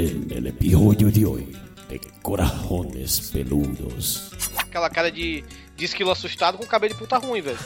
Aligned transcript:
En 0.00 0.28
el 0.30 0.46
episodio 0.46 1.10
de 1.10 1.26
hoy 1.26 1.56
de 1.88 1.98
Corajones 2.22 3.32
Peludos. 3.32 4.30
Aquela 4.56 4.88
cara 4.88 5.10
de, 5.10 5.44
de 5.76 5.84
esquilo 5.84 6.12
assustado 6.12 6.56
com 6.56 6.64
cabelo 6.64 6.94
de 6.94 7.00
puta 7.00 7.18
ruim, 7.18 7.40
velho. 7.40 7.58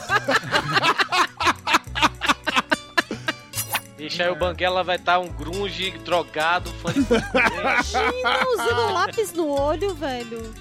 Ixi, 3.99 4.23
aí 4.23 4.31
o 4.31 4.35
Banguela 4.35 4.83
vai 4.83 4.95
estar 4.95 5.19
um 5.19 5.27
grunge 5.27 5.91
drogado, 6.03 6.71
fã 6.81 6.91
de 6.91 7.01
Imagina 7.01 8.47
usando 8.55 8.93
lápis 8.93 9.31
no 9.33 9.49
olho, 9.49 9.93
velho. 9.93 10.51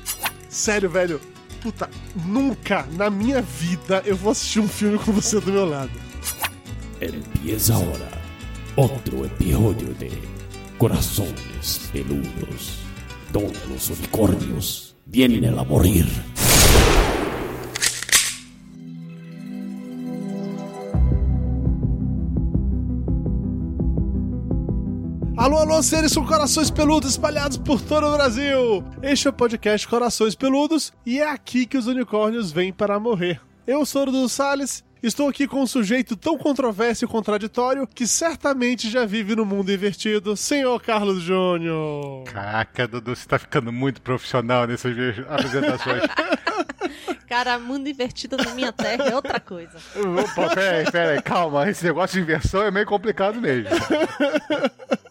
Sério, 0.51 0.91
velho. 0.91 1.19
Puta, 1.63 1.89
nunca 2.27 2.87
na 2.91 3.09
minha 3.09 3.41
vida 3.41 4.03
eu 4.05 4.15
vou 4.15 4.33
assistir 4.33 4.61
um 4.61 4.69
filme 4.69 4.99
com 4.99 5.11
você 5.11 5.41
do 5.41 5.51
meu 5.51 5.65
lado. 5.65 5.91
Empieza 7.01 7.73
ahora 7.73 8.13
otro 8.77 9.25
episodio 9.25 9.95
de 9.95 10.42
Corazones 10.83 11.89
Peludos, 11.93 12.81
donde 13.33 13.57
los 13.69 13.89
unicornios 13.89 14.97
vienen 15.07 15.57
a 15.57 15.63
morir. 15.63 16.05
Alô, 25.37 25.59
alô, 25.59 25.81
seres 25.85 26.17
com 26.17 26.27
corações 26.27 26.69
peludos 26.69 27.13
espalhados 27.13 27.59
por 27.59 27.81
todo 27.81 28.09
o 28.09 28.13
Brasil! 28.15 28.85
Este 29.05 29.29
é 29.29 29.31
o 29.31 29.33
podcast 29.33 29.87
Corações 29.87 30.35
Peludos 30.35 30.93
e 31.07 31.21
é 31.21 31.31
aqui 31.31 31.65
que 31.65 31.79
os 31.79 31.87
unicórnios 31.87 32.51
vêm 32.51 32.73
para 32.73 32.99
morrer. 32.99 33.41
Eu 33.65 33.87
sou 33.87 34.03
o 34.03 34.07
Dudu 34.07 34.29
Salles, 34.29 34.83
estou 35.03 35.29
aqui 35.29 35.49
com 35.49 35.63
um 35.63 35.67
sujeito 35.67 36.17
tão 36.17 36.39
controverso 36.39 37.05
e 37.05 37.09
contraditório 37.09 37.87
que 37.87 38.07
certamente 38.07 38.89
já 38.89 39.05
vive 39.05 39.35
no 39.35 39.45
mundo 39.45 39.73
invertido, 39.73 40.37
senhor 40.37 40.81
Carlos 40.81 41.23
Júnior. 41.23 42.25
Caraca, 42.25 42.87
Dudu, 42.87 43.17
você 43.17 43.27
tá 43.27 43.39
ficando 43.39 43.73
muito 43.73 44.01
profissional 44.01 44.67
nessas 44.67 44.95
apresentações. 45.29 46.03
Cara, 47.29 47.59
mundo 47.59 47.89
invertido 47.89 48.37
na 48.37 48.55
minha 48.55 48.73
terra 48.73 49.09
é 49.09 49.15
outra 49.15 49.41
coisa. 49.41 49.79
Opa, 49.97 50.55
peraí, 50.55 50.91
peraí, 50.91 51.23
calma. 51.23 51.69
Esse 51.69 51.85
negócio 51.85 52.17
de 52.17 52.23
inversão 52.23 52.63
é 52.63 52.71
meio 52.71 52.87
complicado 52.87 53.41
mesmo. 53.41 53.71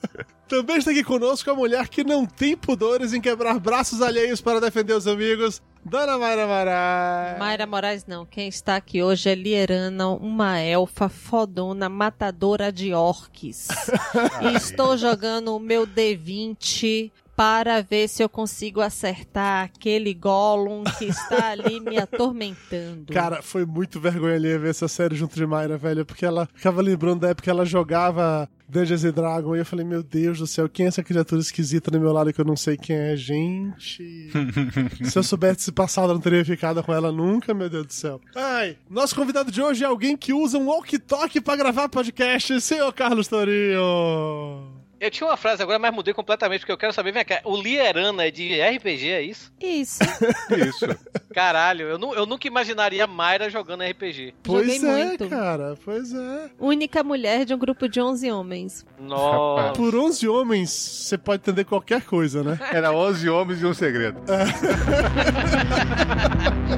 Também 0.51 0.75
está 0.75 0.91
aqui 0.91 1.01
conosco 1.01 1.49
a 1.49 1.55
mulher 1.55 1.87
que 1.87 2.03
não 2.03 2.25
tem 2.25 2.57
pudores 2.57 3.13
em 3.13 3.21
quebrar 3.21 3.57
braços 3.57 4.01
alheios 4.01 4.41
para 4.41 4.59
defender 4.59 4.91
os 4.91 5.07
amigos, 5.07 5.61
Dona 5.85 6.17
Mayra 6.17 6.45
Moraes. 6.45 7.39
Mayra 7.39 7.65
Moraes 7.65 8.05
não. 8.05 8.25
Quem 8.25 8.49
está 8.49 8.75
aqui 8.75 9.01
hoje 9.01 9.29
é 9.29 9.33
Lierana, 9.33 10.09
uma 10.09 10.59
elfa 10.59 11.07
fodona, 11.07 11.87
matadora 11.87 12.69
de 12.69 12.93
orques. 12.93 13.69
e 14.43 14.57
estou 14.57 14.97
jogando 14.97 15.55
o 15.55 15.59
meu 15.59 15.87
D20 15.87 17.13
para 17.41 17.81
ver 17.81 18.07
se 18.07 18.21
eu 18.21 18.29
consigo 18.29 18.81
acertar 18.81 19.63
aquele 19.63 20.13
Gollum 20.13 20.83
que 20.99 21.05
está 21.05 21.49
ali 21.49 21.79
me 21.79 21.97
atormentando. 21.97 23.11
Cara, 23.11 23.41
foi 23.41 23.65
muito 23.65 23.99
vergonha 23.99 24.35
ali 24.35 24.55
ver 24.59 24.69
essa 24.69 24.87
série 24.87 25.15
junto 25.15 25.33
de 25.33 25.43
Mayra, 25.43 25.75
velho, 25.75 26.05
porque 26.05 26.23
ela 26.23 26.47
ficava 26.53 26.83
lembrando 26.83 27.21
da 27.21 27.29
época 27.29 27.45
que 27.45 27.49
ela 27.49 27.65
jogava 27.65 28.47
Dungeons 28.69 29.03
and 29.03 29.13
Dragons 29.13 29.55
e 29.55 29.59
eu 29.61 29.65
falei, 29.65 29.83
meu 29.83 30.03
Deus 30.03 30.37
do 30.37 30.45
céu, 30.45 30.69
quem 30.69 30.85
é 30.85 30.89
essa 30.89 31.01
criatura 31.01 31.41
esquisita 31.41 31.89
do 31.89 31.99
meu 31.99 32.13
lado 32.13 32.31
que 32.31 32.39
eu 32.39 32.45
não 32.45 32.55
sei 32.55 32.77
quem 32.77 32.95
é? 32.95 33.15
Gente. 33.15 34.29
Se 35.03 35.17
eu 35.17 35.23
soubesse 35.23 35.61
esse 35.61 35.71
passado, 35.71 36.11
eu 36.11 36.13
não 36.13 36.21
teria 36.21 36.45
ficado 36.45 36.83
com 36.83 36.93
ela 36.93 37.11
nunca, 37.11 37.55
meu 37.55 37.71
Deus 37.71 37.87
do 37.87 37.93
céu. 37.93 38.21
Ai, 38.35 38.77
nosso 38.87 39.15
convidado 39.15 39.51
de 39.51 39.63
hoje 39.63 39.83
é 39.83 39.87
alguém 39.87 40.15
que 40.15 40.31
usa 40.31 40.59
um 40.59 40.67
walkie-talkie 40.67 41.41
pra 41.41 41.55
gravar 41.55 41.89
podcast, 41.89 42.61
senhor 42.61 42.93
Carlos 42.93 43.27
Torinho. 43.27 44.80
Eu 45.01 45.09
tinha 45.09 45.27
uma 45.27 45.35
frase 45.35 45.63
agora, 45.63 45.79
mas 45.79 45.91
mudei 45.91 46.13
completamente, 46.13 46.59
porque 46.59 46.71
eu 46.71 46.77
quero 46.77 46.93
saber, 46.93 47.11
vem 47.11 47.25
cá, 47.25 47.41
o 47.43 47.59
Lierana 47.59 48.27
é 48.27 48.29
de 48.29 48.61
RPG, 48.61 49.09
é 49.09 49.21
isso? 49.23 49.51
Isso. 49.59 49.97
Isso. 50.55 50.85
Caralho, 51.33 51.87
eu, 51.87 51.99
eu 52.13 52.25
nunca 52.27 52.47
imaginaria 52.47 53.07
Mayra 53.07 53.49
jogando 53.49 53.83
RPG. 53.83 54.35
Pois 54.43 54.75
Joguei 54.75 54.89
é, 54.89 55.05
muito. 55.07 55.27
cara, 55.27 55.75
pois 55.83 56.13
é. 56.13 56.51
Única 56.59 57.03
mulher 57.03 57.45
de 57.45 57.53
um 57.55 57.57
grupo 57.57 57.89
de 57.89 57.99
11 57.99 58.29
homens. 58.31 58.85
Nossa. 58.99 59.73
Por 59.73 59.95
11 59.95 60.27
homens, 60.27 60.69
você 60.69 61.17
pode 61.17 61.41
entender 61.41 61.63
qualquer 61.63 62.03
coisa, 62.03 62.43
né? 62.43 62.59
Era 62.71 62.91
11 62.91 63.27
homens 63.27 63.59
e 63.61 63.65
um 63.65 63.73
segredo. 63.73 64.21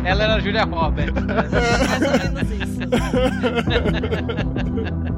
Ela 0.06 0.23
era 0.23 0.35
a 0.35 0.39
Julia 0.39 0.63
Roberts. 0.66 1.13
Mais 1.23 2.01
ou 2.03 2.12
menos 2.33 2.51
isso. 2.51 2.79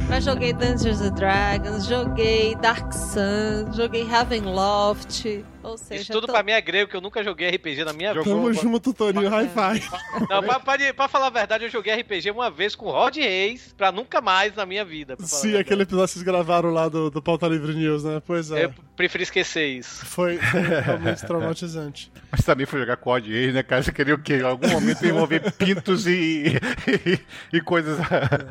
Mas 0.08 0.24
joguei 0.24 0.54
Dungeons 0.54 1.02
and 1.02 1.14
Dragons, 1.14 1.86
joguei 1.88 2.56
Dark 2.56 2.94
Sun, 2.96 3.74
joguei 3.74 4.04
Ravenloft, 4.10 5.26
ou 5.66 5.78
seja, 5.78 6.02
Isso 6.02 6.12
tudo 6.12 6.28
tô- 6.28 6.34
pra 6.34 6.44
mim 6.44 6.52
é 6.52 6.62
grego, 6.62 6.90
que 6.90 6.96
eu 6.96 7.02
nunca 7.02 7.24
joguei 7.24 7.50
RPG 7.50 7.84
na 7.84 7.94
minha 7.94 8.14
vida. 8.14 8.24
Tamo 8.26 8.54
junto, 8.54 8.94
Torinho, 8.94 9.30
high 9.30 9.50
five. 9.50 9.88
Não, 10.30 10.44
pra, 10.44 10.60
pra- 10.60 10.94
pra 10.94 11.08
falar 11.08 11.28
a 11.28 11.30
verdade, 11.32 11.66
eu 11.66 11.70
joguei 11.70 11.94
RPG 11.94 12.32
uma 12.32 12.50
vez 12.50 12.76
com 12.76 12.86
o 12.88 12.92
Rod 12.92 13.16
Reis, 13.18 13.74
pra 13.78 13.92
nunca 13.92 14.22
mais 14.22 14.56
na 14.56 14.66
minha 14.66 14.86
vida. 14.86 15.16
Sim, 15.20 15.58
aquele 15.58 15.84
episódio 15.84 16.08
que 16.08 16.14
vocês 16.14 16.24
gravaram 16.24 16.70
lá 16.72 16.88
do, 16.88 17.10
do 17.10 17.22
Pauta 17.22 17.48
Livre 17.48 17.74
News, 17.74 18.04
né? 18.04 18.22
Pois 18.26 18.52
é. 18.52 18.66
Eu 18.66 18.74
preferi 18.96 19.24
esquecer 19.24 19.66
isso. 19.68 20.06
Foi, 20.06 20.38
foi 20.38 20.62
realmente 20.82 21.26
traumatizante. 21.26 22.12
Mas 22.32 22.44
também 22.46 22.66
foi 22.66 22.80
jogar 22.80 22.98
COD 22.98 23.34
ex, 23.34 23.54
né, 23.54 23.64
cara? 23.64 23.82
Você 23.84 23.92
queria 23.92 24.16
o 24.16 24.20
quê? 24.22 24.38
Em 24.38 24.42
algum 24.44 24.68
momento 24.70 25.06
envolver 25.06 25.52
pintos 25.54 26.06
e, 26.08 26.58
e, 26.88 27.20
e 27.58 27.62
coisas. 27.62 27.98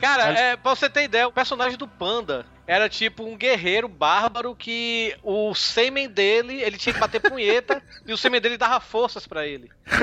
Cara, 0.00 0.28
é, 0.32 0.56
pra 0.56 0.74
você 0.74 0.88
ter 0.88 1.04
ideia, 1.04 1.28
o 1.28 1.32
personagem 1.32 1.76
do 1.78 1.86
Panda 1.86 2.46
era 2.66 2.88
tipo 2.88 3.22
um 3.24 3.36
guerreiro 3.36 3.86
bárbaro 3.88 4.54
que 4.54 5.14
o 5.22 5.54
sêmen 5.54 6.08
dele, 6.08 6.62
ele 6.62 6.78
tinha 6.78 6.94
que 6.94 6.98
bater 7.06 7.20
punheta 7.20 7.82
e 8.06 8.12
o 8.12 8.18
sêmen 8.18 8.40
dele 8.40 8.56
dava 8.56 8.80
forças 8.80 9.26
pra 9.26 9.46
ele. 9.46 9.70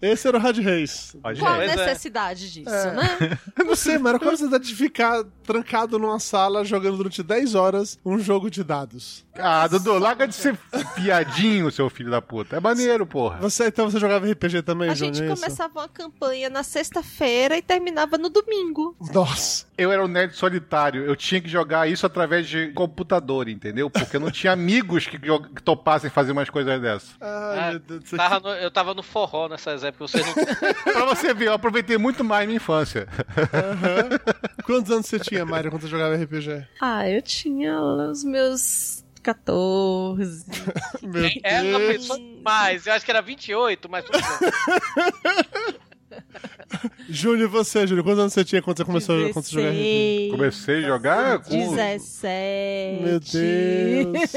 Esse 0.00 0.28
era 0.28 0.36
o 0.36 0.40
Rad 0.40 0.56
Reis. 0.58 1.16
Qual 1.38 1.52
a 1.54 1.64
é. 1.64 1.76
necessidade 1.76 2.52
disso, 2.52 2.70
É. 2.70 2.92
né? 2.92 3.38
Eu 3.58 3.64
não 3.64 3.74
sei, 3.74 3.98
mas 3.98 4.10
era 4.10 4.18
qual 4.18 4.28
a 4.28 4.32
necessidade 4.32 4.64
de 4.68 4.74
ficar 4.74 5.24
trancado 5.42 5.98
numa 5.98 6.20
sala 6.20 6.64
jogando 6.64 6.98
durante 6.98 7.22
10 7.22 7.54
horas 7.56 7.98
um 8.04 8.18
jogo 8.18 8.48
de 8.50 8.62
dados. 8.62 9.26
Ah, 9.36 9.66
Dudu, 9.66 9.98
larga 9.98 10.28
de 10.28 10.34
ser 10.34 10.56
piadinho, 10.94 11.70
seu 11.70 11.88
filho 11.90 12.10
da 12.10 12.22
puta. 12.22 12.56
É 12.56 12.60
maneiro, 12.60 13.06
porra. 13.06 13.38
Você, 13.38 13.66
então, 13.66 13.90
você 13.90 13.98
jogava 13.98 14.30
RPG 14.30 14.62
também, 14.62 14.88
A 14.90 14.94
gente 14.94 15.20
é 15.22 15.26
isso? 15.26 15.34
começava 15.40 15.80
uma 15.80 15.88
campanha 15.88 16.48
na 16.48 16.62
sexta-feira 16.62 17.56
e 17.56 17.62
terminava 17.62 18.16
no 18.18 18.28
domingo. 18.28 18.96
Nossa. 19.12 19.66
Eu 19.76 19.92
era 19.92 20.04
um 20.04 20.08
nerd 20.08 20.34
solitário. 20.36 21.04
Eu 21.04 21.14
tinha 21.14 21.40
que 21.40 21.48
jogar 21.48 21.88
isso 21.88 22.04
através 22.04 22.48
de 22.48 22.68
computador, 22.72 23.48
entendeu? 23.48 23.88
Porque 23.88 24.16
eu 24.16 24.20
não 24.20 24.30
tinha 24.30 24.54
amigos 24.88 25.06
que, 25.06 25.18
que 25.18 25.62
topassem 25.62 26.10
fazer 26.10 26.32
umas 26.32 26.48
coisas 26.50 26.80
dessas. 26.80 27.10
Ai, 27.20 27.74
Ah, 27.76 27.80
Deus 27.86 28.08
céu. 28.08 28.18
Tava 28.18 28.40
no- 28.40 28.54
eu 28.56 28.70
tava 28.70 28.94
no 28.94 29.02
forró 29.02 29.48
nessas 29.48 29.84
épocas, 29.84 30.10
vocês 30.10 30.26
não 30.26 30.34
pra 30.92 31.04
você 31.06 31.32
ver, 31.34 31.46
eu 31.48 31.52
aproveitei 31.52 31.98
muito 31.98 32.24
mais 32.24 32.46
minha 32.46 32.56
infância. 32.56 33.06
Aham. 33.52 34.18
Quantos 34.64 34.90
anos 34.90 35.06
você 35.06 35.18
tinha, 35.18 35.44
Mário, 35.44 35.70
quando 35.70 35.82
você 35.82 35.88
jogava 35.88 36.14
RPG? 36.16 36.66
Ah, 36.80 37.08
eu 37.08 37.22
tinha 37.22 37.80
os 37.80 38.24
meus 38.24 39.04
14. 39.22 40.44
Meu 41.02 41.30
Era 41.42 41.64
uma 41.68 41.78
Deus. 41.78 41.92
pessoa 41.92 42.18
mais, 42.44 42.86
eu 42.86 42.92
acho 42.92 43.04
que 43.04 43.10
era 43.10 43.20
28, 43.22 43.88
mas 43.90 44.04
tudo 44.04 44.18
bem. 44.18 45.78
Júnior, 47.08 47.48
você, 47.48 47.86
Júnior, 47.86 48.04
quantos 48.04 48.20
anos 48.20 48.32
você 48.32 48.44
tinha 48.44 48.62
quando 48.62 48.76
você 48.76 48.84
começou 48.84 49.32
quando 49.32 49.44
você? 49.44 49.56
16, 49.56 50.30
Comecei 50.30 50.84
a 50.84 50.86
jogar 50.88 51.38
com. 51.40 51.50
17. 51.50 53.02
Meu 53.02 53.20
Deus. 53.20 54.32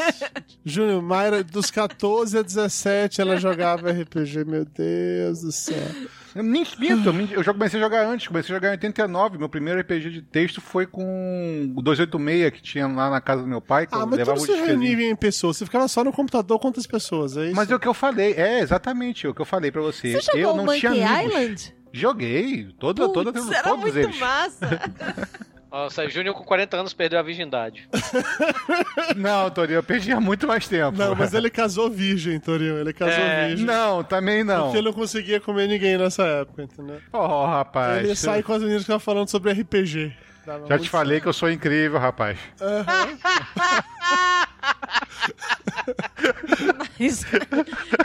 Júnior, 0.65 1.01
Mayra, 1.01 1.43
dos 1.43 1.69
14 1.69 2.37
a 2.37 2.41
17, 2.41 3.21
ela 3.21 3.37
jogava 3.37 3.91
RPG. 3.91 4.45
Meu 4.45 4.65
Deus 4.65 5.41
do 5.41 5.51
céu. 5.51 5.87
Eu 6.35 6.43
nem 6.43 6.65
minto, 6.79 7.09
eu, 7.09 7.37
eu 7.37 7.43
já 7.43 7.51
comecei 7.51 7.79
a 7.79 7.83
jogar 7.83 8.05
antes, 8.05 8.27
comecei 8.27 8.53
a 8.53 8.57
jogar 8.57 8.69
em 8.69 8.71
89. 8.71 9.37
Meu 9.37 9.49
primeiro 9.49 9.79
RPG 9.81 10.09
de 10.09 10.21
texto 10.21 10.61
foi 10.61 10.85
com 10.85 11.73
o 11.75 11.81
286 11.81 12.51
que 12.51 12.61
tinha 12.61 12.87
lá 12.87 13.09
na 13.09 13.19
casa 13.19 13.41
do 13.41 13.47
meu 13.47 13.59
pai, 13.61 13.85
que 13.85 13.93
Ah, 13.95 13.99
eu 13.99 14.07
mas 14.07 14.17
levava 14.17 14.39
reunia 14.65 15.09
em 15.09 15.15
pessoas. 15.15 15.57
Você 15.57 15.65
ficava 15.65 15.87
só 15.87 16.03
no 16.03 16.11
computador 16.13 16.57
com 16.59 16.67
outras 16.67 16.87
pessoas, 16.87 17.35
é 17.35 17.47
isso? 17.47 17.55
Mas 17.55 17.69
é 17.69 17.75
o 17.75 17.79
que 17.79 17.87
eu 17.87 17.93
falei, 17.93 18.33
é 18.33 18.59
exatamente 18.59 19.27
o 19.27 19.33
que 19.33 19.41
eu 19.41 19.45
falei 19.45 19.71
pra 19.71 19.81
você. 19.81 20.13
Você 20.19 20.31
eu 20.31 20.39
jogou 20.41 20.57
não 20.57 20.65
Monkey 20.65 20.79
tinha 20.79 20.91
amigos. 20.91 21.33
Island? 21.33 21.75
Joguei, 21.93 22.69
toda, 22.79 23.09
toda, 23.09 23.33
Putz, 23.33 23.45
todos 23.45 23.57
era 23.57 23.75
muito 23.75 23.97
eles. 23.97 24.17
massa. 24.19 24.69
Nossa, 25.71 26.09
Júnior 26.09 26.35
com 26.35 26.43
40 26.43 26.75
anos 26.77 26.93
perdeu 26.93 27.17
a 27.17 27.21
virgindade. 27.21 27.87
Não, 29.15 29.49
Torinho, 29.49 29.77
eu 29.77 29.83
perdia 29.83 30.19
muito 30.19 30.45
mais 30.45 30.67
tempo. 30.67 30.97
Não, 30.97 31.15
mas 31.15 31.33
ele 31.33 31.49
casou 31.49 31.89
virgem, 31.89 32.39
Torinho. 32.39 32.77
Ele 32.77 32.91
casou 32.91 33.13
É, 33.23 33.47
virgem. 33.47 33.65
Não, 33.65 34.03
também 34.03 34.43
não. 34.43 34.63
Porque 34.65 34.77
ele 34.79 34.87
não 34.87 34.93
conseguia 34.93 35.39
comer 35.39 35.67
ninguém 35.67 35.97
nessa 35.97 36.23
época, 36.23 36.63
entendeu? 36.63 36.99
Oh, 37.13 37.45
rapaz. 37.45 38.03
ele 38.03 38.15
sai 38.15 38.43
com 38.43 38.51
as 38.53 38.61
meninas 38.61 38.81
que 38.81 38.83
estavam 38.91 38.99
falando 38.99 39.29
sobre 39.29 39.51
RPG. 39.53 40.13
Já 40.67 40.77
te 40.79 40.89
falei 40.89 41.21
que 41.21 41.27
eu 41.27 41.33
sou 41.33 41.49
incrível, 41.49 41.99
rapaz. 41.99 42.37
Mas, 46.99 47.25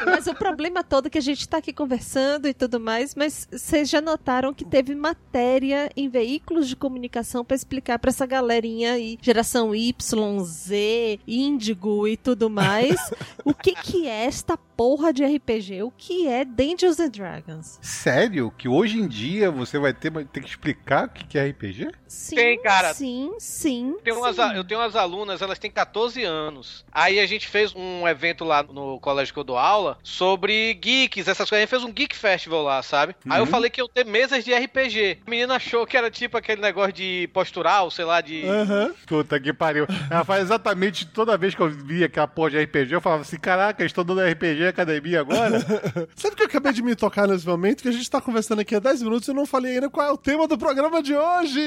mas 0.04 0.26
o 0.26 0.34
problema 0.34 0.82
todo 0.82 1.06
é 1.06 1.10
que 1.10 1.18
a 1.18 1.22
gente 1.22 1.48
tá 1.48 1.58
aqui 1.58 1.72
conversando 1.72 2.48
e 2.48 2.54
tudo 2.54 2.80
mais, 2.80 3.14
mas 3.14 3.46
vocês 3.50 3.88
já 3.88 4.00
notaram 4.00 4.54
que 4.54 4.64
teve 4.64 4.94
matéria 4.94 5.90
em 5.96 6.08
veículos 6.08 6.68
de 6.68 6.76
comunicação 6.76 7.44
pra 7.44 7.54
explicar 7.54 7.98
pra 7.98 8.08
essa 8.10 8.26
galerinha 8.26 8.94
aí, 8.94 9.18
geração 9.20 9.74
Y, 9.74 10.44
Z, 10.44 11.20
Índigo 11.26 12.08
e 12.08 12.16
tudo 12.16 12.48
mais, 12.48 12.96
o 13.44 13.52
que 13.52 13.74
que 13.74 14.06
é 14.08 14.24
esta 14.24 14.56
porra 14.76 15.12
de 15.12 15.24
RPG, 15.24 15.82
o 15.82 15.90
que 15.90 16.28
é 16.28 16.44
Dungeons 16.44 17.00
and 17.00 17.08
Dragons. 17.10 17.78
Sério? 17.80 18.52
Que 18.56 18.68
hoje 18.68 18.98
em 19.00 19.06
dia 19.08 19.50
você 19.50 19.78
vai 19.78 19.92
ter, 19.94 20.12
ter 20.26 20.40
que 20.40 20.48
explicar 20.48 21.06
o 21.06 21.10
que 21.10 21.38
é 21.38 21.48
RPG? 21.48 21.90
Sim, 22.06 22.36
Tem, 22.36 22.60
cara. 22.62 22.92
Sim, 22.94 23.32
sim. 23.38 23.96
Tem 24.04 24.12
umas, 24.12 24.36
sim. 24.36 24.42
eu 24.54 24.64
tenho 24.64 24.80
umas 24.80 24.94
alunas, 24.94 25.40
elas 25.42 25.58
têm 25.58 25.70
14 25.70 26.22
anos. 26.22 26.84
Aí 26.92 27.18
a 27.18 27.26
gente 27.26 27.48
fez 27.48 27.74
um 27.74 28.06
evento 28.06 28.44
lá 28.44 28.62
no 28.62 29.00
colégio 29.00 29.32
que 29.32 29.40
eu 29.40 29.44
dou 29.44 29.58
aula 29.58 29.98
sobre 30.02 30.74
geeks, 30.74 31.26
essas 31.28 31.48
coisas. 31.48 31.58
A 31.58 31.60
gente 31.60 31.70
fez 31.70 31.84
um 31.84 31.92
Geek 31.92 32.14
Festival 32.14 32.62
lá, 32.62 32.82
sabe? 32.82 33.14
Aí 33.28 33.38
eu 33.38 33.44
Uhum. 33.44 33.50
falei 33.50 33.70
que 33.70 33.80
eu 33.80 33.88
ter 33.88 34.04
mesas 34.04 34.44
de 34.44 34.52
RPG. 34.54 35.18
A 35.26 35.30
menina 35.30 35.56
achou 35.56 35.86
que 35.86 35.96
era 35.96 36.10
tipo 36.10 36.36
aquele 36.36 36.60
negócio 36.60 36.92
de 36.92 37.28
postural, 37.32 37.90
sei 37.90 38.04
lá, 38.04 38.20
de. 38.20 38.44
Aham. 38.44 38.94
Puta 39.06 39.40
que 39.40 39.52
pariu. 39.52 39.86
Ela 40.10 40.24
faz 40.24 40.42
exatamente 40.42 41.06
toda 41.06 41.36
vez 41.38 41.54
que 41.54 41.60
eu 41.62 41.70
via 41.70 42.06
aquela 42.06 42.26
porra 42.28 42.50
de 42.50 42.58
RPG, 42.62 42.92
eu 42.94 43.00
falava 43.00 43.22
assim: 43.22 43.38
caraca, 43.38 43.82
eles 43.82 43.90
estão 43.90 44.04
dando 44.04 44.20
RPG 44.22 44.65
academia 44.70 45.20
agora? 45.20 45.60
Sabe 46.16 46.34
o 46.34 46.36
que 46.36 46.42
eu 46.42 46.46
acabei 46.46 46.72
de 46.72 46.82
me 46.82 46.94
tocar 46.94 47.26
nesse 47.26 47.46
momento? 47.46 47.82
Que 47.82 47.88
a 47.88 47.92
gente 47.92 48.10
tá 48.10 48.20
conversando 48.20 48.60
aqui 48.60 48.74
há 48.74 48.78
10 48.78 49.02
minutos 49.02 49.28
e 49.28 49.30
eu 49.30 49.34
não 49.34 49.46
falei 49.46 49.74
ainda 49.74 49.88
qual 49.90 50.06
é 50.06 50.10
o 50.10 50.16
tema 50.16 50.46
do 50.46 50.58
programa 50.58 51.02
de 51.02 51.14
hoje! 51.14 51.60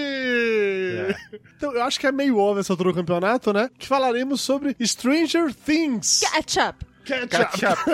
Então, 1.57 1.74
eu 1.74 1.84
acho 1.84 2.00
que 2.00 2.07
é 2.07 2.12
meio 2.12 2.38
óbvio 2.38 2.62
essa 2.62 2.74
altura 2.74 2.92
do 2.92 2.96
campeonato, 2.96 3.51
né? 3.51 3.69
Que 3.78 3.88
falaremos 3.88 4.42
sobre 4.42 4.75
Stranger 4.81 5.54
Things. 5.54 6.22
Catch 6.22 6.57
up. 6.57 6.88
Catch 7.10 7.34
up. 7.34 7.60
Catch-up. 7.60 7.90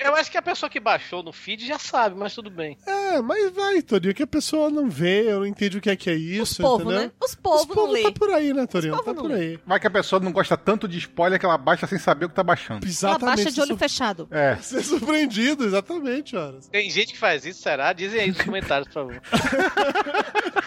Eu- 0.00 0.14
Eu 0.14 0.14
acho 0.16 0.30
que 0.30 0.38
a 0.38 0.42
pessoa 0.42 0.70
que 0.70 0.78
baixou 0.78 1.22
no 1.22 1.32
feed 1.32 1.66
já 1.66 1.78
sabe, 1.78 2.14
mas 2.16 2.34
tudo 2.34 2.50
bem. 2.50 2.76
É, 2.86 3.20
mas 3.20 3.52
vai, 3.52 3.82
Torinho, 3.82 4.14
que 4.14 4.22
a 4.22 4.26
pessoa 4.26 4.70
não 4.70 4.88
vê, 4.88 5.30
eu 5.32 5.40
não 5.40 5.46
entendi 5.46 5.78
o 5.78 5.80
que 5.80 5.90
é 5.90 5.96
que 5.96 6.08
é 6.10 6.14
isso, 6.14 6.42
Os 6.42 6.58
povo, 6.58 6.82
entendeu? 6.84 7.00
né? 7.06 7.10
Os 7.22 7.34
povo 7.34 7.56
Os 7.62 7.66
não 7.68 7.74
povo 7.74 7.92
lê. 7.92 8.02
tá 8.02 8.12
por 8.12 8.30
aí, 8.30 8.52
né, 8.52 8.66
Torinho? 8.66 8.96
povo 8.96 9.04
Tá 9.14 9.20
por 9.20 9.32
aí. 9.32 9.58
Vai 9.66 9.80
que 9.80 9.86
a 9.86 9.90
pessoa 9.90 10.20
não 10.20 10.30
gosta 10.30 10.56
tanto 10.56 10.86
de 10.86 10.98
spoiler 10.98 11.38
que 11.40 11.46
ela 11.46 11.58
baixa 11.58 11.86
sem 11.86 11.98
saber 11.98 12.26
o 12.26 12.28
que 12.28 12.34
tá 12.34 12.42
baixando. 12.44 12.80
Ela 12.84 12.90
Exatamente. 12.90 13.36
baixa 13.36 13.50
de 13.52 13.60
olho 13.60 13.76
fechado. 13.76 14.28
É. 14.30 14.56
Ser 14.62 14.82
surpreendido, 14.84 15.64
exatamente, 15.64 16.36
horas. 16.36 16.68
Tem 16.68 16.88
gente 16.90 17.12
que 17.14 17.18
faz 17.18 17.44
isso, 17.44 17.62
será? 17.62 17.92
Dizem 17.92 18.20
aí 18.20 18.28
nos 18.28 18.40
comentários, 18.42 18.86
por 18.88 18.94
favor. 18.94 19.20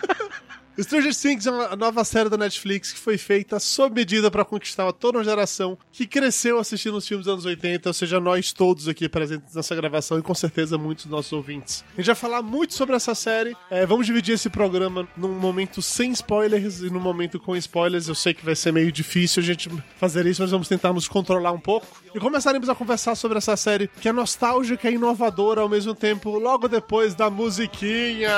Stranger 0.79 1.15
Things 1.15 1.47
é 1.47 1.51
uma 1.51 1.75
nova 1.75 2.03
série 2.03 2.29
da 2.29 2.38
Netflix 2.38 2.94
que 2.94 3.00
foi 3.00 3.18
feita 3.18 3.59
sob 3.59 3.95
medida 3.95 4.29
para 4.29 4.45
conquistar 4.45 4.91
toda 4.94 5.18
uma 5.18 5.24
geração 5.24 5.75
que 5.91 6.06
cresceu 6.06 6.59
assistindo 6.59 6.95
os 6.95 7.07
filmes 7.07 7.25
dos 7.25 7.33
anos 7.33 7.45
80, 7.45 7.89
ou 7.89 7.94
seja, 7.94 8.19
nós 8.19 8.53
todos 8.53 8.88
aqui 8.88 9.09
presentes 9.09 9.56
nessa 9.56 9.75
gravação 9.75 10.19
e 10.19 10.21
com 10.21 10.35
certeza 10.35 10.77
muitos 10.77 11.06
dos 11.06 11.12
nossos 11.12 11.33
ouvintes. 11.33 11.83
A 11.94 11.97
gente 11.97 12.06
vai 12.06 12.15
falar 12.15 12.44
muito 12.44 12.75
sobre 12.75 12.95
essa 12.95 13.15
série. 13.15 13.57
É, 13.71 13.88
vamos 13.88 14.06
dividir 14.06 14.35
esse 14.35 14.51
programa 14.51 15.07
num 15.18 15.33
momento 15.33 15.81
sem 15.81 16.12
spoilers 16.12 16.81
e 16.81 16.91
num 16.91 17.00
momento 17.00 17.39
com 17.39 17.56
spoilers. 17.56 18.07
Eu 18.07 18.15
sei 18.15 18.35
que 18.35 18.45
vai 18.45 18.56
ser 18.56 18.71
meio 18.71 18.91
difícil 18.91 19.41
a 19.41 19.45
gente 19.45 19.71
fazer 19.97 20.27
isso, 20.27 20.44
mas 20.44 20.51
vamos 20.51 20.68
tentar 20.68 20.94
nos 20.94 21.07
controlar 21.07 21.53
um 21.53 21.59
pouco. 21.59 21.88
E 22.13 22.19
começaremos 22.19 22.69
a 22.69 22.75
conversar 22.75 23.15
sobre 23.15 23.39
essa 23.39 23.57
série 23.57 23.89
que 24.00 24.07
é 24.07 24.13
nostálgica 24.13 24.91
e 24.91 24.94
inovadora 24.94 25.62
ao 25.62 25.69
mesmo 25.69 25.95
tempo, 25.95 26.38
logo 26.38 26.68
depois 26.68 27.15
da 27.15 27.31
musiquinha. 27.31 28.29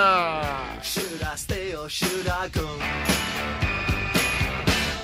Should 0.82 1.22
I 1.22 1.38
stay 1.38 1.76
or 1.76 1.90
should 1.90 2.28
I 2.28 2.29
go? 2.52 2.68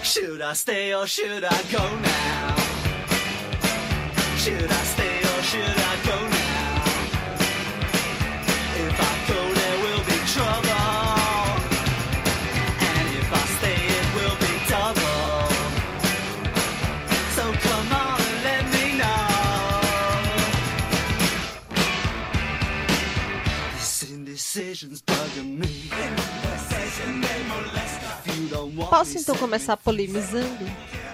Should 0.04 0.42
I 0.42 0.54
stay 0.54 0.94
or 0.94 1.07
should 1.07 1.44
I 1.44 1.62
go 1.72 1.83
now? 2.00 2.56
Should 4.38 4.72
I 4.72 4.83
stay 4.94 5.18
or 5.19 5.42
should 5.44 5.80
I 5.92 5.95
go 6.06 6.30
now? 6.30 6.35
Posso 28.90 29.14
me, 29.16 29.22
então 29.22 29.36
começar 29.38 29.78
polemizando? 29.78 30.66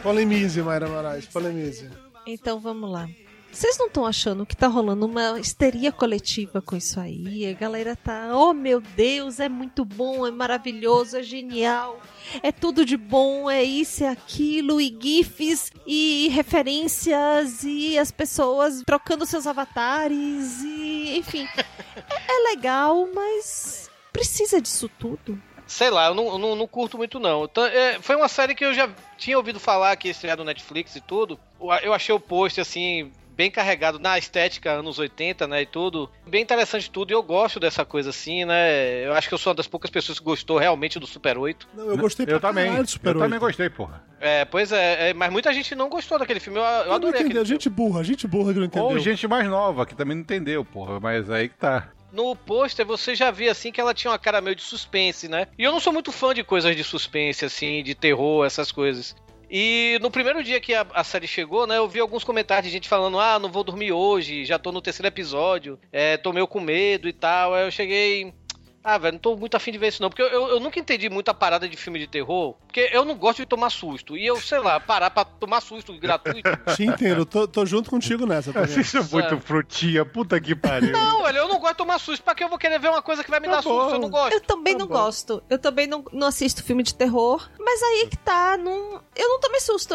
Polemize, 0.01 0.61
Mayra 0.61 0.87
Moraes, 0.87 1.25
polemize. 1.25 1.89
Então 2.25 2.59
vamos 2.59 2.89
lá. 2.91 3.07
Vocês 3.51 3.77
não 3.77 3.87
estão 3.87 4.05
achando 4.05 4.45
que 4.45 4.55
tá 4.55 4.67
rolando 4.67 5.05
uma 5.05 5.37
histeria 5.37 5.91
coletiva 5.91 6.61
com 6.61 6.75
isso 6.75 6.99
aí? 6.99 7.45
A 7.49 7.53
galera 7.53 7.97
tá, 7.97 8.31
oh 8.33 8.53
meu 8.53 8.79
Deus, 8.79 9.41
é 9.41 9.49
muito 9.49 9.83
bom, 9.83 10.25
é 10.25 10.31
maravilhoso, 10.31 11.17
é 11.17 11.23
genial, 11.23 11.99
é 12.41 12.51
tudo 12.51 12.85
de 12.85 12.95
bom, 12.95 13.51
é 13.51 13.61
isso, 13.61 14.05
é 14.05 14.07
aquilo, 14.07 14.79
e 14.79 14.97
GIFs, 14.97 15.71
e 15.85 16.29
referências, 16.29 17.63
e 17.63 17.99
as 17.99 18.09
pessoas 18.09 18.81
trocando 18.85 19.25
seus 19.25 19.45
avatares, 19.45 20.61
e 20.61 21.17
enfim. 21.17 21.45
é, 21.57 22.31
é 22.31 22.49
legal, 22.49 23.09
mas 23.13 23.89
precisa 24.13 24.61
disso 24.61 24.89
tudo? 24.97 25.39
Sei 25.67 25.89
lá, 25.89 26.07
eu 26.07 26.15
não, 26.15 26.37
não, 26.37 26.55
não 26.55 26.67
curto 26.67 26.97
muito 26.97 27.19
não. 27.19 27.45
Então, 27.45 27.65
é, 27.65 27.99
foi 28.01 28.15
uma 28.15 28.27
série 28.27 28.55
que 28.55 28.65
eu 28.65 28.73
já 28.73 28.89
tinha 29.17 29.37
ouvido 29.37 29.59
falar 29.59 29.95
que 29.95 30.09
estreia 30.09 30.35
no 30.35 30.43
Netflix 30.43 30.95
e 30.97 31.01
tudo. 31.01 31.39
Eu 31.81 31.93
achei 31.93 32.13
o 32.13 32.19
post 32.19 32.59
assim 32.59 33.09
bem 33.41 33.49
carregado 33.49 33.97
na 33.97 34.19
estética 34.19 34.71
anos 34.71 34.99
80, 34.99 35.47
né, 35.47 35.63
e 35.63 35.65
tudo. 35.65 36.07
Bem 36.27 36.43
interessante 36.43 36.91
tudo, 36.91 37.09
e 37.09 37.15
eu 37.15 37.23
gosto 37.23 37.59
dessa 37.59 37.83
coisa 37.83 38.11
assim, 38.11 38.45
né? 38.45 39.03
Eu 39.03 39.13
acho 39.13 39.27
que 39.27 39.33
eu 39.33 39.37
sou 39.39 39.49
uma 39.49 39.55
das 39.55 39.65
poucas 39.65 39.89
pessoas 39.89 40.19
que 40.19 40.25
gostou 40.25 40.59
realmente 40.59 40.99
do 40.99 41.07
Super 41.07 41.39
8. 41.39 41.67
Não, 41.73 41.87
eu 41.87 41.97
gostei 41.97 42.23
pra 42.23 42.35
Eu 42.35 42.39
também. 42.39 42.83
do 42.83 42.87
Super 42.87 43.15
Eu 43.15 43.19
também 43.19 43.39
8. 43.39 43.41
gostei, 43.41 43.67
porra. 43.67 44.03
É, 44.19 44.45
pois 44.45 44.71
é, 44.71 45.09
é, 45.09 45.13
mas 45.15 45.31
muita 45.31 45.51
gente 45.51 45.73
não 45.73 45.89
gostou 45.89 46.19
daquele 46.19 46.39
filme. 46.39 46.59
Eu, 46.59 46.63
eu 46.63 46.69
Eu 46.81 46.85
não 46.85 46.95
adorei 46.97 47.21
entendi, 47.21 47.25
aquele 47.31 47.39
a 47.39 47.43
gente 47.43 47.67
burra, 47.67 48.01
a 48.01 48.03
gente 48.03 48.27
burra 48.27 48.53
que 48.53 48.59
não 48.59 48.65
entendeu. 48.67 48.89
Ou 48.89 48.99
gente 48.99 49.27
mais 49.27 49.47
nova, 49.47 49.87
que 49.87 49.95
também 49.95 50.15
não 50.15 50.21
entendeu, 50.21 50.63
porra. 50.63 50.99
Mas 50.99 51.27
aí 51.31 51.49
que 51.49 51.57
tá. 51.57 51.89
No 52.11 52.35
pôster 52.35 52.85
você 52.85 53.15
já 53.15 53.31
via 53.31 53.51
assim 53.51 53.71
que 53.71 53.81
ela 53.81 53.93
tinha 53.93 54.11
uma 54.11 54.19
cara 54.19 54.39
meio 54.39 54.55
de 54.55 54.61
suspense, 54.61 55.27
né? 55.27 55.47
E 55.57 55.63
eu 55.63 55.71
não 55.71 55.79
sou 55.79 55.91
muito 55.91 56.11
fã 56.11 56.31
de 56.31 56.43
coisas 56.43 56.75
de 56.75 56.83
suspense, 56.83 57.43
assim, 57.43 57.81
de 57.81 57.95
terror, 57.95 58.45
essas 58.45 58.71
coisas. 58.71 59.15
E 59.53 59.99
no 60.01 60.09
primeiro 60.09 60.41
dia 60.41 60.61
que 60.61 60.73
a, 60.73 60.87
a 60.93 61.03
série 61.03 61.27
chegou, 61.27 61.67
né, 61.67 61.77
eu 61.77 61.85
vi 61.85 61.99
alguns 61.99 62.23
comentários 62.23 62.67
de 62.67 62.71
gente 62.71 62.87
falando: 62.87 63.19
ah, 63.19 63.37
não 63.37 63.51
vou 63.51 63.65
dormir 63.65 63.91
hoje, 63.91 64.45
já 64.45 64.57
tô 64.57 64.71
no 64.71 64.81
terceiro 64.81 65.09
episódio, 65.09 65.77
é, 65.91 66.15
tô 66.15 66.31
meio 66.31 66.47
com 66.47 66.61
medo 66.61 67.05
e 67.09 67.11
tal. 67.11 67.53
Aí 67.53 67.65
eu 67.65 67.71
cheguei. 67.71 68.33
Ah, 68.83 68.97
velho, 68.97 69.13
não 69.13 69.19
tô 69.19 69.35
muito 69.37 69.55
afim 69.55 69.71
de 69.71 69.77
ver 69.77 69.89
isso 69.89 70.01
não. 70.01 70.09
Porque 70.09 70.21
eu, 70.23 70.27
eu, 70.27 70.47
eu 70.47 70.59
nunca 70.59 70.79
entendi 70.79 71.07
muito 71.09 71.29
a 71.29 71.33
parada 71.33 71.69
de 71.69 71.77
filme 71.77 71.99
de 71.99 72.07
terror. 72.07 72.55
Porque 72.65 72.89
eu 72.91 73.05
não 73.05 73.15
gosto 73.15 73.37
de 73.37 73.45
tomar 73.45 73.69
susto. 73.69 74.17
E 74.17 74.25
eu, 74.25 74.39
sei 74.41 74.57
lá, 74.59 74.79
parar 74.79 75.11
pra 75.11 75.23
tomar 75.23 75.61
susto 75.61 75.93
gratuito. 75.99 76.49
Te 76.75 76.83
entendo, 76.85 77.23
tô, 77.25 77.47
tô 77.47 77.63
junto 77.65 77.89
contigo 77.91 78.25
nessa 78.25 78.51
também. 78.51 78.69
Assista 78.69 79.03
muito 79.03 79.39
frutinha, 79.39 80.03
puta 80.03 80.39
que 80.41 80.55
pariu. 80.55 80.91
não, 80.91 81.23
velho, 81.23 81.37
eu 81.39 81.47
não 81.47 81.59
gosto 81.59 81.73
de 81.73 81.77
tomar 81.77 81.99
susto. 81.99 82.23
Pra 82.23 82.33
que 82.33 82.43
eu 82.43 82.49
vou 82.49 82.57
querer 82.57 82.79
ver 82.79 82.89
uma 82.89 83.01
coisa 83.03 83.23
que 83.23 83.29
vai 83.29 83.39
me 83.39 83.47
Tá 83.47 83.57
dar 83.57 83.61
bom. 83.61 83.81
susto? 83.81 83.95
Eu 83.95 83.99
não 83.99 84.09
gosto. 84.09 84.33
Eu 84.33 84.41
também 84.41 84.73
Tá 84.73 84.79
não 84.79 84.87
bom. 84.87 84.93
gosto. 84.95 85.43
Eu 85.49 85.59
também 85.59 85.85
não, 85.85 86.03
não 86.11 86.27
assisto 86.27 86.63
filme 86.63 86.81
de 86.81 86.95
terror. 86.95 87.47
Mas 87.59 87.83
aí 87.83 88.07
que 88.09 88.17
tá. 88.17 88.57
Não, 88.57 89.01
eu 89.15 89.29
não 89.29 89.39
tomei 89.39 89.59
susto. 89.59 89.93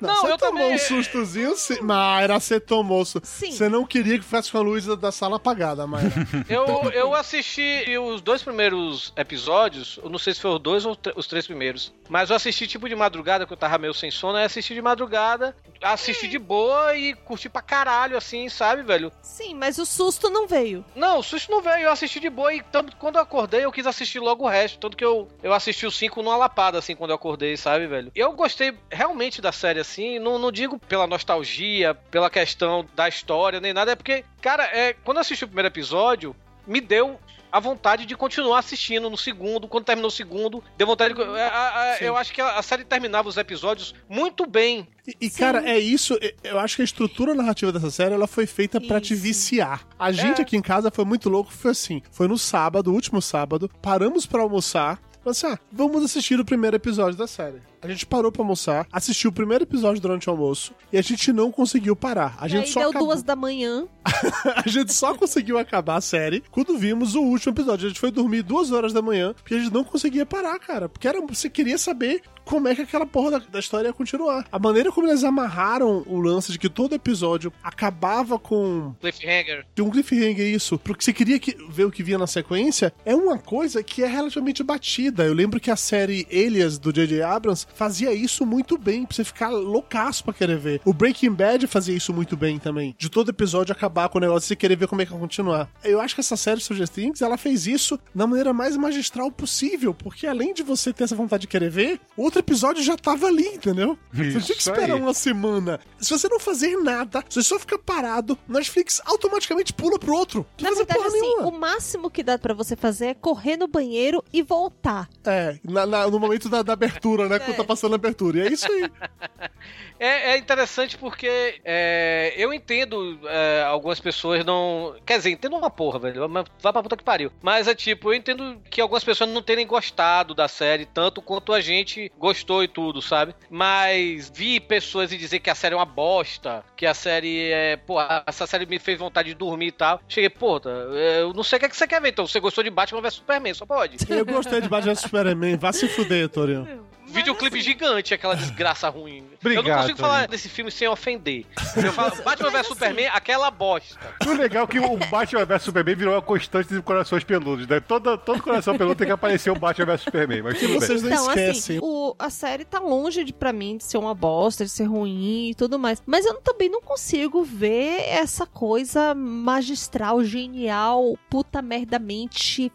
Não, 0.00 0.08
Não, 0.14 0.20
você 0.22 0.32
eu 0.32 0.38
tomou 0.38 0.52
também- 0.62 0.74
um 0.74 0.78
sustozinho, 0.78 1.56
sim. 1.56 1.80
Mayra, 1.80 2.38
você 2.38 2.60
tomou. 2.60 3.04
su- 3.04 3.20
Sim. 3.24 3.50
Você 3.52 3.68
não 3.68 3.86
queria 3.86 4.18
que 4.18 4.24
ficasse 4.24 4.50
com 4.50 4.58
a 4.58 4.60
luz 4.62 4.84
da, 4.86 5.10
sala 5.12 5.36
apagada, 5.36 5.86
Mayra. 5.86 6.10
Eu, 6.48 6.90
eu 6.92 7.14
assisti 7.14 7.84
os 7.98 8.20
dois 8.20 8.42
primeiros 8.42 9.12
episódios, 9.16 9.98
eu 10.02 10.08
não 10.10 10.18
sei 10.18 10.34
se 10.34 10.40
foi 10.40 10.50
os 10.52 10.58
dois 10.60 10.84
ou 10.84 10.96
os 11.16 11.26
três 11.26 11.46
primeiros, 11.46 11.92
mas 12.08 12.30
eu 12.30 12.36
assisti 12.36 12.66
tipo 12.66 12.88
de 12.88 12.94
madrugada, 12.94 13.46
que 13.46 13.52
eu 13.52 13.56
tava 13.56 13.78
meio 13.78 13.94
sem 13.94 14.10
sono, 14.10 14.36
aí 14.38 14.44
assisti 14.44 14.74
de 14.74 14.82
madrugada, 14.82 15.54
assisti 15.82 16.26
de 16.28 16.38
boa 16.38 16.96
e 16.96 17.14
curti 17.14 17.48
pra 17.48 17.62
caralho, 17.62 18.16
assim, 18.16 18.48
sabe, 18.48 18.82
velho? 18.82 19.12
Sim, 19.22 19.54
mas 19.54 19.78
o 19.78 19.86
susto 19.86 20.28
não 20.30 20.46
veio. 20.46 20.84
Não, 20.94 21.18
o 21.18 21.22
susto 21.22 21.50
não 21.50 21.60
veio, 21.60 21.84
eu 21.84 21.90
assisti 21.90 22.20
de 22.20 22.30
boa 22.30 22.52
e 22.54 22.62
tanto, 22.62 22.96
quando 22.96 23.16
eu 23.16 23.22
acordei 23.22 23.64
eu 23.64 23.72
quis 23.72 23.86
assistir 23.86 24.18
logo 24.20 24.44
o 24.44 24.48
resto, 24.48 24.78
tanto 24.78 24.96
que 24.96 25.04
eu, 25.04 25.28
eu 25.42 25.52
assisti 25.52 25.86
os 25.86 25.96
cinco 25.96 26.22
numa 26.22 26.36
lapada, 26.36 26.78
assim, 26.78 26.94
quando 26.96 27.10
eu 27.10 27.16
acordei, 27.16 27.56
sabe, 27.56 27.86
velho? 27.86 28.10
Eu 28.14 28.32
gostei 28.32 28.72
realmente 28.90 29.40
da 29.40 29.52
série, 29.52 29.80
assim, 29.86 30.18
não, 30.18 30.38
não 30.38 30.50
digo 30.52 30.78
pela 30.78 31.06
nostalgia, 31.06 31.94
pela 31.94 32.28
questão 32.30 32.86
da 32.94 33.08
história, 33.08 33.60
nem 33.60 33.72
nada, 33.72 33.92
é 33.92 33.96
porque, 33.96 34.24
cara, 34.40 34.64
é, 34.64 34.92
quando 34.92 35.18
eu 35.18 35.20
assisti 35.22 35.44
o 35.44 35.48
primeiro 35.48 35.68
episódio, 35.68 36.34
me 36.66 36.80
deu 36.80 37.18
a 37.52 37.60
vontade 37.60 38.04
de 38.04 38.14
continuar 38.16 38.58
assistindo 38.58 39.08
no 39.08 39.16
segundo, 39.16 39.68
quando 39.68 39.84
terminou 39.84 40.08
o 40.08 40.12
segundo, 40.12 40.62
deu 40.76 40.86
vontade 40.86 41.14
de... 41.14 41.22
a- 41.22 41.24
a- 41.48 41.82
a- 41.92 41.98
eu 42.00 42.16
acho 42.16 42.32
que 42.34 42.40
a, 42.40 42.58
a 42.58 42.62
série 42.62 42.84
terminava 42.84 43.28
os 43.28 43.36
episódios 43.36 43.94
muito 44.08 44.44
bem. 44.46 44.86
E, 45.06 45.16
e, 45.26 45.30
cara, 45.30 45.66
é 45.66 45.78
isso. 45.78 46.18
Eu 46.42 46.58
acho 46.58 46.76
que 46.76 46.82
a 46.82 46.84
estrutura 46.84 47.34
narrativa 47.34 47.72
dessa 47.72 47.90
série 47.90 48.12
ela 48.14 48.26
foi 48.26 48.44
feita 48.46 48.78
pra 48.80 49.00
te 49.00 49.14
viciar. 49.14 49.86
A 49.98 50.10
gente 50.12 50.40
É. 50.40 50.42
aqui 50.42 50.56
em 50.56 50.60
casa 50.60 50.90
foi 50.90 51.04
muito 51.04 51.30
louco. 51.30 51.50
Foi 51.52 51.70
assim: 51.70 52.02
foi 52.10 52.26
no 52.28 52.36
sábado, 52.36 52.92
último 52.92 53.22
sábado, 53.22 53.70
paramos 53.80 54.26
pra 54.26 54.42
almoçar. 54.42 54.96
Falei 55.22 55.30
assim, 55.30 55.46
ah, 55.46 55.58
vamos 55.72 56.04
assistir 56.04 56.38
o 56.38 56.44
primeiro 56.44 56.76
episódio 56.76 57.16
da 57.18 57.26
série. 57.26 57.60
A 57.86 57.92
gente 57.92 58.06
parou 58.06 58.30
pra 58.32 58.42
almoçar, 58.42 58.86
assistiu 58.90 59.30
o 59.30 59.32
primeiro 59.32 59.64
episódio 59.64 60.00
durante 60.02 60.28
o 60.28 60.32
almoço 60.32 60.74
e 60.92 60.98
a 60.98 61.02
gente 61.02 61.32
não 61.32 61.50
conseguiu 61.52 61.94
parar. 61.96 62.36
A 62.40 62.46
E 62.46 62.50
gente 62.50 62.64
aí 62.66 62.72
só 62.72 62.80
deu 62.80 62.90
acabou- 62.90 63.08
duas 63.08 63.22
da 63.22 63.36
manhã. 63.36 63.86
a 64.64 64.68
gente 64.68 64.92
só 64.92 65.14
conseguiu 65.14 65.58
acabar 65.58 65.96
a 65.96 66.00
série 66.00 66.42
quando 66.50 66.76
vimos 66.78 67.14
o 67.14 67.22
último 67.22 67.52
episódio. 67.52 67.86
A 67.86 67.88
gente 67.88 68.00
foi 68.00 68.10
dormir 68.10 68.42
duas 68.42 68.70
horas 68.72 68.92
da 68.92 69.02
manhã 69.02 69.32
porque 69.34 69.54
a 69.54 69.58
gente 69.58 69.72
não 69.72 69.84
conseguia 69.84 70.24
parar, 70.26 70.58
cara. 70.58 70.88
Porque 70.88 71.06
era, 71.08 71.20
você 71.20 71.48
queria 71.50 71.78
saber 71.78 72.22
como 72.44 72.68
é 72.68 72.74
que 72.76 72.82
aquela 72.82 73.04
porra 73.06 73.32
da, 73.32 73.38
da 73.38 73.58
história 73.58 73.88
ia 73.88 73.92
continuar. 73.92 74.46
A 74.52 74.58
maneira 74.58 74.92
como 74.92 75.08
eles 75.08 75.24
amarraram 75.24 76.04
o 76.06 76.20
lance 76.20 76.52
de 76.52 76.58
que 76.58 76.68
todo 76.68 76.94
episódio 76.94 77.52
acabava 77.62 78.38
com 78.38 78.94
Cliffhanger. 79.00 79.66
de 79.74 79.82
um 79.82 79.90
cliffhanger 79.90 80.46
isso, 80.46 80.78
porque 80.78 81.02
você 81.04 81.12
queria 81.12 81.38
que- 81.40 81.56
ver 81.68 81.84
o 81.84 81.90
que 81.90 82.02
vinha 82.04 82.18
na 82.18 82.26
sequência, 82.26 82.92
é 83.04 83.14
uma 83.14 83.38
coisa 83.38 83.82
que 83.82 84.02
é 84.02 84.06
relativamente 84.06 84.62
batida. 84.62 85.24
Eu 85.24 85.34
lembro 85.34 85.58
que 85.60 85.70
a 85.70 85.76
série 85.76 86.26
Elias 86.30 86.78
do 86.78 86.92
J.J. 86.92 87.22
Abrams 87.22 87.66
fazia 87.76 88.12
isso 88.12 88.44
muito 88.46 88.76
bem, 88.78 89.04
pra 89.04 89.14
você 89.14 89.24
ficar 89.24 89.48
loucaço 89.50 90.24
pra 90.24 90.32
querer 90.32 90.56
ver. 90.58 90.80
O 90.84 90.92
Breaking 90.92 91.32
Bad 91.32 91.66
fazia 91.66 91.94
isso 91.94 92.12
muito 92.12 92.36
bem 92.36 92.58
também, 92.58 92.94
de 92.98 93.08
todo 93.08 93.28
episódio 93.30 93.72
acabar 93.72 94.08
com 94.08 94.18
o 94.18 94.20
negócio 94.20 94.46
e 94.46 94.48
você 94.48 94.56
querer 94.56 94.76
ver 94.76 94.88
como 94.88 95.02
é 95.02 95.04
que 95.06 95.10
vai 95.12 95.20
continuar. 95.20 95.68
Eu 95.84 96.00
acho 96.00 96.14
que 96.14 96.20
essa 96.20 96.36
série 96.36 96.60
Stranger 96.60 96.88
Things, 96.88 97.20
ela 97.22 97.36
fez 97.36 97.66
isso 97.66 97.98
da 98.14 98.26
maneira 98.26 98.52
mais 98.52 98.76
magistral 98.76 99.30
possível, 99.30 99.92
porque 99.94 100.26
além 100.26 100.54
de 100.54 100.62
você 100.62 100.92
ter 100.92 101.04
essa 101.04 101.14
vontade 101.14 101.42
de 101.42 101.46
querer 101.46 101.70
ver, 101.70 102.00
o 102.16 102.22
outro 102.22 102.40
episódio 102.40 102.82
já 102.82 102.96
tava 102.96 103.26
ali, 103.26 103.46
entendeu? 103.46 103.98
você 104.12 104.22
não 104.24 104.30
tinha 104.40 104.40
que 104.56 104.62
Isso 104.62 104.70
esperar 104.70 104.94
aí. 104.96 105.00
uma 105.00 105.12
semana. 105.14 105.78
Se 105.98 106.10
você 106.10 106.28
não 106.28 106.40
fazer 106.40 106.76
nada, 106.78 107.22
se 107.28 107.42
você 107.42 107.48
só 107.48 107.58
ficar 107.58 107.78
parado, 107.78 108.38
Netflix 108.48 109.00
automaticamente 109.04 109.72
pula 109.72 109.98
pro 109.98 110.14
outro. 110.14 110.46
Não 110.60 110.70
Na 110.70 110.76
verdade, 110.76 110.98
porra 110.98 111.08
assim, 111.08 111.20
nenhuma. 111.20 111.48
o 111.48 111.58
máximo 111.58 112.10
que 112.10 112.22
dá 112.22 112.38
pra 112.38 112.54
você 112.54 112.74
fazer 112.76 113.06
é 113.06 113.14
correr 113.14 113.56
no 113.56 113.68
banheiro 113.68 114.22
e 114.32 114.42
voltar. 114.42 115.08
É, 115.24 115.58
na- 115.64 115.84
na- 115.86 116.08
no 116.08 116.18
momento 116.18 116.48
da, 116.48 116.62
da 116.62 116.72
abertura, 116.72 117.28
né? 117.28 117.38
Quando 117.38 117.56
tá 117.56 117.64
passando 117.66 117.92
a 117.92 117.96
abertura. 117.96 118.38
E 118.38 118.42
é 118.42 118.52
isso 118.52 118.70
aí. 118.70 118.90
É, 119.98 120.32
é 120.32 120.38
interessante 120.38 120.96
porque 120.98 121.60
é, 121.64 122.34
eu 122.36 122.52
entendo 122.52 123.18
é, 123.24 123.64
algumas 123.66 123.98
pessoas 123.98 124.44
não. 124.44 124.94
Quer 125.06 125.18
dizer, 125.18 125.30
entendo 125.30 125.56
uma 125.56 125.70
porra, 125.70 125.98
velho. 125.98 126.28
mas 126.28 126.46
Vai 126.60 126.72
pra 126.72 126.82
puta 126.82 126.96
que 126.96 127.04
pariu. 127.04 127.32
Mas 127.42 127.66
é 127.66 127.74
tipo, 127.74 128.10
eu 128.10 128.14
entendo 128.14 128.60
que 128.70 128.80
algumas 128.80 129.02
pessoas 129.02 129.30
não 129.30 129.42
terem 129.42 129.66
gostado 129.66 130.34
da 130.34 130.48
série 130.48 130.84
tanto 130.84 131.22
quanto 131.22 131.52
a 131.52 131.60
gente 131.60 132.12
gostou 132.18 132.62
e 132.62 132.68
tudo, 132.68 133.00
sabe? 133.00 133.34
Mas 133.48 134.30
vi 134.34 134.60
pessoas 134.60 135.12
e 135.12 135.16
dizer 135.16 135.38
que 135.40 135.50
a 135.50 135.54
série 135.54 135.74
é 135.74 135.78
uma 135.78 135.86
bosta, 135.86 136.64
que 136.76 136.84
a 136.84 136.94
série 136.94 137.50
é. 137.50 137.76
Pô, 137.76 137.96
essa 138.26 138.46
série 138.46 138.66
me 138.66 138.78
fez 138.78 138.98
vontade 138.98 139.28
de 139.30 139.34
dormir 139.34 139.68
e 139.68 139.72
tal. 139.72 140.00
Cheguei, 140.08 140.30
pô, 140.30 140.60
tá, 140.60 140.70
eu 140.70 141.32
não 141.32 141.42
sei 141.42 141.56
o 141.56 141.60
que, 141.60 141.66
é 141.66 141.68
que 141.68 141.76
você 141.76 141.86
quer 141.86 142.00
ver, 142.00 142.10
então. 142.10 142.26
Você 142.26 142.40
gostou 142.40 142.62
de 142.62 142.70
Batman 142.70 143.00
vs 143.00 143.14
Superman, 143.14 143.54
só 143.54 143.64
pode. 143.64 143.96
Eu 144.08 144.26
gostei 144.26 144.60
de 144.60 144.68
Batman 144.68 144.92
vs 144.92 145.00
Superman. 145.00 145.56
Vá 145.56 145.72
se 145.72 145.88
fuder, 145.88 146.28
Torinho. 146.28 146.84
Videoclipe 147.06 147.60
gigante, 147.60 148.12
aquela 148.12 148.34
desgraça 148.36 148.88
ruim. 148.88 149.18
eu 149.18 149.36
Obrigado, 149.40 149.66
não 149.66 149.80
consigo 149.82 149.98
falar 149.98 150.26
desse 150.28 150.48
filme 150.48 150.70
sem 150.70 150.88
ofender. 150.88 151.46
Eu 151.76 151.92
falo, 151.92 152.14
Batman 152.22 152.50
vs 152.50 152.66
Superman, 152.66 153.06
aquela 153.08 153.50
bosta. 153.50 153.98
O 154.26 154.32
legal 154.32 154.64
é 154.64 154.66
que 154.66 154.78
o 154.78 154.96
Batman 154.96 155.44
vs 155.44 155.62
Superman 155.62 155.94
virou 155.94 156.14
uma 156.14 156.22
constante 156.22 156.74
de 156.74 156.82
corações 156.82 157.24
peludos, 157.24 157.66
né? 157.66 157.80
Todo, 157.80 158.18
todo 158.18 158.42
coração 158.42 158.76
peludo 158.76 158.96
tem 158.96 159.06
que 159.06 159.12
aparecer 159.12 159.50
o 159.50 159.54
Batman 159.58 159.86
vs 159.86 160.00
Superman, 160.02 160.42
mas 160.42 160.58
tudo 160.58 160.68
bem. 160.68 160.80
vocês 160.80 161.02
não 161.02 161.10
Então, 161.10 161.28
esquecem. 161.28 161.76
assim, 161.76 161.78
o- 161.82 162.14
a 162.18 162.28
série 162.30 162.64
tá 162.64 162.78
longe 162.80 163.24
de, 163.24 163.32
pra 163.32 163.52
mim, 163.52 163.76
de 163.76 163.84
ser 163.84 163.98
uma 163.98 164.14
bosta, 164.14 164.64
de 164.64 164.70
ser 164.70 164.84
ruim 164.84 165.50
e 165.50 165.54
tudo 165.54 165.78
mais. 165.78 166.02
Mas 166.04 166.26
eu 166.26 166.34
também 166.40 166.68
não 166.68 166.80
consigo 166.82 167.42
ver 167.44 168.00
essa 168.08 168.46
coisa 168.46 169.14
magistral, 169.14 170.22
genial, 170.24 171.16
puta 171.30 171.62
merdamente 171.62 172.70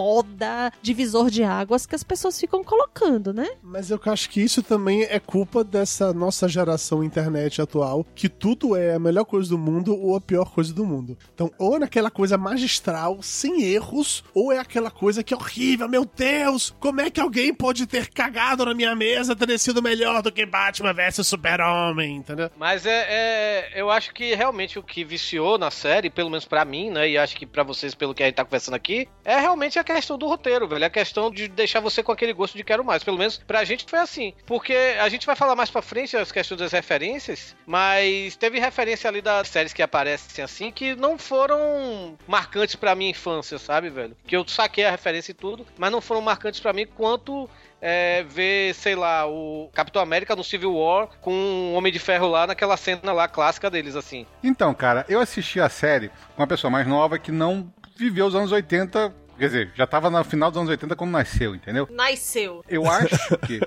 foda, 0.00 0.70
divisor 0.82 1.30
de 1.30 1.42
águas 1.42 1.86
que 1.86 1.94
as 1.94 2.02
pessoas 2.02 2.38
ficam 2.38 2.62
colocando, 2.62 3.32
né? 3.32 3.48
Mas 3.62 3.90
eu 3.90 3.98
acho 4.04 4.28
que 4.28 4.42
isso 4.42 4.62
também 4.62 5.04
é 5.04 5.18
culpa 5.18 5.64
dessa 5.64 6.12
nossa 6.12 6.46
geração 6.46 7.02
internet 7.02 7.62
atual, 7.62 8.04
que 8.14 8.28
tudo 8.28 8.76
é 8.76 8.92
a 8.94 8.98
melhor 8.98 9.24
coisa 9.24 9.48
do 9.48 9.56
mundo 9.56 9.96
ou 9.98 10.14
a 10.14 10.20
pior 10.20 10.52
coisa 10.52 10.74
do 10.74 10.84
mundo. 10.84 11.16
Então, 11.34 11.50
ou 11.58 11.76
é 11.76 11.78
naquela 11.78 12.10
coisa 12.10 12.36
magistral, 12.36 13.22
sem 13.22 13.62
erros, 13.62 14.22
ou 14.34 14.52
é 14.52 14.58
aquela 14.58 14.90
coisa 14.90 15.22
que 15.22 15.32
é 15.32 15.36
horrível, 15.36 15.88
meu 15.88 16.04
Deus! 16.04 16.74
Como 16.78 17.00
é 17.00 17.10
que 17.10 17.18
alguém 17.18 17.54
pode 17.54 17.86
ter 17.86 18.10
cagado 18.10 18.66
na 18.66 18.74
minha 18.74 18.94
mesa 18.94 19.34
ter 19.34 19.58
sido 19.58 19.82
melhor 19.82 20.20
do 20.20 20.30
que 20.30 20.44
Batman 20.44 20.92
vs 20.92 21.26
Super-Homem, 21.26 22.16
entendeu? 22.16 22.50
Mas 22.58 22.84
é, 22.84 23.06
é- 23.08 23.80
Eu 23.80 23.90
acho 23.90 24.12
que 24.12 24.34
realmente 24.34 24.78
o 24.78 24.82
que 24.82 25.04
viciou 25.04 25.56
na 25.56 25.70
série, 25.70 26.10
pelo 26.10 26.28
menos 26.28 26.44
pra 26.44 26.66
mim, 26.66 26.90
né? 26.90 27.08
E 27.08 27.16
acho 27.16 27.34
que 27.34 27.46
pra 27.46 27.62
vocês, 27.62 27.94
pelo 27.94 28.12
que 28.14 28.22
a 28.22 28.26
gente 28.26 28.34
tá 28.34 28.44
conversando 28.44 28.74
aqui, 28.74 29.08
é 29.24 29.38
realmente 29.38 29.78
a 29.78 29.85
questão 29.94 30.18
do 30.18 30.26
roteiro, 30.26 30.68
velho. 30.68 30.84
A 30.84 30.90
questão 30.90 31.30
de 31.30 31.48
deixar 31.48 31.80
você 31.80 32.02
com 32.02 32.12
aquele 32.12 32.32
gosto 32.32 32.56
de 32.56 32.64
quero 32.64 32.84
mais. 32.84 33.02
Pelo 33.02 33.18
menos 33.18 33.38
pra 33.38 33.64
gente 33.64 33.86
foi 33.88 33.98
assim. 33.98 34.32
Porque 34.44 34.74
a 35.00 35.08
gente 35.08 35.26
vai 35.26 35.36
falar 35.36 35.54
mais 35.54 35.70
pra 35.70 35.82
frente 35.82 36.16
as 36.16 36.32
questões 36.32 36.58
das 36.58 36.72
referências, 36.72 37.56
mas 37.66 38.36
teve 38.36 38.58
referência 38.58 39.08
ali 39.08 39.20
das 39.22 39.48
séries 39.48 39.72
que 39.72 39.82
aparecem 39.82 40.44
assim 40.44 40.70
que 40.70 40.94
não 40.94 41.18
foram 41.18 42.16
marcantes 42.26 42.76
pra 42.76 42.94
minha 42.94 43.10
infância, 43.10 43.58
sabe, 43.58 43.88
velho? 43.88 44.16
Que 44.26 44.36
eu 44.36 44.46
saquei 44.46 44.84
a 44.84 44.90
referência 44.90 45.30
e 45.32 45.34
tudo, 45.34 45.66
mas 45.78 45.90
não 45.90 46.00
foram 46.00 46.20
marcantes 46.20 46.60
pra 46.60 46.72
mim 46.72 46.86
quanto 46.86 47.48
é, 47.80 48.24
ver, 48.24 48.74
sei 48.74 48.94
lá, 48.94 49.26
o 49.26 49.70
Capitão 49.72 50.02
América 50.02 50.34
no 50.34 50.44
Civil 50.44 50.74
War 50.74 51.08
com 51.20 51.32
o 51.32 51.74
Homem 51.74 51.92
de 51.92 51.98
Ferro 51.98 52.28
lá 52.28 52.46
naquela 52.46 52.76
cena 52.76 53.12
lá 53.12 53.28
clássica 53.28 53.70
deles, 53.70 53.94
assim. 53.96 54.26
Então, 54.42 54.74
cara, 54.74 55.04
eu 55.08 55.20
assisti 55.20 55.60
a 55.60 55.68
série 55.68 56.08
com 56.34 56.42
uma 56.42 56.46
pessoa 56.46 56.70
mais 56.70 56.86
nova 56.86 57.18
que 57.18 57.30
não 57.30 57.72
viveu 57.96 58.26
os 58.26 58.34
anos 58.34 58.52
80, 58.52 59.14
quer 59.38 59.46
dizer, 59.46 59.72
já 59.74 59.86
tava 59.86 60.10
no 60.10 60.22
final 60.24 60.50
dos 60.50 60.58
anos 60.58 60.70
80 60.70 60.96
quando 60.96 61.10
nasceu, 61.10 61.54
entendeu? 61.54 61.88
Nasceu. 61.90 62.64
Eu 62.68 62.90
acho 62.90 63.38
que. 63.46 63.60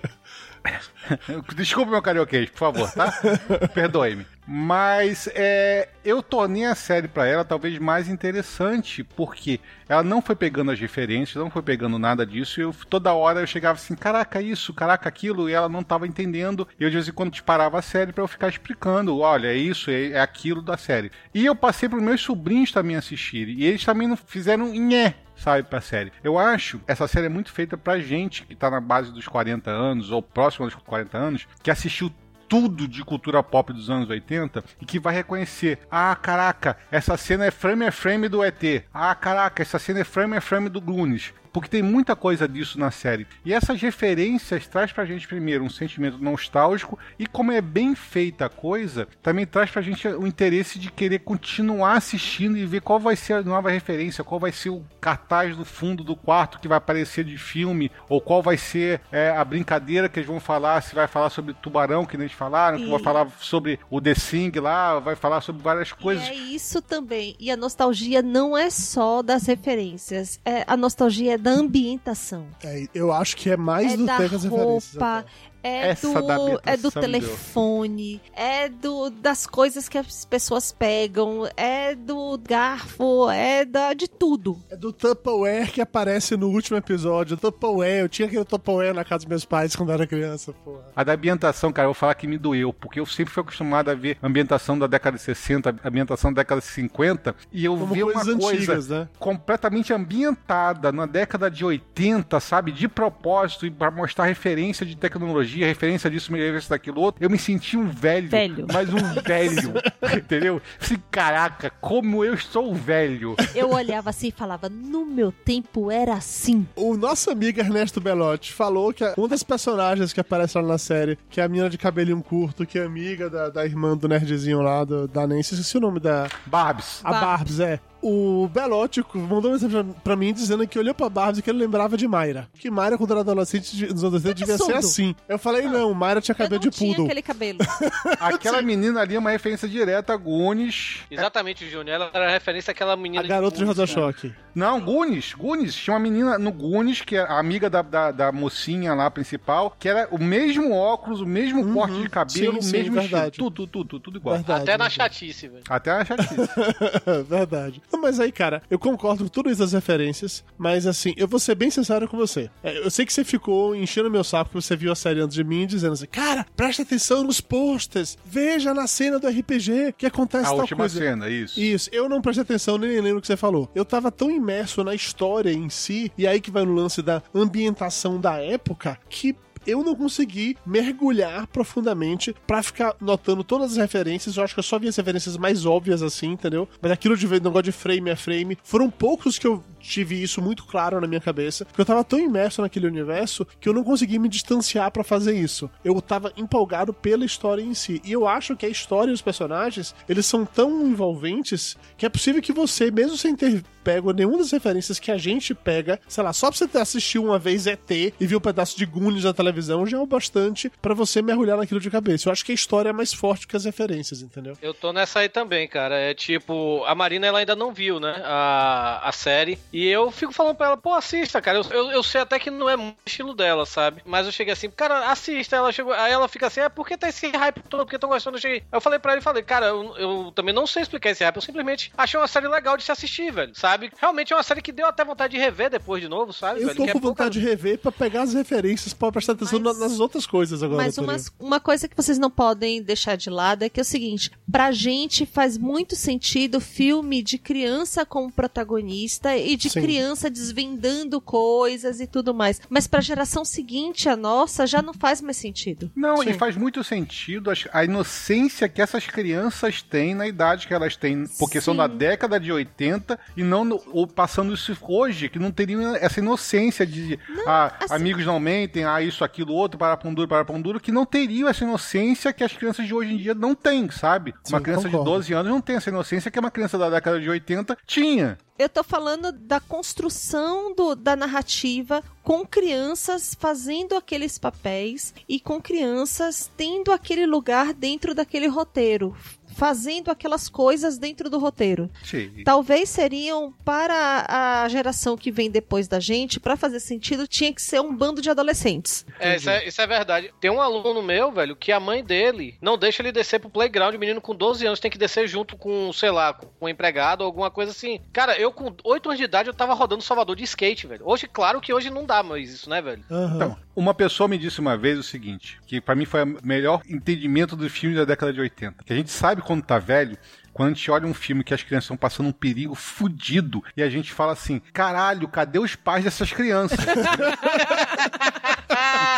Desculpa 1.56 1.92
meu 1.92 2.02
carioquês, 2.02 2.50
por 2.50 2.60
favor, 2.60 2.92
tá? 2.92 3.12
Perdoe-me. 3.74 4.26
Mas 4.52 5.30
é, 5.36 5.90
eu 6.04 6.24
tornei 6.24 6.66
a 6.66 6.74
série 6.74 7.08
pra 7.08 7.28
ela 7.28 7.46
talvez 7.46 7.78
mais 7.78 8.10
interessante, 8.10 9.04
porque 9.04 9.60
ela 9.88 10.02
não 10.02 10.24
foi 10.24 10.36
pegando 10.36 10.72
as 10.72 10.80
referências, 10.80 11.36
não 11.36 11.52
foi 11.52 11.62
pegando 11.62 12.00
nada 12.00 12.26
disso, 12.26 12.60
eu, 12.60 12.74
toda 12.90 13.14
hora 13.14 13.42
eu 13.42 13.46
chegava 13.46 13.78
assim, 13.78 13.94
caraca 13.94 14.42
isso, 14.42 14.74
caraca 14.74 15.08
aquilo, 15.08 15.48
e 15.48 15.54
ela 15.54 15.70
não 15.70 15.84
tava 15.84 16.08
entendendo, 16.08 16.68
e 16.80 16.84
eu 16.84 16.90
de 16.90 16.96
vez 16.96 17.08
em 17.08 17.12
quando 17.12 17.40
parava 17.44 17.78
a 17.78 17.84
série 17.84 18.12
pra 18.12 18.24
eu 18.24 18.28
ficar 18.28 18.50
explicando, 18.50 19.20
olha, 19.20 19.50
é 19.50 19.56
isso, 19.56 19.92
é, 19.92 20.14
é 20.14 20.20
aquilo 20.20 20.64
da 20.64 20.78
série. 20.78 21.12
E 21.32 21.46
eu 21.46 21.56
passei 21.56 21.88
pros 21.88 22.02
meus 22.02 22.20
sobrinhos 22.20 22.72
também 22.72 22.96
assistirem, 22.96 23.54
e 23.54 23.66
eles 23.66 23.86
também 23.86 24.08
não 24.08 24.18
fizeram 24.18 24.74
nhé, 24.74 25.14
sabe, 25.36 25.62
pra 25.62 25.80
série. 25.80 26.12
Eu 26.24 26.40
acho 26.40 26.82
essa 26.88 27.08
série 27.08 27.28
é 27.28 27.30
muito 27.30 27.52
feita 27.52 27.78
pra 27.78 28.00
gente 28.00 28.48
que 28.48 28.56
tá 28.56 28.72
na 28.72 28.82
base 28.82 29.14
dos 29.14 29.28
40 29.28 29.70
anos, 29.70 30.10
ou 30.10 30.24
próximo 30.24 30.66
dos 30.66 30.74
40 30.74 31.16
anos, 31.16 31.48
que 31.62 31.70
assistiu 31.70 32.12
tudo 32.50 32.88
de 32.88 33.04
cultura 33.04 33.44
pop 33.44 33.72
dos 33.72 33.90
anos 33.90 34.10
80 34.10 34.64
e 34.82 34.86
que 34.86 35.00
vai 35.00 35.14
reconhecer: 35.14 35.80
ah, 35.90 36.16
caraca, 36.16 36.76
essa 36.92 37.16
cena 37.16 37.46
é 37.46 37.52
frame 37.52 37.86
a 37.86 37.92
frame 37.92 38.28
do 38.28 38.44
ET. 38.44 38.84
Ah, 38.92 39.14
caraca, 39.14 39.62
essa 39.62 39.78
cena 39.78 40.00
é 40.00 40.04
frame 40.04 40.36
a 40.36 40.42
frame 40.42 40.68
do 40.68 40.82
Goonies. 40.82 41.32
Porque 41.52 41.68
tem 41.70 41.82
muita 41.82 42.16
coisa 42.16 42.48
disso 42.48 42.80
na 42.80 42.92
série. 42.92 43.28
E 43.44 43.54
essas 43.54 43.82
referências 43.82 44.68
traz 44.68 44.92
pra 44.92 45.06
gente 45.06 45.28
primeiro 45.28 45.64
um 45.64 45.70
sentimento 45.70 46.18
nostálgico 46.18 46.98
e 47.18 47.26
como 47.26 47.52
é 47.52 47.62
bem 47.62 47.96
feita 47.96 48.46
a 48.46 48.50
coisa, 48.50 49.08
também 49.22 49.46
traz 49.46 49.70
pra 49.72 49.82
gente 49.82 50.08
o 50.08 50.26
interesse 50.28 50.78
de 50.80 50.92
querer 50.92 51.20
continuar 51.20 51.94
assistindo 51.98 52.58
e 52.58 52.66
ver 52.66 52.82
qual 52.82 53.00
vai 53.00 53.16
ser 53.16 53.34
a 53.34 53.42
nova 53.42 53.70
referência, 53.70 54.24
qual 54.24 54.40
vai 54.40 54.52
ser 54.52 54.70
o 54.70 54.84
cartaz 55.02 55.56
do 55.56 55.66
fundo 55.66 56.04
do 56.04 56.16
quarto 56.16 56.60
que 56.60 56.68
vai 56.68 56.78
aparecer 56.78 57.24
de 57.24 57.38
filme, 57.38 57.92
ou 58.08 58.22
qual 58.22 58.42
vai 58.42 58.58
ser 58.58 59.02
é, 59.12 59.30
a 59.32 59.44
brincadeira 59.44 60.08
que 60.10 60.20
eles 60.20 60.28
vão 60.28 60.40
falar, 60.40 60.82
se 60.82 60.94
vai 60.96 61.08
falar 61.08 61.30
sobre 61.30 61.54
tubarão, 61.54 62.06
que 62.06 62.16
eles 62.16 62.32
falaram, 62.32 62.78
que 62.78 62.86
E- 62.86 62.90
vai 62.90 63.00
falar 63.00 63.28
sobre 63.40 63.80
o 63.90 64.00
The 64.02 64.14
Thing 64.14 64.52
lá, 64.60 65.00
vai 65.00 65.16
falar 65.16 65.42
sobre 65.42 65.62
várias 65.62 65.92
coisas. 65.92 66.26
E 66.28 66.30
é 66.32 66.36
isso 66.36 66.82
também. 66.82 67.36
E 67.40 67.50
a 67.52 67.58
nostalgia 67.58 68.22
não 68.22 68.58
é 68.58 68.70
só 68.70 69.22
das 69.22 69.46
referências. 69.48 70.40
É, 70.46 70.64
a 70.68 70.76
nostalgia 70.78 71.34
é 71.34 71.38
da 71.40 71.52
ambientação. 71.52 72.46
É, 72.64 72.88
eu 72.94 73.12
acho 73.12 73.36
que 73.36 73.50
é 73.50 73.58
mais 73.58 73.94
é 73.94 73.98
do 73.98 74.06
da 74.06 74.18
que 74.18 74.24
as 74.24 74.44
referências. 74.44 74.92
roupa, 74.94 75.18
até. 75.20 75.30
É 75.64 75.90
Essa 75.90 76.22
do, 76.22 76.62
é 76.66 76.78
do 76.78 76.92
telefone, 76.92 78.22
é 78.36 78.70
do 78.70 79.10
das 79.10 79.46
coisas 79.48 79.88
que 79.88 79.98
as 79.98 80.26
pessoas 80.26 80.72
pegam, 80.72 81.48
é 81.56 81.96
do 81.96 82.38
garfo, 82.38 83.30
é 83.30 83.66
da, 83.66 83.94
de 83.94 84.08
tudo. 84.08 84.60
É 84.70 84.76
do 84.76 84.92
Tupperware 84.92 85.72
que 85.72 85.82
aparece 85.82 86.36
no 86.36 86.50
último 86.50 86.78
episódio. 86.78 87.38
Tupperware, 87.38 88.02
eu 88.02 88.10
tinha 88.10 88.28
aquele 88.28 88.46
Tupperware 88.46 88.94
na 88.94 89.04
casa 89.04 89.20
dos 89.20 89.30
meus 89.30 89.46
pais 89.46 89.76
quando 89.76 89.90
eu 89.90 89.96
era 89.96 90.08
criança, 90.08 90.54
porra. 90.54 90.86
A 90.96 91.04
da 91.04 91.14
ambientação, 91.14 91.72
cara, 91.72 91.86
eu 91.86 91.90
vou 91.90 91.96
falar 91.96 92.14
que 92.16 92.28
me 92.28 92.38
doeu, 92.38 92.74
porque 92.74 93.00
eu 93.00 93.06
sempre 93.06 93.34
fui 93.34 93.42
acostumado 93.42 93.90
a 93.90 93.96
ver 93.96 94.18
ambientação 94.22 94.78
da 94.78 94.88
década 94.88 95.18
de 95.18 95.24
60, 95.24 95.76
ambientação 95.84 96.34
da 96.34 96.42
década 96.42 96.62
de 96.62 96.68
50, 96.68 97.36
e 97.52 97.66
eu 97.66 97.74
Como 97.78 97.94
vi 97.94 98.04
uma 98.04 98.14
coisas 98.14 98.36
coisa 98.36 98.58
antigas, 98.58 98.88
né? 98.88 99.10
completamente 99.18 99.94
ambientada 99.94 100.92
na 100.92 101.06
década 101.06 101.30
década 101.40 101.52
de 101.52 101.64
80, 101.64 102.40
sabe? 102.40 102.72
De 102.72 102.88
propósito, 102.88 103.66
e 103.66 103.72
pra 103.72 103.92
mostrar 103.92 104.26
referência 104.26 104.86
de 104.86 104.96
tecnologia, 104.96 105.49
referência 105.58 106.10
disso, 106.10 106.32
referência 106.32 106.70
daquilo 106.70 107.02
outro. 107.02 107.24
Eu 107.24 107.30
me 107.30 107.38
senti 107.38 107.76
um 107.76 107.90
velho. 107.90 108.30
Velho. 108.30 108.68
Mas 108.72 108.90
um 108.94 108.98
velho. 109.22 109.74
entendeu? 110.18 110.62
Assim, 110.80 110.98
caraca, 111.12 111.70
como 111.82 112.24
eu 112.24 112.34
estou 112.34 112.74
velho. 112.74 113.36
Eu 113.56 113.72
olhava 113.72 114.10
assim 114.10 114.28
e 114.28 114.32
falava, 114.32 114.70
no 114.70 115.06
meu 115.06 115.32
tempo 115.32 115.92
era 115.92 116.14
assim. 116.14 116.68
O 116.76 116.96
nosso 116.96 117.30
amigo 117.32 117.60
Ernesto 117.60 118.00
Belotti 118.00 118.54
falou 118.54 118.94
que 118.94 119.04
uma 119.18 119.28
das 119.28 119.44
personagens 119.44 120.14
que 120.14 120.20
aparece 120.20 120.58
lá 120.58 120.64
na 120.64 120.78
série, 120.78 121.18
que 121.30 121.42
é 121.42 121.44
a 121.44 121.48
menina 121.48 121.70
de 121.70 121.78
cabelinho 121.78 122.22
curto, 122.22 122.66
que 122.66 122.80
é 122.80 122.84
amiga 122.84 123.30
da, 123.30 123.50
da 123.50 123.66
irmã 123.66 123.96
do 123.96 124.08
nerdzinho 124.08 124.62
lá, 124.62 124.84
do, 124.84 125.08
da 125.08 125.28
Nancy, 125.28 125.54
esqueci 125.54 125.78
o 125.78 125.82
nome 125.82 126.00
da... 126.00 126.28
Barbs. 126.46 127.02
A 127.04 127.12
Barbs, 127.12 127.60
é. 127.60 127.80
O 128.02 128.48
Belotti 128.54 129.04
mandou 129.14 129.52
uma 129.52 129.58
mensagem 129.60 129.70
pra- 129.84 129.94
pra 130.04 130.16
mim 130.16 130.34
dizendo 130.34 130.66
que 130.68 130.80
olhou 130.80 130.94
pra 130.94 131.10
Barbs 131.10 131.40
e 131.40 131.42
que 131.42 131.50
ele 131.50 131.60
lembrava 131.60 131.98
de 131.98 132.08
Mayra. 132.08 132.48
Que 132.54 132.72
Mayra, 132.72 132.98
quando 132.98 133.12
era 133.12 133.20
adolescente, 133.20 133.76
de- 133.76 133.88
nos 133.88 134.04
anos 134.04 134.24
80, 134.24 134.34
devia 134.36 134.58
ser 134.58 134.74
assim. 134.76 135.16
Eu 135.28 135.38
falei, 135.38 135.64
não, 135.68 135.94
Mayra 135.94 136.22
tinha 136.22 136.34
cabelo 136.36 136.60
de 136.62 136.70
tinha 136.70 136.88
poodle. 136.96 137.06
aquele 137.06 137.22
cabelo. 137.22 137.60
Aquela 138.20 138.62
menina 138.62 139.02
ali 139.02 139.16
é 139.16 139.20
uma 139.20 139.32
referência 139.32 139.68
direta 139.68 140.14
a 140.14 140.18
Goonies. 140.18 141.00
Exatamente, 141.12 141.70
Júnior. 141.70 141.96
Ela 141.96 142.10
era 142.14 142.32
referência 142.32 142.72
àquela 142.72 142.96
menina 142.96 143.24
A 143.24 143.28
garota 143.28 143.58
de 143.58 143.64
Goonies, 143.66 143.78
Rosa 143.80 143.94
cara. 143.94 144.08
Choque. 144.14 144.34
Não, 144.56 144.80
Goonies. 144.82 145.34
Goonies. 145.34 145.76
Tinha 145.76 145.94
uma 145.94 146.00
menina 146.00 146.38
no 146.38 146.52
Goonies, 146.52 147.02
que 147.02 147.16
é 147.16 147.20
a 147.22 147.40
amiga 147.40 147.70
da, 147.70 147.82
da, 147.82 148.12
da 148.12 148.32
mocinha 148.32 148.94
lá 148.94 149.10
principal, 149.10 149.76
que 149.80 149.88
era 149.88 150.08
o 150.12 150.18
mesmo 150.22 150.72
óculos, 150.74 151.22
o 151.22 151.26
mesmo 151.26 151.74
corte 151.74 152.02
de 152.02 152.10
cabelo, 152.10 152.54
Sim, 152.54 152.58
o 152.60 152.62
sim, 152.62 152.72
mesmo 152.72 152.96
verdade. 152.96 153.26
estilo. 153.32 153.52
Tudo, 153.52 153.68
tudo, 153.68 153.86
tudo, 153.88 154.00
tudo 154.00 154.18
igual. 154.18 154.36
Verdade, 154.36 154.62
Até 154.64 154.72
na 154.78 154.86
verdade. 154.90 154.94
chatice, 154.96 155.48
velho. 155.48 155.64
Até 155.70 155.92
a 155.92 156.06
chatice. 156.06 156.36
Verdade. 157.28 157.82
Mas 158.02 158.20
aí, 158.20 158.32
cara, 158.32 158.62
eu 158.70 158.80
concordo 158.80 159.24
com 159.24 159.30
todas 159.30 159.60
as 159.62 159.74
referências, 159.74 160.44
mas 160.58 160.86
assim, 160.88 161.14
eu 161.18 161.28
vou 161.28 161.40
ser 161.40 161.56
bem 161.56 161.70
sincero 161.70 162.08
com 162.08 162.18
você. 162.18 162.50
É, 162.64 162.78
eu 162.86 162.90
sei 162.90 163.06
que 163.06 163.14
você 163.14 163.24
ficou 163.24 163.76
enchendo 163.76 164.10
meu 164.10 164.24
saco 164.24 164.50
porque 164.52 164.62
você 164.66 164.76
viu 164.76 164.92
a 164.92 164.96
série 164.96 165.20
antes 165.22 165.36
de 165.36 165.44
mim, 165.44 165.66
dizendo 165.68 165.94
assim, 165.94 166.06
cara, 166.06 166.46
presta 166.56 166.84
atenção 166.84 167.24
nos 167.24 167.42
posters, 167.42 168.18
veja 168.26 168.74
na 168.74 168.88
cena 168.88 169.20
do 169.20 169.28
RPG 169.28 169.94
que 169.98 170.06
acontece 170.06 170.46
a 170.46 170.50
tal 170.50 170.60
última 170.60 170.80
coisa. 170.80 170.98
cena, 171.00 171.30
isso. 171.30 171.60
Isso, 171.60 171.90
eu 171.92 172.08
não 172.10 172.22
prestei 172.22 172.44
atenção 172.44 172.78
nem 172.78 173.00
lembro 173.02 173.20
o 173.20 173.22
que 173.22 173.28
você 173.28 173.38
falou. 173.38 173.70
Eu 173.76 173.86
tava 173.86 174.12
tão 174.12 174.32
imerso 174.40 174.84
na 174.84 174.96
história 174.96 175.52
em 175.52 175.70
si, 175.70 176.12
e 176.18 176.26
aí 176.26 176.42
que 176.42 176.52
vai 176.52 176.66
no 176.66 176.74
lance 176.74 177.02
da 177.02 177.22
ambientação 177.34 178.20
da 178.20 178.38
época, 178.38 178.98
que 179.10 179.36
eu 179.68 179.84
não 179.84 179.96
consegui 179.96 180.58
mergulhar 180.66 181.46
profundamente 181.48 182.36
pra 182.48 182.64
ficar 182.64 182.96
notando 183.00 183.44
todas 183.44 183.72
as 183.72 183.78
referências. 183.78 184.38
Eu 184.38 184.44
acho 184.44 184.54
que 184.54 184.60
eu 184.60 184.64
só 184.64 184.80
vi 184.80 184.88
as 184.88 184.96
referências 184.96 185.38
mais 185.38 185.66
óbvias 185.66 186.02
assim, 186.02 186.32
entendeu? 186.32 186.68
Mas 186.82 186.92
aquilo 186.92 187.16
de 187.16 187.28
ver 187.28 187.42
negócio 187.42 187.64
de 187.64 187.72
frame 187.72 188.10
a 188.10 188.16
frame, 188.16 188.58
foram 188.64 188.90
poucos 188.90 189.38
que 189.38 189.46
eu 189.46 189.64
tive 189.80 190.22
isso 190.22 190.42
muito 190.42 190.66
claro 190.66 191.00
na 191.00 191.08
minha 191.08 191.22
cabeça, 191.22 191.66
porque 191.66 191.82
eu 191.82 191.86
tava 191.86 192.04
tão 192.04 192.20
imerso 192.20 192.62
naquele 192.62 192.88
universo 192.88 193.46
que 193.60 193.68
eu 193.68 193.74
não 193.74 193.84
consegui 193.84 194.20
me 194.20 194.30
distanciar 194.30 194.92
pra 194.92 195.04
fazer 195.04 195.34
isso. 195.34 195.70
Eu 195.84 196.00
tava 196.02 196.32
empolgado 196.38 196.94
pela 196.94 197.26
história 197.26 197.62
em 197.62 197.74
si. 197.74 198.02
E 198.04 198.12
eu 198.12 198.28
acho 198.28 198.56
que 198.56 198.66
a 198.66 198.70
história 198.70 199.12
e 199.12 199.14
os 199.14 199.22
personagens, 199.22 199.96
eles 200.08 200.26
são 200.26 200.46
tão 200.46 200.86
envolventes 200.86 201.78
que 201.98 202.06
é 202.06 202.10
possível 202.10 202.42
que 202.42 202.54
você, 202.54 202.92
mesmo 202.92 203.18
sem 203.18 203.36
ter 203.36 203.64
pego 203.84 204.12
nenhuma 204.12 204.38
das 204.38 204.52
referências 204.52 205.00
que 205.00 205.12
a 205.12 205.18
gente 205.18 205.56
pega, 205.56 206.00
sei 206.08 206.24
lá, 206.24 206.34
só 206.34 206.50
pra 206.50 206.58
você 206.58 206.68
ter 206.68 206.80
assistido 206.80 207.24
uma 207.24 207.40
vez 207.40 207.66
ET 207.66 207.90
e 207.90 208.14
ver 208.20 208.36
um 208.36 208.40
pedaço 208.40 208.78
de 208.78 208.86
Goonies 208.86 209.24
na 209.24 209.34
televisão, 209.34 209.86
já 209.86 209.98
é 209.98 210.00
o 210.00 210.06
bastante 210.06 210.72
pra 210.82 210.94
você 210.94 211.22
mergulhar 211.22 211.58
naquilo 211.58 211.80
de 211.80 211.90
cabeça. 211.90 212.28
Eu 212.28 212.34
acho 212.34 212.46
que 212.46 212.52
a 212.52 212.56
história 212.56 212.90
é 212.90 212.94
mais 212.94 213.14
forte 213.14 213.48
que 213.48 213.56
as 213.56 213.66
referências, 213.66 214.22
entendeu? 214.22 214.56
Eu 214.62 214.74
tô 214.74 214.94
nessa 214.94 215.20
aí 215.20 215.30
também, 215.30 215.68
cara. 215.68 215.96
É 215.96 216.14
tipo, 216.14 216.84
a 216.86 216.94
Marina 216.94 217.28
ela 217.28 217.40
ainda 217.40 217.56
não 217.56 217.74
viu, 217.74 218.00
né? 218.00 218.22
A, 218.24 219.10
a 219.10 219.12
série. 219.12 219.58
E 219.72 219.86
eu 219.88 220.10
fico 220.10 220.34
falando 220.34 220.56
pra 220.56 220.68
ela, 220.68 220.78
pô, 220.78 220.94
assista, 220.94 221.40
cara. 221.42 221.60
Eu, 221.60 221.64
eu, 221.72 221.92
eu 221.92 222.04
sei 222.04 222.22
até 222.22 222.40
que 222.40 222.50
não 222.50 222.68
é 222.70 222.76
muito 222.76 222.98
estilo 223.06 223.34
dela, 223.36 223.66
sabe? 223.66 224.02
Mas 224.06 224.26
eu 224.26 224.32
cheguei 224.32 224.54
assim, 224.54 224.70
cara, 224.70 225.12
assista. 225.12 225.56
Ela 225.56 225.72
chegou. 225.72 225.94
Aí 225.94 226.12
ela 226.12 226.28
fica 226.28 226.48
assim, 226.48 226.60
é 226.62 226.70
por 226.70 226.88
que 226.88 226.98
tá 226.98 227.08
esse 227.08 227.28
hype 227.30 227.62
todo? 227.70 227.86
Porque 227.86 228.00
tão 228.00 228.10
gostando? 228.10 228.38
Aí 228.44 228.64
eu 228.72 228.82
falei 228.82 228.98
pra 228.98 229.14
ele, 229.14 229.22
falei, 229.22 229.44
cara, 229.44 229.68
eu, 229.68 229.96
eu 229.98 230.32
também 230.34 230.54
não 230.56 230.66
sei 230.66 230.82
explicar 230.82 231.12
esse 231.12 231.24
hype. 231.24 231.36
Eu 231.36 231.42
simplesmente 231.42 231.92
achei 231.98 232.20
uma 232.20 232.28
série 232.28 232.48
legal 232.48 232.76
de 232.78 232.84
se 232.84 232.92
assistir, 232.92 233.32
velho. 233.32 233.52
Sabe? 233.56 233.92
Realmente 234.00 234.34
é 234.34 234.36
uma 234.36 234.42
série 234.44 234.62
que 234.62 234.72
deu 234.72 234.88
até 234.88 235.06
vontade 235.06 235.34
de 235.34 235.40
rever 235.40 235.70
depois 235.70 236.02
de 236.02 236.08
novo, 236.10 236.34
sabe? 236.34 236.62
Eu 236.62 236.68
velho? 236.68 236.78
tô 236.78 236.84
Que 236.86 236.90
é 236.90 236.94
com 236.94 237.00
pouca- 237.00 237.24
vontade 237.26 237.40
de 237.40 237.46
rever 237.46 237.78
pra 237.78 237.92
pegar 237.92 238.24
as 238.24 238.34
referências, 238.34 238.94
pra 238.94 239.12
prestar 239.12 239.34
atenção 239.34 239.60
Mas- 239.60 239.78
na- 239.78 239.88
nas 239.88 240.00
outras 240.00 240.26
coisas 240.26 240.64
agora. 240.64 240.82
Mas 240.84 240.96
Torinho. 240.96 241.12
umas- 241.14 241.32
uma 241.40 241.60
coisa 241.60 241.88
que 241.88 241.96
vocês 241.96 242.18
não 242.18 242.32
podem 242.32 242.82
deixar 242.82 243.16
de 243.16 243.30
lado 243.30 243.64
é 243.64 243.70
que 243.70 243.80
é 243.80 243.84
o 243.84 243.86
seguinte: 243.86 244.32
pra 244.52 244.72
gente 244.72 245.28
faz 245.28 245.58
muito 245.60 245.96
sentido 245.96 246.60
filme 246.60 247.22
de 247.22 247.38
criança 247.38 248.04
como 248.04 248.32
protagonista 248.32 249.38
e 249.38 249.59
de 249.60 249.70
Sim. 249.70 249.82
criança 249.82 250.30
desvendando 250.30 251.20
coisas 251.22 252.00
e 252.00 252.08
tudo 252.08 252.34
mais. 252.34 252.60
Mas 252.70 252.88
pra 252.88 253.02
geração 253.02 253.44
seguinte, 253.46 254.08
a 254.10 254.16
nossa, 254.16 254.66
já 254.66 254.82
não 254.82 254.94
faz 254.94 255.22
mais 255.22 255.38
sentido. 255.38 255.92
Não, 255.96 256.18
Sim. 256.18 256.30
e 256.32 256.34
faz 256.34 256.56
muito 256.56 256.84
sentido 256.84 257.52
a 257.72 257.84
inocência 257.84 258.68
que 258.70 258.82
essas 258.82 259.06
crianças 259.06 259.82
têm 259.82 260.16
na 260.16 260.28
idade 260.28 260.68
que 260.68 260.74
elas 260.74 260.96
têm, 260.96 261.26
porque 261.38 261.60
são 261.62 261.74
Sim. 261.74 261.78
da 261.80 261.88
década 261.88 262.40
de 262.40 262.52
80 262.52 263.20
e 263.36 263.44
não 263.44 263.64
no- 263.66 263.82
ou 263.92 264.08
passando 264.08 264.54
isso 264.54 264.76
hoje, 264.82 265.30
que 265.30 265.38
não 265.40 265.52
teriam 265.52 265.96
essa 265.96 266.20
inocência 266.20 266.86
de 266.86 267.20
ah, 267.46 267.74
assim- 267.82 267.94
amigos 267.94 268.26
não 268.26 268.40
mentem, 268.40 268.86
ah, 268.86 269.02
isso, 269.02 269.24
aquilo, 269.24 269.54
outro, 269.54 269.78
para 269.78 269.98
pão 269.98 270.14
duro, 270.14 270.28
para 270.28 270.46
pão 270.46 270.62
duro, 270.62 270.80
que 270.80 270.92
não 270.92 271.06
teriam 271.06 271.50
essa 271.50 271.64
inocência 271.64 272.32
que 272.34 272.44
as 272.44 272.54
crianças 272.54 272.88
de 272.88 272.94
hoje 272.94 273.14
em 273.14 273.18
dia 273.18 273.34
não 273.34 273.54
têm, 273.54 273.90
sabe? 273.92 274.34
uma 274.50 274.62
criança 274.62 274.84
concordo. 274.90 275.06
de 275.06 275.12
12 275.18 275.34
anos 275.34 275.52
não 275.52 275.62
tem 275.62 275.76
essa 275.76 275.90
inocência 275.90 276.32
que 276.32 276.40
uma 276.40 276.52
criança 276.52 276.78
da 276.78 276.90
década 276.90 277.20
de 277.20 277.30
80 277.30 277.78
tinha. 277.86 278.38
Eu 278.60 278.68
tô 278.68 278.84
falando 278.84 279.32
da 279.32 279.62
construção 279.62 280.76
do- 280.76 280.94
da 280.94 281.16
narrativa 281.16 282.04
com 282.22 282.46
crianças 282.46 283.34
fazendo 283.40 283.96
aqueles 283.96 284.38
papéis 284.38 285.14
e 285.30 285.40
com 285.40 285.62
crianças 285.62 286.52
tendo 286.58 286.92
aquele 286.92 287.26
lugar 287.26 287.74
dentro 287.74 288.14
daquele 288.14 288.48
roteiro, 288.48 289.16
fazendo 289.60 290.10
aquelas 290.10 290.48
coisas 290.48 290.98
dentro 290.98 291.30
do 291.30 291.38
roteiro. 291.38 291.92
Sim. 292.02 292.44
Talvez 292.46 292.88
seriam 292.88 293.54
para 293.66 294.26
a 294.30 294.70
geração 294.70 295.18
que 295.18 295.30
vem 295.30 295.52
depois 295.52 295.86
da 295.86 296.00
gente, 296.00 296.40
para 296.40 296.56
fazer 296.56 296.80
sentido, 296.80 297.28
tinha 297.28 297.54
que 297.54 297.62
ser 297.62 297.82
um 297.82 297.94
bando 297.94 298.22
de 298.22 298.30
adolescentes. 298.30 299.06
É 299.20 299.36
isso, 299.36 299.50
é, 299.50 299.68
isso 299.68 299.82
é 299.82 299.86
verdade. 299.86 300.34
Tem 300.40 300.50
um 300.50 300.62
aluno 300.62 301.04
meu, 301.04 301.30
velho, 301.30 301.58
que 301.58 301.74
a 301.74 301.80
mãe 301.80 302.02
dele 302.02 302.56
não 302.62 302.78
deixa 302.78 303.02
ele 303.02 303.12
descer 303.12 303.38
pro 303.38 303.50
playground. 303.50 303.94
O 303.94 304.00
menino 304.00 304.22
com 304.22 304.34
12 304.34 304.66
anos 304.66 304.80
tem 304.80 304.90
que 304.90 304.98
descer 304.98 305.28
junto 305.28 305.58
com, 305.58 305.92
sei 305.92 306.10
lá, 306.10 306.32
com 306.32 306.48
um 306.62 306.70
empregado 306.70 307.20
ou 307.22 307.28
alguma 307.28 307.52
coisa 307.52 307.72
assim. 307.72 308.00
Cara, 308.14 308.40
eu 308.40 308.54
com 308.54 308.74
8 308.82 309.10
anos 309.10 309.18
de 309.18 309.26
idade 309.26 309.50
eu 309.50 309.54
tava 309.54 309.74
rodando 309.74 310.02
Salvador 310.02 310.38
de 310.38 310.46
skate, 310.46 310.88
velho. 310.88 311.02
Hoje, 311.04 311.28
claro 311.28 311.60
que 311.60 311.74
hoje 311.74 311.90
não 311.90 312.06
dá 312.06 312.24
mais 312.24 312.50
isso, 312.50 312.70
né, 312.70 312.82
velho? 312.82 313.04
Aham. 313.12 313.36
Então, 313.36 313.58
uma 313.80 313.94
pessoa 313.94 314.28
me 314.28 314.38
disse 314.38 314.60
uma 314.60 314.76
vez 314.76 315.00
o 315.00 315.04
seguinte, 315.04 315.58
que 315.66 315.80
pra 315.80 315.96
mim 315.96 316.04
foi 316.04 316.24
o 316.24 316.38
melhor 316.44 316.82
entendimento 316.88 317.56
dos 317.56 317.72
filmes 317.72 317.98
da 317.98 318.04
década 318.04 318.34
de 318.34 318.42
80. 318.42 318.84
Que 318.84 318.92
a 318.92 318.96
gente 318.96 319.10
sabe 319.10 319.42
quando 319.42 319.64
tá 319.64 319.80
velho, 319.80 320.18
quando 320.52 320.72
a 320.72 320.74
gente 320.74 320.92
olha 320.92 321.08
um 321.08 321.14
filme 321.14 321.46
que 321.46 321.54
as 321.54 321.64
crianças 321.64 321.86
estão 321.86 321.96
passando 321.96 322.28
um 322.28 322.34
perigo 322.34 322.76
fudido 322.76 323.64
e 323.78 323.82
a 323.82 323.90
gente 323.90 324.12
fala 324.12 324.34
assim: 324.34 324.62
caralho, 324.74 325.30
cadê 325.30 325.60
os 325.60 325.78
pais 325.78 326.04
dessas 326.04 326.34
crianças? 326.34 326.78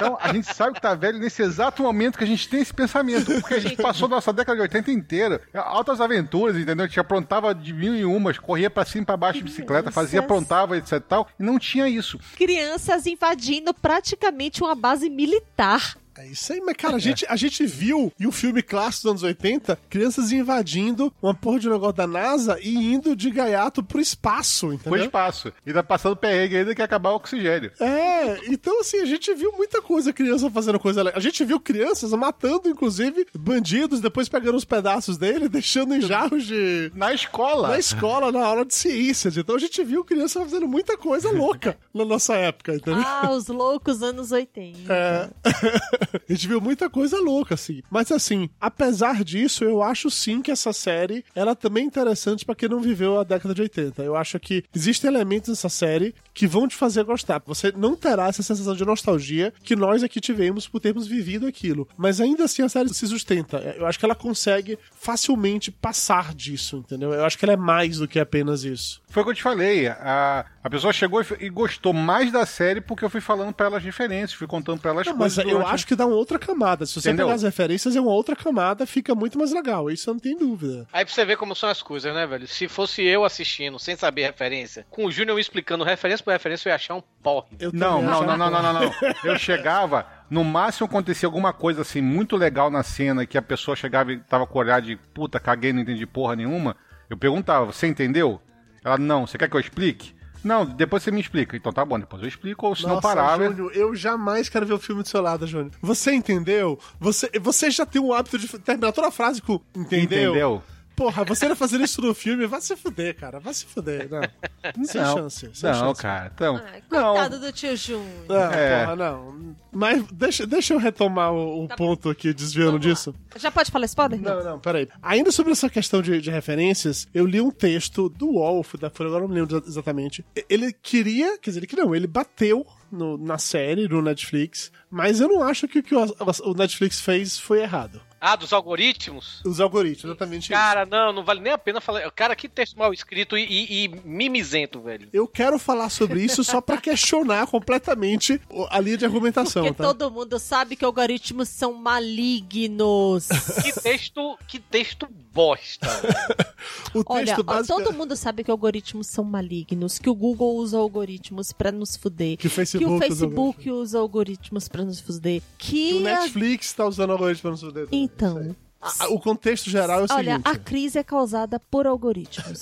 então, 0.01 0.17
a 0.19 0.33
gente 0.33 0.53
sabe 0.53 0.73
que 0.75 0.81
tá 0.81 0.95
velho 0.95 1.19
nesse 1.19 1.41
exato 1.41 1.83
momento 1.83 2.17
que 2.17 2.23
a 2.23 2.27
gente 2.27 2.47
tem 2.49 2.61
esse 2.61 2.73
pensamento. 2.73 3.31
Porque 3.39 3.53
a 3.53 3.59
gente 3.59 3.77
passou 3.77 4.07
nossa 4.07 4.33
década 4.33 4.55
de 4.55 4.61
80 4.63 4.91
inteira, 4.91 5.41
altas 5.53 6.01
aventuras, 6.01 6.55
entendeu? 6.57 6.85
A 6.85 6.87
gente 6.87 6.99
aprontava 6.99 7.53
de 7.53 7.73
mil 7.73 7.95
e 7.95 8.05
umas, 8.05 8.37
corria 8.37 8.69
pra 8.69 8.85
cima 8.85 9.03
e 9.03 9.05
pra 9.05 9.17
baixo 9.17 9.39
de 9.39 9.45
bicicleta, 9.45 9.91
fazia, 9.91 10.19
Crianças. 10.19 10.25
aprontava, 10.25 10.77
etc 10.77 10.91
e 10.93 10.99
tal, 10.99 11.27
e 11.39 11.43
não 11.43 11.57
tinha 11.59 11.87
isso. 11.87 12.19
Crianças 12.35 13.05
invadindo 13.05 13.73
praticamente 13.73 14.63
uma 14.63 14.75
base 14.75 15.09
militar. 15.09 15.95
É 16.17 16.27
isso 16.27 16.51
aí, 16.51 16.61
mas 16.61 16.75
cara, 16.75 16.95
a 16.95 16.99
gente, 16.99 17.25
a 17.27 17.35
gente 17.35 17.65
viu 17.65 18.11
em 18.19 18.27
um 18.27 18.31
filme 18.31 18.61
clássico 18.61 19.03
dos 19.03 19.11
anos 19.11 19.23
80 19.23 19.79
crianças 19.89 20.31
invadindo 20.31 21.11
uma 21.21 21.33
porra 21.33 21.59
de 21.59 21.69
negócio 21.69 21.93
da 21.93 22.05
NASA 22.05 22.59
e 22.61 22.75
indo 22.93 23.15
de 23.15 23.31
gaiato 23.31 23.81
pro 23.83 23.99
espaço, 23.99 24.67
Foi 24.67 24.75
entendeu? 24.75 25.05
espaço. 25.05 25.53
E 25.65 25.73
tá 25.73 25.81
passando 25.81 26.15
perrengue 26.15 26.57
ainda 26.57 26.75
que 26.75 26.81
ia 26.81 26.85
acabar 26.85 27.11
o 27.11 27.15
oxigênio. 27.15 27.71
É, 27.79 28.39
então 28.51 28.81
assim, 28.81 28.99
a 28.99 29.05
gente 29.05 29.33
viu 29.33 29.51
muita 29.53 29.81
coisa, 29.81 30.11
criança 30.11 30.49
fazendo 30.49 30.79
coisa 30.79 31.01
legal. 31.01 31.17
A 31.17 31.21
gente 31.21 31.43
viu 31.45 31.59
crianças 31.59 32.11
matando, 32.11 32.67
inclusive, 32.69 33.25
bandidos, 33.33 34.01
depois 34.01 34.27
pegando 34.27 34.57
os 34.57 34.65
pedaços 34.65 35.17
dele, 35.17 35.47
deixando 35.49 35.95
em 35.95 36.01
jarros 36.01 36.45
de. 36.45 36.91
Na 36.93 37.13
escola. 37.13 37.69
Na 37.69 37.79
escola, 37.79 38.31
na 38.31 38.45
aula 38.45 38.65
de 38.65 38.75
ciências. 38.75 39.37
Então 39.37 39.55
a 39.55 39.59
gente 39.59 39.83
viu 39.83 40.03
criança 40.03 40.39
fazendo 40.41 40.67
muita 40.67 40.97
coisa 40.97 41.31
louca 41.31 41.77
na 41.93 42.03
nossa 42.03 42.35
época, 42.35 42.75
entendeu? 42.75 43.03
Ah, 43.05 43.31
os 43.31 43.47
loucos 43.47 44.03
anos 44.03 44.31
80. 44.31 44.93
É. 44.93 45.29
a 46.29 46.33
gente 46.33 46.47
viu 46.47 46.59
muita 46.59 46.89
coisa 46.89 47.19
louca, 47.19 47.55
assim. 47.55 47.81
Mas 47.89 48.11
assim, 48.11 48.49
apesar 48.59 49.23
disso, 49.23 49.63
eu 49.63 49.81
acho 49.81 50.09
sim 50.09 50.41
que 50.41 50.51
essa 50.51 50.73
série, 50.73 51.23
ela 51.35 51.55
também 51.55 51.83
é 51.83 51.87
interessante 51.87 52.45
pra 52.45 52.55
quem 52.55 52.69
não 52.69 52.81
viveu 52.81 53.19
a 53.19 53.23
década 53.23 53.53
de 53.53 53.61
80. 53.61 54.01
Eu 54.03 54.15
acho 54.15 54.39
que 54.39 54.63
existem 54.73 55.09
elementos 55.09 55.49
nessa 55.49 55.69
série 55.69 56.13
que 56.33 56.47
vão 56.47 56.67
te 56.67 56.75
fazer 56.75 57.03
gostar. 57.03 57.41
Você 57.45 57.71
não 57.75 57.95
terá 57.95 58.27
essa 58.27 58.43
sensação 58.43 58.75
de 58.75 58.85
nostalgia 58.85 59.53
que 59.63 59.75
nós 59.75 60.03
aqui 60.03 60.19
tivemos 60.19 60.67
por 60.67 60.79
termos 60.79 61.07
vivido 61.07 61.47
aquilo. 61.47 61.87
Mas 61.97 62.21
ainda 62.21 62.45
assim 62.45 62.61
a 62.61 62.69
série 62.69 62.93
se 62.93 63.07
sustenta. 63.07 63.57
Eu 63.77 63.85
acho 63.85 63.99
que 63.99 64.05
ela 64.05 64.15
consegue 64.15 64.77
facilmente 64.91 65.71
passar 65.71 66.33
disso, 66.33 66.77
entendeu? 66.77 67.13
Eu 67.13 67.25
acho 67.25 67.37
que 67.37 67.45
ela 67.45 67.53
é 67.53 67.57
mais 67.57 67.97
do 67.97 68.07
que 68.07 68.19
apenas 68.19 68.63
isso. 68.63 69.00
Foi 69.11 69.21
o 69.21 69.25
que 69.25 69.31
eu 69.31 69.35
te 69.35 69.43
falei. 69.43 69.87
A, 69.87 70.45
a 70.63 70.69
pessoa 70.69 70.93
chegou 70.93 71.21
e, 71.21 71.25
e 71.41 71.49
gostou 71.49 71.91
mais 71.91 72.31
da 72.31 72.45
série 72.45 72.79
porque 72.79 73.03
eu 73.03 73.09
fui 73.09 73.19
falando 73.19 73.53
pra 73.53 73.65
ela 73.65 73.77
as 73.77 73.83
referências, 73.83 74.33
fui 74.33 74.47
contando 74.47 74.79
pra 74.79 74.91
ela 74.91 75.01
as 75.01 75.07
Não, 75.07 75.13
mas 75.17 75.35
coisas. 75.35 75.51
eu 75.51 75.57
durante- 75.59 75.73
acho 75.75 75.85
que 75.87 75.95
dá 75.95 76.05
uma 76.05 76.15
outra 76.15 76.39
camada. 76.39 76.85
Se 76.85 76.93
você 76.93 77.09
Entendeu? 77.09 77.25
pegar 77.27 77.35
as 77.35 77.43
referências, 77.43 77.95
é 77.95 77.99
uma 78.01 78.11
outra 78.11 78.35
camada, 78.37 78.85
fica 78.85 79.13
muito 79.13 79.37
mais 79.37 79.51
legal. 79.51 79.89
Isso 79.91 80.09
eu 80.09 80.13
não 80.13 80.19
tenho 80.21 80.39
dúvida. 80.39 80.87
Aí 80.93 81.03
pra 81.03 81.13
você 81.13 81.25
ver 81.25 81.35
como 81.35 81.53
são 81.53 81.67
as 81.69 81.81
coisas, 81.83 82.13
né, 82.15 82.25
velho? 82.25 82.47
Se 82.47 82.67
fosse 82.69 83.03
eu 83.03 83.25
assistindo, 83.25 83.77
sem 83.77 83.97
saber 83.97 84.23
referência, 84.23 84.85
com 84.89 85.05
o 85.05 85.11
Júnior 85.11 85.35
me 85.35 85.41
explicando 85.41 85.83
referência 85.83 86.23
por 86.23 86.31
referência, 86.31 86.69
eu 86.69 86.71
ia 86.71 86.75
achar 86.75 86.95
um 86.95 87.03
porre. 87.21 87.47
Eu 87.59 87.71
Não, 87.73 88.01
não, 88.01 88.23
não, 88.23 88.37
não, 88.37 88.49
não, 88.49 88.61
não, 88.63 88.73
não. 88.73 88.91
Eu 89.25 89.37
chegava, 89.37 90.05
no 90.29 90.43
máximo 90.45 90.85
acontecia 90.87 91.27
alguma 91.27 91.51
coisa 91.51 91.81
assim 91.81 92.01
muito 92.01 92.37
legal 92.37 92.69
na 92.71 92.81
cena 92.81 93.25
que 93.25 93.37
a 93.37 93.41
pessoa 93.41 93.75
chegava 93.75 94.13
e 94.13 94.19
tava 94.19 94.47
com 94.47 94.57
o 94.57 94.61
olhar 94.61 94.81
de 94.81 94.95
puta, 95.13 95.37
caguei, 95.39 95.73
não 95.73 95.81
entendi 95.81 96.05
porra 96.05 96.35
nenhuma. 96.35 96.77
Eu 97.09 97.17
perguntava, 97.17 97.65
você 97.65 97.87
entendeu? 97.87 98.41
Ela, 98.83 98.97
não, 98.97 99.27
você 99.27 99.37
quer 99.37 99.49
que 99.49 99.55
eu 99.55 99.59
explique? 99.59 100.13
Não, 100.43 100.65
depois 100.65 101.03
você 101.03 101.11
me 101.11 101.21
explica. 101.21 101.55
Então 101.55 101.71
tá 101.71 101.85
bom, 101.85 101.99
depois 101.99 102.21
eu 102.21 102.27
explico, 102.27 102.65
ou 102.65 102.75
se 102.75 102.83
não 102.83 102.99
parava. 102.99 103.45
Júnior, 103.45 103.71
eu 103.75 103.95
jamais 103.95 104.49
quero 104.49 104.65
ver 104.65 104.73
o 104.73 104.79
filme 104.79 105.03
do 105.03 105.07
seu 105.07 105.21
lado, 105.21 105.45
Júnior. 105.45 105.71
Você 105.81 106.13
entendeu? 106.13 106.79
Você, 106.99 107.29
você 107.39 107.69
já 107.69 107.85
tem 107.85 108.01
o 108.01 108.13
hábito 108.13 108.39
de 108.39 108.47
terminar 108.59 108.91
toda 108.91 109.09
a 109.09 109.11
frase 109.11 109.41
com 109.41 109.61
entendeu? 109.75 110.31
Entendeu? 110.31 110.63
Porra, 111.01 111.23
você 111.25 111.47
vai 111.47 111.55
fazer 111.55 111.81
isso 111.81 111.99
no 112.01 112.13
filme, 112.13 112.45
vai 112.45 112.61
se 112.61 112.75
fuder, 112.75 113.15
cara. 113.15 113.39
Vai 113.39 113.53
se 113.55 113.65
fuder. 113.65 114.07
Não. 114.09 114.85
Sem 114.85 115.01
Não, 115.01 115.17
chance. 115.17 115.49
Sem 115.53 115.71
Não, 115.71 115.79
chance. 115.79 116.01
cara. 116.01 116.31
Então, 116.35 116.61
Ai, 116.63 116.83
não. 116.91 117.13
coitado 117.13 117.39
do 117.39 117.51
tio 117.51 117.75
Júnior. 117.75 118.25
Não, 118.29 118.51
É. 118.51 118.81
porra, 118.85 118.95
não. 118.95 119.55
Mas 119.71 120.03
deixa, 120.11 120.45
deixa 120.45 120.73
eu 120.75 120.77
retomar 120.77 121.33
o, 121.33 121.63
o 121.63 121.67
Tá 121.67 121.75
ponto 121.75 122.07
aqui, 122.09 122.31
desviando 122.33 122.77
disso. 122.77 123.15
Já 123.35 123.49
pode 123.49 123.71
falar 123.71 123.85
spoiler? 123.85 124.21
Não, 124.21 124.43
não, 124.43 124.59
peraí. 124.59 124.87
Ainda 125.01 125.31
sobre 125.31 125.51
essa 125.53 125.69
questão 125.69 126.01
de, 126.03 126.21
de 126.21 126.29
referências, 126.29 127.07
eu 127.13 127.25
li 127.25 127.41
um 127.41 127.49
texto 127.49 128.07
do 128.07 128.33
Wolf, 128.33 128.75
da 128.75 128.89
Folha, 128.91 129.07
agora 129.07 129.23
eu 129.23 129.27
não 129.27 129.35
lembro 129.35 129.57
exa- 129.57 129.65
exatamente. 129.67 130.23
Ele 130.47 130.71
queria, 130.71 131.37
quer 131.39 131.49
dizer, 131.49 131.59
ele 131.61 131.67
queria 131.67 131.83
não, 131.85 131.95
ele 131.95 132.05
bateu 132.07 132.63
no- 132.91 133.17
na 133.17 133.39
série, 133.39 133.87
no 133.87 134.01
Netflix, 134.03 134.71
mas 134.89 135.19
eu 135.19 135.27
não 135.29 135.41
acho 135.41 135.67
que 135.67 135.79
o 135.79 135.83
que 135.83 135.95
o, 135.95 136.05
o 136.43 136.53
Netflix 136.53 137.01
fez 137.01 137.39
foi 137.39 137.61
errado. 137.61 137.99
Ah, 138.23 138.35
dos 138.35 138.53
algoritmos? 138.53 139.41
Os 139.43 139.59
algoritmos, 139.59 140.05
exatamente 140.05 140.43
isso. 140.43 140.51
Cara, 140.51 140.85
não, 140.85 141.11
não 141.11 141.23
vale 141.23 141.39
nem 141.41 141.51
a 141.51 141.57
pena 141.57 141.81
falar. 141.81 142.09
Cara, 142.11 142.35
que 142.35 142.47
texto 142.47 142.77
mal 142.77 142.93
escrito 142.93 143.35
e, 143.35 143.41
e- 143.43 143.83
e 143.85 143.87
mimizento, 144.05 144.79
velho. 144.79 145.09
Eu 145.11 145.27
quero 145.27 145.57
falar 145.57 145.89
sobre 145.89 146.23
isso 146.23 146.43
só 146.43 146.61
pra 146.61 146.77
questionar 146.77 147.47
completamente 147.47 148.39
o- 148.47 148.67
a 148.69 148.79
linha 148.79 148.97
de 148.97 149.05
argumentação, 149.05 149.63
Porque 149.63 149.81
tá? 149.81 149.83
todo 149.93 150.11
mundo 150.11 150.37
sabe 150.37 150.75
que 150.75 150.85
algoritmos 150.85 151.49
são 151.49 151.73
malignos. 151.73 153.27
Que 153.63 153.71
texto, 153.81 154.37
que 154.47 154.59
texto 154.59 155.07
bosta. 155.33 155.87
O 156.93 157.03
Olha, 157.07 157.25
texto 157.25 157.39
ó, 157.39 157.43
básico 157.43 157.81
todo 157.83 157.93
mundo 157.93 158.15
sabe 158.15 158.43
que 158.43 158.51
algoritmos 158.51 159.07
são 159.07 159.23
malignos, 159.23 159.97
que 159.97 160.09
o 160.09 160.13
Google 160.13 160.55
usa 160.57 160.77
algoritmos 160.77 161.51
pra 161.51 161.71
nos 161.71 161.95
fuder, 161.95 162.37
que 162.37 162.45
o 162.47 162.49
Facebook, 162.51 162.85
que 162.85 162.91
o 162.91 162.95
usa 162.95 163.07
Facebook 163.07 163.71
usa 163.71 163.97
algoritmos 163.99 164.67
pra 164.67 164.83
nos 164.83 164.99
fuder, 164.99 165.41
Que 165.57 165.93
o 165.95 165.97
que 166.01 166.07
a... 166.07 166.19
Netflix 166.21 166.73
tá 166.73 166.85
usando 166.85 167.11
algoritmo 167.13 167.41
pra 167.41 167.51
nos 167.51 167.61
fuder. 167.61 167.87
Então, 168.15 168.55
Ah, 168.83 169.07
O 169.09 169.19
contexto 169.19 169.69
geral 169.69 169.99
é 169.99 170.03
o 170.03 170.07
olha, 170.11 170.31
seguinte. 170.37 170.47
a 170.47 170.55
crise 170.57 170.97
é 170.97 171.03
causada 171.03 171.59
por 171.59 171.85
algoritmos. 171.85 172.61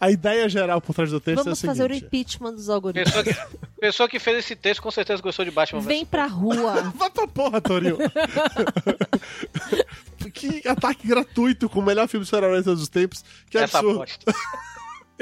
A 0.00 0.10
ideia 0.10 0.48
geral 0.48 0.80
por 0.80 0.92
trás 0.94 1.10
do 1.12 1.20
texto 1.20 1.44
Vamos 1.44 1.62
é 1.62 1.66
o 1.66 1.68
fazer 1.68 1.84
o 1.84 1.94
seguinte. 1.94 2.06
impeachment 2.06 2.54
dos 2.54 2.68
algoritmos. 2.68 3.22
Pessoa 3.22 3.46
que, 3.46 3.56
pessoa 3.80 4.08
que 4.08 4.18
fez 4.18 4.38
esse 4.38 4.56
texto 4.56 4.82
com 4.82 4.90
certeza 4.90 5.22
gostou 5.22 5.44
de 5.44 5.52
Batman. 5.52 5.80
Vem 5.80 6.04
pra 6.04 6.26
rua. 6.26 6.90
Vai 6.96 7.08
pra 7.10 7.28
porra, 7.28 7.60
Torinho. 7.60 7.98
que 10.34 10.66
ataque 10.68 11.06
gratuito 11.06 11.68
com 11.68 11.80
o 11.80 11.84
melhor 11.84 12.08
filme 12.08 12.24
de 12.24 12.30
super-herói 12.30 12.58
de 12.58 12.64
todos 12.64 12.82
os 12.82 12.88
tempos. 12.88 13.24
Que 13.48 13.58
Essa 13.58 13.78
absurdo. 13.78 14.04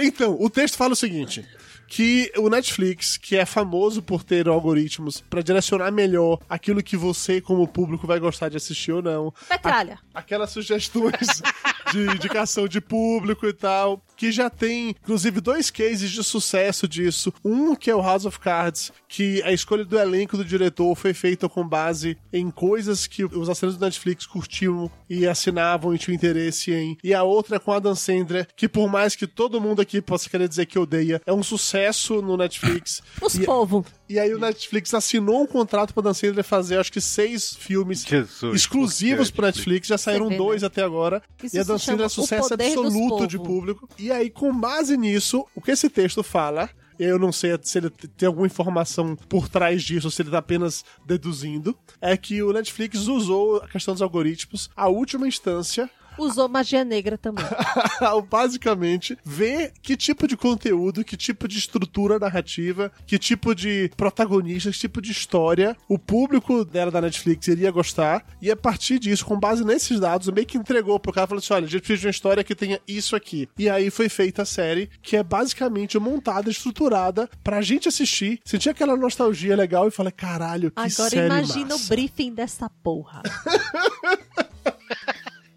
Então, 0.01 0.37
o 0.41 0.49
texto 0.49 0.77
fala 0.77 0.93
o 0.93 0.97
seguinte: 0.97 1.45
que 1.89 2.31
o 2.37 2.51
Netflix, 2.51 3.17
que 3.17 3.35
é 3.35 3.47
famoso 3.47 4.03
por 4.03 4.23
ter 4.23 4.47
algoritmos 4.47 5.23
pra 5.23 5.41
direcionar 5.41 5.91
melhor 5.91 6.39
aquilo 6.49 6.83
que 6.83 6.97
você, 6.97 7.41
como 7.41 7.67
público, 7.67 8.07
vai 8.07 8.21
gostar 8.21 8.51
de 8.51 8.59
assistir 8.59 8.93
ou 8.93 9.03
não. 9.03 9.33
Petralha. 9.49 9.99
Aquelas 10.15 10.51
sugestões 10.51 11.43
de 11.91 12.01
indicação 12.15 12.69
de 12.69 12.81
público 12.81 13.47
e 13.47 13.53
tal, 13.53 14.03
que 14.19 14.33
já 14.33 14.51
tem, 14.51 14.91
inclusive, 14.91 15.41
dois 15.41 15.71
cases 15.71 16.11
de 16.11 16.23
sucesso 16.25 16.87
disso. 16.89 17.33
Um 17.45 17.75
que 17.77 17.89
é 17.89 17.95
o 17.95 18.03
House 18.03 18.27
of 18.27 18.39
Cards, 18.41 18.93
que 19.09 19.41
a 19.45 19.53
escolha 19.53 19.85
do 19.85 19.97
elenco 19.99 20.37
do 20.37 20.45
diretor 20.45 20.95
foi 20.97 21.15
feita 21.15 21.49
com 21.49 21.67
base 21.67 22.19
em 22.33 22.51
coisas 22.51 23.07
que 23.07 23.25
os 23.25 23.49
assinantes 23.49 23.79
do 23.79 23.85
Netflix 23.85 24.27
curtiam 24.27 24.91
e 25.09 25.25
assinavam 25.27 25.95
e 25.95 25.99
tinham 25.99 26.17
interesse 26.17 26.73
em. 26.73 26.99
E 27.03 27.15
a 27.15 27.23
outra 27.23 27.57
é 27.57 27.59
com 27.61 27.73
Adam 27.73 27.95
Sandler, 27.95 28.49
que 28.57 28.69
por 28.69 28.91
mais 28.91 29.15
que 29.15 29.27
todo 29.27 29.61
mundo 29.61 29.81
aqui 29.81 30.03
possa 30.03 30.29
querer 30.29 30.49
dizer 30.49 30.67
que 30.67 30.79
odeia, 30.79 31.23
é 31.25 31.33
um 31.33 31.43
sucesso 31.43 32.21
no 32.21 32.37
Netflix. 32.37 33.01
Os 33.23 33.37
E- 33.37 33.45
povo. 33.45 33.87
e 34.09 34.19
aí 34.19 34.35
o 34.35 34.39
Netflix 34.41 34.93
assinou 34.95 35.43
um 35.43 35.47
contrato 35.47 35.95
pra 35.95 36.03
Dan 36.03 36.13
Sandler 36.15 36.45
fazer, 36.45 36.77
acho 36.79 36.91
que 36.93 37.01
seis 37.01 37.55
filmes 37.55 38.03
Jesus, 38.05 38.57
exclusivos 38.57 39.31
pro 39.31 39.47
Netflix. 39.47 39.87
Já 39.87 39.97
saíram 39.97 40.29
vê, 40.29 40.37
dois 40.37 40.63
né? 40.63 40.67
até 40.67 40.83
agora. 40.83 41.23
Isso 41.43 41.57
e 41.57 41.61
a 41.61 41.63
Dan 41.63 41.79
Sandler 41.79 42.07
é 42.07 42.09
sucesso 42.09 42.53
absoluto 42.53 43.27
de 43.29 43.39
público. 43.39 43.89
E 43.97 44.08
aí, 44.13 44.31
com 44.31 44.53
base 44.59 44.97
nisso, 44.97 45.47
o 45.55 45.61
que 45.61 45.71
esse 45.71 45.89
texto 45.89 46.23
fala... 46.23 46.71
e 46.99 47.05
Eu 47.05 47.19
não 47.19 47.31
sei 47.31 47.57
se 47.63 47.79
ele 47.79 47.91
tem 47.91 48.27
alguma 48.27 48.47
informação 48.47 49.15
por 49.29 49.49
trás 49.49 49.83
disso, 49.83 50.07
ou 50.07 50.11
se 50.11 50.23
ele 50.23 50.31
tá 50.31 50.39
apenas 50.39 50.85
deduzindo. 51.07 51.77
É 52.01 52.17
que 52.17 52.43
o 52.43 52.53
Netflix 52.53 53.07
usou 53.07 53.59
a 53.59 53.69
questão 53.69 53.95
dos 53.95 54.03
algoritmos, 54.03 54.69
a 54.77 54.89
última 54.89 55.27
instância, 55.29 55.89
Usou 56.19 56.49
magia 56.49 56.85
negra 56.85 57.17
também. 57.17 57.45
basicamente 58.31 59.17
ver 59.25 59.73
que 59.81 59.97
tipo 59.97 60.27
de 60.27 60.37
conteúdo, 60.37 61.05
que 61.05 61.17
tipo 61.17 61.47
de 61.47 61.59
estrutura 61.59 62.19
narrativa, 62.19 62.91
que 63.07 63.19
tipo 63.19 63.55
de 63.55 63.91
protagonista, 63.97 64.71
que 64.71 64.79
tipo 64.79 65.01
de 65.01 65.13
história 65.13 65.77
o 65.89 65.99
público 65.99 66.65
dela 66.65 66.91
da 66.91 67.01
Netflix 67.01 67.49
iria 67.49 67.71
gostar. 67.71 68.25
E 68.41 68.51
a 68.51 68.57
partir 68.57 68.99
disso, 68.99 69.25
com 69.25 69.39
base 69.39 69.65
nesses 69.65 70.01
dados, 70.01 70.29
meio 70.29 70.47
que 70.47 70.59
entregou 70.59 70.99
pro 70.99 71.13
cara 71.13 71.27
falou 71.27 71.39
assim: 71.41 71.55
olha, 71.55 71.67
a 71.67 71.69
gente 71.69 71.81
precisa 71.81 72.01
de 72.01 72.07
uma 72.07 72.11
história 72.11 72.45
que 72.45 72.55
tenha 72.55 72.81
isso 72.87 73.15
aqui. 73.17 73.49
E 73.59 73.69
aí 73.69 73.91
foi 73.91 74.09
feita 74.09 74.43
a 74.43 74.47
série, 74.47 74.91
que 75.03 75.17
é 75.17 75.23
basicamente 75.23 75.99
montada, 75.99 76.51
estruturada 76.51 77.29
pra 77.43 77.61
gente 77.61 77.89
assistir, 77.89 78.41
sentir 78.45 78.71
aquela 78.71 78.97
nostalgia 78.97 79.57
legal 79.57 79.89
e 79.89 79.91
falar: 79.91 80.13
caralho, 80.13 80.71
que 80.71 80.81
Agora 80.81 81.11
série 81.11 81.27
imagina 81.27 81.75
o 81.75 81.79
massa. 81.79 81.89
briefing 81.89 82.35
dessa 82.35 82.69
porra. 82.83 83.23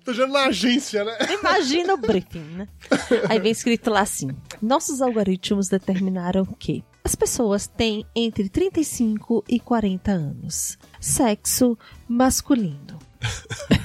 Tô 0.04 0.14
já 0.14 0.26
na 0.28 0.46
agência, 0.46 1.04
né? 1.04 1.18
Imagina 1.40 1.94
o 1.94 1.98
briefing, 1.98 2.40
né? 2.40 2.68
Aí 3.30 3.40
vem 3.40 3.52
escrito 3.52 3.90
lá 3.90 4.02
assim: 4.02 4.30
Nossos 4.62 5.02
algoritmos 5.02 5.70
determinaram 5.70 6.46
que 6.46 6.84
as 7.04 7.16
pessoas 7.16 7.68
têm 7.68 8.06
entre 8.16 8.50
35 8.50 9.44
e 9.48 9.60
40 9.60 10.12
anos. 10.12 10.78
Sexo 11.00 11.78
masculino. 12.08 13.00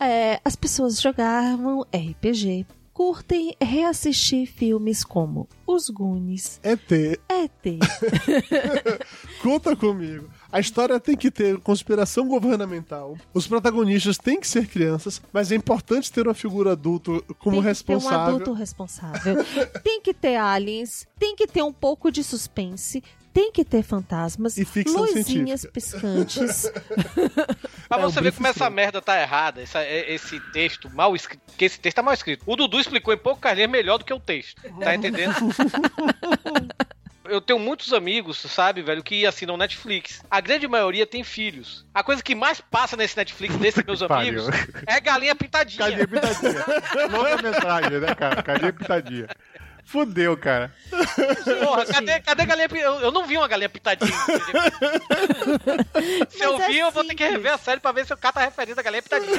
É, 0.00 0.38
as 0.44 0.54
pessoas 0.54 1.00
jogavam 1.00 1.82
RPG. 1.82 2.66
Curtem 2.92 3.56
reassistir 3.60 4.46
filmes 4.46 5.02
como 5.02 5.48
Os 5.66 5.88
Goonies, 5.88 6.60
ET, 6.62 6.92
ET, 6.92 7.78
Conta 9.42 9.74
comigo. 9.74 10.28
A 10.54 10.60
história 10.60 11.00
tem 11.00 11.16
que 11.16 11.30
ter 11.32 11.58
conspiração 11.58 12.28
governamental. 12.28 13.16
Os 13.34 13.46
protagonistas 13.46 14.16
têm 14.16 14.38
que 14.38 14.46
ser 14.46 14.66
crianças, 14.68 15.20
mas 15.32 15.50
é 15.50 15.56
importante 15.56 16.12
ter 16.12 16.26
uma 16.28 16.34
figura 16.34 16.72
adulto 16.72 17.24
como 17.40 17.56
tem 17.56 17.62
que 17.62 17.68
responsável. 17.68 18.18
ter 18.18 18.22
um 18.32 18.34
adulto 18.36 18.52
responsável. 18.52 19.36
tem 19.82 20.00
que 20.00 20.14
ter 20.14 20.36
aliens, 20.36 21.08
tem 21.18 21.34
que 21.34 21.46
ter 21.48 21.62
um 21.62 21.72
pouco 21.72 22.08
de 22.12 22.22
suspense, 22.22 23.02
tem 23.32 23.50
que 23.50 23.64
ter 23.64 23.82
fantasmas, 23.82 24.56
E 24.56 24.64
luzinhas 24.86 25.62
científica. 25.62 25.72
piscantes. 25.72 26.70
Pra 27.88 27.98
É, 27.98 28.02
você 28.02 28.14
ver 28.20 28.20
briefing 28.22 28.36
como 28.36 28.46
essa 28.46 28.70
merda 28.70 29.02
tá 29.02 29.20
errada, 29.20 29.60
essa- 29.60 29.84
esse 29.84 30.38
texto 30.52 30.88
mal 30.88 31.16
escrito. 31.16 31.40
Porque 31.46 31.64
esse 31.64 31.80
texto 31.80 31.96
tá 31.96 32.02
mal 32.02 32.14
escrito. 32.14 32.44
O 32.46 32.54
Dudu 32.54 32.78
explicou 32.78 33.12
em 33.12 33.18
pouco 33.18 33.40
linhas 33.40 33.66
melhor 33.66 33.98
do 33.98 34.04
que 34.04 34.14
o 34.14 34.20
texto. 34.20 34.62
Tá 34.78 34.94
entendendo? 34.94 35.34
Eu 37.34 37.40
tenho 37.40 37.58
muitos 37.58 37.92
amigos, 37.92 38.38
sabe, 38.38 38.82
velho, 38.82 39.02
que 39.02 39.26
assinam 39.26 39.56
Netflix. 39.56 40.22
A 40.30 40.40
grande 40.40 40.68
maioria 40.68 41.06
tem 41.06 41.24
filhos. 41.24 41.84
A 41.92 42.02
coisa 42.02 42.22
que 42.22 42.34
mais 42.34 42.60
passa 42.60 42.96
nesse 42.96 43.16
Netflix 43.16 43.56
desses 43.58 43.84
meus 43.84 44.00
Pariu. 44.00 44.46
amigos 44.46 44.48
é 44.86 45.00
galinha 45.00 45.34
pintadinha. 45.34 45.90
Cadê 45.90 46.06
pitadinha? 46.06 46.64
Longa 47.10 47.42
metragem, 47.42 48.00
né, 48.00 48.14
cara? 48.14 48.42
Cadê 48.42 48.72
pitadinha? 48.72 49.26
Fudeu, 49.86 50.34
cara. 50.34 50.72
Porra, 51.62 51.84
cadê, 51.84 52.18
cadê 52.20 52.46
galinha 52.46 52.68
pi- 52.70 52.78
eu, 52.78 53.00
eu 53.00 53.12
não 53.12 53.26
vi 53.26 53.36
uma 53.36 53.46
galinha 53.46 53.68
pintadinha. 53.68 54.10
se 56.30 56.42
eu 56.42 56.60
é 56.60 56.66
vi, 56.68 56.78
eu 56.78 56.90
vou 56.90 57.04
ter 57.04 57.14
que 57.14 57.22
simples. 57.24 57.36
rever 57.42 57.52
a 57.52 57.58
série 57.58 57.80
pra 57.80 57.92
ver 57.92 58.06
se 58.06 58.12
eu 58.12 58.16
cato 58.16 58.38
a 58.38 58.42
referência 58.42 58.76
da 58.76 58.82
galinha 58.82 59.02
pitadinha. 59.02 59.36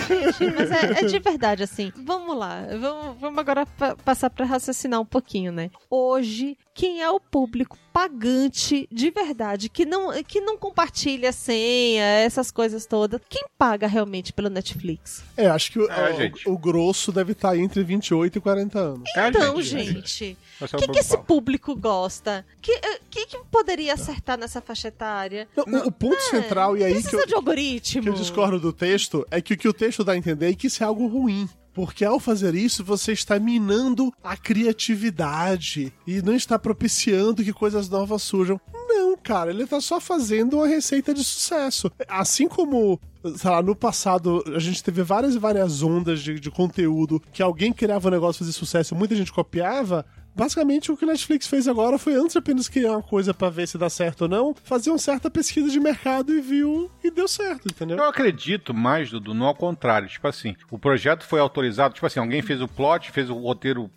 Mas 0.55 0.71
é, 0.71 1.03
é 1.03 1.05
de 1.05 1.19
verdade, 1.19 1.63
assim. 1.63 1.91
Vamos 1.95 2.37
lá. 2.37 2.61
Vamos, 2.79 3.19
vamos 3.19 3.39
agora 3.39 3.65
pa- 3.65 3.95
passar 3.95 4.29
pra 4.29 4.45
raciocinar 4.45 4.99
um 5.01 5.05
pouquinho, 5.05 5.51
né? 5.51 5.69
Hoje 5.89 6.57
quem 6.75 7.01
é 7.01 7.09
o 7.09 7.19
público 7.21 7.77
pagante 7.93 8.87
de 8.91 9.09
verdade, 9.09 9.69
que 9.69 9.85
não, 9.85 10.11
que 10.23 10.41
não 10.41 10.57
compartilha 10.57 11.31
senha, 11.31 12.03
essas 12.03 12.51
coisas 12.51 12.85
todas. 12.85 13.21
Quem 13.29 13.45
paga 13.57 13.87
realmente 13.87 14.33
pelo 14.33 14.49
Netflix? 14.49 15.23
É, 15.37 15.47
acho 15.47 15.71
que 15.71 15.79
o, 15.79 15.89
É, 15.89 16.31
o- 16.45 16.51
o 16.53 16.57
grosso 16.57 17.11
deve 17.13 17.31
estar 17.31 17.57
entre 17.57 17.81
28 17.83 18.37
e 18.37 18.41
40 18.41 18.77
anos. 18.79 19.09
É 19.15 19.29
Então, 19.29 19.61
gente, 19.61 19.89
é 19.89 19.93
gente, 19.93 20.37
o 20.59 20.63
é 20.65 20.67
o 20.67 20.77
que, 20.79 20.87
que 20.89 20.99
esse 20.99 21.17
público 21.17 21.73
gosta? 21.75 22.45
Que, 22.61 22.73
eh, 22.73 22.99
que, 23.09 23.25
que 23.27 23.37
poderia 23.49 23.93
acertar 23.93 24.37
nessa 24.37 24.59
faixa 24.61 24.89
etária? 24.89 25.47
Não, 25.65 25.85
o, 25.85 25.87
o 25.87 25.91
ponto 25.93 26.19
central, 26.23 26.75
e 26.77 26.83
aí 26.83 26.93
que 26.95 26.99
Precisa 27.01 27.21
eu, 27.23 27.27
de 27.27 27.33
algoritmo. 27.35 28.03
que 28.03 28.09
eu 28.09 28.13
discordo 28.13 28.59
do 28.59 28.73
texto, 28.73 29.25
é 29.31 29.39
que 29.41 29.53
o 29.53 29.57
que 29.57 29.67
o 29.69 29.73
texto 29.73 30.03
dá 30.03 30.11
a 30.11 30.17
entender 30.17 30.49
é 30.51 30.53
que 30.53 30.67
isso 30.67 30.83
é 30.83 30.85
algo 30.85 31.07
ruim. 31.07 31.47
Porque 31.75 32.05
ao 32.05 32.21
fazer 32.21 32.55
isso, 32.55 32.85
você 32.85 33.11
está 33.11 33.37
minando 33.37 34.11
a 34.23 34.37
criatividade 34.37 35.93
e 36.07 36.21
não 36.21 36.33
está 36.33 36.57
propiciando 36.57 37.43
que 37.43 37.51
coisas 37.51 37.89
novas 37.89 38.23
surjam. 38.23 38.59
Não, 38.73 39.17
cara, 39.17 39.51
ele 39.51 39.67
tá 39.67 39.81
só 39.81 39.99
fazendo 39.99 40.55
uma 40.55 40.67
receita 40.67 41.13
de 41.13 41.21
sucesso. 41.21 41.91
Assim 42.07 42.47
como, 42.47 42.97
sei 43.35 43.51
lá, 43.51 43.61
no 43.61 43.75
passado 43.75 44.41
a 44.55 44.59
gente 44.59 44.81
teve 44.81 45.03
várias 45.03 45.35
e 45.35 45.39
várias 45.39 45.83
ondas 45.83 46.21
de, 46.21 46.39
de 46.39 46.49
conteúdo 46.49 47.21
que 47.33 47.43
alguém 47.43 47.73
criava 47.73 48.07
um 48.07 48.11
negócio 48.11 48.39
fazer 48.39 48.53
sucesso 48.53 48.95
muita 48.95 49.13
gente 49.13 49.33
copiava. 49.33 50.05
Basicamente, 50.35 50.91
o 50.91 50.97
que 50.97 51.05
o 51.05 51.07
Netflix 51.07 51.47
fez 51.47 51.67
agora 51.67 51.97
foi, 51.97 52.13
antes 52.13 52.33
de 52.33 52.39
apenas 52.39 52.67
criar 52.67 52.91
uma 52.91 53.01
coisa 53.01 53.33
pra 53.33 53.49
ver 53.49 53.67
se 53.67 53.77
dá 53.77 53.89
certo 53.89 54.23
ou 54.23 54.27
não, 54.27 54.55
fazer 54.63 54.89
uma 54.89 54.97
certa 54.97 55.29
pesquisa 55.31 55.69
de 55.69 55.79
mercado 55.79 56.33
e 56.33 56.41
viu 56.41 56.91
e 57.03 57.09
deu 57.09 57.27
certo, 57.27 57.67
entendeu? 57.67 57.97
Eu 57.97 58.03
acredito 58.03 58.73
mais, 58.73 59.09
Dudu, 59.09 59.33
no 59.33 59.45
ao 59.45 59.55
contrário. 59.55 60.09
Tipo 60.09 60.27
assim, 60.27 60.55
o 60.69 60.77
projeto 60.77 61.23
foi 61.23 61.39
autorizado, 61.39 61.93
tipo 61.93 62.05
assim, 62.05 62.19
alguém 62.19 62.41
fez 62.41 62.61
o 62.61 62.67
plot, 62.67 63.11
fez 63.11 63.29
o 63.29 63.35
roteiro, 63.35 63.89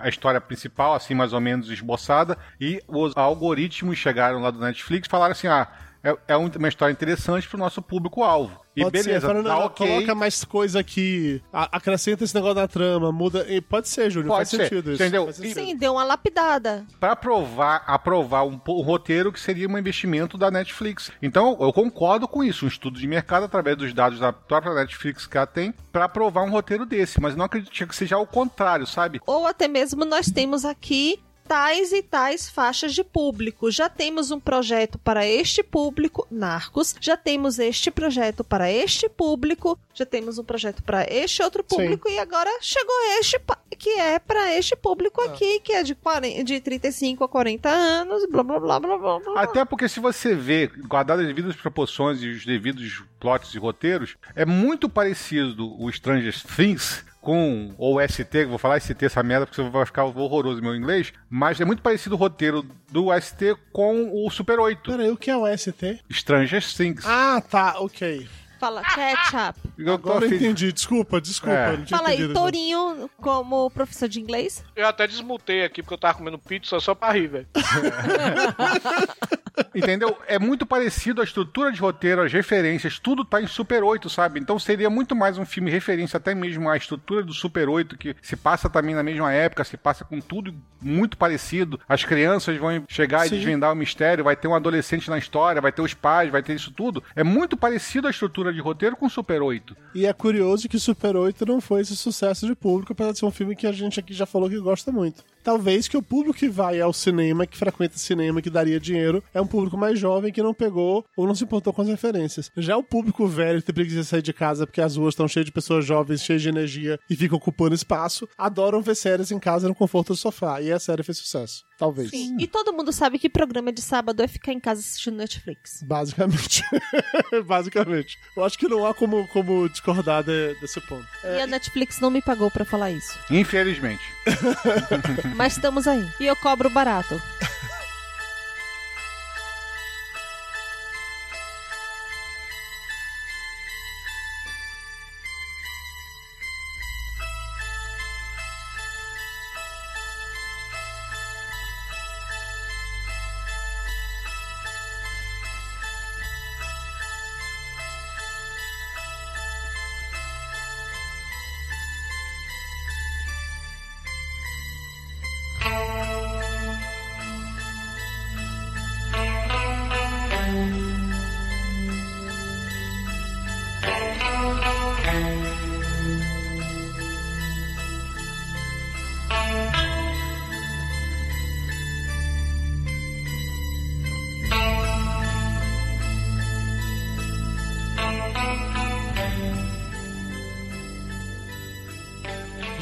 a 0.00 0.08
história 0.08 0.40
principal, 0.40 0.94
assim, 0.94 1.14
mais 1.14 1.32
ou 1.32 1.40
menos 1.40 1.70
esboçada, 1.70 2.36
e 2.60 2.82
os 2.86 3.16
algoritmos 3.16 3.96
chegaram 3.96 4.40
lá 4.40 4.50
do 4.50 4.60
Netflix 4.60 5.06
e 5.06 5.10
falaram 5.10 5.32
assim, 5.32 5.46
ah, 5.46 5.66
é, 6.10 6.16
é 6.28 6.36
um- 6.36 6.50
uma 6.58 6.68
história 6.68 6.92
interessante 6.92 7.48
pro 7.48 7.58
nosso 7.58 7.80
público-alvo. 7.82 8.64
E 8.76 8.82
Pode 8.82 8.98
ser, 8.98 9.04
beleza, 9.06 9.26
fala, 9.26 9.42
não, 9.42 9.50
tá 9.50 9.64
ok. 9.64 9.86
coloca 9.88 10.14
mais 10.14 10.44
coisa 10.44 10.80
aqui, 10.80 11.40
a- 11.50 11.76
acrescenta 11.78 12.24
esse 12.24 12.34
negócio 12.34 12.56
na 12.56 12.68
trama, 12.68 13.10
muda. 13.10 13.46
e 13.48 13.58
Pode 13.62 13.88
ser, 13.88 14.10
Júnior, 14.10 14.28
Pode 14.36 14.38
faz 14.40 14.48
ser, 14.50 14.68
sentido 14.68 14.92
isso. 14.92 15.02
entendeu? 15.02 15.24
faz 15.24 15.36
sentido. 15.36 15.54
Sim, 15.54 15.76
deu 15.76 15.92
uma 15.94 16.04
lapidada. 16.04 16.84
Pra 17.00 17.12
aprovar, 17.12 17.82
aprovar 17.86 18.44
um, 18.46 18.60
um 18.68 18.82
roteiro 18.82 19.32
que 19.32 19.40
seria 19.40 19.66
um 19.66 19.78
investimento 19.78 20.36
da 20.36 20.50
Netflix. 20.50 21.10
Então, 21.22 21.56
eu 21.58 21.72
concordo 21.72 22.28
com 22.28 22.44
isso, 22.44 22.66
um 22.66 22.68
estudo 22.68 22.98
de 23.00 23.06
mercado 23.06 23.44
através 23.44 23.78
dos 23.78 23.94
dados 23.94 24.20
da 24.20 24.30
própria 24.30 24.74
Netflix 24.74 25.26
que 25.26 25.38
ela 25.38 25.46
tem, 25.46 25.72
pra 25.90 26.04
aprovar 26.04 26.42
um 26.44 26.50
roteiro 26.50 26.84
desse. 26.84 27.18
Mas 27.18 27.34
não 27.34 27.46
acredito 27.46 27.86
que 27.86 27.96
seja 27.96 28.18
o 28.18 28.26
contrário, 28.26 28.86
sabe? 28.86 29.22
Ou 29.26 29.46
até 29.46 29.66
mesmo 29.66 30.04
nós 30.04 30.26
temos 30.30 30.66
aqui 30.66 31.18
tais 31.46 31.92
e 31.92 32.02
tais 32.02 32.48
faixas 32.48 32.94
de 32.94 33.04
público. 33.04 33.70
Já 33.70 33.88
temos 33.88 34.30
um 34.30 34.40
projeto 34.40 34.98
para 34.98 35.26
este 35.26 35.62
público, 35.62 36.26
Narcos. 36.30 36.94
Já 37.00 37.16
temos 37.16 37.58
este 37.58 37.90
projeto 37.90 38.42
para 38.42 38.70
este 38.70 39.08
público. 39.08 39.78
Já 39.94 40.04
temos 40.04 40.38
um 40.38 40.44
projeto 40.44 40.82
para 40.82 41.06
este 41.10 41.42
outro 41.42 41.62
público. 41.62 42.08
E 42.08 42.18
agora 42.18 42.50
chegou 42.60 42.94
este 43.20 43.40
que 43.78 43.90
é 43.90 44.18
para 44.18 44.54
este 44.54 44.74
público 44.76 45.20
aqui, 45.22 45.60
que 45.60 45.72
é 45.72 45.82
de, 45.82 45.94
40, 45.94 46.44
de 46.44 46.60
35 46.60 47.24
a 47.24 47.28
40 47.28 47.68
anos. 47.68 48.26
Blá 48.30 48.42
blá 48.42 48.58
blá 48.58 48.80
blá 48.80 48.98
blá. 48.98 49.20
blá. 49.20 49.42
Até 49.42 49.64
porque 49.64 49.88
se 49.88 50.00
você 50.00 50.34
vê, 50.34 50.70
guardado 50.86 51.20
as 51.20 51.26
devidas 51.26 51.56
proporções 51.56 52.22
e 52.22 52.28
os 52.28 52.44
devidos 52.44 53.04
plots 53.20 53.54
e 53.54 53.58
roteiros, 53.58 54.16
é 54.34 54.44
muito 54.44 54.88
parecido 54.88 55.74
o 55.80 55.90
Stranger 55.92 56.34
Things 56.54 57.04
com 57.26 57.74
ou 57.76 58.00
ST, 58.00 58.44
vou 58.44 58.56
falar 58.56 58.78
ST 58.78 59.04
essa 59.04 59.20
merda 59.20 59.48
porque 59.48 59.60
vai 59.60 59.84
ficar 59.84 60.04
horroroso 60.04 60.62
meu 60.62 60.76
inglês, 60.76 61.12
mas 61.28 61.60
é 61.60 61.64
muito 61.64 61.82
parecido 61.82 62.14
o 62.14 62.18
roteiro 62.18 62.64
do 62.88 63.08
ST 63.20 63.56
com 63.72 64.24
o 64.24 64.30
Super 64.30 64.60
8, 64.60 64.92
Peraí, 64.92 65.10
o 65.10 65.16
que 65.16 65.28
é 65.28 65.36
o 65.36 65.44
ST? 65.58 65.98
Stranger 66.08 66.62
Things. 66.72 67.04
Ah, 67.04 67.42
tá, 67.50 67.80
ok. 67.80 68.28
Fala 68.58 68.82
ketchup. 68.82 69.60
Eu 69.78 69.92
Agora 69.94 70.24
eu 70.24 70.34
entendi, 70.34 70.72
desculpa, 70.72 71.20
desculpa. 71.20 71.56
É. 71.56 71.68
eu 71.68 71.78
não 71.78 71.84
tinha 71.84 71.98
Fala 71.98 72.10
aí. 72.10 72.32
Tourinho 72.32 73.10
como 73.18 73.70
professor 73.70 74.08
de 74.08 74.20
inglês. 74.20 74.64
Eu 74.74 74.86
até 74.86 75.06
desmutei 75.06 75.64
aqui 75.64 75.82
porque 75.82 75.94
eu 75.94 75.98
tava 75.98 76.18
comendo 76.18 76.38
pizza 76.38 76.80
só 76.80 76.94
pra 76.94 77.12
rir, 77.12 77.28
velho. 77.28 77.46
Entendeu? 79.74 80.16
É 80.26 80.38
muito 80.38 80.66
parecido 80.66 81.20
a 81.20 81.24
estrutura 81.24 81.72
de 81.72 81.80
roteiro, 81.80 82.22
as 82.22 82.32
referências, 82.32 82.98
tudo 82.98 83.24
tá 83.24 83.40
em 83.40 83.46
Super 83.46 83.82
8, 83.82 84.08
sabe? 84.10 84.38
Então 84.40 84.58
seria 84.58 84.90
muito 84.90 85.16
mais 85.16 85.38
um 85.38 85.46
filme 85.46 85.70
referência 85.70 86.16
até 86.18 86.34
mesmo 86.34 86.68
à 86.68 86.76
estrutura 86.76 87.22
do 87.22 87.32
Super 87.32 87.68
8, 87.68 87.96
que 87.96 88.14
se 88.20 88.36
passa 88.36 88.68
também 88.68 88.94
na 88.94 89.02
mesma 89.02 89.32
época, 89.32 89.64
se 89.64 89.76
passa 89.76 90.04
com 90.04 90.20
tudo 90.20 90.54
muito 90.80 91.16
parecido. 91.16 91.80
As 91.88 92.04
crianças 92.04 92.56
vão 92.58 92.84
chegar 92.88 93.20
Sim. 93.20 93.26
e 93.26 93.38
desvendar 93.38 93.72
o 93.72 93.76
mistério, 93.76 94.24
vai 94.24 94.36
ter 94.36 94.48
um 94.48 94.54
adolescente 94.54 95.08
na 95.08 95.18
história, 95.18 95.60
vai 95.60 95.72
ter 95.72 95.82
os 95.82 95.94
pais, 95.94 96.30
vai 96.30 96.42
ter 96.42 96.54
isso 96.54 96.70
tudo. 96.70 97.02
É 97.14 97.24
muito 97.24 97.56
parecido 97.56 98.06
a 98.06 98.10
estrutura 98.10 98.45
de 98.52 98.60
roteiro 98.60 98.96
com 98.96 99.08
Super 99.08 99.42
8. 99.42 99.76
E 99.94 100.06
é 100.06 100.12
curioso 100.12 100.68
que 100.68 100.78
Super 100.78 101.16
8 101.16 101.44
não 101.46 101.60
foi 101.60 101.80
esse 101.80 101.96
sucesso 101.96 102.46
de 102.46 102.54
público, 102.54 102.92
apesar 102.92 103.12
de 103.12 103.18
ser 103.18 103.26
um 103.26 103.30
filme 103.30 103.56
que 103.56 103.66
a 103.66 103.72
gente 103.72 104.00
aqui 104.00 104.12
já 104.12 104.26
falou 104.26 104.48
que 104.48 104.58
gosta 104.58 104.90
muito. 104.92 105.24
Talvez 105.42 105.86
que 105.86 105.96
o 105.96 106.02
público 106.02 106.38
que 106.38 106.48
vai 106.48 106.80
ao 106.80 106.92
cinema, 106.92 107.46
que 107.46 107.56
frequenta 107.56 107.96
cinema, 107.96 108.42
que 108.42 108.50
daria 108.50 108.80
dinheiro, 108.80 109.22
é 109.32 109.40
um 109.40 109.46
público 109.46 109.76
mais 109.76 109.98
jovem 109.98 110.32
que 110.32 110.42
não 110.42 110.52
pegou 110.52 111.04
ou 111.16 111.26
não 111.26 111.34
se 111.34 111.44
importou 111.44 111.72
com 111.72 111.82
as 111.82 111.88
referências. 111.88 112.50
Já 112.56 112.76
o 112.76 112.82
público 112.82 113.26
velho 113.28 113.60
que 113.60 113.66
tem 113.66 113.74
preguiça 113.74 114.00
de 114.00 114.06
sair 114.06 114.22
de 114.22 114.32
casa 114.32 114.66
porque 114.66 114.80
as 114.80 114.96
ruas 114.96 115.12
estão 115.12 115.28
cheias 115.28 115.46
de 115.46 115.52
pessoas 115.52 115.84
jovens, 115.84 116.22
cheias 116.22 116.42
de 116.42 116.48
energia 116.48 116.98
e 117.08 117.14
ficam 117.14 117.38
ocupando 117.38 117.74
espaço, 117.74 118.28
adoram 118.36 118.82
ver 118.82 118.96
séries 118.96 119.30
em 119.30 119.38
casa 119.38 119.68
no 119.68 119.74
conforto 119.74 120.12
do 120.12 120.16
sofá. 120.16 120.60
E 120.60 120.72
a 120.72 120.80
série 120.80 121.04
fez 121.04 121.18
sucesso. 121.18 121.64
Talvez. 121.78 122.10
E 122.12 122.46
todo 122.46 122.72
mundo 122.72 122.90
sabe 122.90 123.18
que 123.18 123.28
programa 123.28 123.70
de 123.70 123.82
sábado 123.82 124.22
é 124.22 124.26
ficar 124.26 124.52
em 124.52 124.58
casa 124.58 124.80
assistindo 124.80 125.18
Netflix. 125.18 125.82
Basicamente. 125.82 126.62
Basicamente. 127.46 128.18
Eu 128.36 128.44
acho 128.44 128.58
que 128.58 128.68
não 128.68 128.84
há 128.84 128.92
como, 128.92 129.26
como 129.28 129.66
discordar 129.68 130.22
de- 130.22 130.54
desse 130.60 130.78
ponto. 130.82 131.06
E 131.24 131.40
a 131.40 131.46
Netflix 131.46 131.98
não 132.00 132.10
me 132.10 132.20
pagou 132.20 132.50
pra 132.50 132.64
falar 132.66 132.90
isso. 132.90 133.18
Infelizmente. 133.30 134.02
Mas 135.34 135.54
estamos 135.54 135.86
aí. 135.88 136.06
E 136.20 136.26
eu 136.26 136.36
cobro 136.36 136.68
barato. 136.68 137.20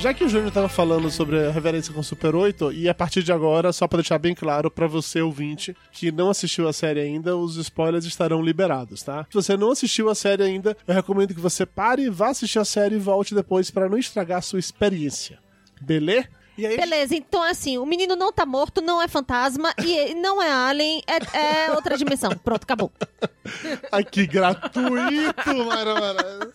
Já 0.04 0.12
que 0.12 0.22
o 0.22 0.28
Júnior 0.28 0.52
tava 0.52 0.68
falando 0.68 1.10
sobre 1.10 1.46
a 1.46 1.50
reverência 1.50 1.90
com 1.90 2.02
Super 2.02 2.34
8, 2.34 2.74
e 2.74 2.90
a 2.90 2.94
partir 2.94 3.22
de 3.22 3.32
agora, 3.32 3.72
só 3.72 3.88
pra 3.88 4.00
deixar 4.00 4.18
bem 4.18 4.34
claro 4.34 4.70
pra 4.70 4.86
você 4.86 5.22
ouvinte 5.22 5.74
que 5.90 6.12
não 6.12 6.28
assistiu 6.28 6.68
a 6.68 6.74
série 6.74 7.00
ainda, 7.00 7.34
os 7.34 7.56
spoilers 7.56 8.04
estarão 8.04 8.42
liberados, 8.42 9.02
tá? 9.02 9.24
Se 9.30 9.34
você 9.34 9.56
não 9.56 9.70
assistiu 9.70 10.10
a 10.10 10.14
série 10.14 10.42
ainda, 10.42 10.76
eu 10.86 10.94
recomendo 10.94 11.32
que 11.32 11.40
você 11.40 11.64
pare, 11.64 12.10
vá 12.10 12.28
assistir 12.28 12.58
a 12.58 12.66
série 12.66 12.96
e 12.96 12.98
volte 12.98 13.34
depois 13.34 13.70
pra 13.70 13.88
não 13.88 13.96
estragar 13.96 14.40
a 14.40 14.42
sua 14.42 14.58
experiência. 14.58 15.38
Beleza? 15.80 16.28
E 16.58 16.66
aí, 16.66 16.76
Beleza, 16.76 17.16
então 17.16 17.42
assim, 17.42 17.78
o 17.78 17.86
menino 17.86 18.14
não 18.14 18.30
tá 18.30 18.44
morto, 18.44 18.82
não 18.82 19.00
é 19.00 19.08
fantasma 19.08 19.72
e 19.82 20.14
não 20.14 20.42
é 20.42 20.52
alien, 20.52 21.02
é, 21.06 21.38
é 21.38 21.72
outra 21.72 21.96
dimensão. 21.96 22.30
Pronto, 22.44 22.64
acabou. 22.64 22.92
ai 23.90 24.04
que 24.04 24.26
gratuito, 24.26 25.64
Mara 25.66 25.94
Mara. 25.94 26.52